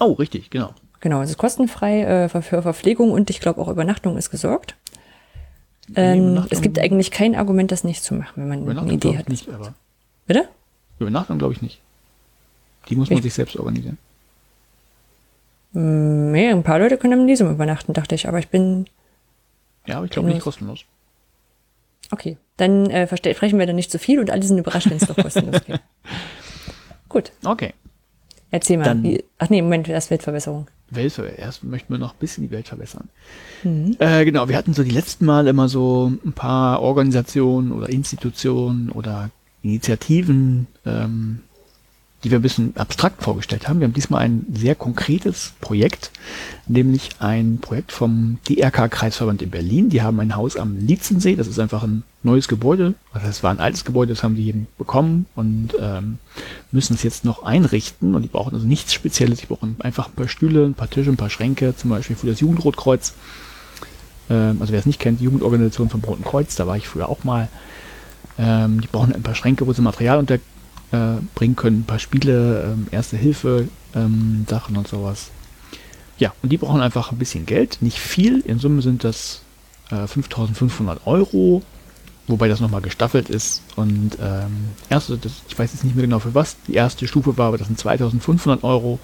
Oh, 0.00 0.12
richtig, 0.12 0.50
genau. 0.50 0.72
Genau, 1.00 1.20
es 1.22 1.30
ist 1.30 1.38
kostenfrei 1.38 2.02
äh, 2.02 2.28
für 2.28 2.62
Verpflegung 2.62 3.10
und 3.10 3.28
ich 3.30 3.40
glaube 3.40 3.60
auch 3.60 3.68
Übernachtung 3.68 4.16
ist 4.16 4.30
gesorgt. 4.30 4.76
Ähm, 5.96 6.46
es 6.50 6.62
gibt 6.62 6.78
eigentlich 6.78 7.10
kein 7.10 7.34
Argument, 7.34 7.72
das 7.72 7.82
nicht 7.84 8.04
zu 8.04 8.14
machen, 8.14 8.32
wenn 8.36 8.64
man 8.64 8.78
eine 8.78 8.92
Idee 8.92 9.18
hat. 9.18 9.28
nicht, 9.28 9.48
aber 9.48 9.74
Bitte? 10.26 10.48
Übernachtung 11.00 11.38
glaube 11.38 11.54
ich 11.54 11.60
nicht. 11.62 11.80
Die 12.88 12.96
muss 12.96 13.10
man 13.10 13.18
Ich- 13.18 13.24
sich 13.24 13.34
selbst 13.34 13.56
organisieren. 13.56 13.98
Hm, 15.72 16.30
Nee, 16.32 16.48
ein 16.50 16.62
paar 16.62 16.78
Leute 16.78 16.96
können 16.98 17.20
im 17.22 17.26
Visum 17.26 17.50
übernachten, 17.50 17.92
dachte 17.92 18.14
ich, 18.14 18.28
aber 18.28 18.38
ich 18.38 18.48
bin. 18.48 18.86
Ja, 19.86 19.96
aber 19.96 20.04
ich 20.06 20.10
glaube 20.12 20.28
nicht 20.28 20.40
kostenlos. 20.42 20.84
Okay, 22.10 22.36
dann 22.58 22.88
äh, 22.90 23.06
sprechen 23.34 23.58
wir 23.58 23.66
da 23.66 23.72
nicht 23.72 23.90
zu 23.90 23.98
viel 23.98 24.20
und 24.20 24.30
alle 24.30 24.42
sind 24.42 24.58
überrascht, 24.58 24.88
wenn 24.90 24.98
es 24.98 25.06
doch 25.06 25.16
kostenlos 25.16 25.64
geht. 25.64 25.80
Gut, 27.12 27.32
Okay. 27.44 27.74
erzähl 28.50 28.78
mal. 28.78 28.84
Dann- 28.84 29.02
Wie, 29.02 29.22
ach 29.38 29.50
nee, 29.50 29.62
Moment, 29.62 29.88
erst 29.88 30.10
Weltverbesserung. 30.10 30.66
Weltver 30.90 31.38
erst 31.38 31.64
möchten 31.64 31.92
wir 31.94 31.98
noch 31.98 32.12
ein 32.12 32.18
bisschen 32.18 32.44
die 32.44 32.50
Welt 32.50 32.68
verbessern. 32.68 33.08
Äh, 33.98 34.24
genau, 34.26 34.48
wir 34.48 34.56
hatten 34.56 34.74
so 34.74 34.82
die 34.82 34.90
letzten 34.90 35.24
Mal 35.24 35.46
immer 35.46 35.68
so 35.68 36.12
ein 36.24 36.32
paar 36.34 36.82
Organisationen 36.82 37.72
oder 37.72 37.88
Institutionen 37.88 38.90
oder 38.90 39.30
Initiativen, 39.62 40.66
ähm, 40.84 41.40
die 42.24 42.30
wir 42.30 42.38
ein 42.38 42.42
bisschen 42.42 42.76
abstrakt 42.76 43.22
vorgestellt 43.22 43.68
haben. 43.68 43.80
Wir 43.80 43.86
haben 43.86 43.94
diesmal 43.94 44.22
ein 44.22 44.46
sehr 44.52 44.76
konkretes 44.76 45.54
Projekt, 45.60 46.12
nämlich 46.68 47.10
ein 47.18 47.58
Projekt 47.60 47.90
vom 47.90 48.38
DRK-Kreisverband 48.48 49.42
in 49.42 49.50
Berlin. 49.50 49.88
Die 49.88 50.02
haben 50.02 50.20
ein 50.20 50.36
Haus 50.36 50.56
am 50.56 50.76
Lietzensee. 50.76 51.34
Das 51.34 51.48
ist 51.48 51.58
einfach 51.58 51.82
ein 51.82 52.04
neues 52.22 52.46
Gebäude. 52.46 52.94
Also 53.12 53.26
das 53.26 53.42
war 53.42 53.50
ein 53.50 53.58
altes 53.58 53.84
Gebäude, 53.84 54.12
das 54.12 54.22
haben 54.22 54.36
die 54.36 54.48
eben 54.48 54.68
bekommen 54.78 55.26
und 55.34 55.70
ähm, 55.80 56.18
müssen 56.70 56.94
es 56.94 57.02
jetzt 57.02 57.24
noch 57.24 57.42
einrichten. 57.42 58.14
Und 58.14 58.22
die 58.22 58.28
brauchen 58.28 58.54
also 58.54 58.66
nichts 58.66 58.94
Spezielles. 58.94 59.40
Die 59.40 59.46
brauchen 59.46 59.76
einfach 59.80 60.06
ein 60.06 60.14
paar 60.14 60.28
Stühle, 60.28 60.64
ein 60.64 60.74
paar 60.74 60.88
Tische, 60.88 61.10
ein 61.10 61.16
paar 61.16 61.30
Schränke, 61.30 61.74
zum 61.76 61.90
Beispiel 61.90 62.14
für 62.14 62.28
das 62.28 62.38
Jugendrotkreuz. 62.38 63.14
Ähm, 64.30 64.58
also 64.60 64.72
wer 64.72 64.78
es 64.78 64.86
nicht 64.86 65.00
kennt, 65.00 65.18
die 65.18 65.24
Jugendorganisation 65.24 65.90
vom 65.90 66.02
Roten 66.02 66.22
Kreuz, 66.22 66.54
da 66.54 66.68
war 66.68 66.76
ich 66.76 66.86
früher 66.86 67.08
auch 67.08 67.24
mal. 67.24 67.48
Ähm, 68.38 68.80
die 68.80 68.86
brauchen 68.86 69.12
ein 69.12 69.22
paar 69.22 69.34
Schränke, 69.34 69.66
wo 69.66 69.72
sie 69.72 69.82
Material 69.82 70.18
unterbringen 70.18 70.51
äh, 70.92 71.16
bringen 71.34 71.56
können, 71.56 71.80
ein 71.80 71.84
paar 71.84 71.98
Spiele, 71.98 72.72
ähm, 72.72 72.86
Erste 72.90 73.16
Hilfe, 73.16 73.68
ähm, 73.94 74.46
Sachen 74.48 74.76
und 74.76 74.86
sowas. 74.86 75.30
Ja, 76.18 76.32
und 76.42 76.52
die 76.52 76.58
brauchen 76.58 76.80
einfach 76.80 77.10
ein 77.10 77.18
bisschen 77.18 77.46
Geld, 77.46 77.78
nicht 77.80 77.98
viel. 77.98 78.40
In 78.40 78.58
Summe 78.58 78.82
sind 78.82 79.02
das 79.02 79.42
äh, 79.90 80.06
5500 80.06 81.06
Euro, 81.06 81.62
wobei 82.28 82.48
das 82.48 82.60
nochmal 82.60 82.82
gestaffelt 82.82 83.28
ist. 83.28 83.62
Und 83.76 84.18
ähm, 84.20 84.68
erste, 84.88 85.18
das, 85.18 85.32
ich 85.48 85.58
weiß 85.58 85.72
jetzt 85.72 85.84
nicht 85.84 85.96
mehr 85.96 86.04
genau 86.04 86.20
für 86.20 86.34
was, 86.34 86.56
die 86.68 86.74
erste 86.74 87.08
Stufe 87.08 87.36
war, 87.38 87.48
aber 87.48 87.58
das 87.58 87.66
sind 87.66 87.78
2500 87.78 88.62
Euro. 88.62 89.00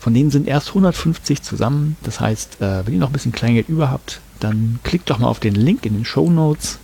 Von 0.00 0.14
denen 0.14 0.30
sind 0.30 0.48
erst 0.48 0.68
150 0.68 1.42
zusammen. 1.42 1.96
Das 2.02 2.20
heißt, 2.20 2.60
äh, 2.60 2.86
wenn 2.86 2.94
ihr 2.94 3.00
noch 3.00 3.10
ein 3.10 3.12
bisschen 3.12 3.32
Kleingeld 3.32 3.68
über 3.68 3.90
habt, 3.90 4.20
dann 4.40 4.80
klickt 4.82 5.10
doch 5.10 5.18
mal 5.18 5.28
auf 5.28 5.40
den 5.40 5.54
Link 5.54 5.84
in 5.84 5.94
den 5.94 6.04
Show 6.04 6.30
Notes. 6.30 6.78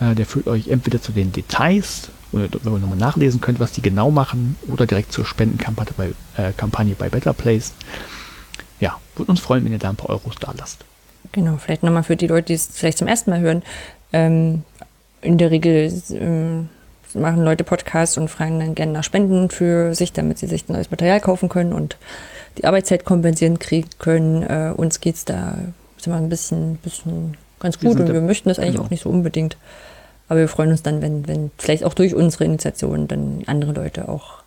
Äh, 0.00 0.14
der 0.14 0.26
führt 0.26 0.46
euch 0.46 0.68
entweder 0.68 1.00
zu 1.00 1.12
den 1.12 1.32
Details, 1.32 2.10
wenn 2.32 2.42
ihr 2.42 2.78
nochmal 2.78 2.98
nachlesen 2.98 3.40
könnt, 3.40 3.60
was 3.60 3.72
die 3.72 3.82
genau 3.82 4.10
machen, 4.10 4.56
oder 4.68 4.86
direkt 4.86 5.12
zur 5.12 5.24
Spendenkampagne 5.24 5.92
bei, 5.96 6.42
äh, 6.42 6.52
Kampagne 6.52 6.94
bei 6.94 7.08
Better 7.08 7.32
Place. 7.32 7.72
Ja, 8.78 8.98
würde 9.16 9.32
uns 9.32 9.40
freuen, 9.40 9.64
wenn 9.64 9.72
ihr 9.72 9.78
da 9.78 9.90
ein 9.90 9.96
paar 9.96 10.10
Euros 10.10 10.36
da 10.40 10.52
lasst. 10.56 10.84
Genau, 11.32 11.56
vielleicht 11.58 11.82
nochmal 11.82 12.02
für 12.02 12.16
die 12.16 12.26
Leute, 12.26 12.46
die 12.46 12.54
es 12.54 12.68
vielleicht 12.72 12.98
zum 12.98 13.08
ersten 13.08 13.30
Mal 13.30 13.40
hören. 13.40 13.62
Ähm, 14.12 14.62
in 15.22 15.38
der 15.38 15.50
Regel 15.50 15.92
ähm, 16.10 16.68
machen 17.14 17.44
Leute 17.44 17.64
Podcasts 17.64 18.16
und 18.16 18.28
fragen 18.28 18.58
dann 18.58 18.74
gerne 18.74 18.92
nach 18.92 19.04
Spenden 19.04 19.50
für 19.50 19.94
sich, 19.94 20.12
damit 20.12 20.38
sie 20.38 20.46
sich 20.46 20.68
neues 20.68 20.90
Material 20.90 21.20
kaufen 21.20 21.48
können 21.48 21.72
und 21.72 21.96
die 22.58 22.64
Arbeitszeit 22.64 23.04
kompensieren 23.04 23.58
kriegen 23.58 23.88
können. 23.98 24.42
Äh, 24.42 24.72
uns 24.74 25.00
geht's 25.00 25.24
da 25.24 25.56
sind 26.02 26.12
wir 26.12 26.18
ein 26.18 26.28
bisschen, 26.28 26.76
bisschen 26.76 27.36
ganz 27.58 27.80
Wir 27.80 27.88
gut 27.88 27.98
sind 27.98 28.08
und 28.08 28.14
wir 28.14 28.20
möchten 28.22 28.48
das 28.48 28.58
eigentlich 28.58 28.74
genau. 28.74 28.86
auch 28.86 28.90
nicht 28.90 29.02
so 29.02 29.10
unbedingt. 29.10 29.56
Aber 30.30 30.38
wir 30.40 30.48
freuen 30.48 30.70
uns 30.70 30.82
dann, 30.82 31.02
wenn, 31.02 31.26
wenn 31.28 31.50
vielleicht 31.58 31.82
auch 31.84 31.92
durch 31.92 32.14
unsere 32.14 32.44
Initiation 32.44 33.08
dann 33.08 33.42
andere 33.46 33.72
Leute 33.72 34.08
auch 34.08 34.42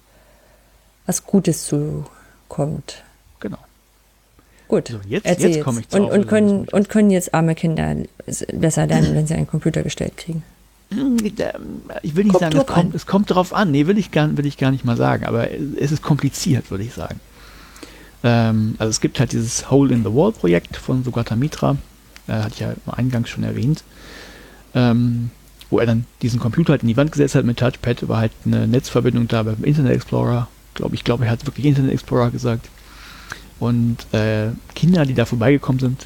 was 1.05 1.26
Gutes 1.26 1.65
zukommt. 1.68 3.03
Genau. 3.41 3.57
Gut, 4.69 4.88
So, 4.88 4.99
jetzt- 5.07 5.26
erzähl 5.26 5.51
jetzt 5.55 5.64
komme 5.65 5.81
ich 5.81 5.89
zur 5.89 5.99
und, 6.05 6.11
und, 6.11 6.22
des 6.22 6.27
können, 6.30 6.68
und 6.72 6.88
können 6.89 7.11
jetzt 7.11 7.34
arme 7.34 7.53
Kinder 7.53 7.95
besser 8.53 8.88
lernen, 8.88 9.14
wenn 9.14 9.27
sie 9.27 9.34
einen 9.35 9.45
Computer 9.47 9.84
gestellt 9.84 10.15
kriegen. 10.15 10.41
Hm, 10.91 11.18
Ich 12.01 12.15
will 12.15 12.23
nicht 12.23 12.34
Kommt 12.34 12.39
sagen, 12.39 12.57
es 12.57 12.65
drauf 12.65 12.76
kommt, 12.76 12.95
es 12.95 13.05
kommt 13.05 13.30
darauf 13.30 13.53
an. 13.53 13.72
Nee, 13.72 13.85
will 13.85 13.97
ich, 13.97 14.11
gar, 14.11 14.35
will 14.38 14.45
ich 14.45 14.57
gar 14.57 14.72
nicht 14.72 14.85
mal 14.85 14.95
sagen. 14.95 15.26
Aber 15.26 15.49
es 15.51 15.91
ist 15.91 16.01
kompliziert, 16.01 16.72
würde 16.72 16.85
ich 16.85 16.93
sagen. 16.93 17.19
Ähm, 18.23 18.76
also 18.77 18.89
es 18.89 19.01
gibt 19.01 19.19
halt 19.19 19.34
dieses 19.34 19.69
Hole 19.69 19.93
in 19.93 20.03
the 20.05 20.14
Wall 20.14 20.31
Projekt 20.31 20.77
von 20.77 21.03
Sugata 21.03 21.35
Mitra. 21.35 21.76
Äh, 22.27 22.31
hatte 22.34 22.53
ich 22.53 22.60
ja 22.61 22.72
im 22.72 22.93
Eingang 22.93 23.26
schon 23.26 23.43
erwähnt. 23.43 23.84
Ähm, 24.73 25.30
wo 25.74 25.80
er 25.80 25.88
dann 25.88 26.06
diesen 26.22 26.40
Computer 26.40 26.74
halt 26.74 26.84
in 26.84 26.88
die 26.88 26.98
Wand 26.98 27.12
gesetzt 27.12 27.34
hat 27.34 27.45
mit 27.45 27.58
Touchpad, 27.58 28.08
war 28.08 28.20
halt 28.20 28.32
eine 28.45 28.68
Netzverbindung 28.68 29.28
da 29.28 29.41
beim 29.41 29.64
Internet 29.64 29.94
Explorer. 29.94 30.48
Glaub, 30.76 30.94
ich 30.94 31.04
glaube, 31.04 31.26
er 31.26 31.32
hat 31.32 31.48
wirklich 31.48 31.66
Internet 31.66 31.91
Explorer 31.91 32.30
gesagt. 32.30 32.70
Und 33.60 33.98
äh, 34.14 34.50
Kinder, 34.76 35.04
die 35.08 35.16
da 35.16 35.26
vorbeigekommen 35.26 35.80
sind, 35.80 36.06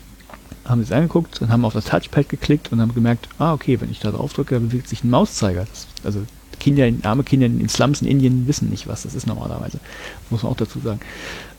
haben 0.64 0.82
sich 0.82 0.96
angeguckt 0.96 1.42
und 1.42 1.50
haben 1.50 1.66
auf 1.66 1.74
das 1.74 1.84
Touchpad 1.84 2.30
geklickt 2.30 2.72
und 2.72 2.80
haben 2.80 2.94
gemerkt, 2.94 3.28
ah, 3.40 3.52
okay, 3.52 3.80
wenn 3.82 3.92
ich 3.92 4.00
da 4.00 4.12
drauf 4.12 4.32
drücke, 4.32 4.58
bewegt 4.58 4.88
sich 4.88 5.04
ein 5.04 5.10
Mauszeiger. 5.10 5.66
Das, 5.70 5.88
also 6.06 6.22
Kinder, 6.62 6.90
arme 7.04 7.24
Kinder 7.24 7.48
in 7.48 7.68
Slums 7.68 8.02
in 8.02 8.08
Indien 8.08 8.48
wissen 8.48 8.70
nicht, 8.70 8.88
was 8.88 9.04
das 9.04 9.16
ist 9.16 9.28
normalerweise. 9.28 9.82
Muss 10.30 10.44
man 10.44 10.54
auch 10.54 10.58
dazu 10.58 10.80
sagen. 10.80 11.02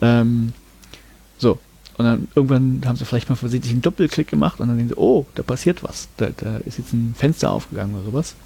Ähm, 0.00 0.54
so. 1.36 1.58
Und 1.98 2.04
dann 2.04 2.28
irgendwann 2.36 2.82
haben 2.86 2.96
sie 2.96 3.04
vielleicht 3.04 3.28
mal 3.28 3.34
versehentlich 3.34 3.72
einen 3.72 3.82
Doppelklick 3.82 4.28
gemacht 4.28 4.60
und 4.60 4.68
dann 4.68 4.76
denken 4.76 4.94
sie, 4.94 5.00
oh, 5.00 5.26
da 5.34 5.42
passiert 5.42 5.82
was. 5.82 6.08
Da, 6.16 6.28
da 6.36 6.58
ist 6.58 6.78
jetzt 6.78 6.92
ein 6.92 7.14
Fenster 7.18 7.50
aufgegangen 7.50 7.94
oder 7.96 8.04
sowas. 8.04 8.36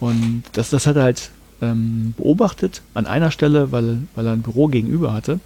Und 0.00 0.44
das, 0.52 0.68
das 0.68 0.86
hat 0.86 0.96
er 0.96 1.04
halt 1.04 1.30
ähm, 1.62 2.14
beobachtet 2.16 2.82
an 2.92 3.06
einer 3.06 3.30
Stelle, 3.30 3.72
weil, 3.72 4.02
weil 4.14 4.26
er 4.26 4.32
ein 4.32 4.42
Büro 4.42 4.68
gegenüber 4.68 5.14
hatte 5.14 5.40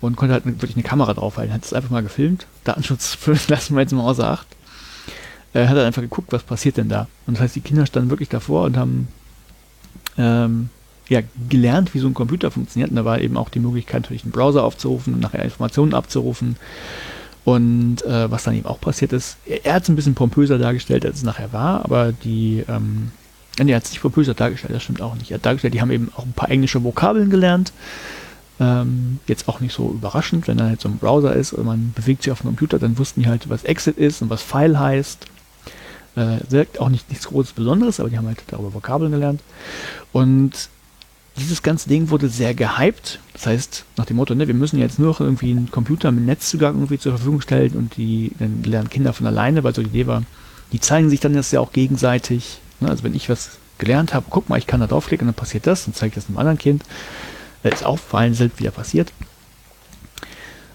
und 0.00 0.16
konnte 0.16 0.34
halt 0.34 0.44
wirklich 0.44 0.74
eine 0.74 0.82
Kamera 0.82 1.14
draufhalten. 1.14 1.54
Hat 1.54 1.64
es 1.64 1.72
einfach 1.72 1.90
mal 1.90 2.02
gefilmt. 2.02 2.46
Datenschutz 2.64 3.16
lassen 3.48 3.76
wir 3.76 3.82
jetzt 3.82 3.92
mal 3.92 4.02
außer 4.02 4.28
Acht. 4.28 4.48
Er 5.52 5.68
hat 5.68 5.76
dann 5.76 5.86
einfach 5.86 6.02
geguckt, 6.02 6.32
was 6.32 6.42
passiert 6.42 6.76
denn 6.76 6.88
da. 6.88 7.06
Und 7.26 7.34
das 7.34 7.42
heißt, 7.42 7.56
die 7.56 7.60
Kinder 7.60 7.86
standen 7.86 8.10
wirklich 8.10 8.28
davor 8.28 8.64
und 8.64 8.76
haben 8.76 9.08
ähm, 10.18 10.70
ja, 11.10 11.22
gelernt, 11.48 11.92
wie 11.92 11.98
so 11.98 12.06
ein 12.06 12.14
Computer 12.14 12.50
funktioniert. 12.52 12.90
Und 12.90 12.96
da 12.96 13.04
war 13.04 13.20
eben 13.20 13.36
auch 13.36 13.48
die 13.48 13.58
Möglichkeit, 13.58 14.02
natürlich 14.02 14.22
einen 14.22 14.32
Browser 14.32 14.62
aufzurufen 14.62 15.12
und 15.12 15.20
nachher 15.20 15.42
Informationen 15.42 15.92
abzurufen. 15.92 16.56
Und 17.44 18.02
äh, 18.04 18.30
was 18.30 18.44
dann 18.44 18.54
eben 18.54 18.66
auch 18.66 18.80
passiert 18.80 19.12
ist, 19.12 19.36
er, 19.44 19.66
er 19.66 19.74
hat 19.74 19.82
es 19.82 19.88
ein 19.88 19.96
bisschen 19.96 20.14
pompöser 20.14 20.56
dargestellt, 20.56 21.04
als 21.04 21.16
es 21.16 21.22
nachher 21.24 21.52
war, 21.52 21.84
aber 21.84 22.12
die, 22.12 22.64
ähm, 22.68 23.10
nee, 23.58 23.72
er 23.72 23.76
hat 23.76 23.84
es 23.84 23.90
nicht 23.90 24.02
pompöser 24.02 24.34
dargestellt, 24.34 24.72
das 24.72 24.84
stimmt 24.84 25.02
auch 25.02 25.16
nicht. 25.16 25.32
Er 25.32 25.36
hat 25.36 25.46
dargestellt, 25.46 25.74
die 25.74 25.80
haben 25.80 25.90
eben 25.90 26.12
auch 26.14 26.24
ein 26.24 26.32
paar 26.32 26.50
englische 26.50 26.84
Vokabeln 26.84 27.28
gelernt. 27.28 27.72
Ähm, 28.60 29.18
jetzt 29.26 29.48
auch 29.48 29.58
nicht 29.58 29.74
so 29.74 29.90
überraschend, 29.90 30.46
wenn 30.46 30.58
da 30.58 30.66
halt 30.66 30.80
so 30.80 30.88
ein 30.88 30.98
Browser 30.98 31.34
ist 31.34 31.54
und 31.54 31.66
man 31.66 31.92
bewegt 31.96 32.22
sich 32.22 32.30
auf 32.30 32.42
dem 32.42 32.48
Computer, 32.48 32.78
dann 32.78 32.98
wussten 32.98 33.22
die 33.22 33.28
halt, 33.28 33.48
was 33.48 33.64
Exit 33.64 33.96
ist 33.96 34.22
und 34.22 34.30
was 34.30 34.42
File 34.42 34.78
heißt. 34.78 35.26
Äh, 36.14 36.66
auch 36.78 36.88
nicht 36.88 37.08
nichts 37.08 37.26
Großes 37.26 37.54
Besonderes, 37.54 37.98
aber 37.98 38.10
die 38.10 38.18
haben 38.18 38.26
halt 38.26 38.42
darüber 38.48 38.74
Vokabeln 38.74 39.10
gelernt. 39.10 39.40
Und 40.12 40.68
dieses 41.36 41.62
ganze 41.62 41.88
Ding 41.88 42.10
wurde 42.10 42.28
sehr 42.28 42.54
gehypt. 42.54 43.18
Das 43.32 43.46
heißt, 43.46 43.84
nach 43.96 44.04
dem 44.04 44.16
Motto, 44.16 44.34
ne, 44.34 44.46
wir 44.46 44.54
müssen 44.54 44.78
jetzt 44.78 44.98
nur 44.98 45.08
noch 45.08 45.20
irgendwie 45.20 45.50
einen 45.50 45.70
Computer 45.70 46.10
mit 46.12 46.24
Netzzugang 46.24 46.74
irgendwie 46.74 46.98
zur 46.98 47.12
Verfügung 47.12 47.40
stellen 47.40 47.72
und 47.72 47.96
die 47.96 48.32
dann 48.38 48.62
lernen 48.64 48.90
Kinder 48.90 49.12
von 49.12 49.26
alleine, 49.26 49.64
weil 49.64 49.74
so 49.74 49.82
die 49.82 49.88
Idee 49.88 50.06
war, 50.06 50.22
die 50.72 50.80
zeigen 50.80 51.10
sich 51.10 51.20
dann 51.20 51.34
das 51.34 51.50
ja 51.50 51.60
auch 51.60 51.72
gegenseitig. 51.72 52.60
Ne? 52.80 52.88
Also 52.88 53.04
wenn 53.04 53.14
ich 53.14 53.28
was 53.28 53.58
gelernt 53.78 54.12
habe, 54.14 54.26
guck 54.30 54.48
mal, 54.48 54.58
ich 54.58 54.66
kann 54.66 54.80
da 54.80 54.86
draufklicken 54.86 55.26
und 55.26 55.34
dann 55.34 55.40
passiert 55.40 55.66
das, 55.66 55.84
dann 55.84 55.94
zeige 55.94 56.14
das 56.14 56.28
einem 56.28 56.38
anderen 56.38 56.58
Kind. 56.58 56.84
Das 57.62 57.74
ist 57.74 57.84
auffallend 57.84 58.36
selbst 58.36 58.58
wieder 58.58 58.70
passiert. 58.70 59.12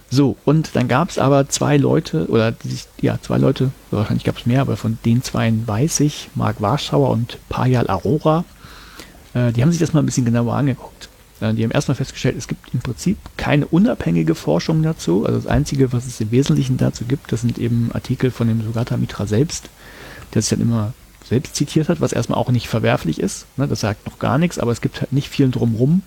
So, 0.10 0.38
und 0.45 0.76
dann 0.76 0.88
gab 0.88 1.10
es 1.10 1.18
aber 1.18 1.49
zwei 1.49 1.77
Leute, 1.77 2.27
oder 2.30 2.52
die 2.52 2.69
sich, 2.69 2.86
ja, 3.02 3.19
zwei 3.22 3.38
Leute, 3.38 3.72
wahrscheinlich 3.91 4.23
gab 4.23 4.38
es 4.38 4.45
mehr, 4.45 4.61
aber 4.61 4.77
von 4.77 4.98
den 5.03 5.23
zwei 5.23 5.52
weiß 5.65 5.99
ich, 6.02 6.30
Marc 6.36 6.61
Warschauer 6.61 7.10
und 7.10 7.38
Payal 7.49 7.90
Arora, 7.90 8.45
äh, 9.36 9.52
die 9.52 9.62
haben 9.62 9.72
sich 9.72 9.80
das 9.80 9.94
mal 9.94 9.99
ein 9.99 10.06
bisschen 10.07 10.26
genauer 10.26 10.56
angeguckt. 10.56 11.10
Äh, 11.41 11.53
die 11.53 11.64
haben 11.64 11.72
erstmal 11.72 11.95
festgestellt, 11.95 12.36
es 12.38 12.48
gibt 12.48 12.74
im 12.74 12.80
Prinzip 12.80 13.18
keine 13.38 13.68
unabhängige 13.68 14.34
Forschung 14.34 14.82
dazu. 14.82 15.26
Also 15.26 15.38
das 15.40 15.48
Einzige, 15.48 15.94
was 15.94 16.07
es 16.07 16.20
im 16.22 16.32
Wesentlichen 16.32 16.78
dazu 16.78 17.06
gibt, 17.06 17.32
das 17.32 17.41
sind 17.41 17.60
eben 17.60 17.91
Artikel 17.94 18.32
von 18.32 18.48
dem 18.48 18.64
Sugata 18.64 18.98
Mitra 18.98 19.28
selbst, 19.28 19.70
der 20.34 20.41
sich 20.41 20.49
dann 20.49 20.62
immer 20.62 20.94
selbst 21.28 21.56
zitiert 21.56 21.90
hat, 21.90 22.02
was 22.02 22.14
erstmal 22.14 22.40
auch 22.40 22.52
nicht 22.52 22.68
verwerflich 22.68 23.20
ist. 23.20 23.45
Ne, 23.57 23.68
das 23.68 23.82
sagt 23.82 24.06
noch 24.06 24.20
gar 24.20 24.38
nichts, 24.38 24.60
aber 24.60 24.72
es 24.72 24.82
gibt 24.82 25.02
halt 25.02 25.12
nicht 25.12 25.28
viel 25.28 25.49
drumrum, 25.49 26.03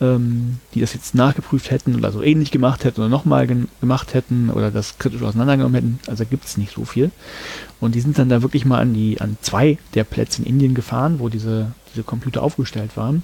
ähm, 0.00 0.58
die 0.74 0.80
das 0.80 0.94
jetzt 0.94 1.14
nachgeprüft 1.14 1.70
hätten 1.70 1.94
oder 1.94 2.12
so 2.12 2.22
ähnlich 2.22 2.50
gemacht 2.50 2.84
hätten 2.84 3.00
oder 3.00 3.10
nochmal 3.10 3.46
gemacht 3.46 4.14
hätten 4.14 4.50
oder 4.50 4.70
das 4.70 4.98
kritisch 4.98 5.22
auseinandergenommen 5.22 5.74
hätten. 5.74 5.98
Also 6.06 6.24
gibt 6.24 6.46
es 6.46 6.56
nicht 6.56 6.74
so 6.74 6.84
viel. 6.84 7.10
Und 7.78 7.94
die 7.94 8.00
sind 8.00 8.18
dann 8.18 8.30
da 8.30 8.42
wirklich 8.42 8.64
mal 8.64 8.80
an 8.80 8.94
die 8.94 9.20
an 9.20 9.36
zwei 9.42 9.78
der 9.94 10.04
Plätze 10.04 10.40
in 10.42 10.48
Indien 10.48 10.74
gefahren, 10.74 11.18
wo 11.18 11.28
diese, 11.28 11.72
diese 11.92 12.04
Computer 12.04 12.42
aufgestellt 12.42 12.96
waren. 12.96 13.22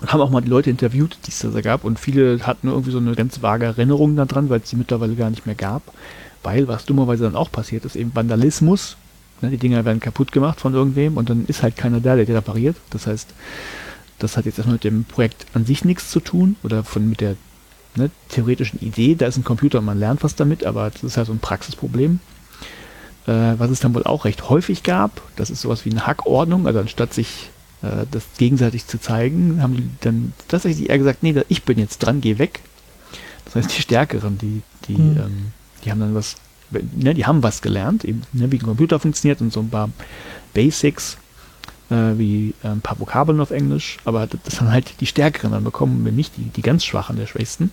Und 0.00 0.12
haben 0.12 0.20
auch 0.20 0.30
mal 0.30 0.40
die 0.40 0.48
Leute 0.48 0.70
interviewt, 0.70 1.18
die 1.26 1.30
es 1.30 1.38
da 1.38 1.60
gab. 1.60 1.84
Und 1.84 2.00
viele 2.00 2.40
hatten 2.46 2.68
irgendwie 2.68 2.90
so 2.90 2.98
eine 2.98 3.14
ganz 3.14 3.42
vage 3.42 3.66
Erinnerung 3.66 4.16
daran, 4.16 4.48
weil 4.48 4.60
es 4.60 4.70
die 4.70 4.76
mittlerweile 4.76 5.14
gar 5.14 5.30
nicht 5.30 5.46
mehr 5.46 5.54
gab. 5.54 5.82
Weil, 6.42 6.68
was 6.68 6.84
dummerweise 6.84 7.24
dann 7.24 7.36
auch 7.36 7.50
passiert 7.50 7.84
ist, 7.84 7.96
eben 7.96 8.14
Vandalismus. 8.14 8.96
Ne? 9.40 9.50
Die 9.50 9.58
Dinger 9.58 9.84
werden 9.84 10.00
kaputt 10.00 10.32
gemacht 10.32 10.60
von 10.60 10.74
irgendwem 10.74 11.16
und 11.16 11.30
dann 11.30 11.46
ist 11.46 11.62
halt 11.62 11.76
keiner 11.76 12.00
da, 12.00 12.16
der 12.16 12.24
die 12.24 12.32
repariert. 12.32 12.76
Das 12.90 13.06
heißt, 13.06 13.28
das 14.18 14.36
hat 14.36 14.46
jetzt 14.46 14.58
erstmal 14.58 14.74
mit 14.74 14.84
dem 14.84 15.04
Projekt 15.04 15.46
an 15.54 15.64
sich 15.64 15.84
nichts 15.84 16.10
zu 16.10 16.20
tun 16.20 16.56
oder 16.62 16.84
von 16.84 17.08
mit 17.08 17.20
der 17.20 17.36
ne, 17.96 18.10
theoretischen 18.28 18.80
Idee. 18.80 19.14
Da 19.14 19.26
ist 19.26 19.36
ein 19.36 19.44
Computer 19.44 19.78
und 19.78 19.84
man 19.84 19.98
lernt 19.98 20.22
was 20.22 20.34
damit, 20.34 20.64
aber 20.64 20.90
das 20.90 21.04
ist 21.04 21.16
halt 21.16 21.26
so 21.26 21.32
ein 21.32 21.38
Praxisproblem. 21.38 22.20
Äh, 23.26 23.54
was 23.58 23.70
es 23.70 23.80
dann 23.80 23.94
wohl 23.94 24.04
auch 24.04 24.24
recht 24.24 24.48
häufig 24.48 24.82
gab, 24.82 25.22
das 25.36 25.50
ist 25.50 25.62
sowas 25.62 25.84
wie 25.84 25.90
eine 25.90 26.06
Hackordnung. 26.06 26.66
Also 26.66 26.80
anstatt 26.80 27.14
sich 27.14 27.50
äh, 27.84 28.06
das 28.10 28.24
gegenseitig 28.38 28.86
zu 28.86 28.98
zeigen, 28.98 29.62
haben 29.62 29.76
die 29.76 29.90
dann 30.00 30.32
tatsächlich 30.48 30.88
eher 30.88 30.98
gesagt, 30.98 31.22
nee, 31.22 31.34
ich 31.48 31.64
bin 31.64 31.78
jetzt 31.78 31.98
dran, 31.98 32.20
geh 32.20 32.38
weg. 32.38 32.60
Das 33.44 33.56
heißt, 33.56 33.76
die 33.76 33.82
Stärkeren, 33.82 34.38
die, 34.38 34.62
die, 34.88 34.96
mhm. 34.96 35.16
ähm, 35.18 35.52
die 35.84 35.90
haben 35.90 36.00
dann 36.00 36.14
was, 36.14 36.36
ne, 36.70 37.14
die 37.14 37.26
haben 37.26 37.42
was 37.42 37.60
gelernt, 37.62 38.04
eben, 38.04 38.22
ne, 38.32 38.50
wie 38.50 38.56
ein 38.56 38.62
Computer 38.62 38.98
funktioniert 38.98 39.40
und 39.40 39.52
so 39.52 39.60
ein 39.60 39.68
paar 39.68 39.90
Basics, 40.54 41.18
äh, 41.90 42.16
wie 42.16 42.54
äh, 42.62 42.68
ein 42.68 42.80
paar 42.80 42.98
Vokabeln 42.98 43.40
auf 43.40 43.50
Englisch, 43.50 43.98
aber 44.04 44.26
das 44.26 44.60
haben 44.60 44.70
halt 44.70 45.00
die 45.00 45.06
Stärkeren 45.06 45.52
dann 45.52 45.64
bekommen, 45.64 46.02
nicht 46.16 46.36
die, 46.36 46.44
die 46.44 46.62
ganz 46.62 46.84
Schwachen, 46.84 47.16
der 47.16 47.26
Schwächsten. 47.26 47.70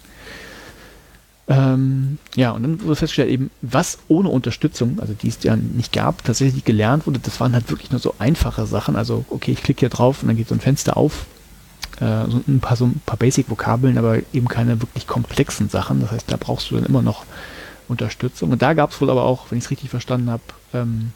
Ähm, 1.52 2.18
ja, 2.36 2.52
und 2.52 2.64
dann 2.64 2.82
wurde 2.82 2.96
festgestellt, 2.96 3.30
eben, 3.30 3.52
was 3.62 3.98
ohne 4.08 4.30
Unterstützung, 4.30 5.00
also 5.02 5.14
die 5.14 5.28
es 5.28 5.44
ja 5.44 5.58
nicht 5.58 5.92
gab, 5.92 6.24
tatsächlich 6.24 6.64
gelernt 6.64 7.08
wurde, 7.08 7.20
das 7.20 7.42
waren 7.42 7.54
halt 7.54 7.70
wirklich 7.70 7.92
nur 7.92 8.00
so 8.00 8.16
einfache 8.20 8.66
Sachen. 8.66 8.96
Also, 8.96 9.26
okay, 9.30 9.52
ich 9.52 9.62
klicke 9.62 9.82
hier 9.82 9.90
drauf 9.90 10.22
und 10.22 10.30
dann 10.30 10.38
geht 10.38 10.48
so 10.48 10.56
ein 10.56 10.62
Fenster 10.62 10.96
auf. 10.96 11.26
Äh, 12.00 12.30
so 12.30 12.42
ein 12.48 12.62
paar, 12.62 12.78
so 12.78 12.90
paar 13.06 13.18
Basic-Vokabeln, 13.18 13.98
aber 13.98 14.20
eben 14.32 14.48
keine 14.48 14.82
wirklich 14.82 15.08
komplexen 15.08 15.68
Sachen. 15.68 16.00
Das 16.00 16.12
heißt, 16.12 16.32
da 16.32 16.38
brauchst 16.38 16.72
du 16.72 16.76
dann 16.76 16.86
immer 16.86 17.02
noch 17.02 17.26
Unterstützung. 17.90 18.52
Und 18.52 18.62
da 18.62 18.74
gab 18.74 18.92
es 18.92 19.02
wohl 19.02 19.10
aber 19.10 19.24
auch, 19.24 19.48
wenn 19.50 19.58
ich 19.58 19.66
es 19.66 19.72
richtig 19.72 19.90
verstanden 19.90 20.30
habe, 20.30 20.44
ähm, 20.74 21.12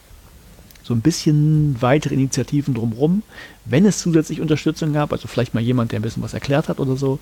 so 0.84 0.94
ein 0.94 1.02
bisschen 1.02 1.78
weitere 1.80 2.14
Initiativen 2.14 2.74
drumherum. 2.74 3.24
Wenn 3.64 3.86
es 3.86 4.00
zusätzlich 4.00 4.42
Unterstützung 4.42 4.92
gab, 4.92 5.14
also 5.14 5.30
vielleicht 5.30 5.54
mal 5.54 5.64
jemand, 5.64 5.94
der 5.94 6.00
ein 6.00 6.04
bisschen 6.04 6.24
was 6.24 6.34
erklärt 6.34 6.68
hat 6.68 6.80
oder 6.80 6.98
so, 6.98 7.20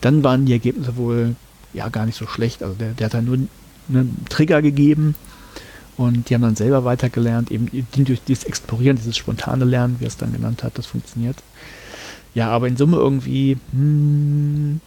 dann 0.00 0.24
waren 0.24 0.46
die 0.46 0.52
Ergebnisse 0.52 0.96
wohl 0.96 1.36
ja 1.76 1.88
gar 1.88 2.06
nicht 2.06 2.16
so 2.16 2.26
schlecht. 2.26 2.62
Also 2.62 2.74
der, 2.74 2.92
der 2.92 3.06
hat 3.06 3.14
dann 3.14 3.26
nur 3.26 3.38
einen 3.88 4.24
Trigger 4.28 4.62
gegeben 4.62 5.14
und 5.96 6.28
die 6.28 6.34
haben 6.34 6.42
dann 6.42 6.56
selber 6.56 6.84
weitergelernt, 6.84 7.50
eben 7.50 7.70
durch 7.94 8.22
dieses 8.24 8.44
Explorieren, 8.44 8.96
dieses 8.96 9.16
spontane 9.16 9.64
Lernen, 9.64 9.96
wie 9.98 10.04
er 10.04 10.08
es 10.08 10.16
dann 10.16 10.32
genannt 10.32 10.62
hat, 10.62 10.76
das 10.78 10.86
funktioniert. 10.86 11.36
Ja, 12.34 12.50
aber 12.50 12.68
in 12.68 12.76
Summe 12.76 12.98
irgendwie 12.98 13.56
hm, 13.72 14.80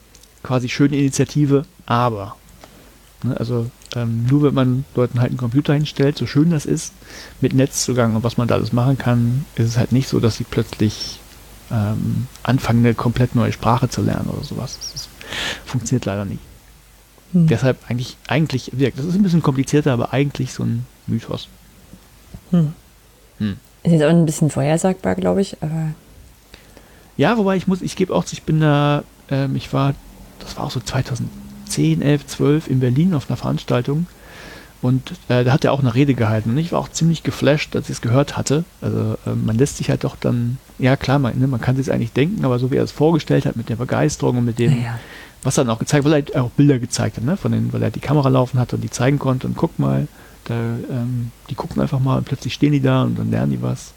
quasi 0.43 0.69
schöne 0.69 0.97
Initiative, 0.97 1.65
aber 1.85 2.35
ne, 3.23 3.35
also 3.37 3.69
ähm, 3.95 4.27
nur 4.29 4.43
wenn 4.43 4.53
man 4.53 4.85
Leuten 4.93 5.19
halt 5.19 5.31
einen 5.31 5.39
Computer 5.39 5.73
hinstellt, 5.73 6.15
so 6.15 6.27
schön 6.27 6.51
das 6.51 6.67
ist, 6.67 6.93
mit 7.41 7.53
Netzzugang 7.53 8.15
und 8.15 8.23
was 8.23 8.37
man 8.37 8.47
da 8.47 8.55
alles 8.55 8.71
machen 8.71 8.99
kann, 8.99 9.45
ist 9.55 9.67
es 9.67 9.77
halt 9.77 9.91
nicht 9.91 10.07
so, 10.07 10.19
dass 10.19 10.37
sie 10.37 10.43
plötzlich 10.43 11.19
ähm, 11.71 12.27
anfangen, 12.43 12.85
eine 12.85 12.93
komplett 12.93 13.33
neue 13.33 13.51
Sprache 13.51 13.89
zu 13.89 14.03
lernen 14.03 14.29
oder 14.29 14.43
sowas. 14.43 14.77
Das 14.93 15.09
funktioniert 15.65 16.05
leider 16.05 16.25
nicht. 16.25 16.41
Hm. 17.34 17.47
Deshalb 17.47 17.77
eigentlich, 17.89 18.18
eigentlich, 18.27 18.72
das 18.73 19.06
ist 19.06 19.15
ein 19.15 19.23
bisschen 19.23 19.43
komplizierter, 19.43 19.93
aber 19.93 20.14
eigentlich 20.14 20.53
so 20.53 20.64
ein 20.64 20.85
Mythos. 21.07 21.47
Hm. 22.51 22.73
Hm. 23.38 23.57
Ist 23.84 23.91
jetzt 23.91 24.03
auch 24.03 24.10
ein 24.10 24.26
bisschen 24.26 24.49
vorhersagbar, 24.49 25.15
glaube 25.15 25.41
ich, 25.41 25.61
aber. 25.61 25.93
Ja, 27.18 27.38
wobei 27.38 27.57
ich 27.57 27.68
muss, 27.68 27.81
ich 27.81 27.95
gebe 27.95 28.14
auch, 28.15 28.26
ich 28.31 28.43
bin 28.43 28.61
da, 28.61 29.03
ähm, 29.30 29.56
ich 29.56 29.73
war, 29.73 29.93
das 30.39 30.57
war 30.57 30.65
auch 30.65 30.72
so 30.72 30.80
2010, 30.80 32.01
11, 32.01 32.27
12 32.27 32.68
in 32.69 32.80
Berlin 32.80 33.14
auf 33.14 33.30
einer 33.30 33.38
Veranstaltung 33.38 34.07
und 34.81 35.11
äh, 35.27 35.43
da 35.43 35.51
hat 35.51 35.65
er 35.65 35.73
auch 35.73 35.81
eine 35.81 35.93
Rede 35.93 36.14
gehalten 36.14 36.51
und 36.51 36.57
ich 36.57 36.72
war 36.72 36.80
auch 36.80 36.89
ziemlich 36.89 37.23
geflasht, 37.23 37.76
als 37.76 37.89
ich 37.89 37.97
es 37.97 38.01
gehört 38.01 38.38
hatte. 38.38 38.64
Also 38.81 39.18
äh, 39.26 39.35
man 39.35 39.57
lässt 39.57 39.77
sich 39.77 39.89
halt 39.89 40.03
doch 40.06 40.15
dann, 40.15 40.57
ja 40.77 40.95
klar, 40.95 41.19
man, 41.19 41.38
ne, 41.38 41.47
man 41.47 41.60
kann 41.60 41.76
sich 41.76 41.91
eigentlich 41.91 42.14
denken, 42.14 42.45
aber 42.45 42.60
so 42.60 42.72
wie 42.72 42.77
er 42.77 42.84
es 42.84 42.91
vorgestellt 42.91 43.45
hat 43.45 43.57
mit 43.57 43.68
der 43.69 43.76
Begeisterung 43.76 44.38
und 44.38 44.45
mit 44.45 44.57
dem, 44.57 44.81
ja, 44.81 44.97
was 45.43 45.57
er 45.57 45.65
dann 45.65 45.73
auch 45.73 45.80
gezeigt, 45.80 46.06
weil 46.06 46.26
er 46.31 46.43
auch 46.43 46.51
Bilder 46.51 46.80
gezeigt 46.80 47.18
hat, 47.18 47.23
ne? 47.23 47.38
Von 47.38 47.51
den, 47.51 47.72
weil 47.73 47.84
er 47.84 47.91
die 47.91 47.99
Kamera 47.99 48.30
laufen 48.30 48.60
hatte 48.60 48.76
und 48.76 48.81
die 48.81 48.89
zeigen 48.89 49.19
konnte 49.19 49.47
und 49.47 49.56
guck 49.56 49.80
mal, 49.80 50.07
da, 50.45 50.56
ähm, 50.56 51.31
die 51.49 51.56
gucken 51.56 51.81
einfach 51.81 51.99
mal 51.99 52.18
und 52.18 52.26
plötzlich 52.26 52.53
stehen 52.53 52.72
die 52.72 52.81
da 52.81 53.03
und 53.03 53.18
dann 53.18 53.31
lernen 53.31 53.51
die 53.51 53.61
was. 53.61 53.93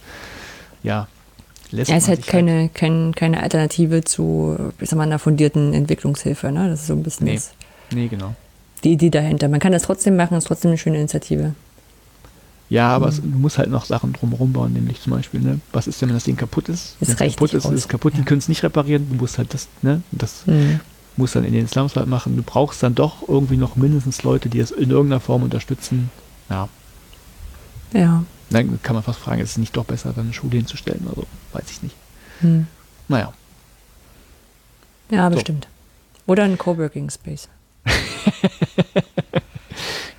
Ja. 0.82 1.08
Lässt 1.70 1.90
ja, 1.90 1.96
ist 1.96 2.08
halt 2.08 2.26
keine, 2.26 2.52
halt 2.52 2.74
kein, 2.74 3.14
keine 3.14 3.42
Alternative 3.42 4.04
zu, 4.04 4.56
ich 4.78 4.90
sag 4.90 4.96
mal, 4.98 5.04
einer 5.04 5.18
fundierten 5.18 5.72
Entwicklungshilfe, 5.72 6.52
ne? 6.52 6.68
Das 6.68 6.80
ist 6.80 6.86
so 6.88 6.92
ein 6.92 7.02
bisschen 7.02 7.26
nee. 7.26 7.34
das, 7.34 7.52
nee, 7.92 8.08
genau. 8.08 8.34
Die 8.84 8.92
Idee 8.92 9.10
dahinter. 9.10 9.48
Man 9.48 9.60
kann 9.60 9.72
das 9.72 9.82
trotzdem 9.82 10.16
machen, 10.16 10.36
ist 10.36 10.46
trotzdem 10.46 10.70
eine 10.70 10.78
schöne 10.78 10.98
Initiative. 10.98 11.54
Ja, 12.68 12.88
aber 12.88 13.06
mhm. 13.06 13.12
es, 13.12 13.20
du 13.20 13.38
musst 13.38 13.58
halt 13.58 13.70
noch 13.70 13.84
Sachen 13.84 14.12
drumherum 14.12 14.52
bauen, 14.52 14.72
nämlich 14.72 15.00
zum 15.00 15.12
Beispiel, 15.12 15.40
ne, 15.40 15.60
was 15.72 15.86
ist 15.86 16.00
denn, 16.00 16.08
wenn 16.08 16.16
das 16.16 16.24
Ding 16.24 16.36
kaputt 16.36 16.68
ist? 16.68 16.96
Ist 17.00 17.10
es 17.10 17.16
kaputt 17.16 17.52
ist, 17.52 17.66
ist 17.66 17.88
kaputt, 17.88 18.14
ja. 18.14 18.20
die 18.20 18.24
können 18.24 18.38
es 18.38 18.48
nicht 18.48 18.62
reparieren, 18.62 19.06
du 19.10 19.16
musst 19.16 19.36
halt 19.36 19.52
das, 19.52 19.68
ne, 19.82 20.02
das 20.10 20.46
mhm 20.46 20.80
muss 21.16 21.32
dann 21.32 21.44
in 21.44 21.52
den 21.52 21.68
Slums 21.68 21.96
halt 21.96 22.08
machen. 22.08 22.36
Du 22.36 22.42
brauchst 22.42 22.82
dann 22.82 22.94
doch 22.94 23.28
irgendwie 23.28 23.56
noch 23.56 23.76
mindestens 23.76 24.22
Leute, 24.22 24.48
die 24.48 24.60
es 24.60 24.70
in 24.70 24.90
irgendeiner 24.90 25.20
Form 25.20 25.42
unterstützen. 25.42 26.10
Ja. 26.48 26.68
Ja. 27.92 28.24
Dann 28.50 28.82
kann 28.82 28.94
man 28.94 29.02
fast 29.02 29.18
fragen, 29.18 29.40
ist 29.40 29.50
es 29.50 29.58
nicht 29.58 29.76
doch 29.76 29.84
besser, 29.84 30.12
dann 30.12 30.26
eine 30.26 30.32
Schule 30.32 30.56
hinzustellen 30.56 31.06
oder 31.06 31.22
so? 31.22 31.26
Weiß 31.52 31.70
ich 31.70 31.82
nicht. 31.82 31.96
Hm. 32.40 32.66
Naja. 33.08 33.32
Ja, 35.10 35.28
so. 35.28 35.34
bestimmt. 35.34 35.68
Oder 36.26 36.44
ein 36.44 36.56
Coworking 36.56 37.10
Space. 37.10 37.48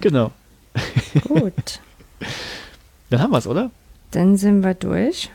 genau. 0.01 0.31
Gut. 1.27 1.79
Dann 3.09 3.21
haben 3.21 3.31
wir 3.31 3.37
es, 3.37 3.47
oder? 3.47 3.69
Dann 4.11 4.37
sind 4.37 4.63
wir 4.63 4.73
durch. 4.73 5.29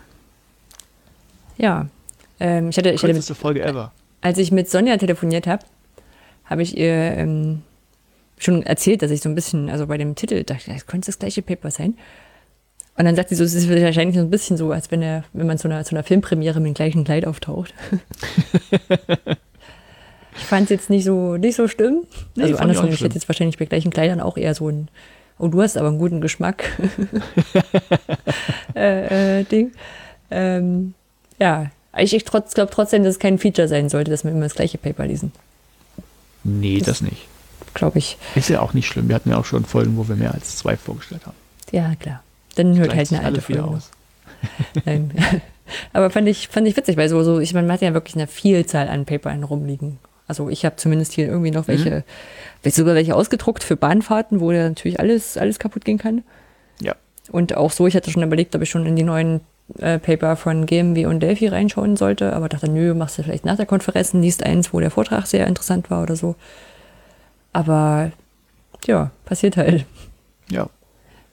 Ja. 1.57 1.89
Ähm, 2.41 2.71
ich 2.71 2.79
hatte, 2.79 2.91
ich 2.91 3.03
hatte 3.03 3.35
Folge 3.35 3.63
ever 3.63 3.93
als 4.21 4.39
ich 4.39 4.53
mit 4.53 4.71
Sonja 4.71 4.97
telefoniert 4.97 5.47
habe, 5.47 5.65
habe 6.45 6.63
ich 6.63 6.77
ihr 6.77 6.93
ähm, 6.93 7.63
schon 8.39 8.63
erzählt, 8.63 9.03
dass 9.03 9.11
ich 9.11 9.21
so 9.21 9.29
ein 9.29 9.35
bisschen, 9.35 9.71
also 9.71 9.87
bei 9.87 9.99
dem 9.99 10.15
Titel 10.15 10.43
dachte, 10.45 10.73
das 10.73 10.87
könnte 10.87 11.07
das 11.07 11.19
gleiche 11.19 11.43
Paper 11.43 11.71
sein. 11.71 11.95
Und 12.97 13.05
dann 13.05 13.15
sagt 13.15 13.29
sie 13.29 13.37
so, 13.37 13.45
es 13.45 13.55
ist 13.55 13.69
wahrscheinlich 13.69 14.17
so 14.17 14.23
ein 14.23 14.31
bisschen 14.31 14.57
so, 14.57 14.73
als 14.73 14.91
wenn 14.91 15.03
er, 15.03 15.25
wenn 15.33 15.47
man 15.47 15.59
zu 15.59 15.69
einer, 15.69 15.85
zu 15.85 15.95
einer 15.95 16.03
Filmpremiere 16.03 16.59
mit 16.59 16.69
dem 16.69 16.75
gleichen 16.75 17.05
Kleid 17.05 17.27
auftaucht. 17.27 17.73
ich 20.39 20.45
fand 20.45 20.65
es 20.65 20.71
jetzt 20.71 20.91
nicht 20.91 21.05
so, 21.05 21.37
nicht 21.37 21.57
so 21.57 21.69
schlimm. 21.69 22.05
Nee, 22.35 22.45
also 22.45 22.59
andersrum, 22.59 22.91
ich 22.91 23.01
hätte 23.01 23.15
jetzt 23.15 23.29
wahrscheinlich 23.29 23.59
bei 23.59 23.67
gleichen 23.67 23.91
Kleidern 23.91 24.21
auch 24.21 24.37
eher 24.37 24.55
so 24.55 24.69
ein, 24.69 24.89
oh, 25.39 25.49
du 25.49 25.61
hast 25.61 25.77
aber 25.77 25.89
einen 25.89 25.99
guten 25.99 26.21
Geschmack 26.21 26.65
äh, 28.75 29.41
äh, 29.41 29.45
Ding. 29.45 29.73
Ähm, 30.31 30.95
ja, 31.39 31.71
ich, 31.97 32.15
ich 32.15 32.25
trotz, 32.25 32.55
glaube 32.55 32.71
trotzdem, 32.73 33.05
dass 33.05 33.15
es 33.15 33.19
kein 33.19 33.39
Feature 33.39 33.69
sein 33.69 33.89
sollte, 33.89 34.11
dass 34.11 34.25
wir 34.25 34.31
immer 34.31 34.43
das 34.43 34.55
gleiche 34.55 34.79
Paper 34.79 35.07
lesen. 35.07 35.33
Nee, 36.45 36.79
das, 36.79 36.87
das 36.87 37.01
nicht. 37.03 37.27
Glaube 37.75 37.99
ich. 37.99 38.17
Ist 38.35 38.49
ja 38.49 38.61
auch 38.61 38.73
nicht 38.73 38.87
schlimm. 38.87 39.09
Wir 39.09 39.17
hatten 39.17 39.31
ja 39.31 39.39
auch 39.39 39.45
schon 39.45 39.65
Folgen, 39.65 39.97
wo 39.97 40.09
wir 40.09 40.17
mehr 40.17 40.35
als 40.35 40.57
zwei 40.57 40.77
vorgestellt 40.77 41.27
haben. 41.27 41.37
Ja, 41.73 41.95
klar. 41.97 42.23
Dann 42.55 42.77
hört 42.77 42.95
halt 42.95 43.13
eine 43.13 43.25
alte 43.25 43.41
Folge 43.41 43.65
aus. 43.65 43.91
Nein. 44.85 45.13
Aber 45.93 46.11
fand 46.11 46.29
ich, 46.29 46.49
fand 46.49 46.67
ich 46.67 46.77
witzig, 46.77 46.97
weil 46.97 47.09
so, 47.09 47.23
so 47.23 47.41
ich 47.41 47.55
meine, 47.55 47.67
man 47.67 47.75
hat 47.75 47.83
ja 47.83 47.95
wirklich 47.95 48.15
eine 48.15 48.27
Vielzahl 48.27 48.89
an 48.89 49.05
Papern 49.05 49.45
rumliegen. 49.45 49.99
Also 50.29 50.51
ich 50.51 50.65
habe 50.65 50.77
zumindest 50.77 51.13
hier 51.15 51.27
irgendwie 51.27 51.51
noch 51.51 51.67
welche, 51.69 52.05
mhm. 52.63 52.71
sogar 52.71 52.95
welche 52.95 53.17
ausgedruckt 53.17 53.65
für 53.65 53.77
Bahnfahrten, 53.77 54.41
wo 54.41 54.53
ja 54.53 54.69
natürlich 54.69 55.01
alles, 55.01 55.37
alles 55.39 55.59
kaputt 55.59 55.85
gehen 55.85 55.99
kann. 55.99 56.23
Ja. 56.81 56.95
Und 57.33 57.57
auch 57.57 57.73
so, 57.73 57.87
ich 57.87 57.97
hatte 57.97 58.11
schon 58.11 58.23
überlegt, 58.23 58.55
ob 58.55 58.63
ich 58.63 58.71
schon 58.71 58.87
in 58.87 58.95
die 58.95 59.03
neuen 59.03 59.41
äh, 59.79 59.99
Paper 59.99 60.37
von 60.37 60.67
GMW 60.67 61.07
und 61.07 61.21
Delphi 61.21 61.49
reinschauen 61.49 61.97
sollte, 61.97 62.35
aber 62.35 62.49
dachte, 62.49 62.71
nö, 62.71 62.95
machst 62.95 63.19
du 63.19 63.23
vielleicht 63.23 63.47
nach 63.47 63.57
der 63.57 63.67
Konferenz, 63.67 64.13
liest 64.13 64.43
eins, 64.43 64.73
wo 64.73 64.81
der 64.81 64.91
Vortrag 64.91 65.27
sehr 65.27 65.47
interessant 65.47 65.91
war 65.91 66.03
oder 66.03 66.15
so. 66.15 66.37
Aber 67.53 68.13
ja, 68.87 69.11
passiert 69.25 69.57
halt. 69.57 69.85
Ja. 70.51 70.69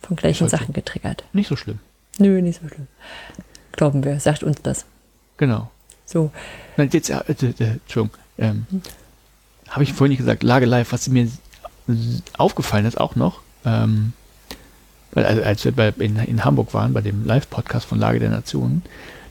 Von 0.02 0.16
gleichen 0.16 0.48
Sachen 0.50 0.74
getriggert. 0.74 1.24
Nicht 1.34 1.48
so 1.48 1.56
schlimm. 1.56 1.80
Nö, 2.18 2.42
nicht 2.42 2.62
so 2.62 2.68
schlimm. 2.68 2.88
Glauben 3.72 4.04
wir, 4.04 4.20
sagt 4.20 4.44
uns 4.44 4.62
das. 4.62 4.86
Genau. 5.38 5.70
So. 6.06 6.32
Nein, 6.78 6.90
jetzt, 6.94 7.10
äh, 7.10 7.16
äh, 7.28 7.54
Entschuldigung, 7.60 8.12
ähm, 8.38 8.66
hm. 8.70 8.82
habe 9.70 9.84
ich 9.84 9.94
vorhin 9.94 10.12
nicht 10.12 10.20
gesagt, 10.20 10.44
Lage 10.44 10.66
live, 10.66 10.92
was 10.92 11.08
mir 11.08 11.30
aufgefallen 12.38 12.86
ist 12.86 13.00
auch 13.00 13.16
noch, 13.16 13.42
ähm, 13.66 14.14
weil 15.14 15.26
also 15.26 15.42
als 15.42 15.64
wir 15.66 15.72
bei, 15.72 15.94
in, 16.00 16.18
in 16.18 16.44
Hamburg 16.44 16.74
waren, 16.74 16.94
bei 16.94 17.02
dem 17.02 17.26
Live-Podcast 17.26 17.86
von 17.86 18.00
Lage 18.00 18.20
der 18.20 18.30
Nationen, 18.30 18.84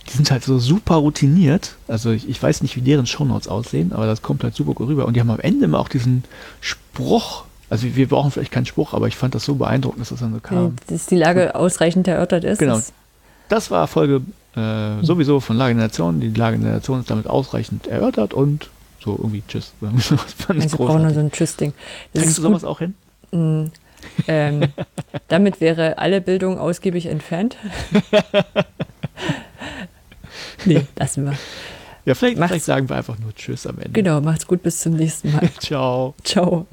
die 0.08 0.16
sind 0.16 0.30
halt 0.30 0.44
so 0.44 0.58
super 0.58 0.96
routiniert. 0.96 1.76
Also 1.88 2.10
ich, 2.10 2.28
ich 2.28 2.42
weiß 2.42 2.62
nicht, 2.62 2.76
wie 2.76 2.80
deren 2.80 3.06
Shownotes 3.06 3.48
aussehen, 3.48 3.92
aber 3.92 4.06
das 4.06 4.22
kommt 4.22 4.44
halt 4.44 4.54
super 4.54 4.78
rüber. 4.78 5.06
Und 5.06 5.14
die 5.14 5.20
haben 5.20 5.30
am 5.30 5.40
Ende 5.40 5.64
immer 5.64 5.78
auch 5.78 5.88
diesen 5.88 6.24
Spruch. 6.60 7.44
Also 7.70 7.94
wir 7.94 8.08
brauchen 8.08 8.30
vielleicht 8.30 8.52
keinen 8.52 8.66
Spruch, 8.66 8.92
aber 8.92 9.08
ich 9.08 9.16
fand 9.16 9.34
das 9.34 9.44
so 9.44 9.54
beeindruckend, 9.54 10.00
dass 10.00 10.10
das 10.10 10.20
dann 10.20 10.34
so 10.34 10.40
kam. 10.40 10.76
Dass 10.88 11.06
die 11.06 11.16
Lage 11.16 11.54
ausreichend 11.54 12.06
erörtert 12.06 12.44
ist. 12.44 12.58
Genau. 12.58 12.80
Das 13.48 13.70
war 13.70 13.86
Folge 13.86 14.22
äh, 14.56 15.02
sowieso 15.02 15.40
von 15.40 15.56
Lage 15.56 15.74
der 15.74 15.84
Nationen. 15.84 16.20
Die 16.20 16.30
Lage 16.30 16.58
der 16.58 16.72
Nationen 16.72 17.00
ist 17.00 17.10
damit 17.10 17.26
ausreichend 17.26 17.86
erörtert 17.86 18.34
und 18.34 18.68
so 19.04 19.12
irgendwie 19.12 19.42
Tschüss. 19.46 19.72
das 19.80 20.32
fand 20.32 20.58
ich 20.58 20.64
also 20.64 20.76
brauchen 20.78 21.02
nur 21.02 21.12
so 21.12 21.20
ein 21.20 21.30
Tschüss-Ding. 21.30 21.74
Kriegst 22.14 22.38
du 22.38 22.42
sowas 22.42 22.62
gut. 22.62 22.70
auch 22.70 22.78
hin? 22.78 22.94
Mm, 23.32 23.70
Ähm, 24.28 24.68
damit 25.28 25.60
wäre 25.60 25.98
alle 25.98 26.20
Bildung 26.20 26.58
ausgiebig 26.58 27.06
entfernt. 27.06 27.56
nee, 30.64 30.86
lassen 30.96 31.24
wir. 31.24 31.34
Ja, 32.04 32.14
vielleicht, 32.14 32.36
vielleicht 32.36 32.64
sagen 32.64 32.88
wir 32.88 32.96
einfach 32.96 33.18
nur 33.18 33.34
Tschüss 33.34 33.66
am 33.66 33.78
Ende. 33.78 33.90
Genau, 33.90 34.20
macht's 34.20 34.46
gut, 34.46 34.62
bis 34.62 34.80
zum 34.80 34.94
nächsten 34.94 35.32
Mal. 35.32 35.48
Ciao. 35.58 36.14
Ciao. 36.22 36.66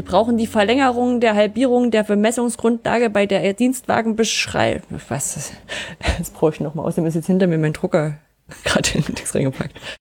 Wir 0.00 0.06
brauchen 0.06 0.38
die 0.38 0.46
Verlängerung 0.46 1.20
der 1.20 1.34
Halbierung 1.34 1.90
der 1.90 2.04
Bemessungsgrundlage 2.04 3.10
bei 3.10 3.26
der 3.26 3.52
Dienstwagenbeschreibung. 3.52 4.98
Was? 5.10 5.52
Das 6.18 6.30
brauche 6.30 6.54
ich 6.54 6.60
nochmal. 6.60 6.86
Außerdem 6.86 7.04
ist 7.04 7.16
jetzt 7.16 7.26
hinter 7.26 7.46
mir 7.46 7.58
mein 7.58 7.74
Drucker 7.74 8.14
gerade 8.64 8.88
in 8.94 9.02
den 9.02 9.14
Text 9.14 9.34
reingepackt. 9.34 9.78